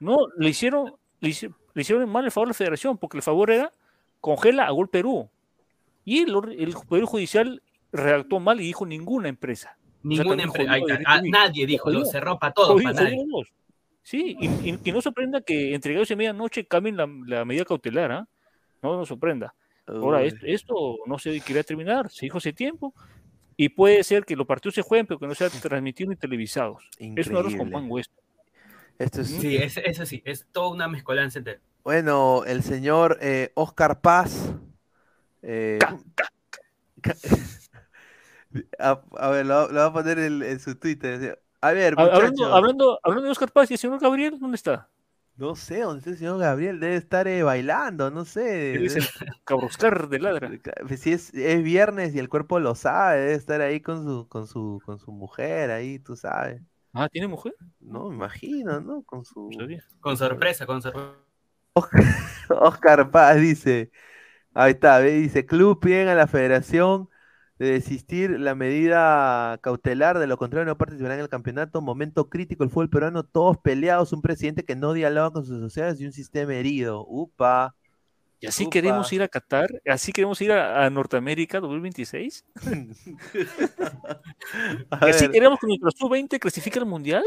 No, 0.00 0.18
le 0.38 0.48
hicieron, 0.48 0.92
le 1.20 1.30
hicieron, 1.30 1.56
le 1.74 1.82
hicieron 1.82 2.08
mal 2.08 2.24
el 2.24 2.30
favor 2.30 2.48
a 2.48 2.50
la 2.50 2.54
federación, 2.54 2.98
porque 2.98 3.16
el 3.16 3.22
favor 3.22 3.50
era 3.50 3.72
congela 4.20 4.66
a 4.66 4.70
Gol 4.70 4.88
Perú. 4.88 5.28
Y 6.04 6.20
el, 6.20 6.74
Poder 6.86 7.04
Judicial 7.04 7.62
redactó 7.92 8.40
mal 8.40 8.60
y 8.60 8.64
dijo 8.64 8.84
ninguna 8.84 9.28
empresa. 9.28 9.76
Ninguna 10.02 10.42
empresa. 10.42 10.72
Derecho 10.72 11.02
Ah, 11.06 11.20
nadie 11.24 11.66
dijo, 11.66 11.90
lo 11.90 12.04
cerró 12.04 12.38
para 12.38 12.52
todos, 12.52 12.82
para 12.82 13.04
nadie. 13.04 13.24
Sí, 14.02 14.36
y, 14.38 14.68
y 14.70 14.76
que 14.76 14.92
no 14.92 15.00
sorprenda 15.00 15.40
que 15.40 15.74
entre 15.74 15.94
gallos 15.94 16.10
y 16.10 16.16
medianoche 16.16 16.66
cambien 16.66 16.96
la, 16.98 17.08
la 17.26 17.46
medida 17.46 17.64
cautelar, 17.64 18.12
¿ah? 18.12 18.28
No 18.84 18.98
nos 18.98 19.08
sorprenda. 19.08 19.54
Ahora, 19.86 20.18
Uy. 20.20 20.26
esto, 20.28 20.46
esto 20.46 20.74
no 21.06 21.18
se 21.18 21.40
quería 21.40 21.62
terminar, 21.62 22.10
se 22.10 22.26
dijo 22.26 22.36
hace 22.36 22.52
tiempo, 22.52 22.94
y 23.56 23.70
puede 23.70 24.04
ser 24.04 24.26
que 24.26 24.36
los 24.36 24.46
partidos 24.46 24.74
se 24.74 24.82
jueguen, 24.82 25.06
pero 25.06 25.18
que 25.18 25.26
no 25.26 25.34
sean 25.34 25.50
transmitidos 25.62 26.10
ni 26.10 26.16
televisados. 26.16 26.82
Es 26.98 27.26
un 27.28 27.36
arroz 27.36 27.54
con 27.54 27.66
Increíble. 27.66 27.70
mango 27.72 27.98
esto. 27.98 28.14
Esto 28.98 29.22
es, 29.22 29.28
Sí, 29.28 29.56
es- 29.56 29.78
eso 29.78 30.04
sí, 30.04 30.22
es 30.26 30.46
toda 30.52 30.68
una 30.68 30.86
mezcolanza 30.86 31.38
entera. 31.38 31.60
Bueno, 31.82 32.44
el 32.44 32.62
señor 32.62 33.16
eh, 33.22 33.52
Oscar 33.54 34.00
Paz. 34.02 34.52
eh, 35.42 35.78
ca- 37.00 37.14
a, 38.78 39.02
a 39.18 39.28
ver, 39.30 39.46
lo, 39.46 39.68
lo 39.68 39.80
va 39.80 39.86
a 39.86 39.92
poner 39.94 40.18
en, 40.18 40.42
en 40.42 40.60
su 40.60 40.74
Twitter. 40.76 41.42
A 41.62 41.72
ver, 41.72 41.96
muchachos. 41.96 42.16
Hablando, 42.18 42.54
hablando, 42.54 43.00
hablando 43.02 43.24
de 43.24 43.30
Oscar 43.32 43.50
Paz 43.50 43.70
y 43.70 43.74
el 43.74 43.78
señor 43.78 43.98
Gabriel, 43.98 44.38
¿dónde 44.38 44.56
está? 44.56 44.88
No 45.36 45.56
sé, 45.56 45.80
¿dónde 45.80 45.98
está 45.98 46.10
el 46.10 46.16
señor 46.16 46.38
Gabriel? 46.38 46.78
Debe 46.78 46.94
estar 46.94 47.26
eh, 47.26 47.42
bailando, 47.42 48.10
no 48.10 48.24
sé. 48.24 48.74
Él 48.74 48.86
es 48.86 48.96
el 48.96 49.04
cabroscar 49.44 50.08
de 50.08 50.20
ladra. 50.20 50.50
Pues 50.86 51.00
Si 51.00 51.12
es, 51.12 51.34
es 51.34 51.62
viernes 51.62 52.14
y 52.14 52.20
el 52.20 52.28
cuerpo 52.28 52.60
lo 52.60 52.74
sabe, 52.76 53.20
debe 53.20 53.34
estar 53.34 53.60
ahí 53.60 53.80
con 53.80 54.04
su, 54.04 54.28
con 54.28 54.46
su, 54.46 54.80
con 54.84 54.98
su 54.98 55.10
mujer 55.10 55.70
ahí, 55.72 55.98
tú 55.98 56.16
sabes. 56.16 56.62
Ah, 56.92 57.08
¿tiene 57.08 57.26
mujer? 57.26 57.54
No, 57.80 58.08
me 58.08 58.14
imagino, 58.14 58.80
¿no? 58.80 59.02
Con 59.02 59.24
su. 59.24 59.50
Con 60.00 60.16
sorpresa, 60.16 60.66
con 60.66 60.80
sorpresa. 60.80 61.16
Oscar 62.50 63.10
Paz 63.10 63.36
dice, 63.40 63.90
ahí 64.54 64.72
está, 64.72 64.98
ve, 64.98 65.12
dice, 65.12 65.46
club 65.46 65.80
piden 65.80 66.08
a 66.08 66.14
la 66.14 66.26
federación 66.26 67.08
de 67.64 67.72
desistir 67.72 68.38
la 68.38 68.54
medida 68.54 69.58
cautelar, 69.62 70.18
de 70.18 70.26
lo 70.26 70.36
contrario 70.36 70.66
no 70.66 70.78
participarán 70.78 71.18
en 71.18 71.22
el 71.24 71.28
campeonato, 71.28 71.80
momento 71.80 72.28
crítico 72.28 72.64
el 72.64 72.70
fútbol 72.70 72.90
peruano, 72.90 73.24
todos 73.24 73.58
peleados, 73.58 74.12
un 74.12 74.22
presidente 74.22 74.64
que 74.64 74.76
no 74.76 74.92
dialoga 74.92 75.30
con 75.32 75.44
sus 75.44 75.60
sociedades 75.60 76.00
y 76.00 76.06
un 76.06 76.12
sistema 76.12 76.54
herido, 76.54 77.04
upa. 77.06 77.74
¿Y 78.40 78.46
así 78.46 78.64
Upa. 78.64 78.72
queremos 78.72 79.10
ir 79.12 79.22
a 79.22 79.28
Qatar? 79.28 79.70
¿Así 79.86 80.12
queremos 80.12 80.38
ir 80.42 80.52
a, 80.52 80.84
a 80.84 80.90
Norteamérica 80.90 81.60
2026? 81.60 82.44
A 84.90 85.06
¿Y 85.06 85.10
así 85.10 85.28
queremos 85.30 85.58
que 85.58 85.66
nuestro 85.66 85.90
sub-20 85.92 86.38
clasifique 86.38 86.78
al 86.78 86.86
Mundial? 86.86 87.24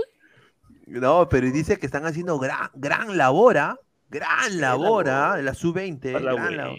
No, 0.85 1.27
pero 1.30 1.49
dice 1.51 1.77
que 1.80 1.85
están 1.85 2.05
haciendo 2.05 2.38
gran, 2.39 2.69
gran 2.76 3.18
labor, 3.18 3.57
¿ah? 3.57 3.80
Gran 4.09 4.61
labor, 4.61 5.09
¿ah? 5.09 5.38
La 5.41 5.53
sub-20, 5.53 6.15
A 6.15 6.19
la 6.19 6.34
gran 6.34 6.47
wea. 6.49 6.57
labor. 6.57 6.77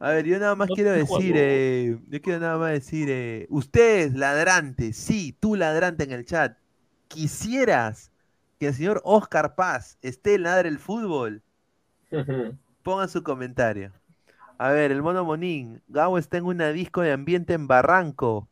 A 0.00 0.10
ver, 0.10 0.26
yo 0.26 0.38
nada 0.38 0.54
más 0.54 0.68
No 0.68 0.74
quiero 0.74 0.92
decir, 0.92 1.34
eh, 1.36 1.98
yo 2.08 2.22
quiero 2.22 2.38
nada 2.40 2.56
más 2.58 2.72
decir, 2.72 3.08
eh, 3.10 3.46
ustedes, 3.50 4.14
ladrantes, 4.14 4.96
sí, 4.96 5.36
tú 5.40 5.56
ladrante 5.56 6.04
en 6.04 6.12
el 6.12 6.24
chat, 6.24 6.56
quisieras 7.08 8.12
que 8.60 8.68
el 8.68 8.74
señor 8.74 9.00
Oscar 9.04 9.54
Paz 9.56 9.98
esté 10.02 10.34
en 10.34 10.44
Ladre 10.44 10.68
el 10.68 10.78
Fútbol, 10.78 11.42
pongan 12.82 13.08
su 13.08 13.22
comentario. 13.22 13.92
A 14.58 14.70
ver, 14.72 14.92
el 14.92 15.02
mono 15.02 15.24
Monín, 15.24 15.82
Gabo 15.88 16.18
está 16.18 16.38
en 16.38 16.46
una 16.46 16.70
disco 16.72 17.02
de 17.02 17.12
ambiente 17.12 17.54
en 17.54 17.68
Barranco, 17.68 18.48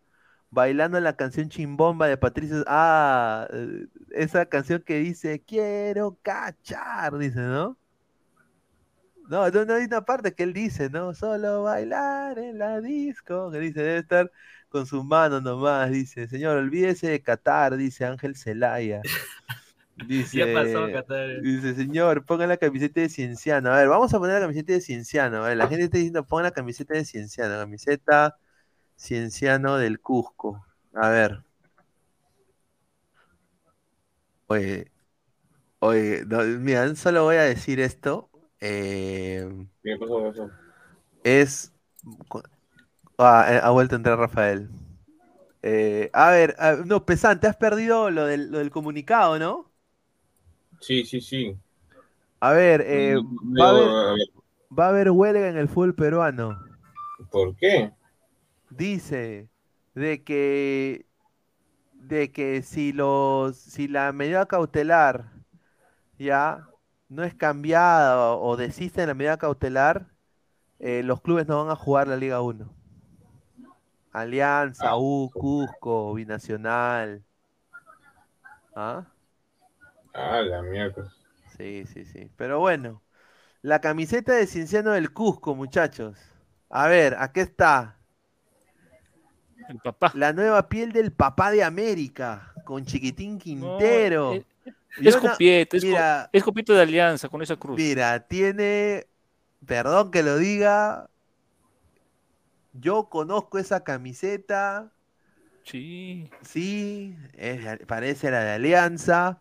bailando 0.50 1.00
la 1.00 1.16
canción 1.16 1.48
Chimbomba 1.50 2.08
de 2.08 2.16
Patricio. 2.18 2.64
Ah, 2.68 3.48
eh, 3.52 3.86
esa 4.12 4.46
canción 4.46 4.82
que 4.82 4.98
dice, 4.98 5.42
quiero 5.44 6.18
cachar, 6.22 7.18
dice, 7.18 7.40
¿no? 7.40 7.78
No, 9.28 9.50
no, 9.50 9.64
no 9.64 9.74
hay 9.74 9.84
una 9.84 10.04
parte 10.04 10.34
que 10.34 10.44
él 10.44 10.52
dice, 10.52 10.88
¿no? 10.90 11.14
Solo 11.14 11.62
bailar 11.64 12.38
en 12.38 12.58
la 12.58 12.80
disco, 12.80 13.50
que 13.50 13.58
dice, 13.58 13.80
debe 13.82 13.98
estar 13.98 14.30
con 14.68 14.86
sus 14.86 15.04
manos 15.04 15.42
nomás, 15.42 15.90
dice, 15.90 16.28
señor, 16.28 16.56
olvídese 16.58 17.08
de 17.08 17.22
Qatar, 17.22 17.76
dice 17.76 18.04
Ángel 18.04 18.36
Zelaya. 18.36 19.02
Dice, 19.96 20.38
Ya 20.38 20.46
pasó, 20.52 20.90
Qatar. 20.90 21.28
dice, 21.42 21.74
señor, 21.74 22.24
ponga 22.26 22.46
la 22.46 22.56
camiseta 22.58 23.00
de 23.00 23.08
Cienciano. 23.08 23.72
A 23.72 23.76
ver, 23.78 23.88
vamos 23.88 24.12
a 24.14 24.18
poner 24.18 24.34
la 24.36 24.40
camiseta 24.42 24.72
de 24.74 24.80
Cienciano. 24.82 25.38
A 25.44 25.48
ver, 25.48 25.56
la 25.56 25.68
gente 25.68 25.84
está 25.84 25.96
diciendo, 25.98 26.26
ponga 26.26 26.44
la 26.44 26.50
camiseta 26.52 26.94
de 26.94 27.04
Cienciano, 27.04 27.56
camiseta 27.58 28.36
Cienciano 28.96 29.78
del 29.78 30.00
Cusco. 30.00 30.66
A 30.94 31.10
ver. 31.10 31.42
Oye, 34.48 34.90
oye, 35.80 36.24
no, 36.26 36.42
mira, 36.60 36.94
solo 36.96 37.24
voy 37.24 37.36
a 37.36 37.42
decir 37.44 37.80
esto. 37.80 38.30
Eh, 38.60 39.48
¿Qué 39.82 39.96
pasó? 39.98 40.18
¿Qué 40.18 40.28
pasó? 40.28 40.50
es. 41.24 41.72
Ah, 43.18 43.46
eh, 43.48 43.60
ha 43.62 43.70
vuelto 43.70 43.94
a 43.94 43.98
entrar 43.98 44.18
Rafael. 44.18 44.68
Eh, 45.62 46.10
a 46.12 46.30
ver, 46.30 46.56
ah, 46.58 46.76
no, 46.86 47.04
Pesante, 47.06 47.46
has 47.48 47.56
perdido 47.56 48.10
lo 48.10 48.26
del, 48.26 48.50
lo 48.50 48.58
del 48.58 48.70
comunicado, 48.70 49.38
¿no? 49.38 49.72
Sí, 50.80 51.04
sí, 51.04 51.20
sí. 51.20 51.56
A 52.40 52.52
ver, 52.52 52.82
eh, 52.86 53.16
Mm, 53.18 53.60
va, 53.60 53.66
a 53.66 53.70
haber, 53.70 53.88
a 53.90 54.12
ver, 54.12 54.28
va 54.78 54.86
a 54.86 54.88
haber 54.90 55.10
huelga 55.10 55.48
en 55.48 55.56
el 55.58 55.68
fútbol 55.68 55.94
peruano. 55.94 56.58
¿Por 57.30 57.54
qué? 57.56 57.92
Dice 58.70 59.48
de 59.94 60.22
que 60.24 61.06
de 61.94 62.32
que 62.32 62.62
si 62.62 62.92
los 62.92 63.56
si 63.58 63.88
la 63.88 64.12
medida 64.12 64.46
cautelar 64.46 65.32
ya 66.18 66.68
no 67.08 67.24
es 67.24 67.34
cambiada 67.34 68.34
o, 68.34 68.50
o 68.50 68.56
desiste 68.56 69.00
de 69.02 69.06
la 69.08 69.14
medida 69.14 69.38
cautelar, 69.38 70.06
eh, 70.80 71.02
los 71.04 71.20
clubes 71.22 71.46
no 71.48 71.64
van 71.64 71.72
a 71.72 71.76
jugar 71.76 72.08
la 72.08 72.16
Liga 72.16 72.40
1. 72.42 72.72
Alianza, 74.12 74.96
U, 74.96 75.30
Cusco, 75.30 76.14
Binacional. 76.14 77.22
¿Ah? 78.74 79.06
Ah, 80.14 80.40
la 80.42 80.62
mierda. 80.62 81.12
Sí, 81.56 81.84
sí, 81.86 82.04
sí. 82.04 82.30
Pero 82.36 82.60
bueno, 82.60 83.02
la 83.62 83.80
camiseta 83.80 84.34
de 84.34 84.46
Cienciano 84.46 84.92
del 84.92 85.12
Cusco, 85.12 85.54
muchachos. 85.54 86.18
A 86.70 86.88
ver, 86.88 87.16
aquí 87.18 87.40
está. 87.40 87.96
El 89.68 89.78
papá. 89.78 90.12
La 90.14 90.32
nueva 90.32 90.68
piel 90.68 90.92
del 90.92 91.12
papá 91.12 91.50
de 91.50 91.64
América, 91.64 92.54
con 92.64 92.84
Chiquitín 92.84 93.38
Quintero. 93.38 94.34
eh, 94.34 94.46
Es 94.98 95.22
na- 95.22 95.30
copieta, 95.32 95.76
es, 95.76 95.82
de 95.82 96.80
alianza 96.82 97.28
con 97.28 97.42
esa 97.42 97.56
cruz. 97.56 97.76
mira, 97.76 98.26
tiene, 98.26 99.06
perdón 99.64 100.10
que 100.10 100.22
lo 100.22 100.38
diga, 100.38 101.08
yo 102.72 103.08
conozco 103.08 103.58
esa 103.58 103.84
camiseta, 103.84 104.92
Sí. 105.64 106.30
sí, 106.42 107.16
es 107.34 107.78
parece 107.86 108.30
la 108.30 108.40
de 108.44 108.50
Alianza. 108.52 109.40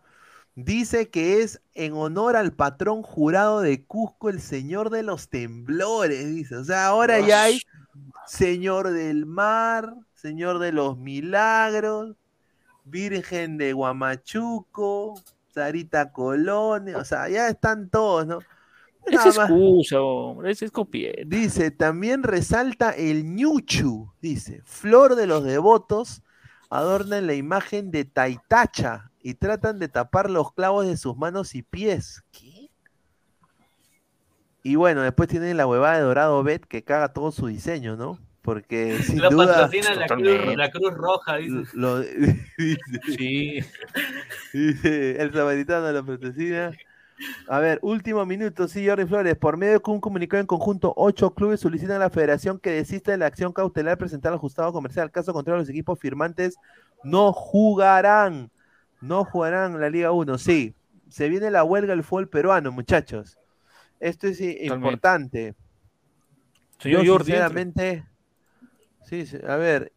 Dice 0.56 1.08
que 1.10 1.42
es 1.42 1.60
en 1.74 1.92
honor 1.92 2.34
al 2.34 2.52
patrón 2.52 3.02
jurado 3.02 3.60
de 3.60 3.84
Cusco, 3.84 4.28
el 4.30 4.40
señor 4.40 4.90
de 4.90 5.02
los 5.02 5.28
temblores, 5.28 6.26
dice. 6.34 6.56
O 6.56 6.64
sea, 6.64 6.86
ahora 6.86 7.20
ya 7.20 7.42
hay 7.44 7.60
señor 8.26 8.90
del 8.90 9.26
mar, 9.26 9.94
señor 10.14 10.58
de 10.58 10.72
los 10.72 10.96
milagros, 10.98 12.16
virgen 12.84 13.58
de 13.58 13.72
Guamachuco, 13.74 15.14
Sarita 15.56 16.12
Colón, 16.12 16.94
o 16.94 17.04
sea, 17.06 17.30
ya 17.30 17.48
están 17.48 17.88
todos, 17.88 18.26
¿no? 18.26 18.40
Es 19.06 19.14
Nada 19.14 19.46
excusa, 19.46 19.98
hombre. 20.02 20.50
Es, 20.50 20.60
es 20.60 20.70
copieta. 20.70 21.22
Dice, 21.24 21.70
también 21.70 22.22
resalta 22.22 22.90
el 22.90 23.24
ñuchu, 23.34 24.12
dice, 24.20 24.60
flor 24.66 25.14
de 25.14 25.26
los 25.26 25.44
devotos, 25.44 26.22
adornan 26.68 27.26
la 27.26 27.32
imagen 27.32 27.90
de 27.90 28.04
Taitacha 28.04 29.10
y 29.22 29.32
tratan 29.32 29.78
de 29.78 29.88
tapar 29.88 30.28
los 30.28 30.52
clavos 30.52 30.86
de 30.86 30.98
sus 30.98 31.16
manos 31.16 31.54
y 31.54 31.62
pies. 31.62 32.22
¿Qué? 32.32 32.68
Y 34.62 34.74
bueno, 34.74 35.00
después 35.00 35.26
tienen 35.30 35.56
la 35.56 35.66
huevada 35.66 35.96
de 35.96 36.02
Dorado 36.02 36.42
Bet 36.42 36.66
que 36.66 36.84
caga 36.84 37.14
todo 37.14 37.32
su 37.32 37.46
diseño, 37.46 37.96
¿no? 37.96 38.18
Porque 38.46 38.98
sin 39.02 39.20
Lo 39.20 39.28
duda... 39.28 39.46
patrocina 39.64 39.94
la 39.94 40.06
cruz, 40.06 40.22
Totalmente. 40.22 40.56
la 40.56 40.70
cruz 40.70 40.94
Roja, 40.94 41.36
dice. 41.36 41.70
Lo, 41.74 42.00
dice, 42.56 42.80
Sí. 43.18 43.60
dice, 44.54 45.20
el 45.20 45.32
samaritano 45.34 45.92
lo 45.92 46.06
patrocina. 46.06 46.72
A 47.48 47.58
ver, 47.60 47.78
último 47.82 48.24
minuto, 48.24 48.68
sí, 48.68 48.86
Jordi 48.86 49.04
Flores. 49.06 49.36
Por 49.36 49.56
medio 49.56 49.80
de 49.80 49.90
un 49.90 50.00
comunicado 50.00 50.40
en 50.40 50.46
conjunto, 50.46 50.92
ocho 50.96 51.34
clubes 51.34 51.60
solicitan 51.60 51.96
a 51.96 52.00
la 52.00 52.10
federación 52.10 52.58
que 52.58 52.70
desista 52.70 53.10
de 53.10 53.18
la 53.18 53.26
acción 53.26 53.52
cautelar 53.52 53.98
presentada 53.98 54.34
al 54.34 54.38
ajustado 54.38 54.72
comercial. 54.72 55.10
Caso 55.10 55.32
contrario, 55.32 55.60
los 55.60 55.68
equipos 55.68 55.98
firmantes 55.98 56.56
no 57.04 57.32
jugarán. 57.32 58.50
No 59.00 59.24
jugarán 59.24 59.80
la 59.80 59.90
Liga 59.90 60.12
1. 60.12 60.38
Sí, 60.38 60.74
se 61.08 61.28
viene 61.28 61.50
la 61.50 61.64
huelga 61.64 61.94
del 61.94 62.04
fútbol 62.04 62.28
peruano, 62.28 62.70
muchachos. 62.72 63.38
Esto 63.98 64.26
es 64.28 64.40
importante. 64.40 65.54
Señor 66.78 67.02
Yo, 67.02 67.12
Jordi, 67.14 67.32
entre. 67.32 67.46
sinceramente, 67.48 68.04
sí, 69.06 69.26
sí, 69.26 69.38
a 69.46 69.56
ver, 69.56 69.92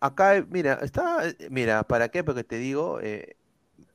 acá, 0.00 0.36
eh, 0.36 0.46
mira, 0.48 0.74
está, 0.82 1.28
eh, 1.28 1.36
mira, 1.50 1.82
¿para 1.84 2.08
qué? 2.08 2.24
Porque 2.24 2.44
te 2.44 2.56
digo, 2.56 3.00
eh, 3.00 3.36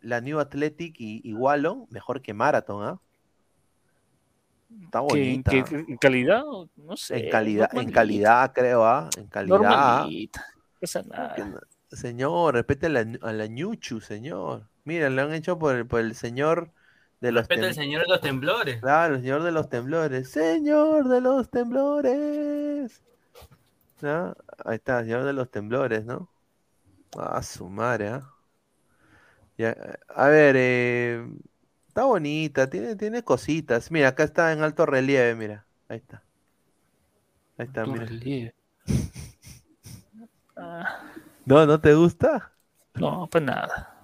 la 0.01 0.21
New 0.21 0.39
Athletic 0.39 0.95
y, 0.99 1.21
y 1.23 1.33
Wallon, 1.33 1.85
mejor 1.89 2.21
que 2.21 2.33
Marathon, 2.33 2.83
¿ah? 2.83 2.99
Está 4.83 5.01
¿Que 5.09 5.33
en, 5.33 5.41
bonita. 5.43 5.51
en 5.71 5.97
calidad? 5.97 6.43
No 6.75 6.95
sé. 6.95 7.25
En 7.25 7.31
calidad, 7.31 7.69
en 7.75 7.91
calidad, 7.91 8.53
creo, 8.53 8.85
¿ah? 8.85 9.09
En 9.17 9.27
calidad. 9.27 10.05
Pasa 10.79 11.01
nada. 11.03 11.35
Señor, 11.91 12.53
respete 12.53 12.85
a 12.85 12.89
la, 12.89 13.05
a 13.21 13.33
la 13.33 13.47
Ñuchu, 13.47 13.99
señor. 13.99 14.69
Mira, 14.83 15.09
lo 15.09 15.23
han 15.23 15.33
hecho 15.33 15.57
por 15.57 15.75
el, 15.75 15.87
por 15.87 16.01
el 16.01 16.13
señor 16.13 16.71
de 17.19 17.31
los 17.31 17.47
Respeta 17.47 17.67
al 17.67 17.73
señor 17.73 18.03
de 18.03 18.07
los 18.09 18.21
temblores. 18.21 18.79
Claro, 18.79 19.15
el 19.15 19.21
señor 19.21 19.43
de 19.43 19.51
los 19.51 19.69
temblores. 19.69 20.29
Señor 20.29 21.07
de 21.07 21.21
los 21.21 21.49
temblores. 21.49 23.03
¿No? 24.01 24.35
Ahí 24.65 24.75
está, 24.77 25.01
señor 25.03 25.23
de 25.25 25.33
los 25.33 25.49
temblores, 25.51 26.05
¿no? 26.05 26.29
Ah, 27.17 27.43
su 27.43 27.69
madre, 27.69 28.09
¿ah? 28.09 28.33
Ya, 29.57 29.75
a 30.15 30.27
ver, 30.29 30.55
eh, 30.57 31.27
está 31.87 32.05
bonita, 32.05 32.69
tiene, 32.69 32.95
tiene 32.95 33.23
cositas. 33.23 33.91
Mira, 33.91 34.09
acá 34.09 34.23
está 34.23 34.53
en 34.53 34.61
alto 34.63 34.85
relieve, 34.85 35.35
mira. 35.35 35.65
Ahí 35.89 35.97
está. 35.97 36.23
Ahí 37.57 37.67
está, 37.67 37.85
Alto 37.85 37.93
mira. 37.93 38.05
relieve. 38.05 38.53
Ah, 40.55 41.03
¿No, 41.45 41.65
no 41.65 41.79
te 41.81 41.93
gusta? 41.93 42.51
no, 42.95 43.27
pues 43.31 43.43
nada. 43.43 43.95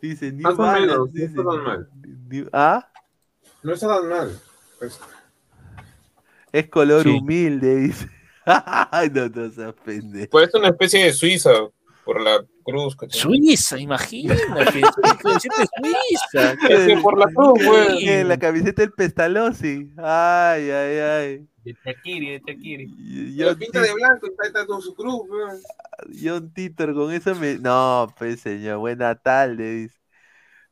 Dice 0.00 0.32
New 0.32 0.44
Más 0.48 0.58
o 0.58 0.62
Balance, 0.62 0.80
menos, 0.80 0.98
no 0.98 1.04
dice, 1.12 1.26
está 1.26 1.44
tan 1.44 1.64
mal. 1.64 1.88
New- 2.28 2.48
¿Ah? 2.52 2.88
No 3.62 3.68
No 3.68 3.72
está 3.74 3.86
tan 3.88 4.08
mal. 4.08 4.40
Pues, 4.78 5.00
Es 6.52 6.68
color 6.68 7.04
Sí. 7.04 7.08
humilde, 7.08 7.76
dice. 7.76 8.08
No, 9.12 9.28
no 9.28 9.50
seas 9.50 9.74
pendejo. 9.84 10.30
Pues 10.30 10.48
es 10.48 10.54
una 10.54 10.68
especie 10.68 11.04
de 11.04 11.12
Suiza 11.12 11.50
por 12.04 12.20
la 12.22 12.44
cruz. 12.64 12.96
que. 12.96 13.08
Suiza, 13.10 13.78
imagínate. 13.78 14.42
Suiza. 15.22 16.56
Es 16.70 17.02
por 17.02 17.18
la 17.18 17.26
cruz, 17.26 17.58
pues. 17.64 17.88
Que 17.98 18.24
La 18.24 18.38
camiseta 18.38 18.82
del 18.82 18.92
Pestalozzi. 18.92 19.90
Ay, 19.98 20.70
ay, 20.70 20.98
ay. 20.98 21.48
De 21.64 21.76
Shakiri, 21.84 22.30
de 22.30 22.38
Shakiri. 22.46 22.94
Y 22.98 23.36
lo 23.36 23.48
John, 23.50 23.58
pinta 23.58 23.80
de 23.82 23.92
blanco 23.92 24.26
y 24.26 24.30
está, 24.30 24.46
está 24.46 24.66
con 24.66 24.80
su 24.80 24.94
cruz. 24.94 25.22
pues. 25.28 25.62
John 26.22 26.52
Titor, 26.52 26.94
con 26.94 27.12
eso 27.12 27.34
me. 27.34 27.58
No, 27.58 28.12
pues 28.18 28.40
señor, 28.40 28.78
buena 28.78 29.14
tarde, 29.14 29.70
dice. 29.74 29.98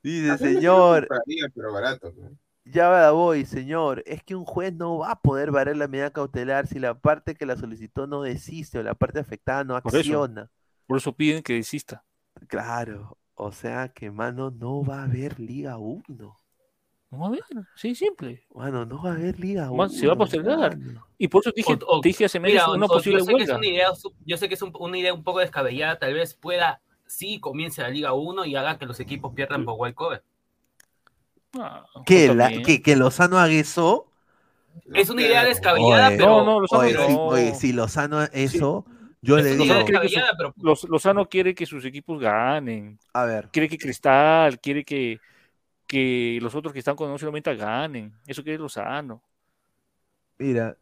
Dice, 0.03 0.39
señor, 0.39 1.09
pero 1.55 1.73
barato. 1.73 2.13
pues. 2.15 2.31
Ya 2.67 2.89
va, 2.89 3.11
voy, 3.13 3.45
señor. 3.45 4.03
Es 4.07 4.23
que 4.23 4.35
un 4.35 4.45
juez 4.45 4.73
no 4.75 4.99
va 4.99 5.13
a 5.13 5.21
poder 5.21 5.51
variar 5.51 5.77
la 5.77 5.89
medida 5.89 6.11
cautelar 6.11 6.67
si 6.67 6.79
la 6.79 6.99
parte 6.99 7.35
que 7.35 7.47
la 7.47 7.57
solicitó 7.57 8.07
no 8.07 8.23
desiste 8.23 8.79
o 8.79 8.83
la 8.83 8.95
parte 8.95 9.19
afectada 9.21 9.65
no 9.65 9.81
Por 9.81 9.91
eso. 9.93 9.99
acciona. 9.99 10.51
Por 10.87 10.99
eso 10.99 11.13
piden 11.15 11.43
que 11.43 11.55
desista. 11.55 12.05
Claro, 12.49 13.17
o 13.35 13.51
sea 13.53 13.89
que, 13.89 14.11
mano, 14.11 14.51
no 14.51 14.85
va 14.85 15.01
a 15.01 15.05
haber 15.05 15.41
Liga 15.41 15.79
1. 15.79 16.05
No 17.11 17.19
va 17.19 17.25
a 17.27 17.29
haber, 17.29 17.43
sí, 17.77 17.95
simple. 17.95 18.45
Mano, 18.55 18.85
no 18.85 19.03
va 19.03 19.11
a 19.13 19.15
haber 19.15 19.39
Liga 19.41 19.71
1. 19.71 19.77
Más, 19.77 19.95
se 19.97 20.07
va 20.07 20.13
a 20.15 20.17
postergar. 20.17 20.77
Y 21.19 21.29
por 21.29 21.41
eso 21.43 21.53
dije, 21.55 21.73
O- 21.87 21.99
o- 21.99 22.01
te 22.01 22.09
dije 22.09 22.25
hace 22.27 22.39
meses 22.41 22.55
Mira, 22.63 22.71
una 22.73 22.87
o- 22.87 22.89
posible 22.89 23.21
yo 23.21 23.25
sé 23.25 23.31
que 23.35 23.43
es 23.43 23.49
huelga. 23.49 23.59
una 23.59 23.67
idea, 23.69 23.95
su- 23.95 24.15
yo 24.25 24.37
sé 24.37 24.49
que 24.49 24.55
es 24.55 24.63
un- 24.63 24.73
una 24.79 24.99
idea 24.99 25.15
un 25.15 25.25
poco 25.25 25.39
descabellada, 25.39 25.99
tal 25.99 26.13
vez 26.15 26.35
pueda, 26.35 26.81
sí, 27.07 27.39
comience 27.41 27.81
la 27.81 27.89
Liga 27.91 28.13
1 28.13 28.45
y 28.45 28.55
haga 28.57 28.77
que 28.79 28.87
los 28.87 29.01
equipos 29.01 29.33
pierdan 29.35 29.65
por 29.65 29.77
wild 29.79 29.95
cover. 29.95 30.25
Ah, 31.55 31.85
¿Qué? 32.05 32.27
pues 32.27 32.37
La- 32.37 32.49
también. 32.49 32.63
que, 32.63 32.83
que 32.83 32.97
Lozano 32.97 33.39
haga 33.39 33.53
eso. 33.53 34.07
Es 34.93 35.11
una 35.11 35.23
idea 35.23 35.45
descabellada, 35.45 36.09
Oye, 36.09 36.17
pero... 36.17 36.43
No, 36.43 36.45
no, 36.45 36.61
Lozano 36.61 36.83
Oye, 36.83 36.93
no. 36.93 37.07
si, 37.07 37.21
oye, 37.25 37.55
si 37.55 37.73
Lozano 37.73 38.23
eso, 38.33 38.85
yo 39.23 39.39
es 39.39 39.45
le 39.45 39.57
digo, 39.57 39.75
pero... 40.39 40.55
Los, 40.57 40.85
Lozano 40.85 41.29
quiere 41.29 41.55
que 41.55 41.67
sus 41.67 41.85
equipos 41.85 42.21
ganen. 42.21 42.99
a 43.15 43.25
ver, 43.25 43.51
Quiere 43.51 43.69
que 43.69 43.79
Cristal, 43.79 44.61
quiere 44.61 44.85
que, 44.85 45.21
que 45.87 46.39
los 46.43 46.55
otros 46.55 46.73
que 46.73 46.81
están 46.81 46.97
con 46.97 47.11
11 47.11 47.27
90 47.27 47.55
ganen. 47.55 48.15
Eso 48.27 48.43
quiere 48.43 48.59
Lozano. 48.59 49.23
mira. 50.39 50.77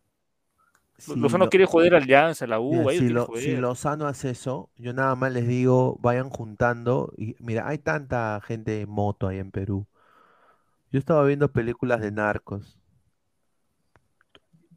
si 0.98 1.18
Lozano 1.20 1.46
Lo- 1.46 1.48
quiere 1.48 1.66
joder 1.66 1.94
a 1.94 1.98
Alianza, 1.98 2.46
la 2.46 2.58
U, 2.60 2.88
mira, 2.88 2.90
si, 2.90 3.08
Lo- 3.10 3.26
joder. 3.26 3.42
si 3.42 3.56
Lozano 3.56 4.06
hace 4.06 4.30
eso, 4.30 4.70
yo 4.76 4.92
nada 4.92 5.14
más 5.16 5.32
les 5.32 5.46
digo, 5.46 5.96
vayan 6.00 6.30
juntando. 6.30 7.12
Y 7.16 7.36
mira, 7.40 7.68
hay 7.68 7.78
tanta 7.78 8.40
gente 8.44 8.80
en 8.82 8.90
moto 8.90 9.28
ahí 9.28 9.38
en 9.38 9.50
Perú. 9.50 9.86
Yo 10.94 11.00
estaba 11.00 11.24
viendo 11.24 11.50
películas 11.50 12.00
de 12.00 12.12
narcos. 12.12 12.78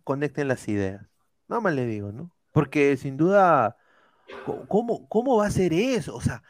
Conecten 0.04 0.48
las 0.48 0.68
ideas. 0.68 1.06
Nada 1.48 1.62
más 1.62 1.76
les 1.76 1.88
digo, 1.88 2.12
¿no? 2.12 2.32
Porque 2.54 2.98
sin 2.98 3.18
duda, 3.18 3.78
¿cómo, 4.68 5.08
cómo 5.10 5.38
va 5.38 5.46
a 5.46 5.52
ser 5.52 5.74
eso? 5.74 6.16
O 6.16 6.22
sea, 6.22 6.42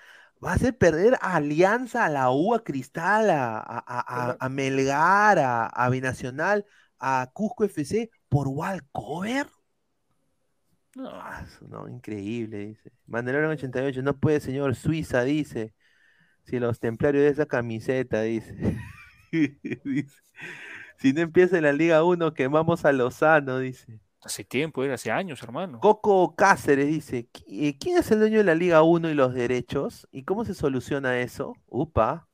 va 0.41 0.51
a 0.51 0.53
hacer 0.53 0.77
perder 0.77 1.15
a 1.19 1.35
Alianza, 1.35 2.05
a 2.05 2.09
la 2.09 2.31
U, 2.31 2.55
a 2.55 2.63
Cristal, 2.63 3.29
a, 3.29 3.57
a, 3.59 4.37
a- 4.39 4.47
Melgar, 4.47 5.37
a, 5.37 5.89
Binacional, 5.89 6.63
a 6.97 7.29
Cusco 7.33 7.65
FC 7.65 8.09
por 8.29 8.47
Walcover. 8.47 9.47
No, 10.95 11.11
no, 11.67 11.89
increíble, 11.89 12.67
dice. 12.67 12.93
Mandalorian 13.05 13.51
88, 13.51 14.01
no 14.01 14.17
puede, 14.17 14.39
señor 14.39 14.75
Suiza, 14.75 15.23
dice. 15.25 15.73
Si 16.45 16.57
los 16.57 16.79
templarios 16.79 17.25
de 17.25 17.31
esa 17.31 17.45
camiseta, 17.47 18.21
dice. 18.21 18.55
Dice, 19.83 20.21
Si 20.97 21.13
no 21.13 21.21
empieza 21.21 21.57
en 21.57 21.63
la 21.63 21.73
Liga 21.73 22.03
1, 22.03 22.33
quemamos 22.33 22.85
a 22.85 22.91
Lozano, 22.91 23.59
dice. 23.59 23.99
hace 24.23 24.43
tiempo, 24.43 24.83
era 24.83 24.95
hace 24.95 25.11
años, 25.11 25.41
hermano. 25.43 25.79
Coco 25.79 26.35
Cáceres 26.35 26.87
dice, 26.87 27.27
"¿Qui- 27.31 27.43
eh, 27.69 27.77
¿quién 27.79 27.97
es 27.97 28.09
el 28.11 28.19
dueño 28.19 28.39
de 28.39 28.43
la 28.43 28.55
Liga 28.55 28.81
1 28.81 29.09
y 29.09 29.13
los 29.13 29.33
derechos? 29.33 30.07
¿Y 30.11 30.23
cómo 30.23 30.43
se 30.43 30.53
soluciona 30.53 31.19
eso? 31.19 31.53
Upa. 31.67 32.27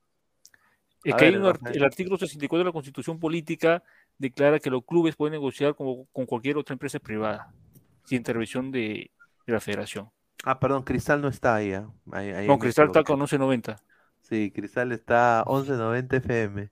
Es 1.04 1.14
A 1.14 1.18
que 1.18 1.26
hay 1.26 1.32
ver, 1.32 1.42
un 1.42 1.48
art- 1.48 1.62
el 1.68 1.84
artículo 1.84 2.18
64 2.18 2.60
de 2.64 2.70
la 2.70 2.72
Constitución 2.72 3.20
Política 3.20 3.84
declara 4.18 4.60
que 4.60 4.70
los 4.70 4.86
clubes 4.86 5.16
pueden 5.16 5.34
negociar 5.34 5.76
como- 5.76 6.06
con 6.14 6.26
cualquier 6.26 6.58
otra 6.58 6.74
empresa 6.74 6.98
privada, 7.00 7.52
sin 8.06 8.18
intervención 8.20 8.72
de, 8.72 9.12
de 9.46 9.54
la 9.54 9.60
federación. 9.60 10.10
Ah, 10.46 10.60
perdón, 10.60 10.84
Cristal 10.84 11.22
no 11.22 11.28
está 11.28 11.56
ahí. 11.56 11.74
ah. 11.74 11.88
Ahí- 12.12 12.32
ahí 12.32 12.48
No, 12.48 12.54
me 12.54 12.60
Cristal 12.60 12.88
está 12.88 13.04
con 13.04 13.18
1190. 13.20 13.76
Sí, 14.22 14.52
Cristal 14.56 14.92
está 14.94 15.44
1190 15.46 16.16
FM. 16.18 16.70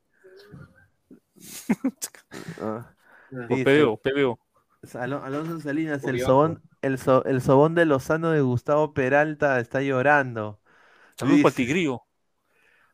Ah. 2.62 2.94
PBO, 3.30 3.98
PBO. 3.98 4.40
Alo- 4.96 5.24
Alonso 5.24 5.60
Salinas, 5.60 6.04
el 6.04 6.20
sobón, 6.22 6.62
el, 6.82 6.98
so- 6.98 7.24
el 7.26 7.42
sobón 7.42 7.76
de 7.76 7.86
Lozano 7.86 8.32
de 8.32 8.42
Gustavo 8.42 8.94
Peralta 8.94 9.60
está 9.60 9.82
llorando. 9.82 10.60
Saludos 11.18 11.42
para 11.44 11.56
Tigrillo. 11.56 12.02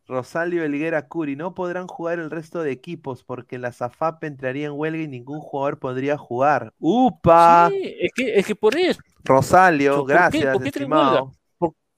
Rosalio 0.07 0.63
Elguera 0.63 1.07
Curi, 1.07 1.35
no 1.35 1.53
podrán 1.53 1.87
jugar 1.87 2.19
el 2.19 2.31
resto 2.31 2.61
de 2.61 2.71
equipos 2.71 3.23
porque 3.23 3.57
la 3.57 3.73
SAFAP 3.73 4.23
entraría 4.23 4.67
en 4.67 4.71
huelga 4.73 5.01
y 5.01 5.07
ningún 5.07 5.41
jugador 5.41 5.79
podría 5.79 6.17
jugar. 6.17 6.73
¡Upa! 6.79 7.69
Sí, 7.69 7.95
es 7.99 8.11
que, 8.15 8.39
es 8.39 8.45
que 8.45 8.55
por 8.55 8.77
eso. 8.77 9.01
Rosalio, 9.25 9.97
¿Por 9.97 10.07
qué? 10.07 10.13
gracias, 10.13 10.61
estimado. 10.63 11.33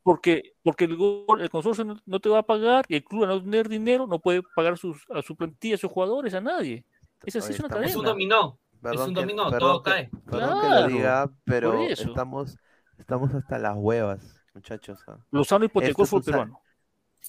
Por- 0.03 0.15
porque, 0.15 0.53
porque 0.63 0.85
el, 0.85 0.95
gol- 0.97 1.41
el 1.41 1.49
consorcio 1.49 1.83
no, 1.85 1.97
no 2.05 2.19
te 2.19 2.29
va 2.29 2.39
a 2.39 2.43
pagar 2.43 2.85
y 2.87 2.95
el 2.95 3.03
club 3.03 3.23
al 3.23 3.29
no 3.29 3.41
tener 3.43 3.67
dinero 3.69 4.07
no 4.07 4.19
puede 4.19 4.41
pagar 4.55 4.77
sus, 4.77 5.05
a 5.13 5.21
su 5.21 5.35
plantilla, 5.35 5.75
a 5.75 5.77
sus 5.77 5.91
jugadores, 5.91 6.33
a 6.33 6.41
nadie. 6.41 6.85
Es 7.25 7.35
así, 7.35 7.47
Oye, 7.47 7.53
es 7.55 7.59
una 7.59 7.67
estamos- 7.67 7.85
Es 7.89 7.95
un 7.95 8.01
cadena. 8.03 8.09
dominó. 8.13 8.59
Perdón 8.81 9.09
un 9.09 9.13
que- 9.15 9.21
dominó, 9.21 9.43
perdón 9.49 9.59
todo 9.59 9.83
que- 9.83 9.91
cae. 9.91 10.09
Perdón 10.25 10.49
que 10.61 10.65
lo 10.67 10.71
Claro, 10.71 10.87
diga, 10.87 11.31
pero 11.43 11.83
estamos, 11.83 12.57
estamos 12.97 13.33
hasta 13.33 13.59
las 13.59 13.75
huevas, 13.75 14.41
muchachos. 14.53 14.99
ah. 15.07 15.17
Lozano 15.31 15.65
hipotecó 15.65 16.03
Esto 16.03 16.17
el 16.17 16.21
fútbol 16.21 16.21
es 16.21 16.27
un 16.27 16.31
sa- 16.33 16.37
peruano. 16.39 16.61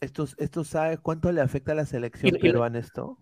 Esto, 0.00 0.24
esto 0.38 0.64
sabe 0.64 0.98
cuánto 0.98 1.32
le 1.32 1.40
afecta 1.40 1.72
a 1.72 1.74
la 1.74 1.84
selección 1.86 2.36
Y- 2.36 2.38
peruana 2.38 2.78
esto? 2.78 3.18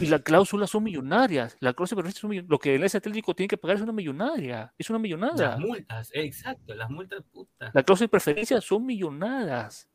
Y 0.00 0.06
las 0.06 0.22
cláusulas 0.22 0.70
son 0.70 0.82
millonarias. 0.84 1.56
La 1.60 1.72
cláusula 1.74 2.02
perfecta 2.02 2.20
son 2.20 2.46
Lo 2.48 2.58
que 2.58 2.74
el 2.74 2.84
S 2.84 2.96
Atlético 2.96 3.34
tiene 3.34 3.48
que 3.48 3.56
pagar 3.58 3.76
es 3.76 3.82
una 3.82 3.92
millonaria. 3.92 4.72
Es 4.78 4.88
una 4.90 4.98
millonada. 4.98 5.50
Las 5.50 5.58
multas, 5.60 6.10
exacto, 6.14 6.74
las 6.74 6.88
multas, 6.90 7.22
puta. 7.32 7.70
La 7.74 7.82
cláusula 7.82 8.04
de 8.06 8.08
preferencia 8.10 8.60
son 8.60 8.84
millonadas. 8.86 9.88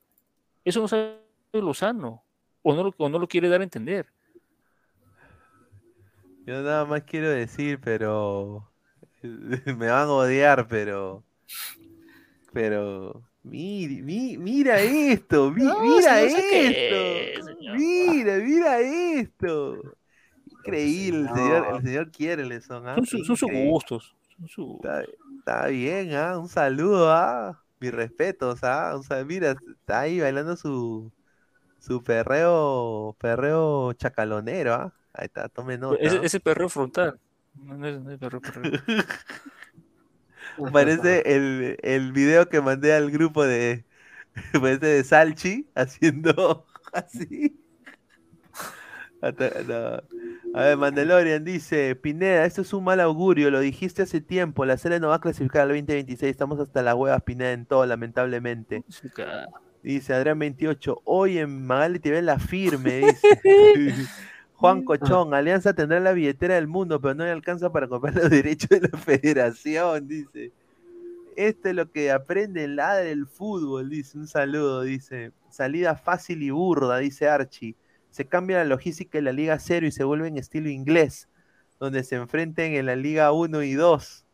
Eso 0.63 0.81
no 0.81 0.87
sabe 0.87 1.19
Lozano. 1.53 2.23
O 2.61 2.73
no, 2.75 2.83
lo, 2.83 2.93
o 2.97 3.09
no 3.09 3.19
lo 3.19 3.27
quiere 3.27 3.47
dar 3.49 3.61
a 3.61 3.63
entender. 3.63 4.07
Yo 6.45 6.61
nada 6.61 6.85
más 6.85 7.03
quiero 7.03 7.29
decir, 7.29 7.79
pero 7.79 8.71
me 9.23 9.87
van 9.87 10.07
a 10.07 10.11
odiar, 10.11 10.67
pero 10.67 11.23
pero 12.53 13.23
mi- 13.43 13.87
mi- 14.01 14.37
mira 14.37 14.79
esto, 14.79 15.51
mi- 15.51 15.63
No, 15.63 15.79
mira 15.81 16.21
esto. 16.21 17.44
Mira, 17.73 18.37
mira 18.37 18.79
esto. 18.79 19.81
Increíble, 20.47 21.19
el 21.21 21.29
señor, 21.29 21.57
el 21.57 21.63
señor. 21.63 21.81
señor 21.83 22.11
quiere, 22.11 22.45
le 22.45 22.61
son, 22.61 22.87
ah, 22.87 22.95
Son, 22.95 23.05
su- 23.05 23.23
son 23.23 23.37
sus 23.37 23.51
gustos. 23.51 24.15
son 24.37 24.47
su- 24.47 24.75
Está, 24.75 25.03
está 25.39 25.67
bien, 25.67 26.13
ah, 26.15 26.37
un 26.39 26.49
saludo, 26.49 27.11
ah, 27.11 27.61
mis 27.79 27.91
respetos, 27.91 28.59
ah, 28.63 28.99
mira, 29.25 29.51
está 29.51 30.01
ahí 30.01 30.19
bailando 30.19 30.55
su 30.55 31.11
su 31.79 32.03
perreo, 32.03 33.15
perreo 33.19 33.93
chacalonero, 33.93 34.73
ah. 34.73 34.93
Ahí 35.13 35.25
está, 35.27 35.47
tome 35.49 35.77
nota. 35.77 36.03
Ese, 36.03 36.25
ese 36.25 36.39
perreo 36.39 36.67
frontal. 36.67 37.19
No, 37.55 37.77
no 37.77 37.87
es, 37.87 38.01
no 38.01 38.11
es 38.11 38.19
perreo, 38.19 38.41
perreo. 38.41 38.81
Parece 40.73 41.23
el, 41.35 41.77
el 41.81 42.11
video 42.11 42.49
que 42.49 42.61
mandé 42.61 42.93
al 42.93 43.11
grupo 43.11 43.43
de, 43.45 43.85
parece 44.53 44.85
de 44.87 45.03
Salchi 45.03 45.67
haciendo 45.75 46.65
así. 47.05 47.59
No. 49.21 50.03
A 50.53 50.61
ver, 50.61 50.77
Mandalorian 50.77 51.43
dice, 51.43 51.95
Pineda, 51.95 52.45
esto 52.45 52.61
es 52.61 52.73
un 52.73 52.83
mal 52.83 52.99
augurio, 52.99 53.49
lo 53.49 53.59
dijiste 53.59 54.03
hace 54.03 54.21
tiempo, 54.21 54.65
la 54.65 54.77
serie 54.77 54.99
no 54.99 55.07
va 55.07 55.15
a 55.15 55.21
clasificar 55.21 55.63
al 55.63 55.69
2026, 55.69 56.29
estamos 56.29 56.59
hasta 56.59 56.81
las 56.81 56.93
huevas, 56.95 57.23
Pineda, 57.23 57.51
en 57.51 57.65
todo, 57.65 57.85
lamentablemente. 57.85 58.83
Dice 59.81 60.13
Adrián 60.13 60.39
28, 60.39 61.01
hoy 61.05 61.39
en 61.39 61.65
Magali 61.65 61.99
TV 61.99 62.21
la 62.21 62.39
firme, 62.39 62.97
dice. 63.43 64.05
Juan 64.53 64.83
Cochón, 64.83 65.33
Alianza 65.33 65.73
tendrá 65.73 65.99
la 65.99 66.13
billetera 66.13 66.55
del 66.55 66.67
mundo, 66.67 67.01
pero 67.01 67.13
no 67.13 67.25
le 67.25 67.31
alcanza 67.31 67.71
para 67.71 67.89
comprar 67.89 68.15
los 68.15 68.29
derechos 68.29 68.69
de 68.69 68.87
la 68.87 68.97
federación, 68.97 70.07
dice. 70.07 70.53
Esto 71.35 71.69
es 71.69 71.75
lo 71.75 71.91
que 71.91 72.11
aprende 72.11 72.63
el 72.63 72.75
ladre 72.77 73.09
del 73.09 73.27
fútbol, 73.27 73.89
dice. 73.89 74.17
Un 74.17 74.27
saludo, 74.27 74.81
dice. 74.81 75.31
Salida 75.49 75.95
fácil 75.95 76.43
y 76.43 76.49
burda, 76.49 76.97
dice 76.97 77.27
Archie. 77.27 77.75
Se 78.09 78.25
cambia 78.25 78.57
la 78.59 78.65
logística 78.65 79.17
de 79.17 79.21
la 79.23 79.31
Liga 79.33 79.59
0 79.59 79.85
y 79.87 79.91
se 79.91 80.03
vuelve 80.03 80.27
en 80.29 80.37
estilo 80.37 80.69
inglés, 80.69 81.27
donde 81.79 82.03
se 82.03 82.15
enfrenten 82.15 82.73
en 82.75 82.85
la 82.85 82.95
Liga 82.95 83.31
1 83.33 83.61
y 83.63 83.73
2. 83.73 84.25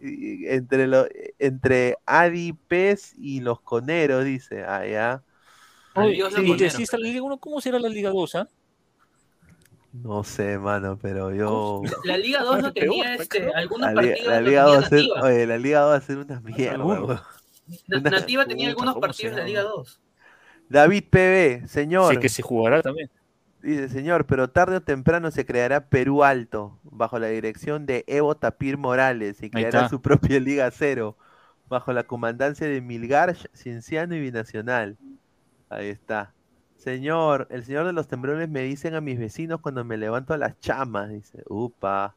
Y- 0.00 0.46
Entre, 0.48 0.86
lo- 0.86 1.06
entre 1.38 1.96
Adi, 2.06 2.52
Pez 2.54 3.14
y 3.18 3.40
los 3.40 3.60
coneros, 3.60 4.24
dice. 4.24 4.64
Ah, 4.64 4.86
ya. 4.86 5.22
Oye, 5.94 6.14
Adiós, 6.22 6.34
y 6.38 6.56
desista 6.56 6.96
la 6.98 7.04
Liga 7.06 7.22
1, 7.22 7.38
¿cómo 7.38 7.60
será 7.60 7.78
la 7.78 7.88
Liga 7.88 8.10
2? 8.10 8.34
ah? 8.36 8.48
No 9.92 10.22
sé, 10.22 10.58
mano, 10.58 10.96
pero 11.00 11.34
yo. 11.34 11.82
La, 12.04 12.16
Liga 12.16 12.42
2 12.42 12.62
no 12.62 12.72
tenía 12.72 13.14
este, 13.14 13.52
algunos 13.52 13.92
La, 13.92 13.94
partidos. 13.94 14.26
la 14.26 14.40
Liga 14.40 14.64
tenía 14.64 14.64
2 14.64 14.74
va 14.82 14.86
a 14.86 14.88
ser, 14.88 15.04
oye, 15.22 15.46
la 15.46 15.58
Liga 15.58 15.80
2 15.80 15.90
va 15.90 15.96
a 15.96 16.00
ser 16.00 16.18
una 16.18 16.40
mierda, 16.40 16.74
Algunos. 16.74 17.08
weón. 17.08 17.20
Na- 17.88 17.98
una- 17.98 18.10
Nativa 18.10 18.44
tenía 18.46 18.66
Puta, 18.66 18.70
algunos 18.70 18.94
¿cómo 18.94 19.00
partidos 19.00 19.34
de 19.36 19.40
la 19.42 19.46
Liga 19.46 19.62
llama? 19.62 19.74
2. 19.76 20.00
David 20.68 21.04
PB, 21.10 21.66
señor. 21.68 22.14
Sí, 22.14 22.20
que 22.20 22.28
se 22.28 22.42
jugará 22.42 22.82
también. 22.82 23.10
Dice, 23.62 23.88
señor, 23.88 24.26
pero 24.26 24.48
tarde 24.48 24.76
o 24.76 24.80
temprano 24.80 25.30
se 25.30 25.44
creará 25.44 25.88
Perú 25.88 26.22
Alto, 26.24 26.78
bajo 26.84 27.18
la 27.18 27.26
dirección 27.26 27.84
de 27.84 28.04
Evo 28.06 28.34
Tapir 28.36 28.78
Morales, 28.78 29.42
y 29.42 29.50
creará 29.50 29.88
su 29.88 30.00
propia 30.00 30.38
Liga 30.40 30.70
Cero, 30.70 31.16
bajo 31.68 31.92
la 31.92 32.04
comandancia 32.04 32.66
de 32.68 32.80
Milgar, 32.80 33.36
Cienciano 33.54 34.14
y 34.14 34.20
Binacional. 34.20 34.96
Ahí 35.68 35.88
está. 35.88 36.32
Señor, 36.80 37.46
el 37.50 37.62
señor 37.64 37.86
de 37.86 37.92
los 37.92 38.08
temblores 38.08 38.48
me 38.48 38.62
dicen 38.62 38.94
a 38.94 39.02
mis 39.02 39.18
vecinos 39.18 39.60
cuando 39.60 39.84
me 39.84 39.98
levanto 39.98 40.32
a 40.32 40.38
las 40.38 40.58
chamas, 40.60 41.10
dice. 41.10 41.42
Upa. 41.46 42.14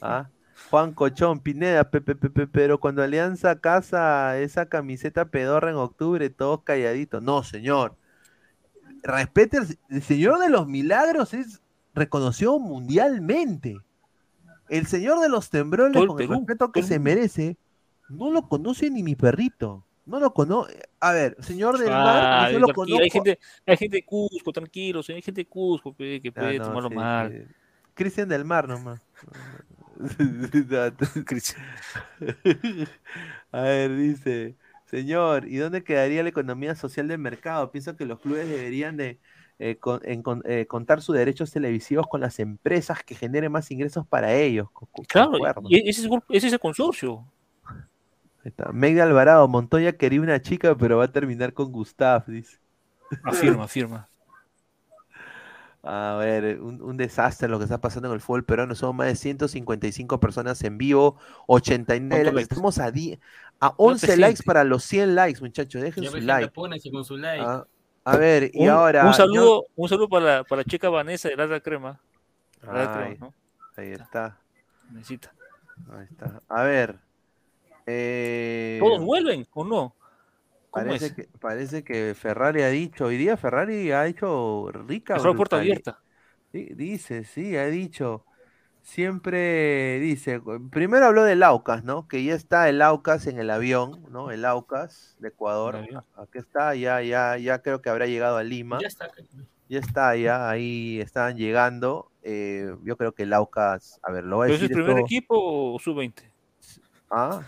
¿Ah? 0.00 0.28
Juan 0.70 0.94
Cochón, 0.94 1.40
Pineda, 1.40 1.90
Pepe, 1.90 2.14
Pepe, 2.14 2.46
pero 2.46 2.80
cuando 2.80 3.02
Alianza 3.02 3.60
casa 3.60 4.38
esa 4.38 4.66
camiseta 4.66 5.26
pedorra 5.26 5.70
en 5.70 5.76
octubre, 5.76 6.30
todos 6.30 6.62
calladitos. 6.62 7.22
No, 7.22 7.42
señor. 7.42 7.94
Respete, 9.02 9.58
el, 9.58 9.78
el 9.90 10.02
señor 10.02 10.38
de 10.38 10.48
los 10.48 10.66
milagros 10.66 11.34
es 11.34 11.60
reconocido 11.94 12.58
mundialmente. 12.58 13.76
El 14.70 14.86
señor 14.86 15.20
de 15.20 15.28
los 15.28 15.50
temblores, 15.50 16.06
con 16.06 16.22
el 16.22 16.28
respeto 16.28 16.72
que 16.72 16.82
se 16.82 16.98
merece, 16.98 17.58
no 18.08 18.30
lo 18.30 18.48
conoce 18.48 18.88
ni 18.88 19.02
mi 19.02 19.14
perrito. 19.14 19.84
No 20.06 20.20
lo 20.20 20.32
conoce. 20.34 20.78
A 21.00 21.12
ver, 21.12 21.36
señor 21.42 21.78
del 21.78 21.88
mar, 21.88 22.22
Ah, 22.26 22.50
yo 22.52 22.58
lo 22.58 22.68
conozco. 22.68 23.02
hay 23.02 23.10
gente, 23.10 23.38
hay 23.66 23.76
gente 23.76 23.96
de 23.96 24.04
Cusco, 24.04 24.52
tranquilo, 24.52 25.00
hay 25.08 25.22
gente 25.22 25.40
de 25.40 25.46
Cusco 25.46 25.94
pe, 25.94 26.20
que 26.20 26.28
Ah, 26.28 26.32
puede 26.40 26.58
no, 26.58 26.64
tomarlo 26.66 26.88
sí, 26.90 26.94
mal. 26.94 27.32
sí. 27.32 27.54
Cristian 27.94 28.28
del 28.28 28.44
Mar 28.44 28.68
nomás. 28.68 29.00
A 33.52 33.60
ver, 33.62 33.96
dice, 33.96 34.56
señor, 34.86 35.46
¿y 35.46 35.56
dónde 35.56 35.84
quedaría 35.84 36.22
la 36.22 36.28
economía 36.28 36.74
social 36.74 37.08
del 37.08 37.18
mercado? 37.18 37.70
Pienso 37.70 37.96
que 37.96 38.04
los 38.04 38.20
clubes 38.20 38.48
deberían 38.48 38.96
de 38.96 39.18
eh, 39.60 39.76
con- 39.76 40.00
en 40.04 40.22
con- 40.22 40.42
eh, 40.46 40.66
contar 40.66 41.00
sus 41.00 41.14
derechos 41.14 41.52
televisivos 41.52 42.08
con 42.08 42.20
las 42.20 42.40
empresas 42.40 43.04
que 43.04 43.14
generen 43.14 43.52
más 43.52 43.70
ingresos 43.70 44.04
para 44.04 44.34
ellos. 44.34 44.66
Claro, 45.08 45.38
y 45.68 45.88
ese 45.88 46.06
es, 46.06 46.08
ese 46.30 46.46
es 46.48 46.52
el 46.52 46.58
consorcio. 46.58 47.24
Ahí 48.44 48.50
está. 48.50 48.72
Meg 48.72 48.94
de 48.94 49.02
Alvarado, 49.02 49.48
Montoya 49.48 49.96
quería 49.96 50.20
una 50.20 50.40
chica, 50.42 50.76
pero 50.76 50.98
va 50.98 51.04
a 51.04 51.12
terminar 51.12 51.52
con 51.54 51.72
Gustav, 51.72 52.26
dice. 52.26 52.58
Afirma, 53.24 53.64
afirma. 53.64 54.08
A 55.86 56.16
ver, 56.18 56.60
un, 56.62 56.80
un 56.80 56.96
desastre 56.96 57.46
lo 57.46 57.58
que 57.58 57.64
está 57.64 57.78
pasando 57.78 58.08
en 58.08 58.14
el 58.14 58.20
fútbol 58.22 58.44
peruano. 58.44 58.74
Son 58.74 58.96
más 58.96 59.06
de 59.08 59.16
155 59.16 60.18
personas 60.18 60.62
en 60.64 60.78
vivo, 60.78 61.18
89 61.46 62.08
¿Cuántos 62.08 62.32
likes. 62.32 62.34
likes? 62.34 62.54
Estamos 62.54 62.78
a, 62.78 62.90
a 63.60 63.74
11 63.76 64.06
te 64.06 64.16
likes 64.16 64.36
sientes? 64.38 64.46
para 64.46 64.64
los 64.64 64.82
100 64.84 65.14
likes, 65.14 65.40
muchachos. 65.40 65.82
Dejen 65.82 66.04
Ya 66.04 66.10
su 66.10 66.16
like. 66.20 66.52
pónganse 66.52 66.90
con 66.90 67.04
su 67.04 67.18
like. 67.18 67.44
Ah, 67.46 67.66
a 68.04 68.16
ver, 68.16 68.50
y 68.54 68.66
ahora. 68.66 69.06
un 69.06 69.12
saludo, 69.14 69.66
un 69.76 69.88
saludo 69.88 70.08
para 70.08 70.24
la, 70.38 70.44
para 70.44 70.60
la 70.60 70.64
chica 70.64 70.88
Vanessa 70.88 71.28
de 71.28 71.36
la 71.36 71.60
Crema. 71.60 72.00
Crema, 72.60 73.18
ahí 73.76 73.92
está. 73.92 74.38
Necesita. 74.90 75.34
Ahí 75.92 76.06
está. 76.10 76.40
A 76.48 76.62
ver. 76.62 77.03
Eh, 77.86 78.78
¿Todos 78.80 79.02
vuelven 79.04 79.46
o 79.52 79.64
no? 79.64 79.94
¿Cómo 80.70 80.86
parece, 80.86 81.06
es? 81.06 81.12
que, 81.12 81.28
parece 81.40 81.84
que 81.84 82.14
Ferrari 82.14 82.62
ha 82.62 82.68
dicho. 82.68 83.06
Hoy 83.06 83.16
día 83.16 83.36
Ferrari 83.36 83.92
ha 83.92 84.06
hecho 84.06 84.70
rica. 84.72 85.14
Dejó 85.14 85.28
la 85.28 85.34
puerta 85.34 85.56
brutali- 85.56 85.60
abierta. 85.60 86.00
Sí, 86.52 86.68
dice, 86.74 87.24
sí, 87.24 87.56
ha 87.56 87.66
dicho. 87.66 88.24
Siempre 88.82 89.98
dice, 90.00 90.42
primero 90.70 91.06
habló 91.06 91.24
del 91.24 91.42
Aucas, 91.42 91.84
¿no? 91.84 92.06
Que 92.06 92.22
ya 92.22 92.34
está 92.34 92.68
el 92.68 92.82
Aucas 92.82 93.26
en 93.26 93.38
el 93.38 93.48
avión, 93.50 94.04
¿no? 94.10 94.30
El 94.30 94.44
Aucas 94.44 95.16
de 95.20 95.28
Ecuador. 95.28 95.76
Aquí 96.16 96.38
está, 96.38 96.74
ya, 96.74 97.00
ya, 97.02 97.38
ya 97.38 97.62
creo 97.62 97.80
que 97.80 97.88
habrá 97.88 98.06
llegado 98.06 98.36
a 98.36 98.42
Lima. 98.42 98.78
Ya 98.80 98.88
está. 98.88 99.10
Ya 99.70 99.78
está, 99.78 100.14
ya, 100.16 100.50
ahí 100.50 101.00
estaban 101.00 101.36
llegando. 101.36 102.10
eh, 102.22 102.74
yo 102.84 102.96
creo 102.96 103.12
que 103.12 103.22
el 103.24 103.32
Aucas, 103.32 103.98
a 104.02 104.12
ver, 104.12 104.24
lo 104.24 104.36
voy 104.36 104.44
a 104.44 104.48
¿Pero 104.48 104.56
es 104.56 104.62
el 104.62 104.68
decir 104.68 104.82
primer 104.84 104.98
esto- 105.02 105.06
equipo 105.06 105.74
o 105.74 105.78
sub-20? 105.78 106.30
¿Ah? 107.10 107.40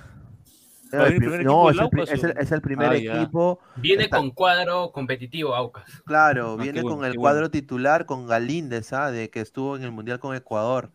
¿Va 0.94 1.04
a 1.04 1.06
El 1.08 1.12
venir 1.14 1.14
el 1.14 1.18
prim- 1.18 1.30
primer 1.30 1.46
no, 1.46 1.70
es 1.70 1.76
el, 1.78 2.00
es 2.08 2.24
el- 2.24 2.30
o- 2.30 2.40
es 2.40 2.52
el 2.52 2.60
primer 2.62 2.88
Ah, 2.90 2.96
equipo. 2.96 3.60
Viene 3.76 4.04
Está- 4.04 4.18
con 4.18 4.30
cuadro 4.30 4.92
competitivo 4.92 5.54
Aucas. 5.54 5.84
Claro, 6.04 6.56
Ah, 6.58 6.62
viene 6.62 6.82
bueno, 6.82 6.96
con 6.96 7.04
el 7.06 7.16
cuadro 7.16 7.40
bueno. 7.40 7.50
titular 7.50 8.06
con 8.06 8.26
Galíndez, 8.26 8.92
¿ah? 8.92 9.10
De 9.10 9.30
que 9.30 9.40
estuvo 9.40 9.76
en 9.76 9.82
el 9.82 9.90
Mundial 9.92 10.18
con 10.20 10.36
Ecuador. 10.36 10.92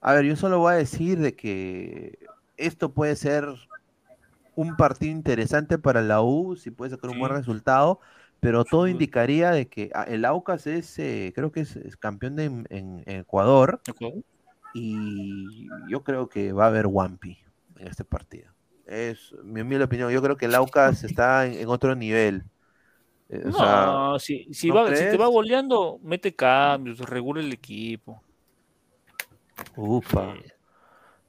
A 0.00 0.12
ver, 0.14 0.24
yo 0.24 0.34
solo 0.36 0.58
voy 0.58 0.72
a 0.74 0.76
decir 0.76 1.18
de 1.18 1.36
que 1.36 2.18
esto 2.56 2.92
puede 2.92 3.14
ser 3.16 3.46
un 4.54 4.76
partido 4.76 5.12
interesante 5.12 5.78
para 5.78 6.02
la 6.02 6.20
U, 6.22 6.56
si 6.56 6.70
puede 6.70 6.90
sacar 6.90 7.10
un 7.10 7.18
buen 7.20 7.32
resultado, 7.32 8.00
pero 8.40 8.64
todo 8.64 8.88
indicaría 8.88 9.50
de 9.52 9.68
que 9.68 9.90
el 10.08 10.24
Aucas 10.24 10.66
es, 10.66 10.98
eh, 10.98 11.32
creo 11.34 11.52
que 11.52 11.60
es, 11.60 11.76
es 11.76 11.96
campeón 11.96 12.34
de, 12.36 12.44
en, 12.46 12.66
en 12.70 13.02
Ecuador 13.06 13.80
Ecuador. 13.86 14.24
y 14.74 15.68
yo 15.88 16.02
creo 16.02 16.28
que 16.28 16.52
va 16.52 16.64
a 16.64 16.68
haber 16.68 16.86
Wampi 16.88 17.38
en 17.78 17.86
este 17.88 18.04
partido. 18.04 18.50
Es 18.86 19.34
mi 19.44 19.60
humilde 19.60 19.84
opinión. 19.84 20.10
Yo 20.10 20.22
creo 20.22 20.36
que 20.36 20.46
el 20.46 20.54
Aucas 20.54 21.04
está 21.04 21.46
en, 21.46 21.54
en 21.54 21.68
otro 21.68 21.94
nivel. 21.94 22.44
Eh, 23.28 23.42
o 23.46 23.52
sea, 23.52 23.86
No, 23.86 24.18
si, 24.18 24.46
si, 24.52 24.68
¿no 24.68 24.74
va, 24.74 24.88
si 24.94 25.04
te 25.04 25.16
va 25.16 25.26
goleando, 25.28 25.98
mete 26.02 26.34
cambios, 26.34 26.98
regula 27.00 27.40
el 27.40 27.52
equipo. 27.52 28.22
Upa. 29.76 30.34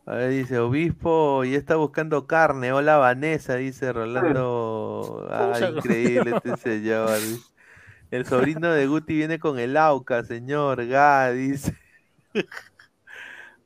A 0.05 0.15
ver, 0.15 0.31
dice 0.31 0.59
Obispo 0.59 1.45
y 1.45 1.55
está 1.55 1.75
buscando 1.77 2.27
carne. 2.27 2.73
Hola 2.73 2.97
Vanessa, 2.97 3.55
dice 3.55 3.93
Rolando. 3.93 5.27
Ah, 5.31 5.51
Usa- 5.55 5.69
increíble 5.69 6.33
este 6.35 6.57
señor. 6.57 7.17
El 8.11 8.25
sobrino 8.25 8.69
de 8.71 8.85
Guti 8.85 9.15
viene 9.15 9.39
con 9.39 9.57
el 9.59 9.77
AUCA, 9.77 10.23
señor. 10.23 10.85
Ga, 10.87 11.31
dice. 11.31 11.75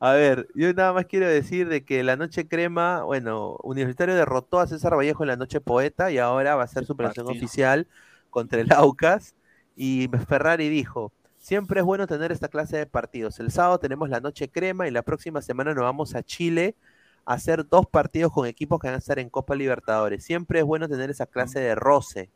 A 0.00 0.12
ver, 0.12 0.46
yo 0.54 0.72
nada 0.74 0.92
más 0.92 1.06
quiero 1.06 1.26
decir 1.26 1.68
de 1.68 1.84
que 1.84 2.04
la 2.04 2.16
noche 2.16 2.46
crema, 2.46 3.02
bueno, 3.02 3.56
Universitario 3.64 4.14
derrotó 4.14 4.60
a 4.60 4.66
César 4.68 4.96
Vallejo 4.96 5.24
en 5.24 5.28
la 5.28 5.36
noche 5.36 5.60
poeta 5.60 6.12
y 6.12 6.18
ahora 6.18 6.54
va 6.54 6.62
a 6.62 6.68
ser 6.68 6.86
su 6.86 6.96
partido. 6.96 7.26
oficial 7.26 7.88
contra 8.30 8.60
el 8.60 8.72
Aucas. 8.72 9.34
Y 9.74 10.08
Ferrari 10.28 10.68
dijo, 10.68 11.12
siempre 11.36 11.80
es 11.80 11.86
bueno 11.86 12.06
tener 12.06 12.30
esta 12.30 12.48
clase 12.48 12.76
de 12.76 12.86
partidos. 12.86 13.40
El 13.40 13.50
sábado 13.50 13.78
tenemos 13.78 14.08
la 14.08 14.20
noche 14.20 14.48
crema 14.48 14.86
y 14.86 14.92
la 14.92 15.02
próxima 15.02 15.42
semana 15.42 15.74
nos 15.74 15.82
vamos 15.82 16.14
a 16.14 16.22
Chile 16.22 16.76
a 17.24 17.34
hacer 17.34 17.68
dos 17.68 17.86
partidos 17.86 18.32
con 18.32 18.46
equipos 18.46 18.78
que 18.80 18.86
van 18.86 18.94
a 18.94 18.98
estar 18.98 19.18
en 19.18 19.30
Copa 19.30 19.56
Libertadores. 19.56 20.24
Siempre 20.24 20.60
es 20.60 20.64
bueno 20.64 20.88
tener 20.88 21.10
esa 21.10 21.26
clase 21.26 21.58
de 21.58 21.74
roce. 21.74 22.30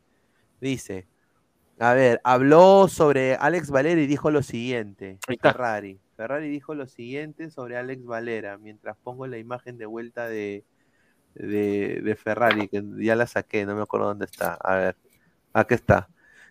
Dice, 0.60 1.06
a 1.78 1.94
ver, 1.94 2.20
habló 2.24 2.88
sobre 2.88 3.36
Alex 3.36 3.70
Valera 3.70 4.00
y 4.00 4.06
dijo 4.06 4.32
lo 4.32 4.42
siguiente. 4.42 5.18
Ferrari. 5.40 6.00
Ferrari 6.16 6.48
dijo 6.48 6.74
lo 6.74 6.86
siguiente 6.86 7.50
sobre 7.50 7.76
Alex 7.76 8.04
Valera, 8.04 8.58
mientras 8.58 8.96
pongo 8.96 9.26
la 9.26 9.38
imagen 9.38 9.78
de 9.78 9.86
vuelta 9.86 10.28
de, 10.28 10.64
de, 11.34 12.00
de 12.02 12.16
Ferrari, 12.16 12.68
que 12.68 12.82
ya 12.98 13.16
la 13.16 13.26
saqué, 13.26 13.64
no 13.66 13.74
me 13.74 13.82
acuerdo 13.82 14.06
dónde 14.06 14.26
está. 14.26 14.54
A 14.54 14.76
ver, 14.76 14.96
aquí 15.52 15.74
está. 15.74 16.08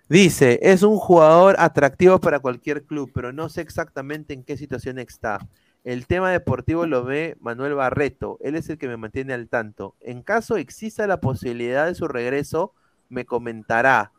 Dice, 0.09 0.59
es 0.61 0.83
un 0.83 0.97
jugador 0.97 1.55
atractivo 1.57 2.19
para 2.19 2.39
cualquier 2.39 2.83
club, 2.83 3.11
pero 3.13 3.31
no 3.31 3.47
sé 3.47 3.61
exactamente 3.61 4.33
en 4.33 4.43
qué 4.43 4.57
situación 4.57 4.99
está. 4.99 5.39
El 5.83 6.05
tema 6.05 6.31
deportivo 6.31 6.85
lo 6.85 7.03
ve 7.05 7.37
Manuel 7.39 7.75
Barreto, 7.75 8.37
él 8.41 8.55
es 8.55 8.69
el 8.69 8.77
que 8.77 8.87
me 8.87 8.97
mantiene 8.97 9.33
al 9.33 9.47
tanto. 9.47 9.95
En 10.01 10.21
caso 10.21 10.57
exista 10.57 11.07
la 11.07 11.21
posibilidad 11.21 11.87
de 11.87 11.95
su 11.95 12.07
regreso, 12.07 12.73
me 13.09 13.25
comentará, 13.25 14.11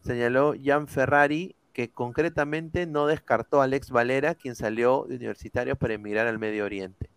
señaló 0.00 0.54
Jan 0.62 0.88
Ferrari, 0.88 1.54
que 1.74 1.90
concretamente 1.90 2.86
no 2.86 3.06
descartó 3.06 3.60
a 3.60 3.64
Alex 3.64 3.90
Valera, 3.90 4.34
quien 4.34 4.54
salió 4.54 5.04
de 5.08 5.16
universitario 5.16 5.76
para 5.76 5.94
emigrar 5.94 6.28
al 6.28 6.38
Medio 6.38 6.64
Oriente. 6.64 7.10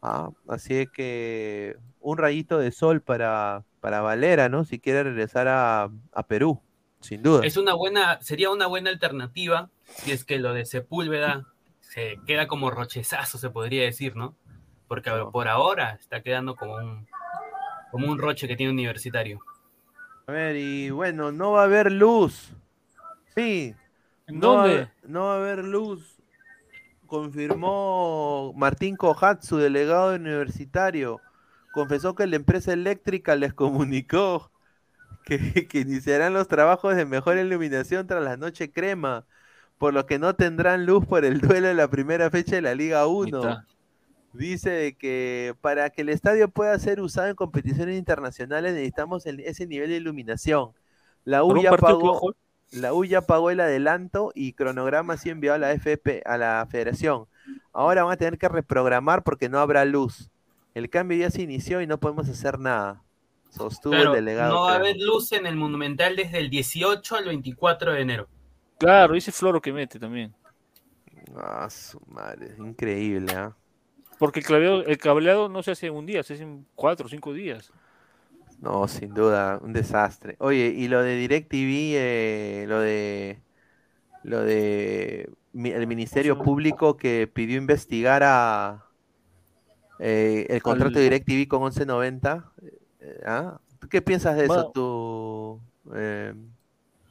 Ah, 0.00 0.30
así 0.48 0.86
que 0.86 1.76
un 2.00 2.16
rayito 2.16 2.58
de 2.58 2.72
sol 2.72 3.02
para, 3.02 3.64
para 3.80 4.00
Valera, 4.00 4.48
¿no? 4.48 4.64
Si 4.64 4.78
quiere 4.78 5.02
regresar 5.02 5.48
a, 5.48 5.90
a 6.12 6.22
Perú, 6.26 6.60
sin 7.00 7.22
duda. 7.22 7.44
Es 7.44 7.58
una 7.58 7.74
buena, 7.74 8.20
sería 8.22 8.50
una 8.50 8.66
buena 8.66 8.88
alternativa 8.88 9.68
si 9.84 10.12
es 10.12 10.24
que 10.24 10.38
lo 10.38 10.54
de 10.54 10.64
Sepúlveda 10.64 11.46
se 11.80 12.18
queda 12.26 12.48
como 12.48 12.70
rochezazo, 12.70 13.36
se 13.36 13.50
podría 13.50 13.82
decir, 13.82 14.16
¿no? 14.16 14.34
Porque 14.86 15.10
por 15.30 15.46
ahora 15.46 15.98
está 16.00 16.22
quedando 16.22 16.56
como 16.56 16.76
un, 16.76 17.06
como 17.90 18.10
un 18.10 18.18
roche 18.18 18.48
que 18.48 18.56
tiene 18.56 18.72
universitario. 18.72 19.40
A 20.26 20.32
ver, 20.32 20.56
y 20.56 20.88
bueno, 20.88 21.32
no 21.32 21.52
va 21.52 21.62
a 21.62 21.64
haber 21.64 21.92
luz. 21.92 22.54
Sí. 23.38 23.74
¿En 24.26 24.40
no 24.40 24.54
va 24.56 24.62
dónde? 24.64 24.68
haber- 24.68 24.92
no 25.02 25.26
va 25.26 25.34
a 25.34 25.36
haber 25.38 25.64
luz. 25.64 26.20
Confirmó 27.06 28.52
Martín 28.56 28.96
Cojatsu, 28.96 29.56
delegado 29.58 30.14
universitario. 30.14 31.22
Confesó 31.70 32.14
que 32.14 32.26
la 32.26 32.36
empresa 32.36 32.72
eléctrica 32.72 33.36
les 33.36 33.54
comunicó 33.54 34.50
que, 35.24 35.38
que 35.68 35.80
iniciarán 35.80 36.34
los 36.34 36.48
trabajos 36.48 36.96
de 36.96 37.06
mejor 37.06 37.38
iluminación 37.38 38.06
tras 38.06 38.22
la 38.24 38.36
noche 38.36 38.72
crema. 38.72 39.26
por 39.78 39.94
lo 39.94 40.06
que 40.06 40.18
no 40.18 40.36
tendrán 40.36 40.86
luz 40.86 41.06
por 41.06 41.24
el 41.24 41.40
duelo 41.40 41.68
de 41.68 41.74
la 41.74 41.88
primera 41.88 42.30
fecha 42.30 42.56
de 42.56 42.62
la 42.62 42.74
Liga 42.74 43.06
1. 43.08 43.64
Dice 44.32 44.96
que 44.98 45.54
para 45.62 45.90
que 45.90 46.02
el 46.02 46.10
estadio 46.10 46.48
pueda 46.50 46.78
ser 46.78 47.00
usado 47.00 47.28
en 47.28 47.36
competiciones 47.36 47.98
internacionales 47.98 48.74
necesitamos 48.74 49.26
ese 49.26 49.66
nivel 49.66 49.90
de 49.90 49.96
iluminación. 49.96 50.72
La 51.24 51.44
U, 51.44 51.56
ya 51.62 51.70
pagó, 51.76 52.20
la 52.70 52.92
U 52.92 53.04
ya 53.04 53.22
pagó 53.22 53.50
el 53.50 53.60
adelanto 53.60 54.30
y 54.34 54.52
cronograma 54.52 55.14
así 55.14 55.30
enviado 55.30 55.56
a 55.56 55.58
la 55.58 55.72
FP, 55.72 56.22
a 56.24 56.36
la 56.36 56.66
federación. 56.70 57.26
Ahora 57.72 58.04
van 58.04 58.12
a 58.12 58.16
tener 58.16 58.38
que 58.38 58.48
reprogramar 58.48 59.22
porque 59.22 59.48
no 59.48 59.58
habrá 59.58 59.84
luz. 59.84 60.30
El 60.74 60.90
cambio 60.90 61.18
ya 61.18 61.30
se 61.30 61.42
inició 61.42 61.80
y 61.80 61.86
no 61.86 61.98
podemos 61.98 62.28
hacer 62.28 62.58
nada. 62.58 63.02
Sostuvo 63.50 63.94
el 63.94 64.12
delegado. 64.12 64.52
No 64.54 64.62
va 64.62 64.72
a 64.72 64.76
haber 64.76 64.96
luz 64.98 65.32
en 65.32 65.46
el 65.46 65.56
Monumental 65.56 66.14
desde 66.16 66.38
el 66.38 66.50
18 66.50 67.16
al 67.16 67.24
24 67.24 67.92
de 67.92 68.00
enero. 68.00 68.28
Claro, 68.78 69.14
dice 69.14 69.32
Floro 69.32 69.60
que 69.60 69.72
mete 69.72 69.98
también. 69.98 70.34
Ah, 71.36 71.68
su 71.70 72.00
madre, 72.06 72.54
increíble, 72.58 73.32
¿ah? 73.34 73.56
Porque 74.18 74.40
el, 74.40 74.84
el 74.86 74.98
cableado 74.98 75.48
no 75.48 75.62
se 75.62 75.72
hace 75.72 75.86
en 75.86 75.94
un 75.94 76.06
día, 76.06 76.22
se 76.22 76.34
hace 76.34 76.42
en 76.42 76.66
cuatro 76.74 77.06
o 77.06 77.08
cinco 77.08 77.32
días. 77.32 77.72
No, 78.60 78.88
sin 78.88 79.14
duda, 79.14 79.60
un 79.62 79.72
desastre. 79.72 80.36
Oye, 80.40 80.66
y 80.66 80.88
lo 80.88 81.02
de 81.02 81.14
DirecTV, 81.14 81.94
eh, 81.94 82.64
lo 82.66 82.80
de 82.80 83.40
lo 84.24 84.42
de 84.42 85.30
el 85.54 85.86
Ministerio 85.86 86.38
Público 86.42 86.96
que 86.96 87.28
pidió 87.32 87.56
investigar 87.56 88.22
a 88.24 88.84
eh, 90.00 90.46
el 90.50 90.62
contrato 90.62 90.98
de 90.98 91.04
DirecTV 91.04 91.46
con 91.48 91.62
1190. 91.62 92.52
Eh, 93.00 93.20
¿ah? 93.26 93.60
¿Qué 93.88 94.02
piensas 94.02 94.36
de 94.36 94.44
eso 94.46 94.70
tú, 94.74 95.60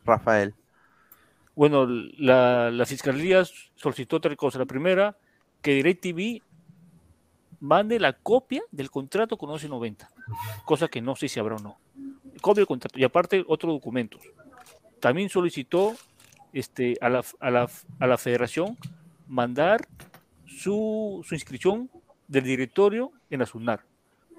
Rafael? 0.06 0.53
Bueno, 1.56 1.88
la, 1.88 2.69
la, 2.69 2.86
Fiscalía 2.86 3.44
solicitó 3.76 4.19
tres 4.19 4.38
cosas. 4.38 4.60
La 4.60 4.65
primera, 4.65 5.18
que 5.61 5.74
DirecTV 5.74 6.41
mande 7.60 8.00
la 8.00 8.14
copia 8.14 8.62
del 8.72 8.92
contrato 8.92 9.38
con 9.38 9.50
1190, 9.50 10.10
cosa 10.66 10.88
que 10.88 11.02
no 11.02 11.16
sé 11.16 11.28
si 11.28 11.40
habrá 11.40 11.56
o 11.56 11.60
no. 11.60 11.78
Copia 12.42 12.62
del 12.62 12.68
contrato 12.68 13.00
y 13.00 13.04
aparte 13.04 13.44
otros 13.48 13.74
documentos. 13.74 14.22
También 15.00 15.30
solicitó 15.30 15.96
este, 16.54 16.98
a, 17.02 17.10
la, 17.10 17.24
a, 17.40 17.52
la, 17.52 17.70
a 18.00 18.08
la 18.08 18.18
federación 18.18 18.78
mandar 19.28 19.88
su, 20.46 21.24
su, 21.28 21.36
inscripción 21.36 21.90
del 22.28 22.44
directorio 22.44 23.12
en 23.30 23.40
la 23.40 23.46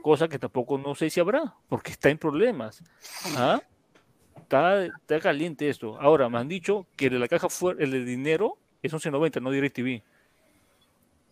cosa 0.02 0.28
que 0.28 0.38
tampoco 0.38 0.78
no 0.78 0.94
sé 0.94 1.10
si 1.10 1.20
habrá, 1.20 1.54
porque 1.68 1.92
está 1.92 2.08
en 2.08 2.18
problemas. 2.18 2.82
¿Ah? 3.36 3.60
Está, 4.36 5.20
caliente 5.20 5.68
esto. 5.68 6.00
Ahora, 6.00 6.28
me 6.28 6.38
han 6.38 6.48
dicho 6.48 6.86
que 6.96 7.06
el 7.06 7.12
de 7.14 7.18
la 7.18 7.28
caja 7.28 7.48
fuerte, 7.48 7.84
el 7.84 7.90
de 7.90 8.04
dinero 8.04 8.56
es 8.82 8.92
11.90, 8.92 9.42
no 9.42 9.50
DirecTV. 9.50 10.02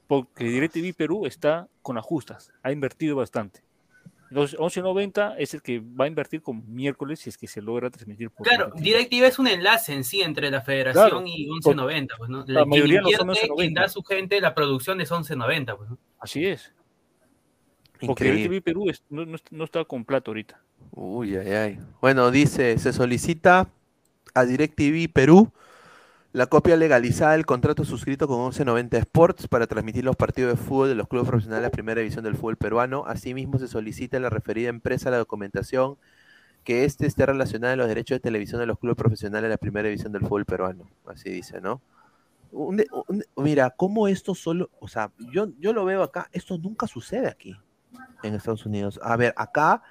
Porque 0.07 0.45
DirecTV 0.45 0.95
Perú 0.95 1.27
está 1.27 1.69
con 1.83 1.99
ajustas, 1.99 2.53
ha 2.63 2.73
invertido 2.73 3.17
bastante. 3.17 3.67
Entonces, 4.31 4.59
11.90 4.59 5.37
es 5.39 5.55
el 5.55 5.63
que 5.63 5.81
va 5.81 6.07
a 6.07 6.09
invertir 6.09 6.43
con 6.43 6.63
miércoles 6.75 7.21
si 7.21 7.31
es 7.31 7.39
que 7.39 7.47
se 7.47 7.63
logra 7.63 7.91
transmitir 7.91 8.31
por 8.31 8.47
Claro, 8.47 8.73
DirecTV 8.75 9.25
es 9.25 9.39
un 9.39 9.47
enlace 9.47 9.93
en 9.93 10.03
sí 10.03 10.21
entre 10.23 10.51
la 10.51 10.63
federación 10.63 11.27
y 11.27 11.47
11.90. 11.49 12.09
Pues, 12.19 12.31
¿no? 12.31 12.45
La, 12.49 12.65
mayoría 12.65 13.03
no 13.03 13.11
son 13.11 13.29
11.90. 13.29 13.57
Quien 13.57 13.75
da 13.75 13.89
su 13.89 14.03
gente 14.03 14.41
la 14.41 14.55
producción 14.55 15.01
es 15.01 15.11
11.90. 15.13 15.77
Pues, 15.77 15.91
¿no? 15.91 15.99
Así 16.19 16.45
es. 16.45 16.73
Porque 18.05 18.25
DirecTV 18.25 18.63
Perú 18.63 18.87
no, 19.11 19.25
no, 19.27 19.37
no, 19.51 19.65
está 19.65 19.85
completo 19.85 20.33
ahorita. 20.33 20.61
Uy, 20.91 21.37
ay, 21.37 21.53
ay. 21.53 21.79
Bueno, 22.01 22.31
dice, 22.31 22.79
se 22.79 22.93
solicita 22.93 23.69
a 24.35 24.45
DirecTV 24.45 25.11
Perú 25.13 25.53
la 26.37 26.49
copia 26.49 26.77
legalizada 26.77 27.33
del 27.33 27.47
contrato 27.47 27.87
suscrito 27.87 28.29
con 28.29 28.41
1190 28.41 28.99
Sports 28.99 29.49
para 29.49 29.67
transmitir 29.67 30.05
los 30.05 30.17
partidos 30.17 30.51
de 30.51 30.63
fútbol 30.63 30.91
de 30.91 30.95
los 30.95 31.09
clubes 31.09 31.27
profesionales 31.27 31.63
de 31.63 31.69
la 31.69 31.71
primera 31.71 31.99
división 32.03 32.25
del 32.25 32.37
fútbol 32.37 32.59
peruano. 32.59 33.05
Asimismo, 33.07 33.59
se 33.59 33.69
solicita 33.69 34.19
a 34.19 34.21
la 34.21 34.29
referida 34.29 34.69
empresa 34.69 35.09
la 35.09 35.17
documentación 35.17 35.97
que 36.63 36.85
éste 36.85 37.07
esté 37.07 37.25
relacionada 37.25 37.73
a 37.73 37.77
los 37.77 37.89
derechos 37.89 38.17
de 38.17 38.21
televisión 38.21 38.61
de 38.61 38.67
los 38.67 38.79
clubes 38.79 38.99
profesionales 38.99 39.45
de 39.45 39.49
la 39.49 39.57
primera 39.57 39.89
división 39.89 40.13
del 40.13 40.27
fútbol 40.27 40.45
peruano. 40.45 40.85
Así 41.07 41.31
dice, 41.31 41.63
¿no? 41.63 41.81
mira, 43.37 43.71
¿cómo 43.71 44.07
esto 44.07 44.35
solo, 44.35 44.69
o 44.79 44.89
sea, 44.89 45.13
yo, 45.33 45.49
yo 45.59 45.73
lo 45.73 45.87
veo 45.87 46.03
acá, 46.03 46.29
esto 46.33 46.59
nunca 46.59 46.87
sucede 46.87 47.29
aquí 47.29 47.57
en 48.23 48.35
Estados 48.35 48.67
Unidos. 48.67 49.01
A 49.03 49.17
ver, 49.17 49.33
acá 49.39 49.83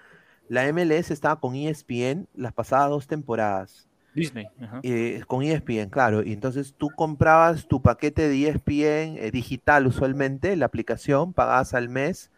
la 0.47 0.71
MLS 0.71 1.09
estaba 1.09 1.39
con 1.39 1.55
ESPN 1.55 2.27
las 2.35 2.53
pasadas 2.53 2.91
dos 2.91 3.07
temporadas. 3.07 3.87
Disney. 4.15 4.47
Eh, 4.81 5.23
con 5.27 5.43
ESPN, 5.43 5.89
claro. 5.89 6.23
Y 6.23 6.33
entonces 6.33 6.73
tú 6.77 6.89
comprabas 6.89 7.67
tu 7.67 7.81
paquete 7.81 8.27
de 8.29 8.47
ESPN 8.47 9.17
eh, 9.17 9.29
digital 9.31 9.85
usualmente, 9.85 10.55
la 10.55 10.65
aplicación, 10.65 11.33
pagabas 11.33 11.73
al 11.73 11.89
mes, 11.89 12.31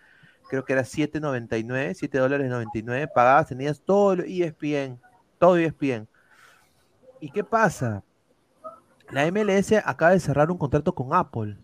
creo 0.49 0.65
que 0.65 0.73
era 0.73 0.81
7.99, 0.81 1.93
7 1.93 2.17
dólares 2.17 2.49
99, 2.49 3.07
pagabas, 3.13 3.47
tenías 3.47 3.81
todo 3.81 4.13
el 4.13 4.21
ESPN, 4.21 4.99
todo 5.37 5.57
ESPN. 5.57 6.07
¿Y 7.21 7.29
qué 7.29 7.43
pasa? 7.43 8.03
La 9.11 9.31
MLS 9.31 9.71
acaba 9.85 10.11
de 10.11 10.19
cerrar 10.19 10.51
un 10.51 10.57
contrato 10.57 10.93
con 10.93 11.13
Apple. 11.13 11.57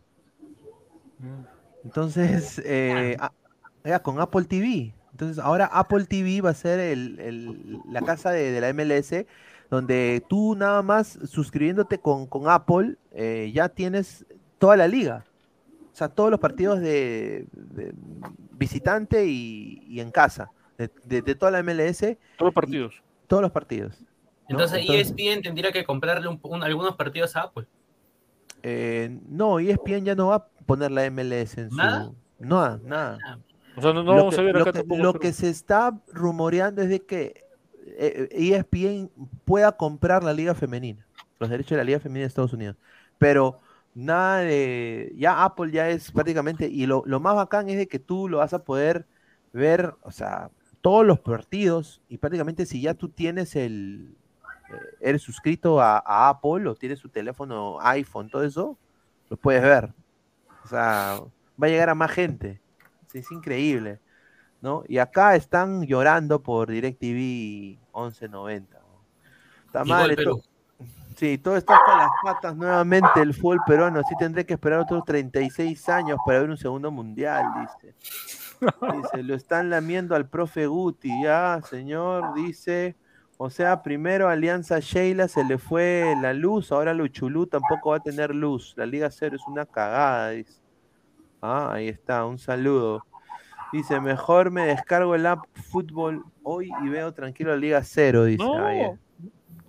Mm. 1.19 1.43
Entonces, 1.83 2.61
eh, 2.65 3.17
con 4.03 4.21
Apple 4.21 4.45
TV. 4.45 4.93
Entonces 5.13 5.37
ahora 5.43 5.65
Apple 5.65 6.05
TV 6.05 6.41
va 6.41 6.49
a 6.49 6.55
ser 6.55 6.79
el, 6.79 7.79
la 7.87 8.01
casa 8.01 8.31
de, 8.31 8.59
la 8.59 8.73
MLS 8.73 9.25
donde 9.73 10.23
tú 10.29 10.53
nada 10.55 10.83
más 10.83 11.17
suscribiéndote 11.25 11.97
con, 11.97 12.29
Apple 12.47 12.95
eh, 13.11 13.51
ya 13.55 13.69
tienes 13.69 14.23
toda 14.59 14.77
la 14.77 14.87
liga. 14.87 15.25
O 15.91 15.95
sea, 15.95 16.09
todos 16.09 16.29
los 16.29 16.39
partidos 16.39 16.79
de, 16.79 17.47
visitante 18.51 19.25
y, 19.25 19.99
en 19.99 20.11
casa, 20.11 20.51
de, 20.77 21.21
toda 21.33 21.51
la 21.51 21.63
MLS. 21.63 22.01
Todos 22.37 22.49
los 22.49 22.53
partidos. 22.53 23.03
todos 23.25 23.41
los 23.41 23.51
partidos. 23.51 23.97
Entonces, 24.47 24.87
ESPN 24.87 25.41
tendría 25.41 25.71
que 25.71 25.83
comprarle 25.83 26.29
algunos 26.61 26.95
partidos 26.95 27.35
a 27.35 27.41
Apple. 27.41 27.65
Eh, 28.61 29.17
no, 29.27 29.57
ESPN 29.57 30.05
ya 30.05 30.13
no 30.13 30.27
va 30.27 30.35
a 30.35 30.47
poner 30.67 30.91
la 30.91 31.09
MLS 31.09 31.57
en 31.57 31.69
¿Nada? 31.69 32.05
su... 32.05 32.15
No, 32.45 32.77
nada. 32.77 33.17
Ah, 33.25 33.39
o 33.75 33.81
sea, 33.81 33.91
no, 33.91 34.03
vamos 34.03 34.37
a 34.37 34.41
ver 34.43 34.55
acá 34.55 34.65
lo, 34.65 34.83
que, 34.83 34.97
lo 34.97 35.13
que 35.15 35.33
se 35.33 35.49
está 35.49 35.99
rumoreando 36.11 36.83
es 36.83 36.89
de 36.89 36.99
que 37.03 37.42
ESPN 37.99 38.85
eh, 38.85 39.09
e 39.15 39.27
pueda 39.45 39.71
comprar 39.71 40.23
la 40.23 40.33
liga 40.33 40.53
femenina, 40.55 41.05
los 41.39 41.49
derechos 41.49 41.71
de 41.71 41.77
la 41.77 41.83
liga 41.83 41.99
femenina 41.99 42.23
de 42.23 42.27
Estados 42.27 42.53
Unidos. 42.53 42.75
Pero 43.17 43.59
nada 43.95 44.39
de, 44.39 45.13
ya 45.15 45.43
Apple 45.43 45.71
ya 45.71 45.89
es 45.89 46.11
prácticamente, 46.11 46.67
y 46.67 46.85
lo, 46.85 47.03
más 47.19 47.35
bacán 47.35 47.69
es 47.69 47.77
de 47.77 47.87
que 47.87 47.99
tú 47.99 48.27
lo 48.27 48.37
vas 48.37 48.53
a 48.53 48.63
poder 48.63 49.05
ver, 49.51 49.93
o 50.01 50.11
sea, 50.11 50.49
todos 50.81 51.05
los 51.05 51.19
partidos, 51.19 52.01
y 52.09 52.17
prácticamente 52.17 52.65
si 52.65 52.81
ya 52.81 52.93
tú 52.93 53.09
tienes 53.09 53.55
el, 53.55 54.15
eh, 54.69 54.97
eres 55.01 55.21
suscrito 55.21 55.79
a, 55.81 55.97
a, 56.05 56.29
Apple 56.29 56.67
o 56.67 56.75
tienes 56.75 56.99
su 56.99 57.09
teléfono 57.09 57.77
iPhone, 57.81 58.29
todo 58.29 58.43
eso, 58.43 58.77
lo 59.29 59.37
puedes 59.37 59.61
ver. 59.61 59.91
O 60.65 60.67
sea, 60.67 61.19
va 61.61 61.67
a 61.67 61.69
llegar 61.69 61.89
a 61.89 61.95
más 61.95 62.11
gente 62.11 62.59
es 63.19 63.31
increíble, 63.31 63.99
¿no? 64.63 64.83
Y 64.87 64.97
acá 64.97 65.35
están 65.35 65.85
llorando 65.85 66.41
por 66.41 66.71
DirecTV 66.71 67.77
1190. 67.93 68.79
Está 69.65 69.83
mal. 69.83 70.15
Sí, 71.17 71.37
todo 71.37 71.57
está 71.57 71.75
hasta 71.75 71.97
las 71.97 72.09
patas 72.23 72.55
nuevamente 72.55 73.21
el 73.21 73.33
fútbol 73.33 73.59
peruano. 73.67 73.99
Así 73.99 74.15
tendré 74.17 74.45
que 74.45 74.53
esperar 74.53 74.79
otros 74.79 75.03
36 75.05 75.89
años 75.89 76.17
para 76.25 76.39
ver 76.39 76.49
un 76.49 76.57
segundo 76.57 76.89
mundial, 76.89 77.45
dice. 77.59 77.93
Dice, 78.93 79.23
lo 79.23 79.35
están 79.35 79.69
lamiendo 79.69 80.15
al 80.15 80.29
profe 80.29 80.65
Guti, 80.65 81.09
ya, 81.21 81.61
señor, 81.69 82.33
dice. 82.33 82.95
O 83.37 83.49
sea, 83.49 83.83
primero 83.83 84.29
Alianza 84.29 84.79
Sheila 84.79 85.27
se 85.27 85.43
le 85.43 85.57
fue 85.57 86.15
la 86.21 86.33
luz, 86.33 86.71
ahora 86.71 86.93
Luchulú 86.93 87.47
tampoco 87.47 87.89
va 87.89 87.97
a 87.97 87.99
tener 87.99 88.33
luz. 88.33 88.73
La 88.77 88.85
Liga 88.85 89.11
Cero 89.11 89.35
es 89.35 89.45
una 89.45 89.65
cagada, 89.65 90.29
dice. 90.29 90.61
Ah, 91.41 91.73
ahí 91.73 91.89
está, 91.89 92.25
un 92.25 92.39
saludo. 92.39 93.05
Dice, 93.73 93.99
mejor 93.99 94.51
me 94.51 94.67
descargo 94.67 95.15
el 95.15 95.25
app 95.25 95.45
fútbol 95.71 96.23
hoy 96.43 96.69
y 96.83 96.89
veo 96.89 97.11
tranquilo 97.11 97.49
la 97.49 97.57
Liga 97.57 97.81
Cero, 97.83 98.23
dice. 98.25 98.43
No, 98.43 98.99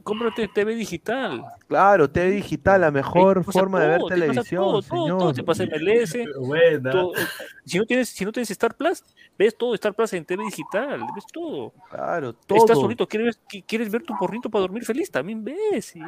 cómprate 0.05 0.47
TV 0.47 0.77
digital. 0.77 1.45
Claro, 1.67 2.09
TV 2.09 2.31
digital, 2.31 2.83
la 2.83 2.91
mejor 2.91 3.43
forma 3.43 3.81
de 3.81 3.89
ver 3.89 4.03
televisión, 4.07 4.83
señor. 4.83 5.19
Todo, 5.19 5.33
te 5.33 5.43
pasa 5.43 5.65
MLS. 5.65 6.13
si 7.65 7.79
no 7.79 7.87
tienes, 7.87 8.11
si 8.11 8.25
no 8.25 8.31
tienes 8.31 8.51
Star 8.51 8.77
Plus, 8.77 9.03
ves 9.37 9.57
todo 9.57 9.75
Star 9.75 9.95
Plus 9.95 10.13
en 10.13 10.25
TV 10.25 10.45
digital, 10.45 11.01
ves 11.15 11.25
todo. 11.33 11.73
Claro, 11.91 12.35
todo. 12.35 12.59
Estás 12.59 12.79
solito, 12.79 13.09
quieres, 13.09 13.41
quieres 13.67 13.91
ver 13.91 14.03
tu 14.03 14.17
porrito 14.17 14.49
para 14.51 14.61
dormir 14.61 14.85
feliz, 14.85 15.11
también 15.11 15.43
ves. 15.43 15.97
Y, 15.97 16.03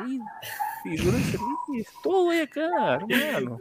y 0.85 0.99
feliz. 0.99 1.39
Todo 2.03 2.31
hay 2.31 2.41
acá, 2.41 2.95
hermano. 2.95 3.59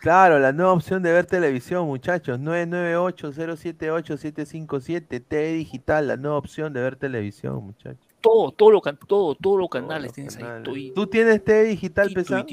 Claro, 0.00 0.38
la 0.38 0.52
nueva 0.52 0.74
opción 0.74 1.02
de 1.02 1.12
ver 1.12 1.24
televisión, 1.26 1.86
muchachos. 1.86 2.38
998-078-757, 2.38 5.24
TV 5.26 5.52
digital, 5.54 6.08
la 6.08 6.18
nueva 6.18 6.36
opción 6.36 6.74
de 6.74 6.82
ver 6.82 6.96
televisión, 6.96 7.64
muchachos. 7.64 8.07
Todo, 8.20 8.52
todo 8.52 8.70
lo, 8.70 8.80
todo, 8.80 9.34
todos 9.36 9.58
los 9.58 9.68
canales 9.68 10.12
tienes 10.12 10.36
ahí. 10.36 10.92
¿Tú 10.94 11.06
tienes 11.06 11.44
TV 11.44 11.64
digital 11.64 12.12
pesado? 12.12 12.44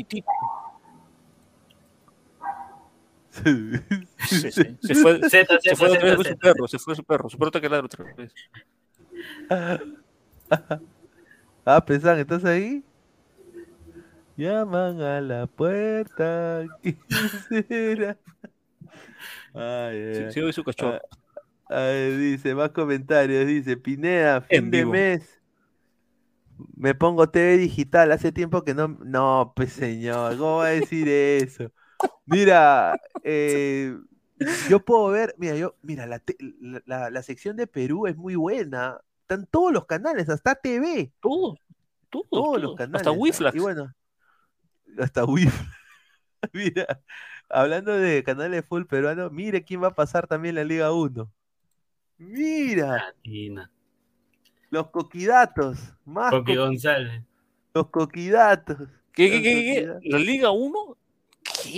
Se, 3.29 4.51
se, 4.51 4.77
se, 4.81 4.95
fue, 4.95 5.19
se 5.29 5.45
su 5.75 6.37
perro, 6.37 6.67
se 6.67 6.79
fue 6.79 6.95
su 6.95 7.03
perro, 7.03 7.29
su 7.29 7.37
perro 7.37 7.47
está 7.47 7.59
que 7.59 7.69
ladra 7.69 7.85
otra 7.85 8.05
vez. 8.15 8.33
Ah, 11.67 11.83
Pesan, 11.83 12.19
¿estás 12.19 12.45
ahí? 12.45 12.83
Llaman 14.37 15.01
a 15.01 15.19
la 15.19 15.47
puerta. 15.47 16.63
¿Quién 16.83 18.17
Ay, 19.51 19.97
ay, 19.97 20.31
sí, 20.31 20.41
sí, 20.41 20.53
su 20.53 20.63
cachorro. 20.63 21.01
Ah, 21.67 21.89
dice, 21.89 22.53
más 22.53 22.69
comentarios. 22.69 23.47
Dice, 23.47 23.77
Pineda, 23.77 24.41
fin 24.41 24.69
de 24.69 24.85
mes. 24.85 25.41
Me 26.75 26.95
pongo 26.95 27.29
TV 27.29 27.57
digital. 27.57 28.11
Hace 28.11 28.31
tiempo 28.31 28.63
que 28.63 28.73
no. 28.73 28.87
No, 28.87 29.53
pues 29.55 29.73
señor, 29.73 30.37
¿cómo 30.37 30.57
va 30.57 30.67
a 30.67 30.69
decir 30.69 31.07
eso? 31.07 31.71
Mira, 32.25 32.99
eh, 33.23 33.97
yo 34.69 34.79
puedo 34.83 35.07
ver. 35.07 35.35
Mira, 35.37 35.55
yo, 35.55 35.75
mira, 35.81 36.05
la, 36.05 36.21
la, 36.85 37.09
la, 37.09 37.23
sección 37.23 37.55
de 37.55 37.67
Perú 37.67 38.07
es 38.07 38.15
muy 38.15 38.35
buena. 38.35 38.99
Están 39.21 39.47
todos 39.47 39.71
los 39.71 39.85
canales, 39.85 40.29
hasta 40.29 40.55
TV. 40.55 41.11
Todos, 41.21 41.59
todos, 42.09 42.27
todos 42.29 42.61
los 42.61 42.75
canales. 42.75 43.07
Hasta 43.07 43.11
Wiflax. 43.11 43.55
Y 43.55 43.59
bueno, 43.59 43.93
hasta 44.99 45.25
Wiflax. 45.25 45.69
mira, 46.53 47.01
hablando 47.49 47.93
de 47.93 48.23
canales 48.23 48.65
full 48.65 48.85
peruano, 48.85 49.29
mire 49.29 49.63
quién 49.63 49.81
va 49.81 49.87
a 49.87 49.95
pasar 49.95 50.27
también 50.27 50.55
la 50.55 50.63
Liga 50.63 50.91
1. 50.91 51.31
Mira. 52.17 53.13
Los 54.69 54.89
coquidatos. 54.89 55.93
Más 56.05 56.31
Coqui 56.31 56.55
González. 56.55 57.23
Los 57.73 57.87
coquidatos. 57.89 58.89
¿Qué, 59.11 59.29
qué, 59.29 59.41
qué, 59.41 60.09
¿La 60.09 60.17
Liga 60.17 60.51
1? 60.51 60.97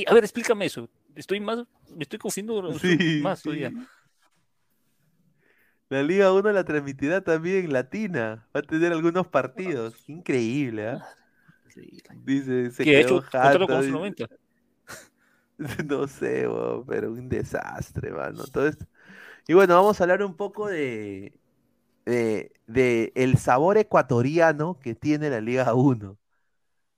A 0.07 0.13
ver, 0.13 0.23
explícame 0.23 0.65
eso. 0.65 0.89
Estoy 1.15 1.39
más, 1.39 1.59
me 1.95 2.03
estoy 2.03 2.19
confundiendo 2.19 2.77
sí, 2.79 3.19
más 3.21 3.41
todavía. 3.41 3.71
La 5.89 6.03
Liga 6.03 6.33
1 6.33 6.51
la 6.51 6.63
transmitirá 6.63 7.21
también 7.21 7.71
Latina. 7.71 8.47
Va 8.55 8.59
a 8.59 8.63
tener 8.63 8.91
algunos 8.91 9.27
partidos. 9.27 10.03
Increíble, 10.07 10.89
¿ah? 10.89 11.07
Dice, 12.23 12.71
se 12.71 12.83
¿Qué 12.83 12.97
ha 12.97 12.99
hecho? 13.01 13.21
Jato, 13.21 13.67
con 13.67 13.91
90. 13.91 14.27
No 15.87 16.07
sé, 16.07 16.47
pero 16.87 17.11
un 17.11 17.27
desastre, 17.29 18.11
mano. 18.11 18.43
Todo 18.45 18.67
esto. 18.67 18.85
Y 19.47 19.55
bueno, 19.55 19.73
vamos 19.73 19.99
a 19.99 20.03
hablar 20.03 20.21
un 20.21 20.35
poco 20.35 20.67
de, 20.67 21.33
de, 22.07 23.11
el 23.15 23.37
sabor 23.37 23.77
ecuatoriano 23.77 24.79
que 24.79 24.95
tiene 24.95 25.29
la 25.29 25.41
Liga 25.41 25.73
1. 25.73 26.17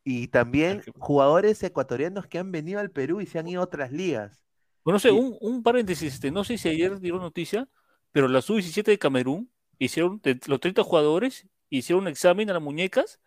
Y 0.04 0.28
también 0.28 0.82
jugadores 0.98 1.62
ecuatorianos 1.64 2.28
que 2.28 2.40
han 2.40 2.52
venido 2.52 2.80
al 2.80 2.92
Perú 2.92 3.22
y 3.22 3.26
se 3.26 3.40
han 3.40 3.48
ido 3.48 3.62
a 3.62 3.66
otras 3.66 3.92
ligas. 3.92 4.44
Bueno, 4.84 4.96
no 4.96 5.00
sé, 5.00 5.12
un, 5.12 5.38
un, 5.42 5.62
paréntesis, 5.62 6.14
este, 6.14 6.32
no 6.32 6.44
sé 6.44 6.58
si 6.58 6.70
ayer 6.70 7.00
dieron 7.00 7.22
noticia, 7.22 7.68
pero 8.12 8.28
la 8.28 8.42
sub-17 8.42 8.84
de 8.84 8.98
Camerún 8.98 9.52
hicieron, 9.78 10.20
de 10.24 10.40
los 10.48 10.60
30 10.60 10.84
jugadores, 10.84 11.46
hicieron 11.70 12.04
un 12.04 12.08
examen 12.08 12.50
a 12.50 12.54
las 12.54 12.62
muñecas 12.62 13.20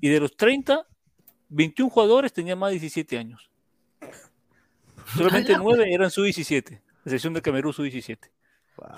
y 0.00 0.08
de 0.08 0.20
los 0.20 0.36
30, 0.36 0.86
21 1.48 1.90
jugadores 1.90 2.32
tenían 2.32 2.58
más 2.58 2.70
de 2.70 2.78
17 2.78 3.18
años. 3.18 3.50
Solamente 5.16 5.56
9 5.58 5.92
eran 5.92 6.10
sub-17, 6.10 6.80
excepción 7.04 7.34
de 7.34 7.42
Camerún 7.42 7.72
sub-17. 7.72 8.30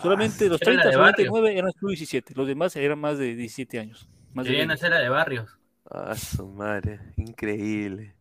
Solamente 0.00 0.48
los 0.48 0.60
30, 0.60 0.92
solamente 0.92 1.24
9 1.26 1.58
eran 1.58 1.72
sub-17, 1.72 2.34
los 2.34 2.46
demás 2.46 2.74
eran 2.76 2.98
más 2.98 3.18
de 3.18 3.34
17 3.34 3.78
años. 3.78 4.08
Más 4.32 4.46
Querían 4.46 4.70
hacer 4.70 4.90
la 4.90 4.98
de 4.98 5.08
Barrios. 5.08 5.58
Ah, 5.90 6.14
su 6.14 6.46
madre, 6.48 7.00
increíble. 7.16 8.14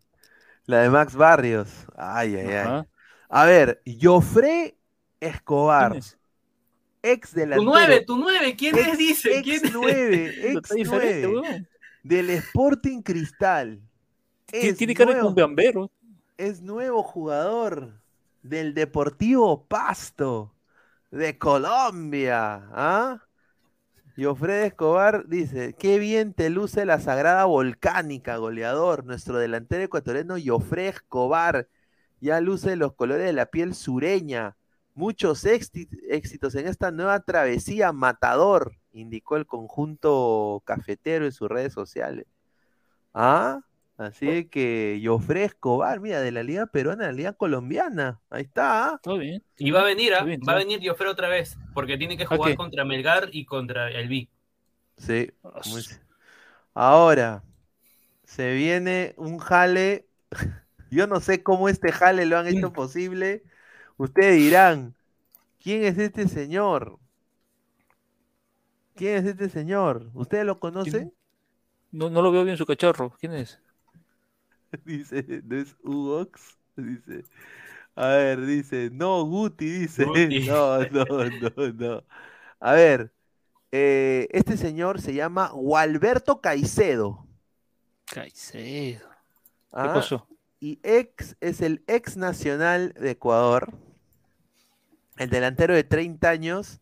La 0.66 0.80
de 0.80 0.90
Max 0.90 1.16
Barrios. 1.16 1.70
Ay, 1.96 2.36
ay, 2.36 2.48
ay. 2.48 2.84
A 3.30 3.46
ver, 3.46 3.82
Jofre 4.02 4.76
Escobar. 5.20 5.98
Ex 7.04 7.34
delantero. 7.34 7.72
Tu 7.72 7.78
9, 7.78 8.04
tu 8.06 8.18
9, 8.18 8.56
¿quién 8.56 8.78
ex, 8.78 8.88
es? 8.88 8.98
Dice. 8.98 9.38
Ex 9.38 9.62
¿Quién 9.62 9.74
9, 9.74 10.52
ex 10.52 10.70
9. 10.86 11.68
Del 12.04 12.30
Sporting 12.32 13.02
Cristal. 13.02 13.82
Es 14.52 14.78
Tiene 14.78 14.94
cara 14.94 15.16
de 15.16 15.24
un 15.24 15.90
Es 16.38 16.62
nuevo 16.62 17.04
jugador 17.04 18.02
del 18.44 18.74
Deportivo 18.74 19.66
Pasto 19.66 20.54
de 21.12 21.38
Colombia. 21.38 22.68
¿ah? 22.72 23.22
Y 24.16 24.26
Ofred 24.26 24.64
Escobar 24.64 25.28
dice, 25.28 25.74
qué 25.74 26.00
bien 26.00 26.34
te 26.34 26.50
luce 26.50 26.86
la 26.86 27.00
sagrada 27.00 27.46
volcánica, 27.46 28.38
goleador. 28.38 29.06
Nuestro 29.06 29.38
delantero 29.38 29.84
ecuatoriano 29.84 30.38
Yofre 30.38 30.88
Escobar 30.88 31.68
ya 32.20 32.40
luce 32.40 32.76
los 32.76 32.94
colores 32.94 33.26
de 33.26 33.34
la 33.34 33.48
piel 33.48 33.76
sureña. 33.76 34.56
Muchos 34.94 35.46
éxitos 35.46 36.56
en 36.56 36.68
esta 36.68 36.92
nueva 36.92 37.22
travesía 37.22 37.92
matador, 37.94 38.78
indicó 38.92 39.38
el 39.38 39.46
conjunto 39.46 40.62
cafetero 40.66 41.26
en 41.26 41.32
sus 41.32 41.50
redes 41.50 41.74
sociales. 41.74 42.28
¿Ah? 43.14 43.62
Así 44.02 44.46
que 44.46 45.00
yo 45.00 45.14
ofrezco, 45.14 45.86
mira, 46.00 46.22
de 46.22 46.32
la 46.32 46.42
Liga 46.42 46.66
Peruana 46.66 47.04
a 47.04 47.08
la 47.08 47.14
Liga 47.14 47.34
Colombiana. 47.34 48.20
Ahí 48.32 48.42
está. 48.42 49.00
Todo 49.04 49.20
bien. 49.20 49.44
Y 49.60 49.70
va 49.70 49.82
a 49.82 49.84
venir, 49.84 50.16
¿ah? 50.16 50.26
va 50.26 50.54
a 50.54 50.58
venir 50.58 50.82
Jofre 50.84 51.08
otra 51.08 51.30
vez, 51.30 51.56
porque 51.76 52.00
tiene 52.00 52.18
que 52.18 52.26
jugar 52.26 52.56
contra 52.56 52.84
Melgar 52.84 53.30
y 53.32 53.46
contra 53.46 53.92
el 53.92 54.10
B. 54.10 54.28
Sí. 54.98 55.32
Ahora, 56.74 57.44
se 58.24 58.56
viene 58.56 59.14
un 59.18 59.38
jale. 59.38 60.08
Yo 60.90 61.06
no 61.06 61.20
sé 61.20 61.44
cómo 61.44 61.70
este 61.70 61.92
jale 61.92 62.26
lo 62.26 62.40
han 62.40 62.48
hecho 62.48 62.74
posible. 62.74 63.44
Ustedes 63.98 64.36
dirán, 64.36 64.96
¿quién 65.62 65.84
es 65.84 66.00
este 66.00 66.28
señor? 66.28 66.98
¿Quién 68.96 69.18
es 69.18 69.26
este 69.26 69.48
señor? 69.48 70.10
¿Ustedes 70.16 70.44
lo 70.44 70.60
conocen? 70.60 71.14
No, 71.92 72.10
no 72.10 72.24
lo 72.24 72.32
veo 72.32 72.44
bien 72.44 72.58
su 72.58 72.66
cacharro. 72.66 73.16
¿Quién 73.20 73.34
es? 73.34 73.62
dice, 74.86 75.42
¿no 75.46 75.58
es 75.58 75.76
Ugox? 75.84 76.58
Dice, 76.76 77.26
a 77.96 78.08
ver, 78.08 78.46
dice, 78.46 78.90
no, 78.92 79.24
Guti, 79.26 79.66
dice, 79.66 80.06
no, 80.48 80.80
no, 80.90 81.06
no, 81.06 81.74
no. 81.74 82.04
A 82.60 82.74
ver, 82.74 83.12
eh, 83.72 84.28
este 84.32 84.58
señor 84.58 85.02
se 85.02 85.14
llama 85.14 85.50
Gualberto 85.50 86.42
Caicedo. 86.42 87.28
Caicedo. 88.06 89.10
¿Qué 89.10 89.78
ah, 89.78 89.94
pasó? 89.94 90.28
Y 90.60 90.80
ex 90.84 91.36
es 91.42 91.62
el 91.62 91.84
ex 91.88 92.18
nacional 92.18 92.94
de 92.94 93.12
Ecuador. 93.12 93.74
El 95.18 95.30
delantero 95.30 95.74
de 95.74 95.84
30 95.84 96.30
años 96.30 96.82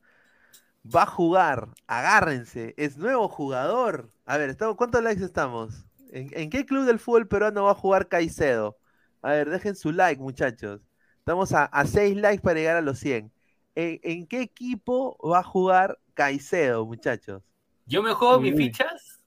va 0.84 1.04
a 1.04 1.08
jugar. 1.08 1.70
Agárrense, 1.88 2.74
es 2.78 2.98
nuevo 2.98 3.28
jugador. 3.28 4.10
A 4.26 4.38
ver, 4.38 4.56
¿cuántos 4.76 5.04
likes 5.04 5.24
estamos? 5.24 5.86
¿En, 6.12 6.50
qué 6.50 6.66
club 6.66 6.86
del 6.86 7.00
fútbol 7.00 7.28
peruano 7.28 7.66
va 7.66 7.72
a 7.72 7.76
jugar 7.76 8.08
Caicedo? 8.08 8.78
A 9.22 9.32
ver, 9.32 9.50
dejen 9.50 9.76
su 9.76 9.92
like, 9.92 10.22
muchachos. 10.22 10.82
Estamos 11.20 11.54
a, 11.54 11.70
6 11.86 12.18
likes 12.18 12.42
para 12.42 12.60
llegar 12.60 12.78
a 12.78 12.82
los 12.82 13.00
100. 13.00 13.32
¿En, 13.76 14.28
qué 14.28 14.42
equipo 14.42 15.18
va 15.26 15.40
a 15.40 15.44
jugar 15.44 16.00
Caicedo, 16.14 16.86
muchachos? 16.86 17.44
Yo 17.86 18.02
me 18.02 18.14
juego 18.14 18.40
mis 18.40 18.56
fichas. 18.56 19.20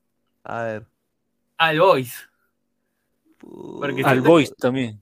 A 0.45 0.63
ver. 0.65 0.87
Al 1.57 1.79
Boys. 1.81 2.29
Al 4.05 4.21
Boys 4.21 4.55
también. 4.57 5.01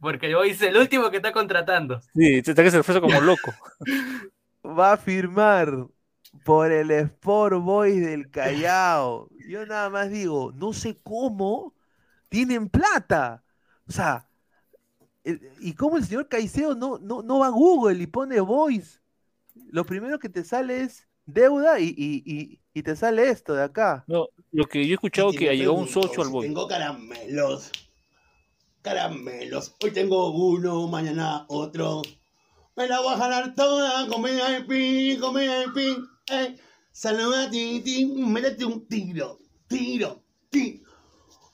Porque 0.00 0.26
el 0.26 0.34
Boys 0.34 0.54
es 0.54 0.62
el 0.62 0.76
último 0.76 1.10
que 1.10 1.18
está 1.18 1.32
contratando. 1.32 2.00
Sí, 2.14 2.42
está 2.44 2.62
que 2.62 2.70
se 2.70 3.00
como 3.00 3.20
loco. 3.20 3.52
va 4.64 4.92
a 4.92 4.96
firmar 4.96 5.86
por 6.44 6.70
el 6.72 6.90
Sport 6.90 7.62
Boys 7.62 8.00
del 8.00 8.30
Callao. 8.30 9.28
Yo 9.48 9.66
nada 9.66 9.90
más 9.90 10.10
digo, 10.10 10.52
no 10.54 10.72
sé 10.72 10.98
cómo 11.02 11.74
tienen 12.28 12.68
plata. 12.68 13.42
O 13.88 13.92
sea, 13.92 14.28
y 15.60 15.74
cómo 15.74 15.96
el 15.96 16.04
señor 16.04 16.28
Caicedo 16.28 16.74
no, 16.74 16.98
no, 16.98 17.22
no 17.22 17.40
va 17.40 17.48
a 17.48 17.50
Google 17.50 18.02
y 18.02 18.06
pone 18.06 18.40
Boys. 18.40 19.00
Lo 19.70 19.84
primero 19.84 20.18
que 20.18 20.28
te 20.28 20.44
sale 20.44 20.82
es 20.82 21.08
deuda 21.26 21.78
y, 21.80 22.60
te 22.82 22.96
sale 22.96 23.28
esto 23.28 23.54
de 23.54 23.64
acá. 23.64 24.04
No, 24.06 24.28
lo 24.52 24.66
que 24.66 24.86
yo 24.86 24.92
he 24.92 24.94
escuchado 24.94 25.32
que 25.32 25.50
ha 25.50 25.52
llegado 25.52 25.74
un 25.74 25.88
socio 25.88 26.22
al 26.22 26.30
Boys. 26.30 26.48
Tengo 26.48 26.66
caramelos. 26.66 27.70
Caramelos. 28.82 29.74
Hoy 29.82 29.90
tengo 29.90 30.30
uno, 30.30 30.88
mañana 30.88 31.44
otro. 31.48 32.02
Me 32.76 32.88
la 32.88 33.00
voy 33.00 33.12
a 33.12 33.18
jalar 33.18 33.54
toda, 33.54 34.06
comida 34.08 34.50
de 34.50 34.62
pin, 34.62 35.20
comida 35.20 35.58
de 35.60 35.68
pin. 35.68 36.09
Eh. 36.30 36.56
Saluda 36.92 37.44
a 37.44 37.50
ti, 37.50 38.06
métete 38.06 38.64
un 38.64 38.86
tiro, 38.86 39.40
tiro, 39.66 40.22
tiro. 40.48 40.84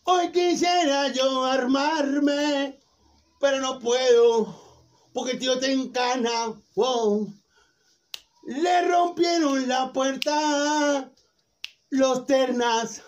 Hoy 0.04 0.30
quisiera 0.32 1.08
yo 1.12 1.44
armarme, 1.44 2.78
pero 3.40 3.60
no 3.60 3.78
puedo, 3.78 4.54
porque 5.14 5.32
el 5.32 5.38
tío 5.38 5.58
te 5.58 5.72
encana. 5.72 6.60
Wow. 6.74 7.32
Le 8.46 8.82
rompieron 8.88 9.66
la 9.66 9.92
puerta 9.94 11.10
los 11.88 12.26
ternas. 12.26 13.02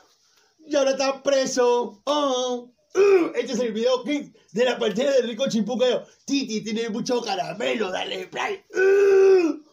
Y 0.66 0.74
ahora 0.74 0.92
está 0.92 1.22
preso. 1.22 2.00
Oh. 2.04 2.72
Uh, 2.94 3.30
este 3.34 3.52
es 3.52 3.58
el 3.60 3.72
video 3.74 4.02
clip 4.02 4.34
de 4.52 4.64
la 4.64 4.78
pantera 4.78 5.12
de 5.12 5.22
Rico 5.22 5.48
Chimpucayo. 5.48 6.02
Titi 6.24 6.62
tiene 6.62 6.88
mucho 6.88 7.20
caramelo, 7.20 7.90
dale 7.90 8.26
play. 8.28 8.64
Uh. 8.74 9.67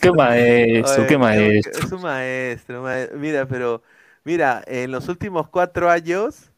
Qué 0.00 0.10
maestro, 0.12 1.02
Oye, 1.02 1.06
qué 1.06 1.18
maestro. 1.18 1.72
Es 1.86 1.92
un 1.92 2.02
maestro, 2.02 2.82
ma- 2.82 3.08
Mira, 3.14 3.46
pero, 3.46 3.82
mira, 4.24 4.62
en 4.66 4.90
los 4.90 5.08
últimos 5.08 5.48
cuatro 5.48 5.88
años, 5.88 6.50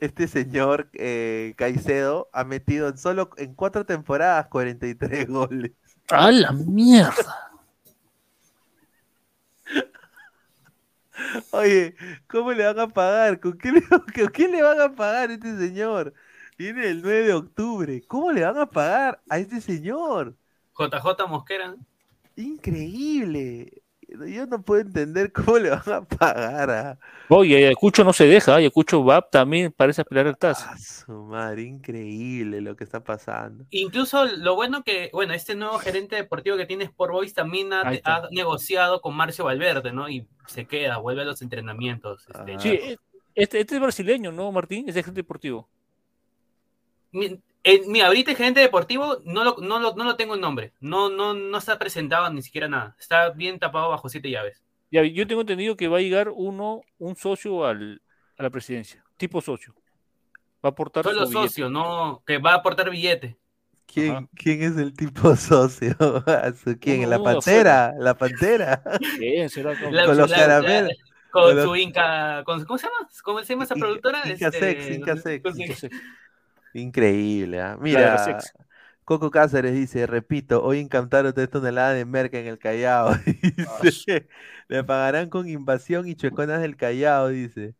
este 0.00 0.26
señor 0.26 0.90
eh, 0.94 1.54
Caicedo 1.56 2.28
ha 2.32 2.42
metido 2.44 2.88
en 2.88 2.98
solo 2.98 3.30
en 3.36 3.54
cuatro 3.54 3.86
temporadas 3.86 4.48
43 4.48 5.28
goles. 5.28 5.72
¡A 6.10 6.32
la 6.32 6.50
mierda! 6.52 7.52
Oye, 11.52 11.94
¿cómo 12.28 12.52
le 12.52 12.64
van 12.64 12.80
a 12.80 12.88
pagar? 12.88 13.38
¿Con 13.38 13.56
qué 13.58 13.70
le, 13.70 13.82
con 14.14 14.28
qué 14.32 14.48
le 14.48 14.62
van 14.62 14.80
a 14.80 14.94
pagar 14.94 15.30
a 15.30 15.34
este 15.34 15.56
señor? 15.56 16.14
Viene 16.58 16.88
el 16.88 17.02
9 17.02 17.26
de 17.26 17.34
octubre. 17.34 18.02
¿Cómo 18.06 18.32
le 18.32 18.42
van 18.44 18.58
a 18.58 18.66
pagar 18.66 19.22
a 19.28 19.38
este 19.38 19.60
señor? 19.60 20.34
JJ 20.76 21.26
Mosquera. 21.28 21.76
Increíble. 22.36 23.82
Yo 24.08 24.46
no 24.46 24.62
puedo 24.62 24.82
entender 24.82 25.32
cómo 25.32 25.58
le 25.58 25.70
van 25.70 25.82
a 25.86 26.02
pagar 26.02 26.70
a, 26.70 26.98
Oye, 27.28 27.56
Ayacucho 27.56 28.04
no 28.04 28.12
se 28.12 28.26
deja, 28.26 28.56
Ayacucho 28.56 29.02
va 29.04 29.22
también 29.22 29.72
parece 29.72 30.02
aspirar 30.02 30.26
al 30.26 30.36
TAS. 30.36 30.66
a 30.66 30.76
su 30.76 31.12
madre. 31.12 31.62
Increíble 31.62 32.60
lo 32.60 32.76
que 32.76 32.84
está 32.84 33.02
pasando. 33.02 33.64
Incluso 33.70 34.26
lo 34.26 34.54
bueno 34.54 34.82
que, 34.82 35.08
bueno, 35.12 35.32
este 35.32 35.54
nuevo 35.54 35.78
gerente 35.78 36.16
deportivo 36.16 36.56
que 36.56 36.66
tiene 36.66 36.84
Sport 36.84 37.12
Boys 37.12 37.34
también 37.34 37.72
ha, 37.72 38.28
negociado 38.30 39.00
con 39.00 39.14
Marcio 39.16 39.44
Valverde, 39.44 39.92
¿no? 39.92 40.08
Y 40.08 40.26
se 40.46 40.66
queda, 40.66 40.98
vuelve 40.98 41.22
a 41.22 41.26
los 41.26 41.40
entrenamientos. 41.40 42.26
este, 42.28 42.58
Sí, 42.60 42.68
eh, 42.68 42.98
este, 43.34 43.60
este 43.60 43.74
es 43.76 43.80
brasileño, 43.80 44.30
¿no, 44.30 44.52
Martín? 44.52 44.88
Es 44.88 44.94
de 44.94 45.02
gente 45.02 45.20
deportivo. 45.20 45.68
Mi- 47.64 47.70
el- 47.70 47.86
mira, 47.86 48.06
ahorita 48.08 48.30
el 48.32 48.36
gerente 48.36 48.60
deportivo 48.60 49.18
no 49.24 49.44
lo, 49.44 49.56
no 49.58 49.78
lo, 49.78 49.94
no 49.94 50.04
lo 50.04 50.16
tengo 50.16 50.34
el 50.34 50.40
nombre. 50.40 50.72
No, 50.80 51.08
no, 51.08 51.34
no 51.34 51.58
está 51.58 51.78
presentado 51.78 52.30
ni 52.32 52.42
siquiera 52.42 52.68
nada. 52.68 52.96
Está 52.98 53.30
bien 53.30 53.58
tapado 53.58 53.88
bajo 53.90 54.08
siete 54.08 54.30
llaves. 54.30 54.62
Ya, 54.90 55.02
yo 55.04 55.26
tengo 55.26 55.40
entendido 55.40 55.76
que 55.76 55.88
va 55.88 55.98
a 55.98 56.00
llegar 56.02 56.28
uno, 56.28 56.82
un 56.98 57.16
socio 57.16 57.64
al, 57.64 58.02
a 58.36 58.42
la 58.42 58.50
presidencia, 58.50 59.04
tipo 59.16 59.40
socio. 59.40 59.74
Va 60.64 60.68
a 60.68 60.72
aportar 60.72 61.02
Solo 61.04 61.20
billete. 61.26 61.32
socio, 61.48 61.70
no, 61.70 62.22
que 62.26 62.38
va 62.38 62.52
a 62.52 62.56
aportar 62.56 62.90
billete. 62.90 63.38
¿Quién, 63.86 64.28
¿quién 64.34 64.62
es 64.62 64.76
el 64.76 64.94
tipo 64.94 65.34
socio? 65.36 65.96
¿A 66.26 66.52
su 66.52 66.78
quién? 66.78 67.08
¿La 67.10 67.22
pantera? 67.22 67.92
¿La 67.98 68.14
pantera? 68.16 68.82
¿Quién 69.18 69.48
será? 69.50 69.74
Con- 69.80 69.94
La- 69.94 70.06
Con 70.06 70.16
los 70.18 70.30
la- 70.30 70.36
caramelos. 70.36 70.88
la- 70.90 70.94
con 71.30 71.42
Con 71.44 71.56
los- 71.56 71.64
su 71.64 71.76
Inca, 71.76 72.42
con- 72.44 72.64
¿cómo 72.64 72.78
se 72.78 72.86
llama? 72.86 73.08
¿Cómo 73.24 73.40
se 73.42 73.52
llama 73.54 73.64
esa 73.64 73.74
productora? 73.74 74.18
Inca 74.28 74.48
Este, 74.48 74.58
Sex, 74.60 74.90
Inca 74.96 75.16
Sex. 75.16 75.58
Inca 75.58 75.74
Sex. 75.74 75.96
Increíble, 76.74 77.60
¿ah? 77.60 77.76
Mira. 77.80 78.40
Coco 79.04 79.30
Cáceres 79.30 79.74
dice, 79.74 80.06
repito, 80.06 80.62
hoy 80.62 80.78
encantaron 80.78 81.34
tres 81.34 81.50
toneladas 81.50 81.96
de 81.96 82.04
merca 82.04 82.38
en 82.38 82.46
el 82.46 82.58
Callao. 82.58 83.10
Dice, 83.82 84.28
le 84.68 84.84
pagarán 84.84 85.28
con 85.28 85.48
invasión 85.48 86.06
y 86.06 86.14
chueconas 86.14 86.60
del 86.60 86.76
Callao, 86.76 87.28
dice. 87.28 87.74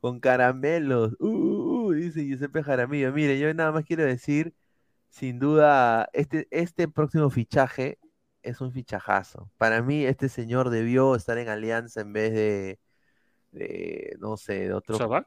Con 0.00 0.20
caramelos. 0.20 1.16
Uh, 1.18 1.26
uh, 1.26 1.86
uh, 1.88 1.92
dice 1.92 2.24
Giuseppe 2.24 2.62
Jaramillo. 2.62 3.12
Mire, 3.12 3.38
yo 3.38 3.52
nada 3.52 3.72
más 3.72 3.84
quiero 3.84 4.04
decir, 4.04 4.54
sin 5.10 5.38
duda, 5.38 6.08
este, 6.12 6.46
este 6.50 6.88
próximo 6.88 7.28
fichaje 7.30 7.98
es 8.42 8.60
un 8.60 8.72
fichajazo. 8.72 9.50
Para 9.58 9.82
mí, 9.82 10.04
este 10.04 10.28
señor 10.28 10.70
debió 10.70 11.16
estar 11.16 11.36
en 11.36 11.48
Alianza 11.48 12.00
en 12.00 12.12
vez 12.12 12.32
de, 12.32 12.78
de 13.50 14.16
no 14.20 14.36
sé, 14.36 14.68
de 14.68 14.72
otro. 14.72 14.96
¿Sabac? 14.96 15.26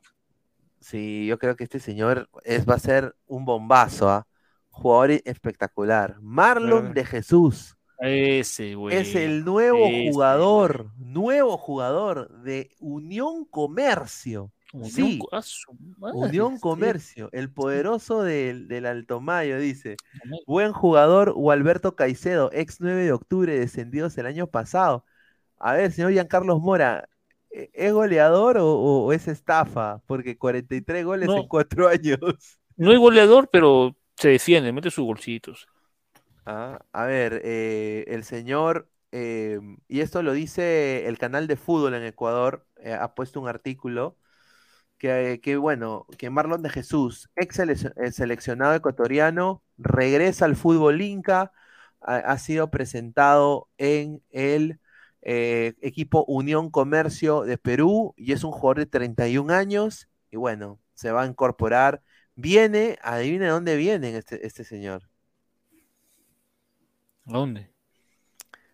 Sí, 0.84 1.26
yo 1.28 1.40
creo 1.40 1.56
que 1.56 1.64
este 1.64 1.80
señor 1.80 2.30
es, 2.44 2.68
va 2.68 2.76
a 2.76 2.80
ser 2.80 3.16
un 3.26 3.46
bombazo, 3.46 4.10
¿ah? 4.10 4.28
Jugador 4.70 5.12
e- 5.12 5.22
espectacular. 5.26 6.18
Marlon 6.22 6.94
de 6.94 7.06
Jesús 7.06 7.78
Ese, 8.00 8.76
güey. 8.76 8.98
es 8.98 9.16
el 9.16 9.46
nuevo 9.46 9.86
ese, 9.86 10.12
jugador, 10.12 10.92
nuevo 10.98 11.58
jugador 11.58 12.30
de 12.44 12.72
Unión 12.80 13.46
Comercio. 13.46 14.52
Unión 14.74 14.92
sí, 14.92 15.20
madre, 16.00 16.18
Unión 16.18 16.56
sí. 16.56 16.60
Comercio, 16.60 17.30
el 17.32 17.52
poderoso 17.52 18.24
del, 18.24 18.68
del 18.68 18.86
Altomayo, 18.88 19.60
dice. 19.60 19.96
Buen 20.48 20.74
jugador, 20.74 21.32
Gualberto 21.34 21.96
Caicedo, 21.96 22.50
ex 22.52 22.82
9 22.82 23.04
de 23.06 23.12
octubre, 23.14 23.58
descendidos 23.58 24.18
el 24.18 24.26
año 24.26 24.48
pasado. 24.48 25.06
A 25.60 25.74
ver, 25.74 25.92
señor 25.92 26.12
Giancarlos 26.12 26.60
Mora, 26.60 27.08
¿e- 27.13 27.13
¿es 27.74 27.94
goleador 27.94 28.58
o, 28.60 29.14
es 29.14 29.28
estafa? 29.28 30.02
Porque 30.08 30.38
43 30.38 31.06
goles 31.06 31.36
No. 31.36 31.36
en 31.36 31.48
4 31.48 31.88
años. 31.90 32.20
No 32.78 32.92
es 32.92 33.00
goleador, 33.00 33.50
pero 33.52 33.96
se 34.16 34.30
defiende, 34.30 34.72
mete 34.72 34.92
sus 34.92 35.06
golcitos. 35.06 35.68
Ah, 36.46 36.80
a 36.92 37.06
ver, 37.06 37.42
eh, 37.46 38.04
el 38.08 38.24
señor, 38.26 38.90
eh, 39.12 39.60
y 39.88 40.02
esto 40.02 40.22
lo 40.24 40.34
dice 40.34 41.08
el 41.08 41.18
canal 41.18 41.48
de 41.48 41.56
fútbol 41.56 41.94
en 41.94 42.04
Ecuador, 42.04 42.68
eh, 42.78 42.94
ha 42.94 43.16
puesto 43.16 43.40
un 43.40 43.48
artículo 43.48 44.18
que, 45.00 45.42
que, 45.44 45.58
bueno, 45.58 46.08
que 46.18 46.30
Marlon 46.32 46.64
de 46.64 46.70
Jesús, 46.72 47.30
ex 47.36 47.60
selec- 47.60 48.12
seleccionado 48.14 48.76
ecuatoriano, 48.76 49.64
regresa 49.78 50.46
al 50.46 50.56
fútbol 50.58 51.02
inca, 51.02 51.54
ha, 52.02 52.18
ha 52.18 52.38
sido 52.40 52.72
presentado 52.72 53.70
en 53.78 54.24
el 54.32 54.80
eh, 55.24 55.74
equipo 55.82 56.26
Unión 56.28 56.70
Comercio 56.70 57.42
de 57.44 57.58
Perú 57.58 58.14
y 58.18 58.34
es 58.34 58.44
un 58.44 58.52
jugador 58.52 58.80
de 58.80 58.86
31 58.86 59.54
años 59.54 60.08
y 60.30 60.38
bueno, 60.38 60.80
se 60.94 61.12
va 61.12 61.24
a 61.24 61.28
incorporar. 61.28 62.02
Viene, 62.36 62.98
adivina 63.02 63.46
de 63.46 63.52
dónde 63.52 63.76
viene 63.76 64.18
este, 64.18 64.46
este 64.46 64.64
señor. 64.64 65.10
¿A 67.26 67.34
dónde? 67.34 67.74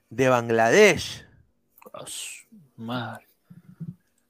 de 0.09 0.29
Bangladesh. 0.29 1.25
Su 2.05 2.47
madre. 2.75 3.27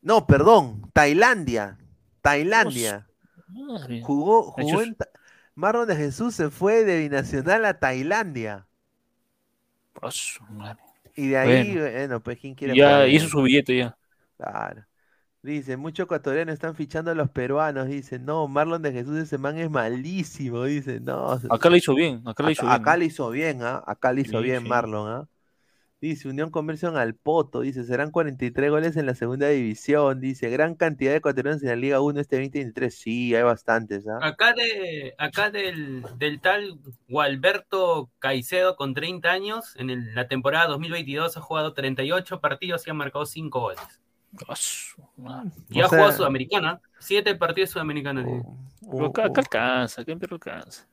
No, 0.02 0.26
perdón, 0.26 0.90
Tailandia. 0.94 1.78
Tailandia. 2.22 3.08
Madre. 3.48 4.02
Jugó, 4.02 4.52
jugó 4.52 4.82
en 4.82 4.98
Marlon 5.56 5.88
de 5.88 5.96
Jesús 5.96 6.36
se 6.36 6.50
fue 6.50 6.84
de 6.86 7.00
binacional 7.00 7.66
a 7.66 7.80
Tailandia. 7.80 8.68
Su 10.10 10.44
madre. 10.46 10.82
Y 11.20 11.28
de 11.30 11.38
ahí, 11.38 11.76
Bueno. 11.76 11.80
bueno, 11.80 12.22
pues 12.24 12.40
quién 12.40 12.56
quiere 12.56 12.76
Ya 12.76 13.08
hizo 13.08 13.28
su 13.30 13.42
billete 13.44 13.78
ya. 13.78 13.98
Claro. 14.38 14.86
Dice, 15.44 15.78
muchos 15.78 16.06
ecuatorianos 16.06 16.54
están 16.54 16.76
fichando 16.76 17.12
a 17.12 17.16
los 17.16 17.30
peruanos. 17.32 17.88
Dice, 17.88 18.20
no, 18.20 18.48
Marlon 18.48 18.82
de 18.84 18.92
Jesús 18.94 19.18
ese 19.20 19.38
man 19.38 19.58
es 19.58 19.70
malísimo. 19.72 20.66
Dice, 20.66 21.00
no. 21.02 21.40
Acá 21.48 21.70
le 21.70 21.78
hizo 21.80 21.94
bien, 21.96 22.24
acá 22.28 22.44
le 22.44 22.54
hizo 22.54 22.66
Acá, 22.66 22.74
bien. 22.74 22.94
acá 22.94 22.98
le 22.98 23.06
hizo 23.06 23.30
bien, 23.32 23.64
¿ah? 23.64 23.84
Acá 23.88 24.14
le 24.14 24.22
hizo 24.22 24.40
Sí, 24.40 24.42
bien 24.42 24.64
sí. 24.64 24.68
Marlon, 24.68 25.10
¿ah? 25.10 25.30
Dice, 26.02 26.30
Unión 26.30 26.50
Comercio 26.50 26.88
en 26.88 26.96
Alpoto, 26.96 27.60
dice, 27.60 27.84
serán 27.84 28.10
43 28.12 28.70
goles 28.72 28.96
en 28.96 29.06
la 29.06 29.16
segunda 29.16 29.50
división, 29.50 30.22
dice, 30.22 30.50
gran 30.50 30.76
cantidad 30.76 31.12
de 31.12 31.18
ecuatorianos 31.18 31.62
en 31.62 31.68
la 31.70 31.76
Liga 31.76 32.00
1 32.00 32.22
este 32.22 32.38
2023, 32.38 32.96
sí, 32.96 33.36
hay 33.36 33.44
bastantes, 33.44 34.08
¿ah? 34.08 34.18
Acá, 34.22 34.54
de, 34.54 35.14
acá 35.18 35.52
del, 35.52 36.06
del 36.18 36.40
tal 36.40 36.80
Gualberto 37.10 38.10
Caicedo 38.20 38.78
con 38.78 38.94
30 38.94 39.30
años, 39.30 39.76
en 39.76 39.90
el- 39.90 40.16
la 40.16 40.30
temporada 40.30 40.68
2022 40.68 41.36
ha 41.36 41.42
jugado 41.42 41.74
38 41.74 42.40
partidos 42.40 42.88
y 42.88 42.90
ha 42.90 42.94
marcado 42.94 43.26
5 43.26 43.60
goles. 43.60 43.80
Y 45.70 45.82
O 45.82 45.86
ha 45.86 45.88
jugado 45.90 46.12
Sudamericana, 46.14 46.80
7 47.00 47.36
partidos 47.36 47.72
Sudamericanos. 47.72 48.24
tiene. 48.24 48.44
Pero 48.90 49.06
acá, 49.08 49.26
acá 49.26 49.42
alcanza, 49.42 50.02
acá 50.02 50.14
alcanza. 50.32 50.88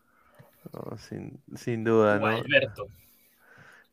No, 0.72 0.96
sin, 0.98 1.38
sin 1.54 1.84
duda, 1.84 2.16
¿no? 2.16 2.22
Gualberto. 2.22 2.88
Y 2.88 3.05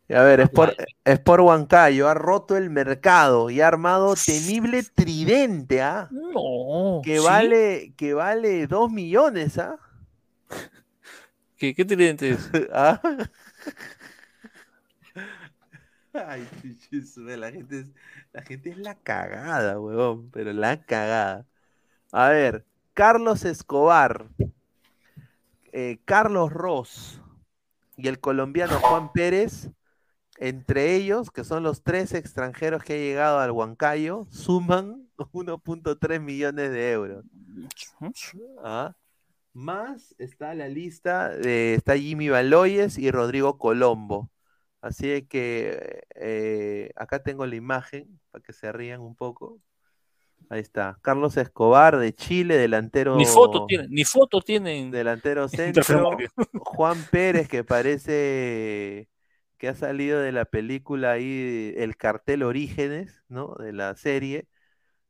a 0.10 0.22
ver, 0.22 0.42
Sport, 0.42 0.74
Sport 1.06 1.44
Huancayo 1.44 2.10
ha 2.10 2.14
roto 2.14 2.58
el 2.58 2.70
mercado 2.70 3.50
y 3.50 3.62
ha 3.62 3.68
armado 3.68 4.16
temible 4.16 4.84
tridente, 4.84 5.82
¿ah? 5.82 6.10
No. 6.12 7.02
Que 7.04 7.20
¿sí? 7.20 7.24
vale, 7.24 7.94
que 7.96 8.14
vale 8.14 8.68
2 8.68 8.92
millones, 8.92 9.58
¿ah? 9.58 9.78
¿Qué, 11.58 11.74
qué 11.74 11.86
tridente 11.86 12.32
es? 12.32 12.50
¿Ah? 12.74 13.02
Ay, 16.14 16.48
la 17.16 17.52
gente 17.52 17.80
es, 17.80 17.92
la 18.34 18.42
gente 18.44 18.70
es 18.70 18.78
la 18.78 18.96
cagada, 18.96 19.80
huevón, 19.80 20.30
pero 20.30 20.54
la 20.54 20.80
cagada. 20.84 21.48
A 22.12 22.30
ver, 22.30 22.66
Carlos 22.94 23.46
Escobar, 23.46 24.28
eh, 25.72 25.98
Carlos 26.06 26.54
Ross 26.54 27.20
y 27.98 28.08
el 28.08 28.20
colombiano 28.20 28.80
Juan 28.80 29.12
Pérez, 29.12 29.72
entre 30.44 30.94
ellos, 30.94 31.32
que 31.32 31.46
son 31.46 31.64
los 31.64 31.84
tres 31.84 32.14
extranjeros 32.14 32.84
que 32.84 32.96
han 32.96 33.00
llegado 33.00 33.40
al 33.40 33.52
Huancayo, 33.52 34.28
suman 34.30 35.08
1.3 35.18 36.20
millones 36.20 36.70
de 36.70 36.92
euros. 36.92 37.26
¿ah? 38.62 38.94
Más 39.54 40.14
está 40.18 40.54
la 40.54 40.68
lista 40.68 41.30
de 41.30 41.76
está 41.76 41.98
Jimmy 41.98 42.28
Baloyes 42.28 42.98
y 42.98 43.10
Rodrigo 43.10 43.58
Colombo. 43.58 44.32
Así 44.82 45.10
es 45.12 45.26
que 45.30 46.02
eh, 46.16 46.92
acá 46.98 47.24
tengo 47.24 47.46
la 47.46 47.56
imagen 47.56 48.20
para 48.30 48.44
que 48.44 48.52
se 48.52 48.70
rían 48.74 49.00
un 49.00 49.16
poco. 49.16 49.62
Ahí 50.50 50.60
está. 50.60 51.00
Carlos 51.02 51.38
Escobar 51.38 51.98
de 51.98 52.14
Chile, 52.14 52.58
delantero. 52.58 53.16
Ni 53.16 53.26
foto 53.26 53.66
tienen, 53.66 53.90
ni 53.92 54.04
foto 54.04 54.42
tienen. 54.42 54.92
Delantero 54.92 55.48
centro. 55.48 56.18
Juan 56.66 56.98
Pérez, 57.10 57.48
que 57.48 57.64
parece 57.64 59.08
que 59.64 59.70
ha 59.70 59.76
salido 59.76 60.20
de 60.20 60.34
la 60.34 60.44
película 60.44 61.12
ahí, 61.14 61.74
el 61.78 61.96
cartel 61.96 62.44
Orígenes, 62.44 63.24
¿no? 63.30 63.56
De 63.56 63.72
la 63.72 63.96
serie, 63.96 64.50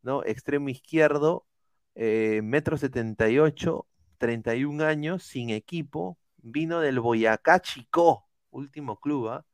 ¿no? 0.03 0.23
Extremo 0.23 0.69
izquierdo, 0.69 1.47
eh, 1.95 2.41
metro 2.43 2.77
78, 2.77 3.87
31 4.19 4.83
años, 4.85 5.23
sin 5.23 5.49
equipo, 5.49 6.19
vino 6.37 6.81
del 6.81 6.99
Boyacá 6.99 7.61
Chicó, 7.61 8.29
último 8.51 8.99
club, 8.99 9.29
¿ah? 9.29 9.45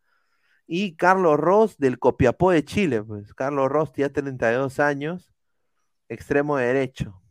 Y 0.67 0.97
Carlos 0.97 1.37
Ross 1.39 1.77
del 1.77 1.97
Copiapó 1.97 2.51
de 2.51 2.65
Chile, 2.65 3.01
pues 3.01 3.33
Carlos 3.33 3.69
Ross 3.69 3.93
ya 3.95 4.09
32 4.09 4.81
años, 4.81 5.33
extremo 6.09 6.57
derecho. 6.57 7.21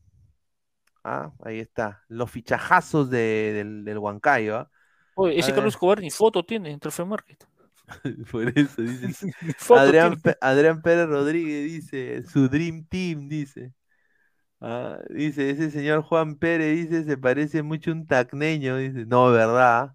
Ah, 1.04 1.34
ahí 1.44 1.58
está. 1.58 2.02
Los 2.08 2.30
fichajazos 2.30 3.10
del, 3.10 3.84
del 3.84 3.98
Huancayo. 3.98 4.56
¿ah? 4.56 4.70
Oye, 5.16 5.38
ese 5.38 5.52
Carlos 5.52 5.74
Escobar 5.74 6.00
ni 6.00 6.10
foto 6.10 6.42
tiene 6.42 6.70
en 6.70 6.80
Trofeo 6.80 7.04
Market. 7.04 7.46
Por 8.30 8.56
eso 8.56 8.82
dice. 8.82 9.32
Adrián, 9.70 10.20
Adrián, 10.40 10.82
Pérez 10.82 11.06
Rodríguez 11.06 11.64
dice, 11.64 12.22
su 12.24 12.48
Dream 12.48 12.86
Team, 12.86 13.28
dice. 13.28 13.72
Ah, 14.60 14.98
dice, 15.10 15.50
ese 15.50 15.70
señor 15.70 16.02
Juan 16.02 16.36
Pérez 16.36 16.76
dice, 16.76 17.04
se 17.04 17.16
parece 17.16 17.62
mucho 17.62 17.90
a 17.90 17.94
un 17.94 18.06
tacneño, 18.06 18.76
dice. 18.76 19.06
No, 19.06 19.30
¿verdad? 19.30 19.94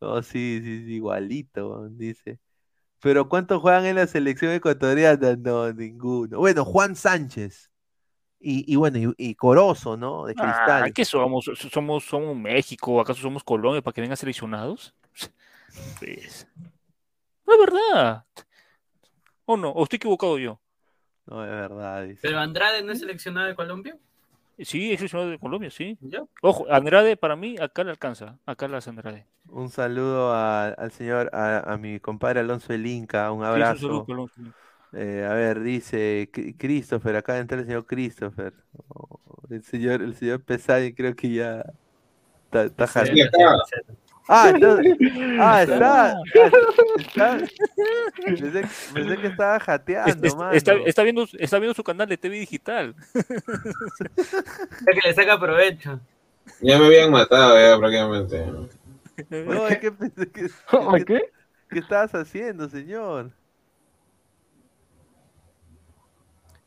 No, 0.00 0.22
sí, 0.22 0.60
sí, 0.62 0.94
igualito, 0.94 1.88
dice. 1.90 2.38
Pero 3.00 3.28
¿cuántos 3.28 3.60
juegan 3.60 3.86
en 3.86 3.96
la 3.96 4.06
selección 4.06 4.52
ecuatoriana? 4.52 5.36
No, 5.36 5.72
ninguno. 5.72 6.38
Bueno, 6.38 6.64
Juan 6.64 6.96
Sánchez. 6.96 7.70
Y, 8.38 8.76
bueno, 8.76 9.12
y, 9.16 9.34
Corozo, 9.34 9.96
¿no? 9.96 10.26
De 10.26 10.34
cristal. 10.34 10.84
Ah, 10.84 10.90
¿Qué 10.94 11.04
somos? 11.04 11.50
¿Somos, 11.72 12.04
somos 12.04 12.36
México? 12.36 13.00
¿Acaso 13.00 13.20
somos 13.20 13.42
Colombia 13.42 13.82
para 13.82 13.92
que 13.92 14.00
vengan 14.00 14.16
seleccionados? 14.16 14.94
Pues, 15.98 16.46
no 17.46 17.52
es 17.52 17.58
verdad. 17.60 18.24
¿O 19.44 19.56
no? 19.56 19.70
¿O 19.70 19.84
estoy 19.84 19.96
equivocado 19.96 20.38
yo? 20.38 20.60
No, 21.26 21.44
es 21.44 21.50
verdad. 21.50 22.04
Dice. 22.04 22.20
¿Pero 22.22 22.38
Andrade 22.38 22.82
no 22.82 22.92
es 22.92 23.00
seleccionado 23.00 23.46
de 23.46 23.54
Colombia? 23.54 23.96
Sí, 24.58 24.92
es 24.92 24.98
seleccionado 24.98 25.30
de 25.30 25.38
Colombia, 25.38 25.70
sí. 25.70 25.98
Ojo, 26.42 26.66
Andrade 26.70 27.16
para 27.16 27.36
mí 27.36 27.56
acá 27.60 27.84
le 27.84 27.90
alcanza. 27.90 28.38
Acá 28.46 28.68
las 28.68 28.88
Andrade. 28.88 29.26
Un 29.48 29.68
saludo 29.68 30.32
al 30.34 30.90
señor, 30.92 31.30
a, 31.32 31.76
mi 31.78 32.00
compadre 32.00 32.40
Alonso 32.40 32.72
El 32.72 32.86
Inca. 32.86 33.30
Un 33.30 33.44
abrazo. 33.44 34.06
Eh, 34.92 35.26
a 35.28 35.34
ver, 35.34 35.60
dice 35.60 36.30
Christopher, 36.56 37.16
acá 37.16 37.38
entra 37.38 37.58
el 37.58 37.66
señor 37.66 37.84
Christopher. 37.86 38.54
Oh, 38.88 39.20
el 39.50 39.62
señor, 39.62 40.00
el 40.00 40.14
señor 40.14 40.42
Pesadi 40.42 40.94
creo 40.94 41.14
que 41.14 41.34
ya 41.34 41.64
está, 42.44 42.64
está 42.64 42.86
Ah, 44.28 44.50
entonces, 44.54 44.96
ah, 45.38 45.62
está, 45.62 46.16
está, 46.98 47.38
Pensé, 48.92 49.16
que 49.18 49.26
estaba 49.28 49.60
jateando, 49.60 50.26
está, 50.52 50.74
está, 50.84 51.02
viendo, 51.04 51.26
está 51.38 51.58
viendo 51.58 51.74
su 51.74 51.84
canal 51.84 52.08
de 52.08 52.16
TV 52.16 52.40
digital. 52.40 52.94
Es 53.14 53.24
que 55.00 55.08
le 55.08 55.14
saca 55.14 55.38
provecho. 55.38 56.00
Ya 56.60 56.78
me 56.78 56.86
habían 56.86 57.10
matado 57.10 57.58
ya 57.58 57.78
prácticamente. 57.78 58.46
No, 59.30 59.68
es 59.68 59.78
que 59.78 59.92
pensé 59.92 60.28
que, 60.30 60.48
¿Qué? 61.06 61.30
¿Qué 61.70 61.78
estabas 61.78 62.14
haciendo, 62.14 62.68
señor? 62.68 63.30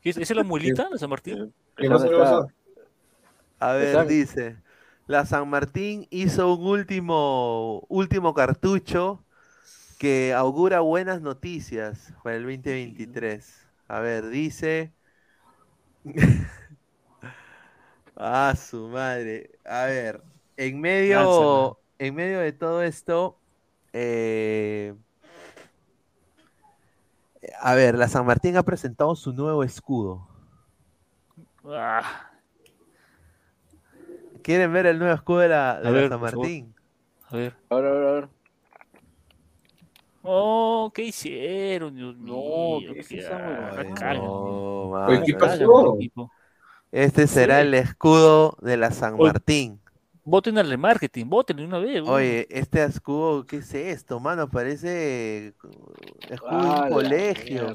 ¿Es, 0.02 0.16
¿Es 0.16 0.30
la 0.30 0.44
muelita 0.44 0.88
de 0.88 0.98
San 0.98 1.10
Martín? 1.10 1.52
A 3.58 3.72
ver, 3.74 4.06
dice. 4.06 4.56
La 5.10 5.26
San 5.26 5.48
Martín 5.48 6.06
hizo 6.10 6.54
un 6.54 6.64
último, 6.64 7.84
último 7.88 8.32
cartucho 8.32 9.24
que 9.98 10.32
augura 10.32 10.78
buenas 10.78 11.20
noticias 11.20 12.14
para 12.22 12.36
el 12.36 12.44
2023. 12.44 13.66
A 13.88 13.98
ver, 13.98 14.28
dice. 14.28 14.92
ah, 18.16 18.54
su 18.56 18.86
madre. 18.86 19.50
A 19.64 19.86
ver, 19.86 20.22
en 20.56 20.80
medio, 20.80 21.80
en 21.98 22.14
medio 22.14 22.38
de 22.38 22.52
todo 22.52 22.80
esto, 22.84 23.36
eh, 23.92 24.94
a 27.60 27.74
ver, 27.74 27.98
la 27.98 28.06
San 28.06 28.24
Martín 28.24 28.56
ha 28.56 28.62
presentado 28.62 29.16
su 29.16 29.32
nuevo 29.32 29.64
escudo. 29.64 30.24
Ah. 31.64 32.29
¿Quieren 34.42 34.72
ver 34.72 34.86
el 34.86 34.98
nuevo 34.98 35.14
escudo 35.14 35.38
de 35.38 35.48
la, 35.48 35.80
San 35.82 36.20
Martín? 36.20 36.74
A 37.28 37.36
ver. 37.36 37.54
A 37.68 37.76
ver, 37.76 37.84
a 37.86 37.90
ver, 37.92 38.08
a 38.08 38.12
ver. 38.12 38.28
Oh, 40.22 40.92
¿qué 40.94 41.04
hicieron? 41.04 41.94
Dios 41.94 42.16
mío. 42.16 42.34
No, 42.34 42.94
¿qué, 42.94 43.04
qué, 43.04 43.22
no, 44.16 45.22
¿Qué 45.24 45.34
pasó? 45.34 45.98
Este 46.92 47.26
será 47.26 47.60
el 47.60 47.72
escudo 47.74 48.56
de 48.60 48.76
la 48.76 48.90
San 48.90 49.16
Martín 49.16 49.80
voten 50.30 50.58
al 50.58 50.78
marketing, 50.78 51.26
voten 51.26 51.56
de 51.58 51.64
una 51.64 51.78
vez. 51.78 52.02
Oye, 52.06 52.46
este 52.50 52.82
escudo, 52.84 53.46
¿qué 53.46 53.56
es 53.56 53.74
esto, 53.74 54.20
mano? 54.20 54.48
Parece 54.48 55.48
escudo 55.48 55.92
de 56.28 56.34
un 56.34 56.72
ah, 56.72 56.88
colegio. 56.90 57.72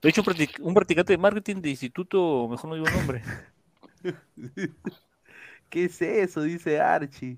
De 0.00 0.08
hecho, 0.08 0.22
un 0.60 0.74
practicante 0.74 1.12
de 1.12 1.18
marketing 1.18 1.56
de 1.56 1.70
instituto, 1.70 2.48
mejor 2.48 2.70
no 2.70 2.76
digo 2.76 2.86
nombre. 2.90 3.22
¿Qué 5.74 5.86
es 5.86 6.00
eso? 6.00 6.42
Dice 6.42 6.80
Archie. 6.80 7.36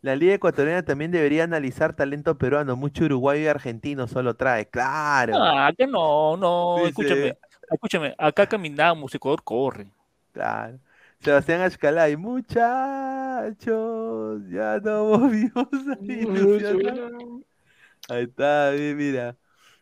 La 0.00 0.16
Liga 0.16 0.32
Ecuatoriana 0.32 0.82
también 0.82 1.10
debería 1.10 1.44
analizar 1.44 1.94
talento 1.94 2.38
peruano. 2.38 2.76
Mucho 2.76 3.04
uruguayo 3.04 3.42
y 3.42 3.46
argentino 3.46 4.08
solo 4.08 4.36
trae. 4.36 4.70
Claro. 4.70 5.34
Ah, 5.36 5.70
que 5.76 5.86
no, 5.86 6.34
no. 6.38 6.86
Escúchame, 6.86 7.36
escúchame. 7.70 8.14
Acá 8.16 8.46
caminamos, 8.46 9.14
Ecuador 9.14 9.42
corre. 9.44 9.86
Claro. 10.32 10.78
Sebastián 11.20 11.60
Ashkalay, 11.60 12.16
muchachos, 12.16 13.68
ya 14.48 14.80
no 14.80 15.28
vivos 15.28 15.68
ahí. 16.00 16.26
está, 18.08 18.72
mira. 18.96 19.36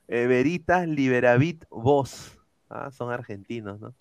Eh, 0.09 0.27
Veritas 0.27 0.89
Liberavit 0.89 1.67
Voz. 1.71 2.37
Ah, 2.69 2.91
son 2.91 3.13
argentinos, 3.13 3.79
¿no? 3.79 3.95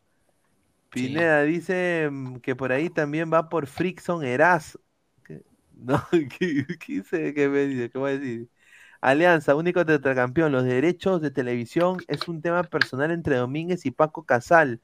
Pineda 0.91 1.43
dice 1.43 2.09
mm, 2.11 2.37
que 2.37 2.55
por 2.55 2.71
ahí 2.71 2.89
también 2.89 3.31
va 3.33 3.49
por 3.49 3.67
Frickson 3.67 4.23
Eras. 4.23 4.77
No, 5.83 5.99
¿qué, 6.11 6.63
dice? 6.87 7.33
¿Qué 7.33 7.49
me 7.49 7.65
dice? 7.65 7.89
¿Qué 7.89 7.97
voy 7.97 8.11
a 8.11 8.19
decir? 8.19 8.49
Alianza, 9.01 9.55
único 9.55 9.83
tetracampeón. 9.83 10.51
Los 10.51 10.63
derechos 10.63 11.21
de 11.21 11.31
televisión 11.31 11.97
es 12.07 12.27
un 12.27 12.39
tema 12.43 12.61
personal 12.61 13.09
entre 13.09 13.37
Domínguez 13.37 13.87
y 13.87 13.91
Paco 13.91 14.23
Casal. 14.23 14.79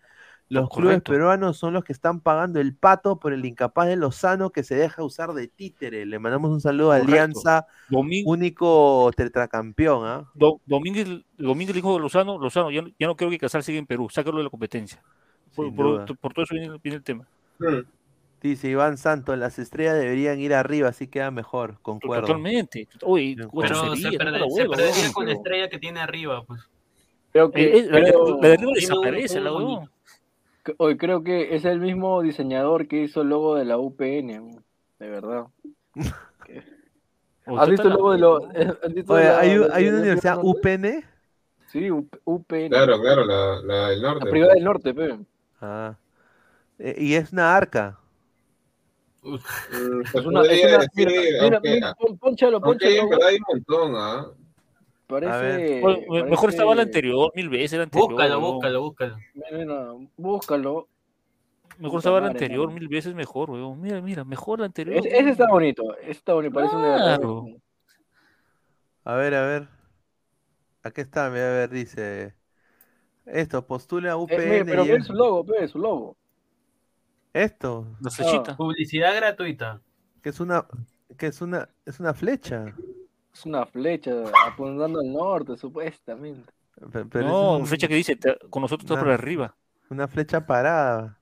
Los 0.50 0.70
clubes 0.70 1.02
peruanos 1.02 1.58
son 1.58 1.74
los 1.74 1.84
que 1.84 1.92
están 1.92 2.22
pagando 2.22 2.60
el 2.60 2.74
pato 2.74 3.20
por 3.20 3.34
el 3.34 3.46
incapaz 3.46 3.88
de 3.88 3.98
Lozano 3.98 4.52
que 4.52 4.64
se 4.64 4.76
deja 4.76 5.04
usar 5.04 5.34
de 5.34 5.48
títere. 5.48 6.06
Le 6.06 6.20
mandamos 6.20 6.52
un 6.52 6.62
saludo 6.62 6.94
a 6.94 6.96
Alianza, 6.96 7.68
único 7.90 9.12
tetracampeón. 9.16 10.08
¿ah? 10.08 10.32
Domínguez, 10.66 11.08
Domínguez 11.38 11.76
dijo 11.76 11.94
de 11.94 12.00
Lozano, 12.00 12.38
Lozano, 12.40 12.72
ya, 12.72 12.82
no 12.82 13.16
creo 13.16 13.30
que 13.30 13.38
Casal 13.38 13.62
siga 13.62 13.78
en 13.78 13.86
Perú, 13.86 14.08
sácalo 14.10 14.38
de 14.38 14.46
la 14.46 14.50
competencia. 14.50 15.04
Por, 15.58 16.06
todo 16.06 16.44
eso 16.44 16.54
viene, 16.54 16.96
el 16.96 17.04
tema. 17.04 17.28
Hmm. 17.58 17.82
Dice 18.42 18.70
Iván 18.70 18.98
Santos, 18.98 19.38
las 19.38 19.58
estrellas 19.58 19.96
deberían 19.96 20.40
ir 20.40 20.54
arriba, 20.54 20.90
así 20.90 21.08
queda 21.08 21.32
mejor, 21.32 21.80
concuerdo. 21.82 22.28
Totalmente. 22.28 22.88
pero 23.00 23.96
se, 23.96 24.12
perdería 24.16 25.12
con 25.12 25.26
la 25.26 25.34
estrella 25.34 25.70
que 25.70 25.80
tiene 25.80 26.00
arriba, 26.00 26.44
pues. 26.46 26.62
Creo 27.32 27.52
que, 27.52 27.64
eh, 27.64 27.80
eh, 27.80 27.88
la, 27.90 27.98
arriba 28.54 28.72
desaparece, 28.76 29.42
la 29.42 29.52
Hoy 30.78 30.98
creo 30.98 31.24
que 31.24 31.56
es 31.56 31.66
el 31.66 31.80
mismo 31.80 32.22
diseñador 32.22 32.88
que 32.88 33.04
hizo 33.04 33.22
el 33.22 33.30
logo 33.30 33.56
de 33.56 33.66
la 33.66 33.78
UPN, 33.78 34.64
de 35.00 35.10
verdad. 35.10 35.46
¿Has 37.46 37.70
visto 37.70 37.88
el 37.88 37.94
logo 37.94 38.12
de 38.12 38.20
lo, 38.20 38.36
Oye, 38.36 39.30
¿hay, 39.30 39.62
¿hay 39.72 39.88
una 39.88 40.00
universidad 40.00 40.40
UPN? 40.44 41.04
Sí, 41.68 41.90
UPN. 41.90 42.70
Claro, 42.70 43.00
claro, 43.02 43.26
la, 43.26 43.62
la 43.64 43.90
del 43.90 44.02
norte. 44.02 44.26
La 44.26 44.32
privada 44.32 44.54
del 44.54 44.64
norte, 44.64 44.94
pe. 44.94 45.18
Ah. 45.62 45.96
Eh, 46.80 46.96
y 47.00 47.14
es 47.16 47.32
una 47.32 47.56
arca. 47.56 48.00
es 49.24 50.26
una, 50.26 50.44
es 50.44 50.64
una 50.66 50.78
decir, 50.78 51.08
mira, 51.42 51.60
mira, 51.60 51.96
ponchalo, 52.20 52.62
ponchalo. 52.62 52.94
hay 53.26 53.36
un 53.36 53.44
montón, 53.48 53.94
¿ah? 53.96 54.28
Parece. 55.08 55.82
Mejor 56.28 56.50
estaba 56.50 56.76
la 56.76 56.84
anterior, 56.84 57.32
mil 57.36 57.50
veces 57.50 57.74
el 57.74 57.82
anterior. 57.82 58.12
Búscalo, 58.12 58.40
búscalo, 58.42 58.82
búscalo. 58.82 59.18
búscalo. 60.18 60.88
Mejor 61.80 62.00
estaba 62.00 62.22
la 62.22 62.28
anterior, 62.28 62.72
mil 62.72 62.88
veces 62.88 63.14
mejor, 63.14 63.52
weón. 63.52 63.80
Mira, 63.80 64.02
mira, 64.02 64.26
mejor 64.26 64.60
la 64.60 64.66
anterior. 64.66 64.98
Ese, 64.98 65.18
ese 65.18 65.30
está 65.30 65.48
bonito, 65.48 65.96
ese 66.00 66.12
está 66.12 66.34
bonito, 66.34 66.54
parece 66.54 66.76
claro. 66.76 67.46
A 69.04 69.16
ver, 69.16 69.36
a 69.36 69.46
ver. 69.46 69.68
Aquí 70.84 71.02
está, 71.02 71.30
voy 71.30 71.40
a 71.40 71.50
ver, 71.50 71.70
dice. 71.70 72.37
Esto, 73.28 73.66
postula 73.66 74.10
a 74.10 74.14
Eh, 74.14 74.16
UPN. 74.16 74.38
mire, 74.38 74.66
pero 74.66 74.86
ve 74.86 75.02
su 75.02 75.14
logo, 75.14 75.44
ve 75.44 75.68
su 75.68 75.80
logo. 75.80 76.16
Esto, 77.34 77.86
La 78.02 78.10
flechita. 78.10 78.56
Publicidad 78.58 79.16
gratuita. 79.16 79.82
que 80.22 80.30
es 80.30 80.40
una, 80.40 80.66
que 81.18 81.28
es 81.28 81.42
una, 81.42 81.70
es 81.86 82.00
una 82.00 82.14
flecha. 82.14 82.74
Es 83.34 83.46
una 83.46 83.66
flecha 83.66 84.12
apuntando 84.48 85.00
al 85.00 85.14
norte, 85.14 85.56
supuestamente. 85.58 86.52
Pero 86.92 87.26
es 87.26 87.32
no, 87.32 87.58
un- 87.58 87.66
flecha 87.68 87.88
que 87.88 87.96
dice, 87.96 88.16
te- 88.16 88.38
con 88.50 88.62
nosotros 88.62 88.86
está 88.86 88.96
Una- 88.96 89.04
por 89.04 89.12
arriba. 89.12 89.56
una 89.90 90.08
flecha 90.08 90.46
parada. 90.46 91.20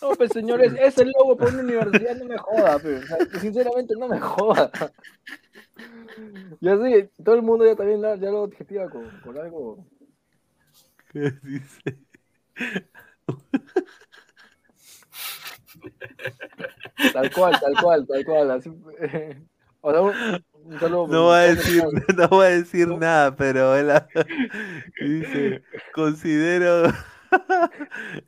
No, 0.00 0.10
pues 0.16 0.30
señores, 0.32 0.72
ese 0.80 1.04
logo 1.04 1.36
para 1.36 1.50
una 1.52 1.62
universidad 1.62 2.16
no 2.16 2.24
me 2.24 2.38
joda, 2.38 2.78
pero, 2.82 2.98
o 2.98 3.02
sea, 3.02 3.40
sinceramente 3.40 3.94
no 3.98 4.08
me 4.08 4.18
joda. 4.18 4.70
Ya 6.60 6.76
sé, 6.78 7.10
todo 7.22 7.34
el 7.34 7.42
mundo 7.42 7.66
ya 7.66 7.76
también 7.76 8.00
la- 8.00 8.16
ya 8.16 8.30
lo 8.30 8.44
adjetiva 8.44 8.88
con, 8.88 9.04
con 9.22 9.36
algo. 9.38 9.84
Tal 17.12 17.30
cual, 17.32 17.58
tal 17.60 17.74
cual, 17.82 18.06
tal 18.06 18.24
cual. 18.24 18.50
Así, 18.50 18.70
o 19.80 19.92
sea, 19.92 20.00
un, 20.00 20.12
un 20.64 20.80
saludo- 20.80 21.08
No 21.12 21.26
va 21.26 21.38
a 21.40 21.54
decir, 21.54 21.82
no 22.16 22.28
va 22.28 22.44
a 22.44 22.48
decir 22.50 22.88
nada, 22.88 23.36
pero 23.36 23.76
él 23.76 23.90
dice, 25.00 25.62
considero, 25.94 26.92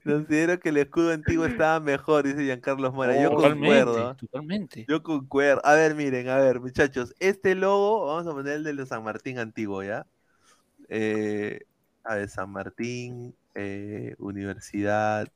considero 0.04 0.58
que 0.60 0.68
el 0.68 0.76
escudo 0.78 1.12
antiguo 1.12 1.46
estaba 1.46 1.80
mejor, 1.80 2.26
dice 2.26 2.44
Giancarlo 2.44 2.92
Mora. 2.92 3.20
Yo 3.20 3.30
Totalmente, 3.30 3.84
concuerdo. 3.84 4.08
¿ah? 4.08 4.16
totalmente. 4.16 4.86
Yo 4.88 5.02
concuerdo. 5.02 5.60
A 5.64 5.74
ver, 5.74 5.94
miren, 5.94 6.28
a 6.28 6.36
ver, 6.36 6.60
muchachos, 6.60 7.14
este 7.18 7.54
logo, 7.54 8.06
vamos 8.06 8.26
a 8.26 8.32
poner 8.32 8.54
el 8.54 8.64
de 8.64 8.74
los 8.74 8.88
San 8.88 9.02
Martín 9.02 9.38
antiguo, 9.38 9.82
¿ya? 9.82 10.06
Eh, 10.88 11.60
a 12.08 12.14
ver, 12.14 12.28
San 12.30 12.50
Martín, 12.50 13.34
eh, 13.54 14.14
Universidad. 14.18 15.28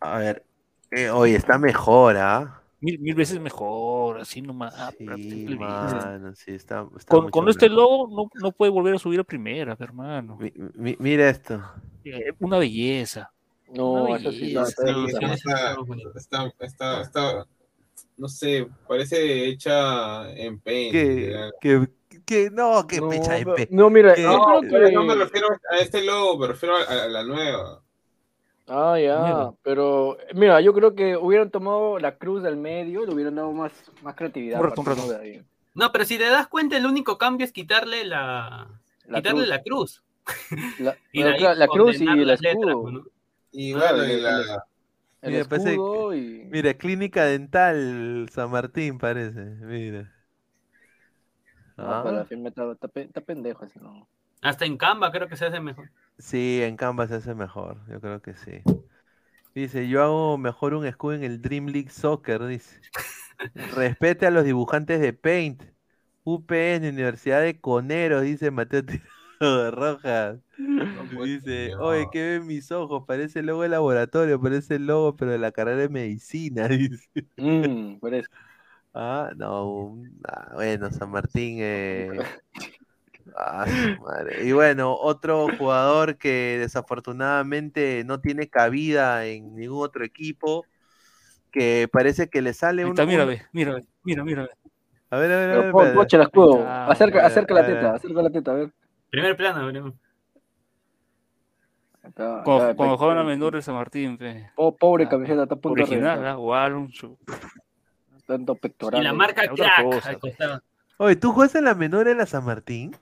A 0.00 0.18
ver, 0.18 0.46
eh, 0.90 1.10
oye, 1.10 1.36
está 1.36 1.58
mejor, 1.58 2.16
¿ah? 2.16 2.62
Mil, 2.80 2.98
mil 2.98 3.14
veces 3.14 3.38
mejor, 3.40 4.20
así 4.20 4.40
nomás. 4.40 4.72
ah, 4.74 4.90
Sí, 4.96 5.04
simple, 5.06 5.56
mano, 5.56 6.34
sí, 6.34 6.52
está, 6.52 6.86
está 6.96 7.10
Con, 7.10 7.30
con 7.30 7.48
este 7.50 7.68
logo 7.68 8.08
no, 8.08 8.30
no 8.42 8.52
puede 8.52 8.72
volver 8.72 8.94
a 8.94 8.98
subir 8.98 9.20
a 9.20 9.24
primera, 9.24 9.76
hermano. 9.78 10.38
Mi- 10.38 10.52
mi- 10.76 10.96
mira 10.98 11.28
esto. 11.28 11.62
Eh, 12.04 12.32
Una 12.38 12.56
belleza. 12.56 13.30
No, 13.74 14.06
Una 14.06 14.16
eso 14.16 14.32
sí, 14.32 14.54
no, 14.54 14.62
belleza. 14.62 14.68
está 14.68 14.84
Sí, 14.86 14.94
bien. 14.94 15.08
sí, 15.08 15.26
está, 16.16 16.46
está, 16.46 16.52
está, 16.64 17.02
está- 17.02 17.46
no 18.16 18.28
sé, 18.28 18.66
parece 18.88 19.46
hecha 19.46 20.30
en 20.32 20.58
paint. 20.60 20.92
Que, 20.92 21.32
ya. 21.32 21.50
Que, 22.30 22.48
no, 22.50 22.86
que 22.86 23.00
No, 23.00 23.08
pecha 23.10 23.34
de 23.34 23.44
pe- 23.44 23.68
no, 23.72 23.90
mira, 23.90 24.16
yo 24.16 24.22
No, 24.30 24.44
creo 24.60 24.60
pero 24.70 24.86
que... 24.86 24.94
no 24.94 25.04
me 25.04 25.14
refiero 25.16 25.48
a 25.68 25.78
este 25.78 26.04
logo, 26.04 26.38
me 26.38 26.46
refiero 26.46 26.76
a, 26.76 26.82
a 26.82 27.08
la 27.08 27.24
nueva. 27.24 27.82
Ah, 28.68 28.96
ya, 29.00 29.50
pero 29.64 30.16
mira, 30.32 30.60
yo 30.60 30.72
creo 30.72 30.94
que 30.94 31.16
hubieran 31.16 31.50
tomado 31.50 31.98
la 31.98 32.16
cruz 32.16 32.44
del 32.44 32.56
medio, 32.56 33.04
le 33.04 33.12
hubieran 33.12 33.34
dado 33.34 33.50
más, 33.50 33.72
más 34.02 34.14
creatividad. 34.14 34.62
No, 35.74 35.90
pero 35.90 36.04
si 36.04 36.18
te 36.18 36.28
das 36.28 36.46
cuenta, 36.46 36.76
el 36.76 36.86
único 36.86 37.18
cambio 37.18 37.44
es 37.44 37.52
quitarle 37.52 38.04
la, 38.04 38.68
La 39.08 39.18
quitarle 39.18 39.40
cruz. 39.40 39.48
la 39.48 39.62
cruz. 39.62 40.02
La, 40.78 40.96
Y 41.12 41.22
la 41.24 41.66
cruz 41.66 42.00
y 42.00 42.06
el 42.06 42.26
letras, 42.28 42.40
escudo. 42.52 42.90
¿no? 42.92 43.04
Y 43.50 43.72
Claro, 43.72 43.96
bueno, 43.96 44.12
y 44.12 44.20
la, 44.20 44.64
El 45.22 45.32
Mira, 45.32 45.44
parece 45.46 45.74
escudo 45.74 46.14
y... 46.14 46.44
Mira, 46.50 46.74
clínica 46.74 47.24
dental 47.24 48.28
San 48.32 48.50
Martín 48.52 48.98
parece. 48.98 49.40
Mira. 49.40 50.12
No, 51.80 52.20
Ah, 52.20 52.24
firma 52.28 52.48
está, 52.48 52.70
está 52.72 52.88
pe- 52.88 53.02
está 53.02 53.20
pendejo. 53.20 53.66
Hasta 54.42 54.64
en 54.64 54.76
Canva 54.76 55.10
creo 55.12 55.28
que 55.28 55.36
se 55.36 55.46
hace 55.46 55.60
mejor. 55.60 55.90
Sí, 56.18 56.60
en 56.62 56.76
Canva 56.76 57.06
se 57.08 57.14
hace 57.16 57.34
mejor. 57.34 57.78
Yo 57.88 58.00
creo 58.00 58.20
que 58.20 58.34
sí. 58.34 58.62
Dice, 59.54 59.88
yo 59.88 60.02
hago 60.02 60.38
mejor 60.38 60.74
un 60.74 60.86
escudo 60.86 61.14
en 61.14 61.24
el 61.24 61.40
Dream 61.42 61.66
League 61.66 61.90
Soccer, 61.90 62.44
dice. 62.46 62.80
Respete 63.76 64.26
a 64.26 64.30
los 64.30 64.44
dibujantes 64.44 65.00
de 65.00 65.12
Paint. 65.12 65.62
UPN, 66.24 66.88
Universidad 66.90 67.40
de 67.42 67.58
Conero, 67.60 68.20
dice 68.20 68.50
Mateo 68.50 68.84
Tirado 68.84 69.64
de 69.64 69.70
Rojas. 69.70 70.38
Dice, 71.24 71.72
oye, 71.80 72.06
¿qué 72.12 72.22
ven 72.38 72.46
mis 72.46 72.70
ojos? 72.70 73.04
Parece 73.06 73.40
el 73.40 73.46
logo 73.46 73.62
de 73.62 73.70
laboratorio, 73.70 74.40
parece 74.40 74.76
el 74.76 74.86
logo, 74.86 75.16
pero 75.16 75.30
de 75.32 75.38
la 75.38 75.50
carrera 75.52 75.78
de 75.78 75.88
medicina, 75.88 76.68
dice. 76.68 77.08
Mm, 77.38 77.98
por 77.98 78.14
eso. 78.14 78.28
Ah, 78.94 79.30
no, 79.36 79.70
un- 79.70 80.20
ah, 80.26 80.50
bueno, 80.54 80.90
San 80.90 81.10
Martín. 81.10 81.58
eh, 81.60 82.18
ah, 83.36 83.64
su 83.66 84.00
madre. 84.02 84.44
Y 84.44 84.52
bueno, 84.52 84.94
otro 84.94 85.46
jugador 85.56 86.16
que 86.18 86.56
desafortunadamente 86.58 88.02
no 88.04 88.20
tiene 88.20 88.48
cabida 88.48 89.26
en 89.26 89.54
ningún 89.54 89.84
otro 89.84 90.04
equipo, 90.04 90.66
que 91.52 91.88
parece 91.92 92.28
que 92.28 92.42
le 92.42 92.52
sale 92.52 92.84
un. 92.84 92.94
mira, 93.06 93.26
mira, 93.52 93.82
mira, 94.02 94.24
mira. 94.24 94.48
A 95.10 95.18
ver, 95.18 95.32
a 95.32 95.36
ver, 95.36 95.50
a 95.50 95.54
ver. 95.60 95.72
pon, 95.72 95.80
espérate. 95.82 95.96
ponche 95.96 96.16
el 96.16 96.22
escudo. 96.22 96.54
Ahí 96.54 96.60
está. 96.62 96.86
Acerca, 96.86 97.18
A 97.18 97.22
ver, 97.22 97.30
acerca 97.30 97.54
la 97.54 97.66
teta, 97.66 97.94
acerca 97.94 98.22
la 98.22 98.30
teta, 98.30 98.50
a 98.50 98.54
ver. 98.54 98.72
Primer 99.10 99.36
plano, 99.36 99.66
veremos. 99.66 99.94
Acá, 102.02 102.42
Cuando, 102.44 102.64
acá, 102.64 102.74
de 103.56 103.62
San 103.62 103.74
Martín, 103.74 104.16
pe. 104.16 104.50
po- 104.56 104.74
pobre 104.74 105.06
camiseta, 105.08 105.42
está 105.42 105.54
a 105.54 105.58
punto 105.58 105.74
de 105.76 105.82
original, 105.82 106.18
reventar. 106.18 106.36
Tanto 108.30 108.54
pectoral. 108.54 109.00
Y 109.00 109.04
la 109.04 109.12
marca 109.12 109.42
Crack 109.42 109.82
cosa, 109.82 110.08
al 110.08 110.20
costado. 110.20 110.62
Oye, 110.98 111.16
¿tú 111.16 111.32
juegas 111.32 111.56
en 111.56 111.64
la 111.64 111.74
menor 111.74 112.06
en 112.06 112.18
la 112.18 112.26
San 112.26 112.44
Martín? 112.44 112.96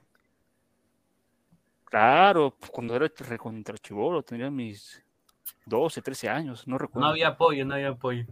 Claro, 1.84 2.56
pues, 2.58 2.70
cuando 2.70 2.96
era 2.96 3.12
recontra 3.28 3.76
chivolo, 3.76 4.22
tenía 4.22 4.50
mis 4.50 5.04
12, 5.66 6.00
13 6.00 6.30
años, 6.30 6.66
no 6.66 6.78
recuerdo. 6.78 7.06
No 7.06 7.10
había 7.12 7.28
apoyo, 7.28 7.66
no 7.66 7.74
había 7.74 7.90
apoyo. 7.90 8.24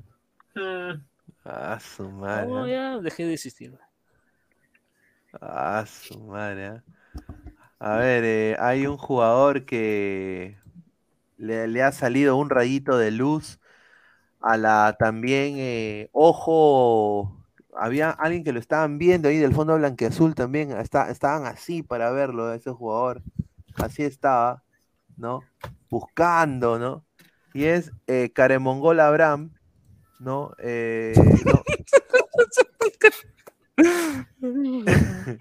Ah, 0.56 0.96
Ah, 1.44 1.78
su 1.80 2.10
madre. 2.10 2.46
No, 2.46 2.64
ah. 2.64 2.66
ya 2.66 2.98
dejé 2.98 3.26
de 3.26 3.34
existir. 3.34 3.78
Ah, 5.38 5.84
su 5.86 6.18
madre. 6.18 6.66
ah. 6.66 6.82
A 7.78 7.96
ver, 7.98 8.24
eh, 8.24 8.56
hay 8.58 8.86
un 8.86 8.96
jugador 8.96 9.66
que 9.66 10.56
le, 11.36 11.68
le 11.68 11.82
ha 11.82 11.92
salido 11.92 12.36
un 12.36 12.48
rayito 12.48 12.96
de 12.96 13.10
luz 13.10 13.60
a 14.46 14.56
la 14.56 14.96
también, 14.96 15.56
eh, 15.58 16.08
ojo, 16.12 17.36
había 17.74 18.10
alguien 18.10 18.44
que 18.44 18.52
lo 18.52 18.60
estaban 18.60 18.96
viendo 18.96 19.28
ahí 19.28 19.38
del 19.38 19.52
fondo 19.52 19.76
blanqueazul 19.76 20.36
también, 20.36 20.70
está- 20.70 21.10
estaban 21.10 21.46
así 21.46 21.82
para 21.82 22.12
verlo, 22.12 22.52
ese 22.54 22.70
jugador, 22.70 23.22
así 23.74 24.04
estaba, 24.04 24.62
¿no? 25.16 25.40
Buscando, 25.90 26.78
¿no? 26.78 27.04
Y 27.54 27.64
es 27.64 27.90
eh, 28.06 28.30
Caremongol 28.32 29.00
Abraham, 29.00 29.50
¿no? 30.20 30.52
Eh. 30.58 31.12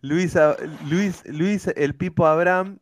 Luis, 0.00 0.34
Luis, 0.88 1.22
Luis 1.26 1.66
el 1.76 1.94
Pipo 1.94 2.26
Abraham 2.26 2.78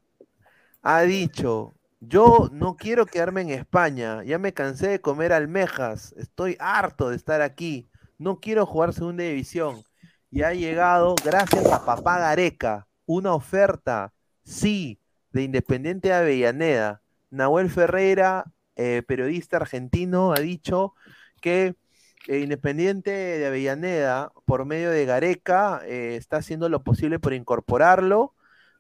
ha 0.83 1.03
dicho, 1.03 1.75
yo 2.09 2.49
no 2.53 2.77
quiero 2.77 3.07
quedarme 3.07 3.43
en 3.43 3.51
España, 3.51 4.23
ya 4.25 4.39
me 4.39 4.53
cansé 4.53 4.89
de 4.89 5.01
comer 5.01 5.33
almejas, 5.33 6.13
estoy 6.17 6.57
harto 6.59 7.11
de 7.11 7.17
estar 7.17 7.41
aquí, 7.43 7.89
no 8.19 8.41
quiero 8.41 8.67
jugar 8.67 8.93
segunda 8.93 9.25
división. 9.25 9.83
Y 10.31 10.43
ha 10.43 10.53
llegado, 10.53 11.15
gracias 11.25 11.67
a 11.67 11.85
Papá 11.85 12.19
Gareca, 12.19 12.89
una 13.07 13.35
oferta, 13.35 14.13
sí, 14.43 14.99
de 15.33 15.43
Independiente 15.43 16.09
de 16.09 16.15
Avellaneda. 16.15 17.03
Nahuel 17.31 17.71
Ferreira, 17.71 18.45
eh, 18.77 19.03
periodista 19.07 19.59
argentino, 19.59 20.33
ha 20.33 20.41
dicho 20.41 20.95
que 21.41 21.77
eh, 22.27 22.39
Independiente 22.39 23.11
de 23.11 23.47
Avellaneda, 23.47 24.33
por 24.45 24.65
medio 24.65 24.91
de 24.91 25.05
Gareca, 25.05 25.83
eh, 25.85 26.17
está 26.17 26.39
haciendo 26.39 26.69
lo 26.69 26.83
posible 26.83 27.19
por 27.19 27.33
incorporarlo, 27.33 28.35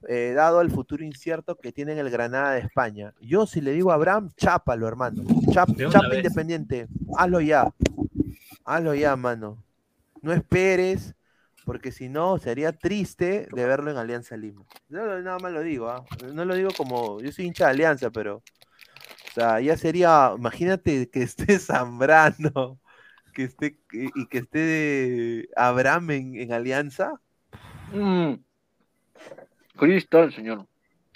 eh, 0.09 0.32
dado 0.35 0.60
el 0.60 0.70
futuro 0.70 1.05
incierto 1.05 1.56
que 1.56 1.72
tiene 1.72 1.93
en 1.93 1.98
el 1.98 2.10
Granada 2.10 2.52
de 2.52 2.60
España. 2.60 3.14
Yo, 3.20 3.47
si 3.47 3.60
le 3.60 3.72
digo 3.72 3.90
a 3.90 3.94
Abraham, 3.94 4.31
chápalo, 4.36 4.86
hermano. 4.89 5.22
Chap- 5.52 5.76
chapa 5.90 6.09
vez. 6.09 6.18
Independiente. 6.18 6.86
Hazlo 7.16 7.40
ya. 7.40 7.72
Hazlo 8.64 8.94
ya, 8.94 9.16
mano. 9.16 9.62
No 10.22 10.32
esperes, 10.32 11.14
porque 11.64 11.93
si 11.93 12.09
no, 12.09 12.39
sería 12.39 12.72
triste 12.72 13.47
de 13.52 13.66
verlo 13.66 13.90
en 13.90 13.97
Alianza 13.97 14.36
Lima. 14.36 14.64
Yo 14.89 15.20
nada 15.20 15.39
más 15.39 15.52
lo 15.52 15.60
digo, 15.62 15.89
¿ah? 15.89 16.05
No 16.32 16.44
lo 16.44 16.55
digo 16.55 16.70
como. 16.76 17.20
Yo 17.20 17.31
soy 17.32 17.47
hincha 17.47 17.66
de 17.66 17.70
Alianza, 17.72 18.10
pero. 18.10 18.36
O 18.36 19.32
sea, 19.35 19.60
ya 19.60 19.76
sería. 19.76 20.32
Imagínate 20.36 21.10
que 21.10 21.22
esté 21.22 21.59
Zambrano 21.59 22.78
que 23.35 23.44
esté 23.44 23.78
que- 23.89 24.10
y 24.14 24.26
que 24.28 24.39
esté 24.39 25.48
Abraham 25.56 26.10
en, 26.12 26.36
en 26.36 26.52
Alianza. 26.52 27.20
Mm. 27.93 28.35
Cristal, 29.76 30.32
señor. 30.32 30.66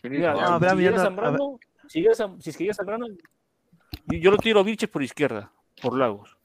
Mira, 0.02 0.32
No, 0.34 0.70
si 0.70 0.76
llega 0.76 0.98
Zambrano, 0.98 1.58
si, 1.88 2.00
llega 2.00 2.14
Zam- 2.14 2.40
si 2.40 2.50
es 2.50 2.56
que 2.56 2.64
llega 2.64 2.74
Zambrano, 2.74 3.06
yo, 3.08 4.18
yo 4.18 4.30
lo 4.30 4.36
tiro 4.38 4.60
a 4.60 4.62
Vilches 4.62 4.88
por 4.88 5.02
izquierda, 5.02 5.52
por 5.82 5.96
Lagos. 5.96 6.36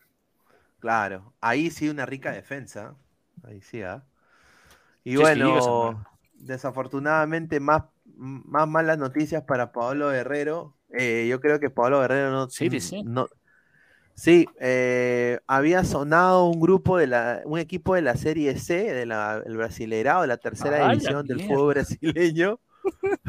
Claro, 0.80 1.34
ahí 1.40 1.70
sí 1.70 1.90
una 1.90 2.06
rica 2.06 2.32
defensa. 2.32 2.96
Ahí 3.44 3.62
sí, 3.62 3.82
¿ah? 3.82 4.04
Y 5.04 5.16
Si 5.16 5.22
es 5.22 5.30
que 5.30 5.36
llegas 5.40 5.68
a 5.68 5.72
bueno, 5.72 6.06
desafortunadamente 6.34 7.60
más, 7.60 7.84
más 8.06 8.68
malas 8.68 8.98
noticias 8.98 9.44
para 9.44 9.72
Pablo 9.72 10.10
Guerrero. 10.10 10.76
Eh, 10.90 11.28
yo 11.30 11.40
creo 11.40 11.60
que 11.60 11.70
Pablo 11.70 12.02
Guerrero 12.02 12.32
no... 12.32 12.50
Sí, 12.50 12.70
dice. 12.70 13.02
no 13.04 13.28
sí, 14.16 14.48
eh, 14.60 15.40
había 15.48 15.84
sonado 15.84 16.46
un 16.46 16.60
grupo 16.62 16.98
de 16.98 17.08
la, 17.08 17.42
un 17.46 17.60
equipo 17.60 17.96
de 17.96 18.02
la 18.02 18.16
Serie 18.18 18.58
C, 18.58 18.94
del 18.94 19.12
el 19.12 19.58
Brasileirao, 19.58 20.22
de 20.22 20.28
la 20.28 20.38
tercera 20.38 20.78
¡Ah, 20.80 20.88
la 20.88 20.88
división 20.88 21.28
del 21.28 21.38
mierda! 21.38 21.48
fútbol 21.48 21.74
brasileño. 21.76 22.60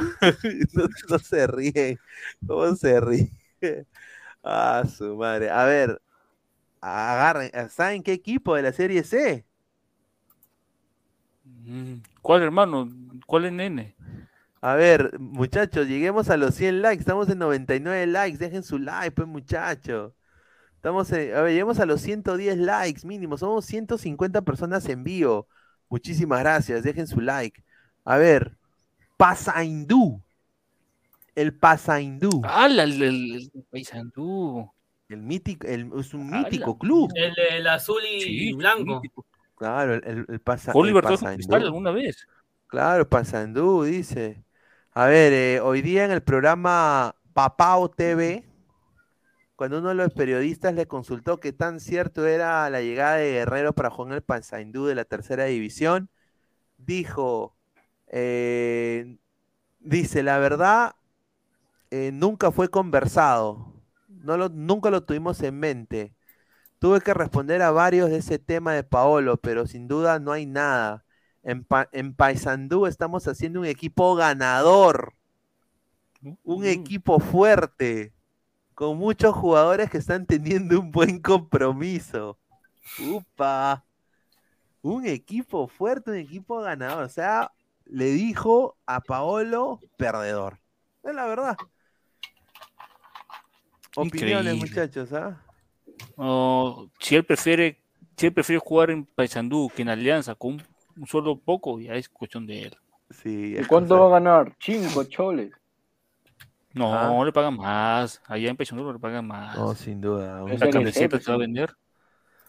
no, 0.73 0.89
no 1.09 1.19
se 1.19 1.47
ríe. 1.47 2.01
¿Cómo 2.47 2.74
se 2.77 3.01
ríe? 3.01 3.32
Ah, 4.43 4.85
su 4.89 5.16
madre. 5.16 5.51
A 5.51 5.65
ver, 5.65 6.01
agarren, 6.81 7.51
¿saben 7.70 8.02
qué 8.02 8.12
equipo 8.15 8.56
de 8.56 8.62
la 8.62 8.73
Serie 8.73 9.05
C? 9.05 9.47
Mm, 11.44 11.97
¿Cuál 12.23 12.43
hermano? 12.43 12.89
¿Cuál 13.27 13.47
es 13.47 13.52
nene? 13.52 13.94
A 14.61 14.74
ver, 14.74 15.19
muchachos, 15.20 15.86
lleguemos 15.86 16.31
a 16.31 16.36
los 16.36 16.55
100 16.55 16.81
likes. 16.82 17.01
Estamos 17.01 17.28
en 17.28 17.39
99 17.39 18.06
likes. 18.06 18.39
Dejen 18.39 18.62
su 18.62 18.78
like, 18.78 19.12
pues, 19.12 19.28
muchachos. 19.28 20.12
Estamos 20.85 21.11
en- 21.12 21.35
a 21.35 21.40
ver, 21.40 21.52
lleguemos 21.52 21.81
a 21.81 21.86
los 21.86 22.02
110 22.02 22.59
likes 22.59 23.06
mínimo. 23.06 23.39
Somos 23.39 23.65
150 23.65 24.43
personas 24.43 24.86
en 24.90 25.02
vivo. 25.02 25.48
Muchísimas 25.89 26.40
gracias. 26.40 26.82
Dejen 26.82 27.06
su 27.06 27.23
like. 27.23 27.65
A 28.05 28.19
ver, 28.19 28.59
Pasaindú. 29.16 30.20
El 31.35 31.55
Pasaindú. 31.55 32.43
¡Ah, 32.44 32.66
el, 32.66 32.78
el, 32.81 33.02
el! 33.02 33.51
El 35.09 35.23
mítico, 35.23 35.66
el- 35.66 35.90
es 35.98 36.12
un 36.12 36.35
¡Ah, 36.35 36.40
mítico 36.43 36.73
la 36.73 36.78
club. 36.78 37.11
El, 37.15 37.32
el 37.56 37.66
azul 37.66 38.02
y 38.05 38.20
Sí, 38.20 38.52
blanco. 38.52 39.01
Claro, 39.56 39.94
el, 39.94 40.05
el, 40.05 40.27
el 40.28 40.40
Pasa- 40.40 40.73
¿Fue 40.73 40.82
el 40.82 40.89
Libertadores 40.89 41.20
con 41.20 41.28
Paysandú. 41.28 41.36
Cristal 41.48 41.62
alguna 41.62 41.90
vez? 41.93 42.28
Claro, 42.66 43.09
Paysandú, 43.09 43.85
dice. 43.85 44.44
A 44.93 45.06
ver, 45.06 45.32
eh, 45.32 45.61
hoy 45.61 45.81
día 45.81 46.05
en 46.05 46.11
el 46.11 46.23
programa 46.23 47.15
Papao 47.32 47.89
TV, 47.89 48.44
cuando 49.57 49.79
uno 49.79 49.91
de 49.91 49.95
los 49.97 50.13
periodistas 50.13 50.75
le 50.75 50.87
consultó 50.87 51.41
qué 51.41 51.53
tan 51.53 51.81
cierto 51.81 52.27
era 52.27 52.69
la 52.71 52.81
llegada 52.83 53.17
de 53.17 53.33
Guerrero 53.33 53.73
para 53.75 53.91
jugar 53.91 54.15
el 54.15 54.23
Paysandú 54.23 54.87
de 54.87 54.95
la 54.97 55.05
tercera 55.05 55.45
división, 55.45 56.11
dijo, 56.79 57.57
eh, 58.09 59.19
dice, 59.81 60.23
la 60.25 60.39
verdad, 60.39 60.97
eh, 61.91 62.11
nunca 62.13 62.51
fue 62.53 62.69
conversado, 62.69 63.73
no 64.09 64.37
lo, 64.37 64.49
nunca 64.49 64.91
lo 64.91 65.05
tuvimos 65.05 65.43
en 65.43 65.59
mente. 65.61 66.15
Tuve 66.81 67.01
que 67.01 67.15
responder 67.15 67.63
a 67.63 67.73
varios 67.73 68.11
de 68.11 68.19
ese 68.19 68.39
tema 68.39 68.75
de 68.75 68.85
Paolo, 68.85 69.39
pero 69.39 69.67
sin 69.67 69.89
duda 69.89 70.19
no 70.21 70.33
hay 70.33 70.47
nada. 70.47 71.05
En, 71.45 71.65
Pa- 71.65 71.89
en 71.93 72.15
Paysandú 72.15 72.87
estamos 72.87 73.29
haciendo 73.29 73.61
un 73.61 73.67
equipo 73.67 74.15
ganador, 74.17 75.15
un 76.45 76.65
equipo 76.65 77.19
fuerte, 77.21 78.14
con 78.75 78.99
muchos 78.99 79.35
jugadores 79.35 79.91
que 79.91 79.99
están 79.99 80.27
teniendo 80.27 80.81
un 80.81 80.91
buen 80.91 81.21
compromiso. 81.21 82.39
Upa. 82.99 83.85
Un 84.83 85.07
equipo 85.07 85.67
fuerte, 85.69 86.11
un 86.11 86.17
equipo 86.19 86.61
ganador. 86.61 87.05
O 87.05 87.09
sea, 87.09 87.53
le 87.87 88.07
dijo 88.07 88.77
a 88.87 89.01
Paolo 89.01 89.81
perdedor. 89.97 90.59
Es 91.03 91.15
la 91.15 91.27
verdad. 91.27 91.57
Opiniones, 93.97 94.55
Increíble. 94.55 94.55
muchachos, 94.55 95.13
¿ah? 95.13 95.41
No, 96.17 96.91
si 96.99 97.15
él 97.15 97.25
prefiere, 97.25 97.81
si 98.17 98.27
él 98.27 98.33
prefiere 98.33 98.59
jugar 98.59 98.91
en 98.91 99.05
Paysandú 99.07 99.71
que 99.75 99.83
en 99.83 99.89
Alianza 99.89 100.35
con 100.35 100.55
un, 100.55 100.63
un 100.97 101.07
solo 101.07 101.39
poco, 101.39 101.81
ya 101.81 101.95
es 101.95 102.09
cuestión 102.09 102.47
de 102.47 102.63
él. 102.65 102.77
Sí, 103.11 103.57
¿Y 103.57 103.65
cuánto 103.65 103.99
va 104.01 104.07
a 104.07 104.21
ganar? 104.21 104.57
Cinco 104.59 105.05
choles. 105.05 105.53
No, 106.75 107.21
Ah. 107.21 107.25
le 107.25 107.33
pagan 107.33 107.57
más. 107.57 108.21
Allá 108.27 108.51
en 108.51 108.57
Paysandú 108.57 108.93
le 108.93 108.99
pagan 108.99 109.27
más. 109.27 109.57
No, 109.57 109.75
sin 109.75 110.01
duda. 110.01 110.43
Un- 110.45 110.51
La 110.51 110.59
Serie 110.59 110.73
C, 110.73 110.79
camiseta 110.79 111.09
pues, 111.17 111.25
se 111.25 111.31
va 111.31 111.37
a 111.37 111.39
vender. 111.39 111.71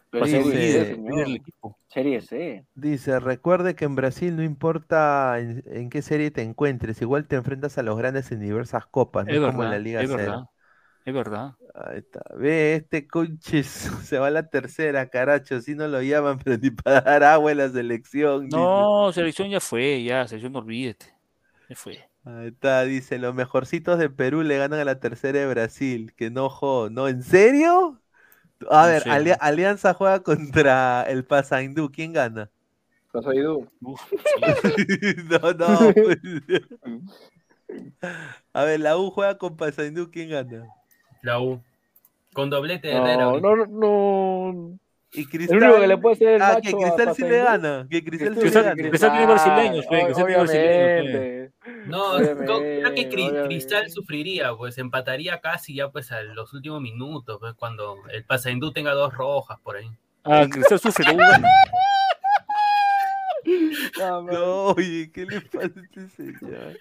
Pero 0.10 0.22
Va 0.24 0.28
a 0.28 0.32
ser 0.32 0.44
Serie 0.44 0.52
Serie 0.54 0.72
C, 0.72 0.74
líder, 0.74 0.86
C, 0.86 0.96
líder 0.96 0.96
señor. 1.12 1.28
del 1.28 1.36
equipo. 1.36 1.78
Serie 1.88 2.22
C. 2.22 2.66
Dice, 2.76 3.20
recuerde 3.20 3.76
que 3.76 3.86
en 3.86 3.96
Brasil 3.96 4.36
no 4.36 4.44
importa 4.44 5.40
en, 5.40 5.64
en 5.68 5.90
qué 5.90 6.02
serie 6.02 6.32
te 6.32 6.42
encuentres, 6.42 7.02
igual 7.02 7.28
te 7.28 7.36
enfrentas 7.36 7.78
a 7.78 7.84
los 7.84 7.98
grandes 7.98 8.32
en 8.32 8.40
diversas 8.40 8.86
copas, 8.88 9.26
no 9.26 9.32
Es 9.34 9.38
como 9.40 9.52
en 9.52 9.58
verdad, 9.58 9.72
la 9.74 9.80
Liga 9.80 10.02
es 10.02 10.10
Cero. 10.10 10.18
verdad. 10.18 10.44
Es 11.06 11.14
verdad. 11.14 11.54
Ahí 11.76 11.98
está. 12.00 12.22
Ve, 12.36 12.76
este 12.76 13.08
conches 13.08 13.68
se 14.10 14.18
va 14.18 14.28
a 14.28 14.32
la 14.32 14.50
tercera, 14.50 15.08
caracho, 15.10 15.62
si 15.62 15.76
no 15.76 15.88
lo 15.88 16.02
llaman, 16.02 16.40
pero 16.44 16.58
ni 16.58 16.72
para 16.72 17.02
dar 17.02 17.24
agua 17.24 17.52
en 17.52 17.58
la 17.60 17.70
selección. 17.70 18.46
dice. 18.46 18.58
No, 18.58 19.12
selección 19.14 19.50
ya 19.50 19.60
fue, 19.60 20.04
ya, 20.04 20.28
selección 20.28 20.54
no 20.54 20.60
olvídate. 20.60 21.14
Ya 21.70 21.76
fue. 21.76 22.10
Ahí 22.26 22.48
está, 22.48 22.84
dice, 22.84 23.20
los 23.20 23.36
mejorcitos 23.36 24.00
de 24.00 24.10
Perú 24.10 24.42
le 24.42 24.58
ganan 24.58 24.80
a 24.80 24.86
la 24.86 25.00
tercera 25.00 25.40
de 25.40 25.48
Brasil, 25.48 26.14
que 26.16 26.32
no 26.32 26.50
jo, 26.50 26.90
¿no? 26.90 27.08
¿En 27.08 27.22
serio? 27.24 28.02
A 28.70 28.88
No 28.88 28.88
ver, 28.88 29.04
sé, 29.04 29.10
Ali- 29.10 29.32
¿no? 29.32 29.38
Alianza 29.40 29.94
juega 29.94 30.24
contra 30.24 31.04
el 31.04 31.26
Pasaindú, 31.26 31.92
¿quién 31.92 32.14
gana? 32.14 32.52
Pasaidú. 33.12 33.68
Uf, 33.82 34.02
No, 35.30 35.54
no. 35.54 35.94
pues. 35.94 36.20
A 38.54 38.64
ver, 38.64 38.80
la 38.80 38.98
U 38.98 39.12
juega 39.12 39.38
con 39.38 39.58
Pasaindú, 39.58 40.10
¿quién 40.12 40.30
gana? 40.30 40.68
La 41.22 41.40
U. 41.40 41.62
Con 42.34 42.50
doblete 42.50 42.88
de 42.90 42.96
Herrera. 42.96 43.26
No, 43.26 43.40
no, 43.40 43.66
no. 43.66 44.80
Y 45.14 45.22
El 45.22 45.30
Cristal. 45.30 45.58
único 45.58 45.80
que 45.80 45.88
le 45.88 45.98
puede 45.98 46.16
hacer 46.16 46.28
el 46.30 46.42
ah, 46.42 46.54
macho 46.56 46.78
que 46.78 46.84
Cristal 46.84 47.16
sí 47.16 47.24
le 47.24 47.38
gana. 47.40 47.88
Que 47.90 48.04
Cristal 48.04 48.34
sí 48.34 48.36
le 48.36 48.42
Cristal- 48.42 48.64
gana. 48.64 48.76
Cristal 48.90 49.12
tiene 49.12 49.26
brasileños, 49.26 49.86
Cristal 49.88 50.26
tiene 50.26 50.36
brasileños, 50.44 51.35
No, 51.88 52.14
co- 52.14 52.60
creo 52.60 52.94
que 52.94 53.10
Cri- 53.10 53.30
obviamente. 53.30 53.48
Cristal 53.48 53.90
sufriría, 53.90 54.54
pues 54.56 54.78
empataría 54.78 55.40
casi 55.42 55.76
ya 55.76 55.90
pues 55.90 56.12
a 56.12 56.22
los 56.22 56.54
últimos 56.54 56.82
minutos, 56.82 57.38
pues 57.40 57.54
cuando 57.56 57.98
el 58.12 58.24
Pasaindú 58.24 58.72
tenga 58.72 58.94
dos 58.94 59.14
rojas 59.14 59.60
por 59.62 59.78
ahí. 59.78 59.90
Ah, 60.24 60.46
Cristal 60.50 60.80
sufre, 60.80 61.06
luego 61.06 61.20
gana. 61.32 61.48
No. 64.00 64.22
No, 64.24 64.66
oye, 64.70 65.12
¿qué 65.12 65.26
le 65.26 65.42
pasa 65.42 65.66
a 65.66 65.82
este 65.82 66.10
señor? 66.10 66.80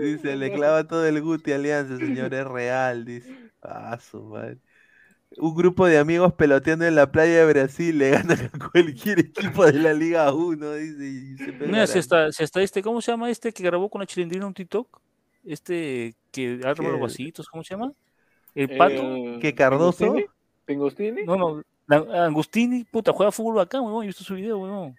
Dice, 0.00 0.36
le 0.36 0.52
clava 0.52 0.86
todo 0.86 1.06
el 1.06 1.20
Guti 1.22 1.52
Alianza, 1.52 1.96
señor, 1.96 2.34
es 2.34 2.46
real, 2.46 3.04
dice. 3.06 3.34
Ah, 3.62 3.98
su 3.98 4.22
madre. 4.22 4.58
Un 5.38 5.54
grupo 5.54 5.86
de 5.86 5.98
amigos 5.98 6.32
peloteando 6.34 6.86
en 6.86 6.94
la 6.94 7.10
playa 7.10 7.44
de 7.46 7.52
Brasil 7.52 7.98
le 7.98 8.10
ganan 8.10 8.38
a 8.52 8.70
cualquier 8.70 9.20
equipo 9.20 9.66
de 9.66 9.74
la 9.74 9.92
Liga 9.92 10.32
1, 10.32 10.72
dice. 10.74 11.06
y 11.06 11.36
se 11.36 11.52
Mira, 11.66 11.86
si 11.86 11.98
está, 11.98 12.32
si 12.32 12.42
está 12.42 12.62
este, 12.62 12.82
¿cómo 12.82 13.00
se 13.00 13.12
llama 13.12 13.30
este 13.30 13.52
que 13.52 13.62
grabó 13.62 13.88
con 13.88 14.00
la 14.00 14.06
chilindrina 14.06 14.46
un 14.46 14.54
TikTok? 14.54 15.00
Este 15.44 16.14
que 16.32 16.60
arma 16.64 16.88
los 16.88 17.00
vasitos, 17.00 17.48
¿cómo 17.48 17.62
se 17.62 17.74
llama? 17.74 17.92
El 18.54 18.76
pato. 18.76 19.02
Eh, 19.02 19.38
¿Qué, 19.40 19.54
Cardoso? 19.54 19.98
¿Pingostini? 19.98 20.26
¿Pingostini? 20.64 21.24
No, 21.24 21.36
no, 21.36 21.62
la- 21.86 22.24
Angustini, 22.26 22.84
puta, 22.84 23.12
juega 23.12 23.30
fútbol 23.30 23.60
acá, 23.60 23.80
weón, 23.80 23.94
yo 23.94 24.02
he 24.02 24.06
visto 24.06 24.24
su 24.24 24.34
video, 24.34 24.58
weón. 24.58 24.96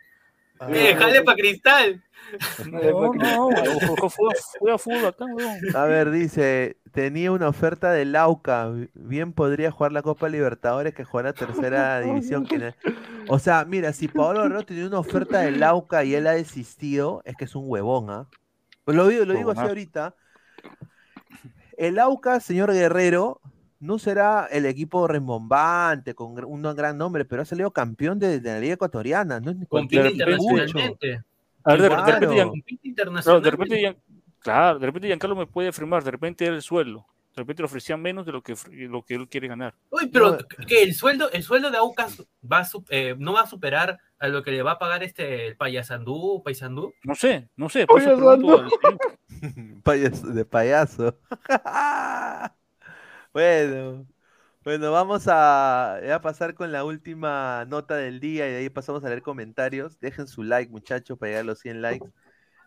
Ah, 0.59 0.67
¡Eh, 0.71 0.95
jale 0.97 1.21
para 1.23 1.37
Cristal! 1.37 2.03
No, 2.71 3.13
no, 3.13 3.49
juega- 3.51 4.33
juega 4.59 4.77
fútbol 4.77 5.05
acá, 5.05 5.25
weón. 5.25 5.57
A 5.75 5.85
ver, 5.85 6.11
dice, 6.11 6.77
tenía 6.91 7.31
una 7.31 7.47
oferta 7.47 7.91
de 7.91 8.03
Lauca, 8.05 8.69
bien 8.93 9.31
podría 9.31 9.71
jugar 9.71 9.91
la 9.93 10.01
Copa 10.01 10.27
Libertadores 10.27 10.93
que 10.93 11.05
jugar 11.05 11.25
la 11.25 11.33
tercera 11.33 11.99
división. 12.01 12.45
que 12.45 12.57
no- 12.57 12.73
O 13.29 13.39
sea, 13.39 13.63
mira, 13.65 13.93
si 13.93 14.07
Pablo 14.09 14.41
Guerrero 14.43 14.65
tenía 14.65 14.87
una 14.87 14.99
oferta 14.99 15.39
de 15.39 15.51
Lauca 15.51 16.03
y 16.03 16.15
él 16.15 16.27
ha 16.27 16.31
desistido, 16.33 17.21
es 17.23 17.35
que 17.37 17.45
es 17.45 17.55
un 17.55 17.63
huevón, 17.67 18.09
¿ah? 18.09 18.27
Lo 18.87 19.07
digo, 19.07 19.23
lo 19.25 19.33
digo 19.33 19.51
así 19.51 19.61
ahorita. 19.61 20.15
El 21.77 21.99
Aucas, 21.99 22.43
señor 22.43 22.73
Guerrero, 22.73 23.39
no 23.79 23.99
será 23.99 24.47
el 24.51 24.65
equipo 24.65 25.07
rembombante 25.07 26.13
con 26.15 26.33
un 26.45 26.61
gran 26.75 26.97
nombre, 26.97 27.25
pero 27.25 27.41
ha 27.41 27.45
salido 27.45 27.71
campeón 27.71 28.17
de, 28.19 28.39
de 28.39 28.49
la 28.53 28.59
Liga 28.59 28.73
Ecuatoriana. 28.73 29.39
No 29.39 29.53
pucho. 29.53 29.79
internacionalmente. 29.83 31.21
A 31.63 31.71
ver, 31.73 31.81
de, 31.81 31.89
de 31.89 31.95
repente, 31.95 32.27
Claro. 32.27 32.49
Compite 32.49 32.93
claro, 33.23 33.41
de 33.41 33.51
repente, 33.51 33.79
Gian- 33.81 33.97
claro, 34.39 34.79
de 34.79 34.85
repente 34.85 35.07
Giancarlo 35.07 35.35
me 35.35 35.45
puede 35.47 35.67
afirmar, 35.69 36.03
de 36.03 36.11
repente 36.11 36.45
era 36.45 36.55
el 36.55 36.61
suelo, 36.61 37.05
de 37.35 37.41
repente 37.41 37.61
le 37.61 37.65
ofrecían 37.65 38.01
menos 38.01 38.25
de 38.25 38.31
lo 38.31 38.41
que, 38.41 38.55
lo 38.71 39.03
que 39.03 39.15
él 39.15 39.27
quiere 39.27 39.47
ganar. 39.49 39.75
Uy, 39.89 40.07
pero 40.07 40.31
No. 40.31 40.37
que 40.65 40.81
el 40.83 40.93
sueldo, 40.93 41.29
el 41.31 41.43
sueldo 41.43 41.69
de 41.69 41.77
Aucas 41.77 42.23
va 42.49 42.59
a 42.59 42.67
eh, 42.89 43.15
no 43.19 43.33
va 43.33 43.41
a 43.41 43.47
superar 43.47 43.99
a 44.17 44.27
lo 44.29 44.41
que 44.43 44.51
le 44.51 44.63
va 44.63 44.71
a 44.71 44.79
pagar 44.79 45.03
este 45.03 45.47
el 45.47 45.57
Payasandú, 45.57 46.41
Paisandú. 46.43 46.93
No 47.03 47.13
sé, 47.15 47.49
no 47.57 47.67
sé, 47.69 47.85
por 47.85 48.01
eso 48.01 48.15
de 50.33 50.45
payaso. 50.45 51.17
bueno, 53.37 54.07
bueno, 54.63 54.91
vamos 54.91 55.25
a, 55.27 55.99
pasar 56.23 56.55
con 56.55 56.71
la 56.71 56.83
última 56.83 57.65
nota 57.65 57.95
del 57.95 58.19
día 58.19 58.47
y 58.47 58.51
de 58.51 58.57
ahí 58.57 58.69
pasamos 58.71 59.03
a 59.03 59.09
leer 59.09 59.21
comentarios. 59.21 59.99
Dejen 59.99 60.27
su 60.27 60.41
like, 60.41 60.71
muchachos, 60.71 61.19
para 61.19 61.29
llegar 61.29 61.41
a 61.43 61.45
los 61.45 61.59
100 61.59 61.83
likes. 61.83 62.07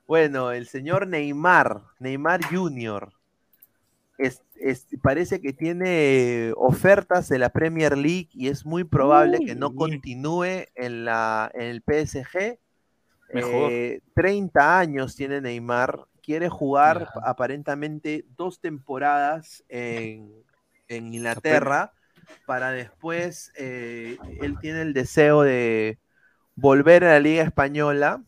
Bueno, 0.07 0.53
el 0.53 0.69
señor 0.69 1.09
Neymar, 1.09 1.83
Neymar 1.99 2.45
Jr. 2.45 3.13
es- 4.17 4.45
es- 4.55 4.87
parece 5.03 5.41
que 5.41 5.53
tiene 5.53 6.53
ofertas 6.57 7.29
de 7.29 7.41
la 7.41 7.49
Premier 7.49 7.99
League 7.99 8.29
y 8.33 8.47
es 8.47 8.65
muy 8.65 8.85
probable 8.85 9.41
que 9.45 9.57
no 9.57 9.75
continúe 9.75 10.67
en, 10.77 11.05
la, 11.05 11.51
en 11.53 11.63
el 11.63 11.83
PSG. 11.83 12.61
Mejor. 13.33 13.73
Eh, 13.73 14.03
30 14.15 14.79
años 14.79 15.17
tiene 15.17 15.41
Neymar, 15.41 16.07
quiere 16.23 16.49
jugar 16.49 17.09
aparentemente 17.25 18.25
dos 18.37 18.61
temporadas 18.61 19.65
en, 19.69 20.45
en 20.91 21.15
Inglaterra 21.15 21.95
para 22.47 22.73
después, 22.73 23.53
eh, 23.57 24.19
él 24.41 24.59
tiene 24.61 24.83
el 24.83 24.95
deseo 24.95 25.43
de 25.43 26.01
volver 26.57 27.05
a 27.05 27.15
la 27.15 27.21
Liga 27.21 27.45
Española 27.45 28.25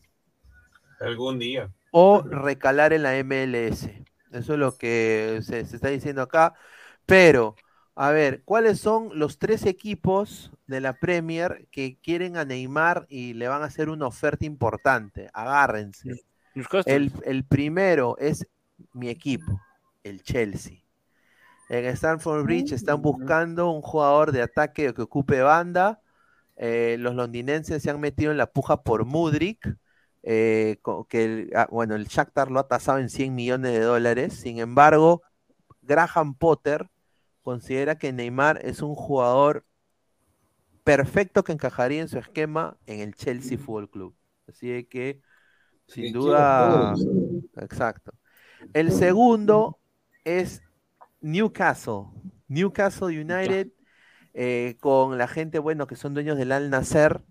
Algún 0.99 1.37
día. 1.37 1.69
o 1.91 2.23
recalar 2.23 2.93
en 2.93 3.03
la 3.03 3.15
MLS. 3.17 3.89
Eso 4.31 4.53
es 4.53 4.59
lo 4.59 4.77
que 4.77 5.39
se, 5.43 5.65
se 5.65 5.75
está 5.75 5.89
diciendo 5.89 6.21
acá. 6.23 6.55
Pero, 7.05 7.55
a 7.95 8.11
ver, 8.11 8.43
¿cuáles 8.43 8.79
son 8.79 9.11
los 9.19 9.37
tres 9.39 9.65
equipos 9.65 10.51
de 10.67 10.81
la 10.81 10.99
Premier 10.99 11.67
que 11.71 11.99
quieren 12.01 12.37
a 12.37 12.45
Neymar 12.45 13.05
y 13.09 13.33
le 13.35 13.47
van 13.47 13.61
a 13.61 13.65
hacer 13.65 13.89
una 13.89 14.07
oferta 14.07 14.45
importante? 14.45 15.29
Agárrense. 15.33 16.19
El, 16.85 17.13
el 17.25 17.45
primero 17.45 18.17
es 18.19 18.47
mi 18.93 19.09
equipo, 19.09 19.61
el 20.03 20.23
Chelsea. 20.23 20.82
En 21.73 21.85
Stamford 21.85 22.43
Bridge 22.43 22.71
están 22.73 23.01
buscando 23.01 23.71
un 23.71 23.81
jugador 23.81 24.31
de 24.31 24.43
ataque 24.43 24.93
que 24.93 25.01
ocupe 25.01 25.41
banda. 25.41 25.99
Eh, 26.55 26.97
los 26.99 27.15
londinenses 27.15 27.81
se 27.81 27.89
han 27.89 27.99
metido 27.99 28.29
en 28.29 28.37
la 28.37 28.45
puja 28.45 28.83
por 28.83 29.05
Mudrik, 29.05 29.75
eh, 30.21 30.77
que 31.09 31.23
el, 31.25 31.51
ah, 31.55 31.67
bueno, 31.71 31.95
el 31.95 32.05
Shakhtar 32.05 32.51
lo 32.51 32.59
ha 32.59 32.67
tasado 32.67 32.99
en 32.99 33.09
100 33.09 33.33
millones 33.33 33.71
de 33.71 33.79
dólares. 33.79 34.33
Sin 34.33 34.59
embargo, 34.59 35.23
Graham 35.81 36.35
Potter 36.35 36.91
considera 37.41 37.97
que 37.97 38.13
Neymar 38.13 38.63
es 38.63 38.83
un 38.83 38.93
jugador 38.93 39.65
perfecto 40.83 41.43
que 41.43 41.53
encajaría 41.53 42.01
en 42.01 42.07
su 42.07 42.19
esquema 42.19 42.77
en 42.85 42.99
el 42.99 43.15
Chelsea 43.15 43.57
Football 43.57 43.89
Club. 43.89 44.15
Así 44.47 44.83
que, 44.83 45.21
sin 45.87 46.13
duda, 46.13 46.93
exacto. 47.55 48.13
El 48.73 48.91
segundo 48.91 49.79
es 50.23 50.61
Newcastle. 51.23 52.03
Newcastle 52.49 53.07
United, 53.07 53.69
eh, 54.33 54.75
con 54.79 55.17
la 55.17 55.27
gente, 55.27 55.57
bueno, 55.57 55.87
que 55.87 55.95
son 55.95 56.13
dueños 56.13 56.37
del 56.37 56.51
Al 56.51 56.69
Nasser, 56.69 57.21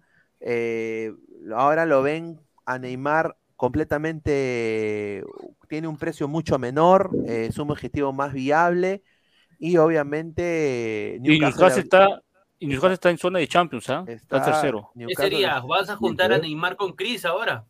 eh, 0.40 1.12
ahora 1.54 1.86
lo 1.86 2.02
ven 2.02 2.40
a 2.66 2.78
Neymar 2.78 3.36
completamente, 3.56 5.22
tiene 5.68 5.86
un 5.88 5.96
precio 5.98 6.26
mucho 6.26 6.58
menor, 6.58 7.10
eh, 7.26 7.46
es 7.50 7.58
un 7.58 7.70
objetivo 7.70 8.12
más 8.12 8.32
viable 8.32 9.02
y 9.58 9.76
obviamente 9.76 11.16
Y 11.18 11.20
Newcastle 11.20 11.68
está, 11.68 12.22
y 12.58 12.66
Newcastle 12.66 12.94
está 12.94 13.10
en 13.10 13.18
zona 13.18 13.38
de 13.38 13.46
Champions, 13.46 13.88
¿ah? 13.90 14.04
Está, 14.08 14.38
Está- 14.38 14.44
tercero. 14.52 14.90
¿Qué 14.96 15.14
sería? 15.14 15.60
¿Vas 15.60 15.90
a 15.90 15.96
juntar 15.96 16.32
a 16.32 16.38
Neymar 16.38 16.76
con 16.76 16.92
Chris 16.94 17.24
ahora? 17.24 17.64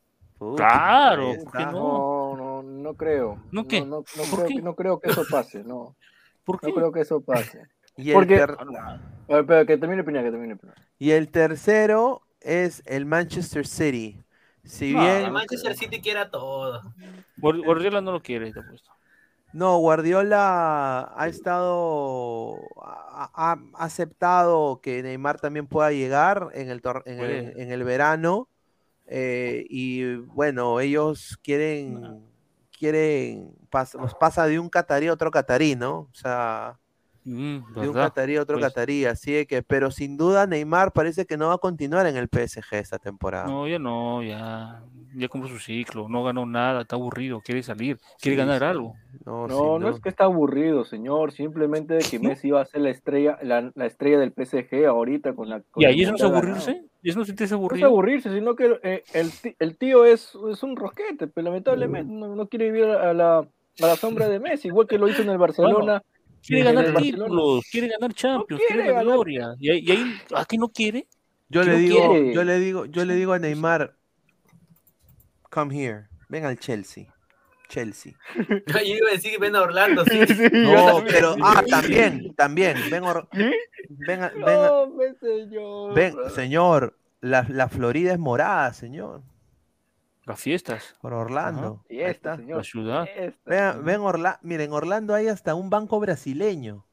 Claro, 0.57 1.35
¿por 1.45 1.53
qué 1.53 1.65
no? 1.67 1.73
No, 1.73 2.37
no, 2.37 2.63
no 2.63 2.95
creo. 2.95 3.39
¿No 3.53 3.67
qué? 3.69 3.81
No, 3.81 3.87
no, 3.87 3.97
no 4.17 4.23
¿Por 4.31 4.31
creo, 4.31 4.47
qué? 4.49 4.55
que- 4.55 4.63
no 4.63 4.75
creo 4.75 4.99
que 5.01 5.11
eso 5.11 5.25
pase, 5.31 5.63
no. 5.65 5.95
¿Por 6.45 6.61
qué? 6.61 6.69
No 6.69 6.75
creo 6.75 6.93
que 6.93 7.01
eso 7.01 7.21
pase. 7.21 7.63
Y 7.97 8.09
el 8.11 8.15
Porque, 8.15 8.37
ter- 8.37 8.57
a 8.59 8.65
ver, 9.29 9.41
espera, 9.41 9.67
que 9.67 9.77
termine 9.77 10.03
que 10.03 10.13
termine. 10.31 10.59
Y 10.99 11.11
el 11.11 11.29
tercero 11.29 12.23
es 12.41 12.83
el 12.87 13.05
Manchester 13.05 13.67
City. 13.67 14.19
Si 14.65 14.95
No, 14.95 15.01
bien. 15.03 15.27
El 15.27 15.33
Manchester 15.33 15.75
City 15.75 16.01
quiera 16.01 16.31
todo. 16.31 16.95
Guard- 17.37 17.63
Guardiola 17.63 18.01
no 18.01 18.13
lo 18.13 18.23
quiere, 18.23 18.51
te 18.51 18.61
apuesto. 18.61 18.91
No, 19.53 19.77
Guardiola 19.77 21.13
ha 21.15 21.29
estado. 21.29 22.57
Ha, 22.81 23.31
ha 23.35 23.85
aceptado 23.85 24.81
que 24.81 25.03
Neymar 25.03 25.39
también 25.39 25.67
pueda 25.67 25.93
llegar 25.93 26.49
en 26.55 26.71
el, 26.71 26.81
tor- 26.81 27.03
en 27.05 27.21
el, 27.21 27.61
en 27.61 27.71
el 27.73 27.85
verano. 27.85 28.49
eh, 29.07 29.67
y 29.69 30.15
bueno, 30.17 30.81
ellos 30.81 31.39
quieren. 31.43 32.32
Quieren. 32.83 33.55
pas- 33.71 33.95
los 33.95 34.13
pasa 34.17 34.45
de 34.49 34.59
un 34.59 34.69
catarí 34.69 35.07
a 35.07 35.13
otro 35.13 35.31
catarí, 35.31 35.77
¿no? 35.77 36.09
O 36.11 36.15
sea. 36.15 36.82
Mm, 37.25 37.59
De 37.81 37.89
un 37.89 37.95
catarí 37.95 38.37
a 38.37 38.43
otro 38.43 38.59
Pues, 38.59 38.67
catarí. 38.69 39.05
Así 39.05 39.33
de 39.33 39.47
que. 39.47 39.63
Pero 39.63 39.91
sin 39.91 40.17
duda, 40.17 40.47
Neymar 40.47 40.93
parece 40.93 41.25
que 41.27 41.37
no 41.37 41.49
va 41.49 41.55
a 41.55 41.59
continuar 41.59 42.07
en 42.07 42.17
el 42.17 42.29
PSG 42.29 42.75
esta 42.75 42.99
temporada. 42.99 43.47
No, 43.49 43.69
ya 43.69 43.79
no, 43.79 44.23
ya, 44.23 44.83
ya 45.15 45.29
cumplió 45.29 45.53
su 45.55 45.61
ciclo, 45.61 46.09
no 46.09 46.25
ganó 46.25 46.47
nada, 46.47 46.83
está 46.83 46.97
aburrido, 46.97 47.41
quiere 47.41 47.63
salir, 47.63 47.99
quiere 48.21 48.37
Sí, 48.37 48.39
ganar 48.39 48.61
sí. 48.61 48.65
algo. 48.67 48.97
No, 49.25 49.79
No, 49.79 49.89
es 49.89 50.01
que 50.01 50.09
está 50.09 50.25
aburrido, 50.25 50.85
señor. 50.85 51.33
Simplemente 51.33 51.95
de 51.95 52.03
que 52.05 52.19
Messi 52.19 52.51
va 52.51 52.63
a 52.63 52.67
ser 52.67 52.81
la 52.81 52.91
estrella, 52.91 53.39
la, 53.43 53.71
la 53.75 53.87
estrella 53.87 54.19
del 54.19 54.33
PSG 54.33 54.87
ahorita 54.87 55.35
con 55.35 55.49
la. 55.49 55.63
con 55.71 55.83
¿Y 55.83 55.87
ahí 55.87 56.03
eso 56.03 56.13
no 56.13 56.17
es 56.17 56.23
aburrirse? 56.25 56.83
¿Y 57.03 57.11
eso 57.11 57.19
no 57.19 57.25
sentirse 57.25 57.57
No 57.57 57.75
es 57.75 57.83
aburrirse, 57.83 58.33
sino 58.33 58.55
que 58.55 58.79
eh, 58.83 59.05
el, 59.13 59.31
ti- 59.33 59.57
el 59.59 59.77
tío 59.77 60.05
es, 60.05 60.33
es 60.51 60.63
un 60.63 60.77
rosquete, 60.77 61.27
pero 61.27 61.47
lamentablemente 61.47 62.13
no, 62.13 62.35
no 62.37 62.49
quiere 62.49 62.71
vivir 62.71 62.85
a 62.85 63.13
la, 63.13 63.39
a 63.39 63.47
la 63.87 63.97
sombra 63.97 64.29
de 64.29 64.39
Messi, 64.39 64.69
igual 64.69 64.87
que 64.87 64.99
lo 64.99 65.09
hizo 65.09 65.23
en 65.23 65.31
el 65.31 65.39
Barcelona. 65.39 66.03
Quiere 66.45 66.65
ganar 66.65 66.95
títulos, 66.97 67.65
quiere 67.71 67.89
ganar 67.89 68.13
Champions, 68.15 68.63
quiere 68.67 68.87
ganar. 68.89 69.05
gloria. 69.05 69.55
Y 69.59 69.71
ahí, 69.71 69.79
y 69.87 69.91
ahí, 69.93 70.21
aquí 70.35 70.59
no 70.59 70.69
quiere. 70.69 71.07
Yo 71.49 71.61
que 71.63 71.67
le 71.69 71.73
no 71.75 71.79
digo, 71.79 72.11
quiere. 72.11 72.35
yo 72.35 72.45
le 72.45 72.59
digo, 72.59 72.85
yo 72.87 73.05
le 73.05 73.15
digo 73.15 73.33
a 73.33 73.39
Neymar, 73.39 73.95
come 75.51 75.75
here, 75.75 76.09
ven 76.29 76.45
al 76.45 76.59
Chelsea. 76.59 77.07
Chelsea. 77.69 78.13
Yo 78.67 78.81
iba 78.85 79.09
a 79.09 79.13
decir 79.15 79.39
ven 79.41 79.57
a 79.57 79.63
Orlando, 79.63 80.05
sí. 80.05 80.19
No, 80.53 81.03
pero 81.09 81.37
ah, 81.43 81.63
también, 81.67 82.35
también, 82.35 82.77
ven, 82.91 83.03
Or- 83.05 83.27
ven, 83.89 84.23
a- 84.23 84.29
ven 84.29 84.45
a- 84.47 84.67
No, 84.69 84.87
me 84.89 85.15
señor. 85.15 85.95
ven, 85.95 86.15
señor, 86.35 86.99
la, 87.23 87.47
la 87.49 87.71
Florida 87.71 88.13
es 88.13 88.19
morada, 88.19 88.75
señor, 88.75 89.23
Las 90.25 90.41
fiestas, 90.41 90.95
por 91.01 91.13
Orlando. 91.15 91.85
Y 91.89 91.97
Ahí 91.99 92.11
esta, 92.11 92.35
está. 92.35 92.37
señor. 92.37 92.59
la 92.59 92.65
ciudad. 92.65 93.09
esta. 93.17 93.51
Ven, 93.75 93.85
ven 93.85 94.01
Orla- 94.01 94.39
miren, 94.43 94.67
en 94.69 94.73
Orlando 94.73 95.15
hay 95.15 95.27
hasta 95.29 95.55
un 95.55 95.69
banco 95.71 95.99
brasileño. 96.01 96.85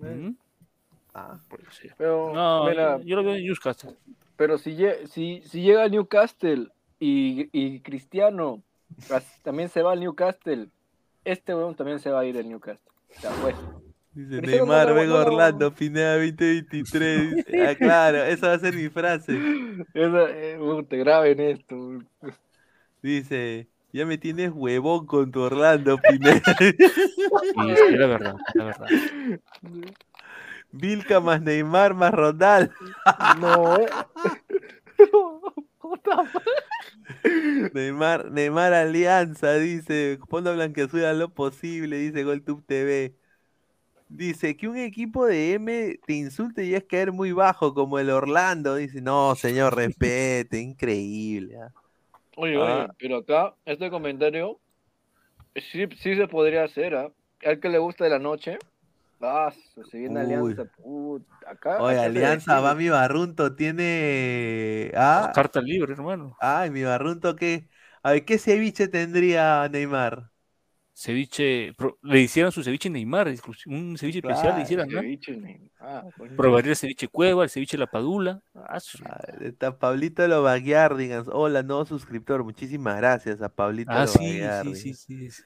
Mm, 0.00 0.30
Ah, 1.14 1.38
puede 1.48 1.64
ser. 1.72 1.94
Pero, 1.98 2.32
No, 2.32 2.64
mira, 2.66 2.98
yo, 3.02 3.16
lo 3.16 3.24
veo 3.24 3.34
en 3.34 3.42
Newcastle. 3.44 3.96
pero 4.36 4.56
si, 4.56 4.76
si, 5.06 5.42
si 5.42 5.62
llega 5.62 5.82
al 5.82 5.90
Newcastle 5.90 6.68
y, 7.00 7.48
y 7.52 7.80
Cristiano 7.80 8.62
también 9.42 9.68
se 9.68 9.82
va 9.82 9.92
al 9.92 10.00
Newcastle, 10.00 10.68
este 11.24 11.54
weón 11.54 11.74
también 11.74 11.98
se 11.98 12.10
va 12.10 12.20
a 12.20 12.24
ir 12.24 12.38
al 12.38 12.48
Newcastle. 12.48 12.92
Te 13.20 13.26
apuesto. 13.26 13.82
Dice 14.12 14.40
Neymar, 14.40 14.88
lo- 14.88 14.94
ven 14.94 15.08
no 15.08 15.14
lo- 15.14 15.20
Orlando, 15.26 15.72
Pineda 15.74 16.16
2023. 16.16 17.34
dice. 17.34 17.44
Ah, 17.68 17.74
claro, 17.76 18.24
esa 18.24 18.48
va 18.48 18.54
a 18.54 18.58
ser 18.58 18.74
mi 18.74 18.88
frase. 18.88 19.38
Esa, 19.94 20.30
eh, 20.30 20.58
uh, 20.58 20.82
te 20.82 20.96
graben 20.96 21.38
esto. 21.40 22.00
Dice, 23.02 23.68
ya 23.92 24.06
me 24.06 24.18
tienes 24.18 24.50
huevón 24.52 25.06
con 25.06 25.30
tu 25.30 25.40
Orlando, 25.40 25.98
Pineda. 25.98 26.40
Sí, 26.58 27.96
la 27.96 28.06
verdad, 28.06 28.34
la 28.54 28.64
verdad. 28.64 28.86
Vilca 30.72 31.20
más 31.20 31.40
Neymar 31.42 31.94
más 31.94 32.12
Ronaldo. 32.12 32.72
No, 33.40 33.76
eh. 33.78 33.86
Neymar, 37.72 38.30
Neymar 38.30 38.74
Alianza, 38.74 39.54
dice, 39.54 40.18
Fondo 40.28 40.54
Blanqueazul 40.54 41.04
a 41.04 41.12
lo 41.14 41.30
posible, 41.32 41.96
dice 41.98 42.24
GolTube 42.24 42.62
TV. 42.66 43.14
Dice 44.10 44.56
que 44.56 44.68
un 44.68 44.76
equipo 44.78 45.26
de 45.26 45.52
M 45.54 45.98
te 46.06 46.14
insulte 46.14 46.64
y 46.64 46.74
es 46.74 46.84
caer 46.84 47.12
muy 47.12 47.32
bajo, 47.32 47.74
como 47.74 47.98
el 47.98 48.10
Orlando. 48.10 48.76
Dice, 48.76 49.00
no, 49.02 49.34
señor, 49.36 49.76
respete, 49.76 50.58
increíble. 50.60 51.58
¿ah? 51.62 51.74
Oye, 52.36 52.56
oye, 52.56 52.88
Ah. 52.88 52.94
pero 52.98 53.16
acá, 53.18 53.54
este 53.66 53.90
comentario 53.90 54.60
sí, 55.56 55.86
sí 55.98 56.16
se 56.16 56.28
podría 56.28 56.64
hacer, 56.64 56.94
¿ah? 56.94 57.12
Al 57.44 57.60
que 57.60 57.68
le 57.68 57.78
gusta 57.78 58.04
de 58.04 58.10
la 58.10 58.18
noche, 58.18 58.58
ah, 59.20 59.52
se 59.90 59.98
viene 59.98 60.20
Uy. 60.20 60.20
Alianza, 60.20 60.64
puta, 60.66 61.50
acá. 61.50 61.80
Oye, 61.80 61.96
acá 62.02 62.06
Alianza, 62.06 62.60
va 62.60 62.74
mi 62.74 62.88
Barrunto, 62.88 63.54
tiene... 63.54 64.90
Ah, 64.96 65.30
Carta 65.34 65.60
libre, 65.60 65.92
hermano. 65.92 66.36
ay, 66.38 66.70
mi 66.70 66.82
Barrunto, 66.84 67.36
¿qué? 67.36 67.68
A 68.02 68.12
ver, 68.12 68.24
¿qué 68.24 68.38
ceviche 68.38 68.88
tendría 68.88 69.68
Neymar? 69.70 70.30
Ceviche, 71.00 71.74
pro- 71.74 71.96
le 72.02 72.18
hicieran 72.22 72.50
su 72.50 72.64
ceviche 72.64 72.90
Neymar, 72.90 73.32
un 73.66 73.96
ceviche 73.96 74.18
especial 74.18 74.46
le 74.46 74.50
Claro, 74.50 74.60
hicieran, 74.62 74.88
¿no? 74.88 75.00
Ceviche, 75.00 75.36
ne- 75.36 75.70
ah. 75.78 76.02
Probaría 76.36 76.72
el 76.72 76.76
ceviche 76.76 77.06
Cueva, 77.06 77.44
el 77.44 77.50
ceviche 77.50 77.78
La 77.78 77.86
Padula. 77.86 78.42
Ah, 78.52 78.80
su- 78.80 78.98
Ah, 79.06 79.20
Está 79.40 79.78
Pablito 79.78 80.26
Lobaguiardigan. 80.26 81.26
Hola, 81.30 81.62
nuevo 81.62 81.84
suscriptor. 81.84 82.42
Muchísimas 82.42 82.96
gracias 82.96 83.40
a 83.42 83.48
Pablito 83.48 83.92
Ah, 83.92 84.08
sí, 84.08 84.40
sí, 84.64 84.94
sí, 84.94 85.30
sí. 85.30 85.42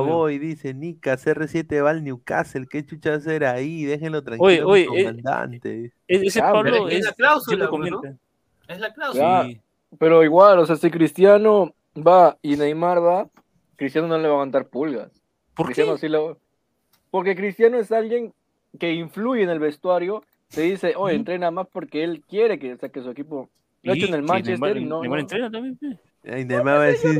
Boy, 0.00 0.38
dice 0.38 0.72
Nica, 0.72 1.18
CR7 1.18 1.82
va 1.82 1.90
al 1.90 2.02
Newcastle, 2.02 2.66
¿qué 2.66 2.82
chucha 2.82 3.12
hacer 3.12 3.44
ahí? 3.44 3.84
Déjenlo 3.84 4.22
tranquilo, 4.24 4.46
Oye, 4.46 4.62
oye, 4.62 4.82
eh, 4.84 5.04
comandante. 5.04 5.84
E- 6.08 6.26
Ese 6.26 6.40
Ah, 6.40 6.50
Pablo 6.52 6.88
es 6.88 7.00
es, 7.00 7.04
la 7.04 7.12
cláusula, 7.12 7.64
¿no? 7.66 7.70
comenta. 7.70 8.16
Es 8.66 8.80
la 8.80 8.94
cláusula. 8.94 9.48
Ya, 9.50 9.60
Pero 9.98 10.24
igual, 10.24 10.58
o 10.60 10.64
sea, 10.64 10.76
si 10.76 10.90
Cristiano 10.90 11.74
va 11.94 12.38
y 12.40 12.56
Neymar 12.56 13.04
va, 13.04 13.28
Cristiano 13.78 14.08
no 14.08 14.18
le 14.18 14.24
va 14.28 14.34
a 14.34 14.36
aguantar 14.36 14.66
pulgas. 14.68 15.10
¿Por 15.54 15.66
Cristiano 15.66 15.94
qué? 15.94 16.00
sí 16.00 16.08
lo- 16.08 16.38
Porque 17.10 17.34
Cristiano 17.34 17.78
es 17.78 17.90
alguien 17.90 18.34
que 18.78 18.92
influye 18.92 19.42
en 19.44 19.48
el 19.48 19.58
vestuario. 19.60 20.22
Se 20.48 20.62
dice, 20.62 20.94
oye, 20.96 21.14
entrena 21.16 21.50
más 21.50 21.66
porque 21.72 22.04
él 22.04 22.22
quiere 22.28 22.58
que 22.58 22.76
saque 22.76 23.00
su 23.02 23.10
equipo. 23.10 23.48
Lo 23.82 23.92
ha 23.92 23.96
hecho 23.96 24.06
en 24.08 24.14
el 24.14 24.22
Manchester 24.22 24.76
y 24.76 24.80
Neymar- 24.84 24.88
no. 24.88 25.00
Neymar 25.00 25.18
no. 25.18 25.22
entrena 25.22 25.50
también. 25.50 25.78
Ahí 26.24 26.44
Neymar 26.44 26.76
va 26.78 26.82
a 26.82 26.86
decir, 26.86 27.10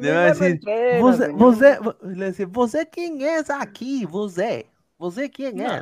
Neymar 0.00 0.16
va 0.16 0.24
a 0.24 0.28
no 0.28 0.34
decir, 0.34 0.60
señor". 0.62 1.38
você, 1.38 1.78
le 2.02 2.26
dice, 2.30 2.44
você 2.46 2.86
quem 2.86 3.24
é 3.26 3.40
aqui? 3.50 4.06
Você? 4.06 4.66
Você 4.98 5.28
quem 5.28 5.60
é? 5.62 5.80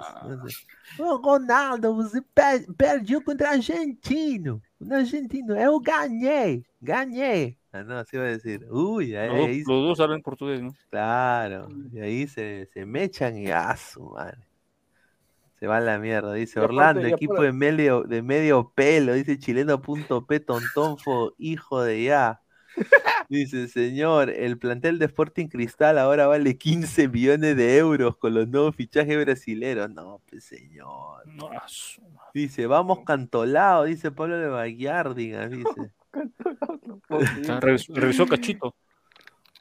Ô, 0.98 1.16
Ronaldo, 1.16 1.94
você 1.94 2.20
per- 2.34 2.66
perdeu 2.76 3.22
contra 3.22 3.51
argentino. 3.51 4.60
O 4.80 4.93
argentino, 4.93 5.56
eu 5.59 5.78
ganhei, 5.80 6.64
ganhei. 6.82 7.56
Ah, 7.78 7.82
no, 7.85 7.98
así 7.98 8.16
va 8.16 8.24
a 8.24 8.27
decir. 8.27 8.66
Uy, 8.70 9.15
ahí, 9.16 9.28
Los, 9.28 9.39
dos- 9.39 9.48
ahí- 9.48 9.59
los 9.66 9.82
dos 9.89 10.01
hablan 10.01 10.23
portugués, 10.23 10.62
¿no? 10.62 10.74
claro. 10.90 11.69
Y 11.93 12.01
ahí 12.01 12.27
se, 12.27 12.66
se 12.73 12.86
mechan 12.86 13.36
y 13.36 13.48
a 13.51 13.77
su 13.77 14.03
madre. 14.11 14.39
Se 15.59 15.66
va 15.66 15.78
a 15.78 15.81
la 15.81 15.98
mierda, 15.98 16.35
dice 16.35 16.59
aparte, 16.59 16.74
Orlando, 16.77 17.07
equipo 17.07 17.40
de 17.40 17.53
medio, 17.53 18.03
de 18.03 18.20
medio 18.23 18.73
pelo, 18.74 19.15
dice 19.15 19.39
chileno.p, 19.39 20.40
tontonfo, 20.40 21.35
hijo 21.39 21.82
de 21.82 22.03
ya. 22.05 22.40
Dice, 23.31 23.66
señor, 23.69 24.28
el 24.31 24.59
plantel 24.59 24.98
de 24.98 25.07
Sporting 25.07 25.48
Cristal 25.48 25.98
ahora 25.98 26.27
vale 26.27 26.57
15 26.59 27.09
millones 27.09 27.57
de 27.57 27.78
euros 27.78 28.16
con 28.19 28.35
los 28.35 28.47
nuevos 28.47 28.77
fichajes 28.77 29.19
brasileños. 29.24 29.90
No, 29.90 30.20
pues 30.28 30.44
señor. 30.44 31.27
No, 31.27 31.48
Dice, 32.35 32.66
vamos 32.66 33.01
cantolado, 33.07 33.85
dice 33.85 34.11
Pablo 34.12 34.39
de 34.39 34.48
Bayardigan, 34.48 35.51
dice. 35.51 35.90
Revis- 37.08 37.88
Revisó 37.94 38.26
Cachito. 38.26 38.74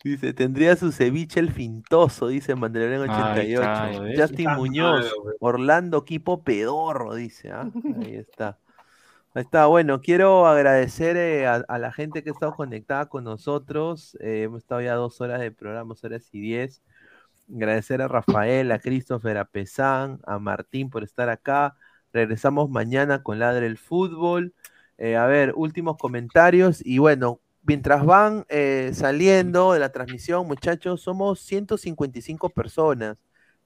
Dice, 0.04 0.34
tendría 0.34 0.76
su 0.76 0.92
ceviche 0.92 1.40
el 1.40 1.52
fintoso, 1.52 2.28
dice 2.28 2.54
Mandalorian 2.54 3.10
Ahí 3.10 3.56
88. 3.56 3.62
está, 3.62 3.92
ya 3.92 4.00
ves. 4.02 4.20
Justin 4.22 4.40
Está 4.50 4.58
Muñoz, 4.58 5.02
malo. 5.02 5.36
Orlando 5.40 5.98
Equipo 5.98 6.44
Pedorro, 6.44 7.16
dice. 7.16 7.52
¿ah? 7.52 7.68
Ahí 8.04 8.16
está. 8.16 8.60
Ahí 9.34 9.42
está, 9.42 9.66
bueno, 9.66 10.02
quiero 10.02 10.46
agradecer 10.46 11.18
eh, 11.18 11.48
a, 11.48 11.56
a 11.68 11.80
la 11.80 11.92
gente 11.92 12.22
que 12.24 12.30
ha 12.30 12.34
estado 12.34 12.54
conectada 12.54 13.08
con 13.08 13.24
nosotros. 13.24 14.16
Eh, 14.22 14.44
hemos 14.44 14.60
estado 14.62 14.82
ya 14.82 14.94
dos 14.94 15.20
horas 15.22 15.40
de 15.42 15.52
programa, 15.52 15.90
dos 15.90 16.04
horas 16.04 16.30
y 16.32 16.40
diez. 16.40 16.84
Agradecer 17.54 18.02
a 18.04 18.08
Rafael, 18.08 18.72
a 18.72 18.80
Christopher, 18.80 19.38
a 19.40 19.46
Pesán, 19.46 20.20
a 20.28 20.38
Martín 20.38 20.90
por 20.92 21.04
estar 21.04 21.30
acá. 21.30 21.76
Regresamos 22.14 22.70
mañana 22.70 23.24
con 23.24 23.40
Ladre 23.40 23.66
el 23.66 23.78
Fútbol. 23.78 24.54
Eh, 24.98 25.16
a 25.16 25.26
ver, 25.26 25.54
últimos 25.56 25.98
comentarios. 25.98 26.82
Y 26.86 26.98
bueno, 27.00 27.40
mientras 27.64 28.06
van 28.06 28.46
eh, 28.50 28.92
saliendo 28.94 29.74
de 29.74 29.80
la 29.80 29.92
transmisión, 29.92 30.48
muchachos, 30.48 31.02
somos 31.02 31.40
155 31.42 32.50
personas. 32.50 33.18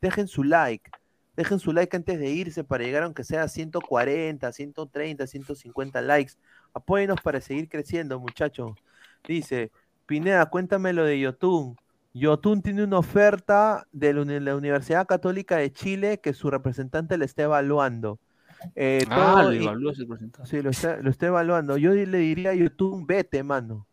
Dejen 0.02 0.28
su 0.28 0.44
like. 0.44 0.90
Dejen 1.36 1.60
su 1.60 1.72
like 1.74 1.96
antes 1.96 2.20
de 2.20 2.30
irse 2.30 2.64
para 2.64 2.84
llegar 2.84 3.04
aunque 3.04 3.24
sea 3.24 3.44
a 3.44 3.48
140, 3.48 4.52
130, 4.52 5.28
150 5.28 6.02
likes. 6.02 6.34
Apóyenos 6.74 7.22
para 7.22 7.42
seguir 7.42 7.70
creciendo, 7.70 8.20
muchachos. 8.20 8.72
Dice, 9.28 9.72
Pineda, 10.06 10.46
cuéntame 10.48 10.94
lo 10.94 11.06
de 11.06 11.20
Yotun. 11.20 11.78
Yotun 12.14 12.62
tiene 12.62 12.84
una 12.84 12.98
oferta 13.00 13.88
de 13.92 14.14
la 14.14 14.56
Universidad 14.56 15.06
Católica 15.08 15.58
de 15.58 15.72
Chile 15.72 16.20
que 16.20 16.34
su 16.34 16.50
representante 16.50 17.18
le 17.18 17.26
está 17.26 17.44
evaluando. 17.44 18.20
Eh, 18.76 19.06
Ah, 19.10 19.40
todo- 19.42 19.54
y- 19.54 19.64
evaluó 19.64 19.92
ese 19.92 20.02
representante. 20.04 20.50
Sí, 20.50 20.62
lo 20.62 20.70
está, 20.72 20.98
lo 20.98 21.10
está 21.10 21.28
evaluando. 21.28 21.78
Yo 21.78 21.94
le 21.94 22.18
diría 22.18 22.52
a 22.52 22.56
YouTube, 22.56 23.06
vete, 23.08 23.42
mano. 23.44 23.86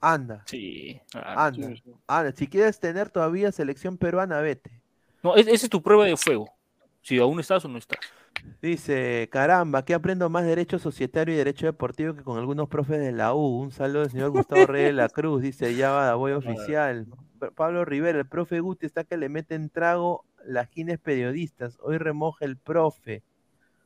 Anda, 0.00 0.42
Sí. 0.46 1.00
ah, 1.14 1.46
anda, 1.46 1.68
anda. 2.06 2.32
Si 2.32 2.46
quieres 2.46 2.78
tener 2.78 3.08
todavía 3.08 3.50
selección 3.52 3.96
peruana, 3.96 4.40
vete. 4.40 4.70
No, 5.22 5.34
es- 5.36 5.46
esa 5.46 5.66
es 5.66 5.70
tu 5.70 5.82
prueba 5.82 6.04
de 6.04 6.16
fuego. 6.16 6.46
Si 7.00 7.18
aún 7.18 7.40
estás 7.40 7.64
o 7.64 7.68
no 7.68 7.78
estás. 7.78 7.98
Dice, 8.60 9.28
caramba, 9.32 9.84
que 9.84 9.94
aprendo 9.94 10.28
más 10.28 10.44
derecho 10.44 10.78
societario 10.78 11.34
y 11.34 11.38
derecho 11.38 11.64
deportivo 11.66 12.14
que 12.14 12.22
con 12.22 12.38
algunos 12.38 12.68
profes 12.68 12.98
de 13.00 13.12
la 13.12 13.32
U. 13.34 13.60
Un 13.62 13.70
saludo 13.72 14.02
al 14.02 14.10
señor 14.10 14.30
Gustavo 14.30 14.66
Reyes 14.66 14.88
de 14.88 14.92
la 14.94 15.08
Cruz. 15.08 15.40
Dice, 15.42 15.74
ya 15.74 15.90
va, 15.92 16.14
voy 16.16 16.32
oficial. 16.76 17.06
Pa- 17.38 17.50
Pablo 17.52 17.84
Rivera, 17.86 18.18
el 18.18 18.26
profe 18.26 18.60
Guti 18.60 18.84
está 18.86 19.04
que 19.04 19.16
le 19.16 19.28
meten 19.30 19.70
trago 19.70 20.24
las 20.44 20.68
gines 20.68 20.98
periodistas. 20.98 21.78
Hoy 21.80 21.96
remoja 21.96 22.44
el 22.44 22.56
profe. 22.58 23.22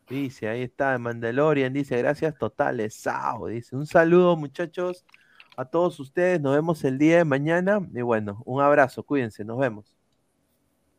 Dice, 0.08 0.48
ahí 0.48 0.62
está, 0.62 0.96
Mandalorian. 0.98 1.72
Dice, 1.72 1.98
gracias 1.98 2.36
totales. 2.38 2.94
Sao. 2.94 3.46
Dice, 3.46 3.76
un 3.76 3.86
saludo, 3.86 4.36
muchachos, 4.36 5.04
a 5.56 5.64
todos 5.66 6.00
ustedes. 6.00 6.40
Nos 6.40 6.54
vemos 6.54 6.82
el 6.84 6.98
día 6.98 7.18
de 7.18 7.24
mañana. 7.24 7.80
Y 7.94 8.00
bueno, 8.00 8.42
un 8.46 8.62
abrazo, 8.62 9.02
cuídense, 9.02 9.44
nos 9.44 9.58
vemos. 9.58 9.94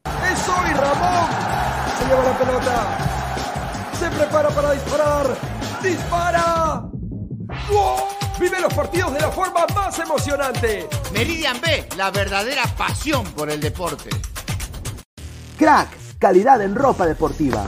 ¡Es 0.06 0.48
hoy 0.48 0.74
Ramón! 0.74 1.30
Se 1.98 2.06
lleva 2.06 2.24
la 2.24 2.38
pelota. 2.38 2.98
Se 3.94 4.10
prepara 4.12 4.50
para 4.50 4.72
disparar. 4.74 5.26
¡Dispara! 5.82 6.90
¡Gol! 7.70 8.20
Vive 8.40 8.62
los 8.62 8.74
partidos 8.74 9.14
de 9.14 9.20
la 9.20 9.32
forma 9.32 9.66
más 9.76 10.00
emocionante. 10.00 10.88
Meridian 11.12 11.60
B, 11.60 11.90
la 11.98 12.10
verdadera 12.10 12.64
pasión 12.78 13.26
por 13.34 13.50
el 13.50 13.60
deporte. 13.60 14.10
Crack, 15.58 15.90
calidad 16.18 16.62
en 16.62 16.74
ropa 16.76 17.06
deportiva. 17.06 17.68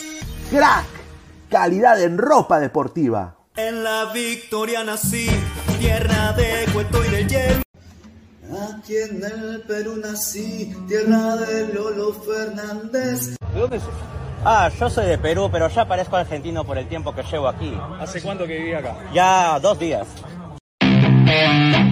Crack, 0.51 0.85
calidad 1.49 2.03
en 2.03 2.19
ropa 2.19 2.61
deportiva. 2.61 3.37
En 3.57 3.83
la 3.85 4.13
victoria 4.13 4.85
nací, 4.85 5.31
tierra 5.79 6.33
de 6.33 6.67
cuento 6.73 7.03
y 7.05 7.09
de 7.09 7.27
hielo. 7.27 7.63
Aquí 8.75 8.97
en 8.97 9.23
el 9.23 9.63
Perú 9.63 9.97
nací, 9.97 10.75
tierra 10.89 11.37
de 11.37 11.73
Lolo 11.73 12.13
Fernández. 12.13 13.37
¿De 13.55 13.61
dónde 13.61 13.79
sos? 13.81 13.95
Ah, 14.45 14.71
yo 14.79 14.89
soy 14.89 15.07
de 15.07 15.19
Perú, 15.19 15.49
pero 15.53 15.69
ya 15.69 15.87
parezco 15.87 16.17
argentino 16.17 16.65
por 16.65 16.79
el 16.79 16.89
tiempo 16.89 17.15
que 17.15 17.23
llevo 17.23 17.49
aquí. 17.49 17.77
¿Hace 18.01 18.23
cuánto 18.23 18.47
que 18.47 18.59
viví 18.59 18.73
acá? 18.73 18.97
Ya 19.13 19.59
dos 19.61 19.79
días. 19.79 20.07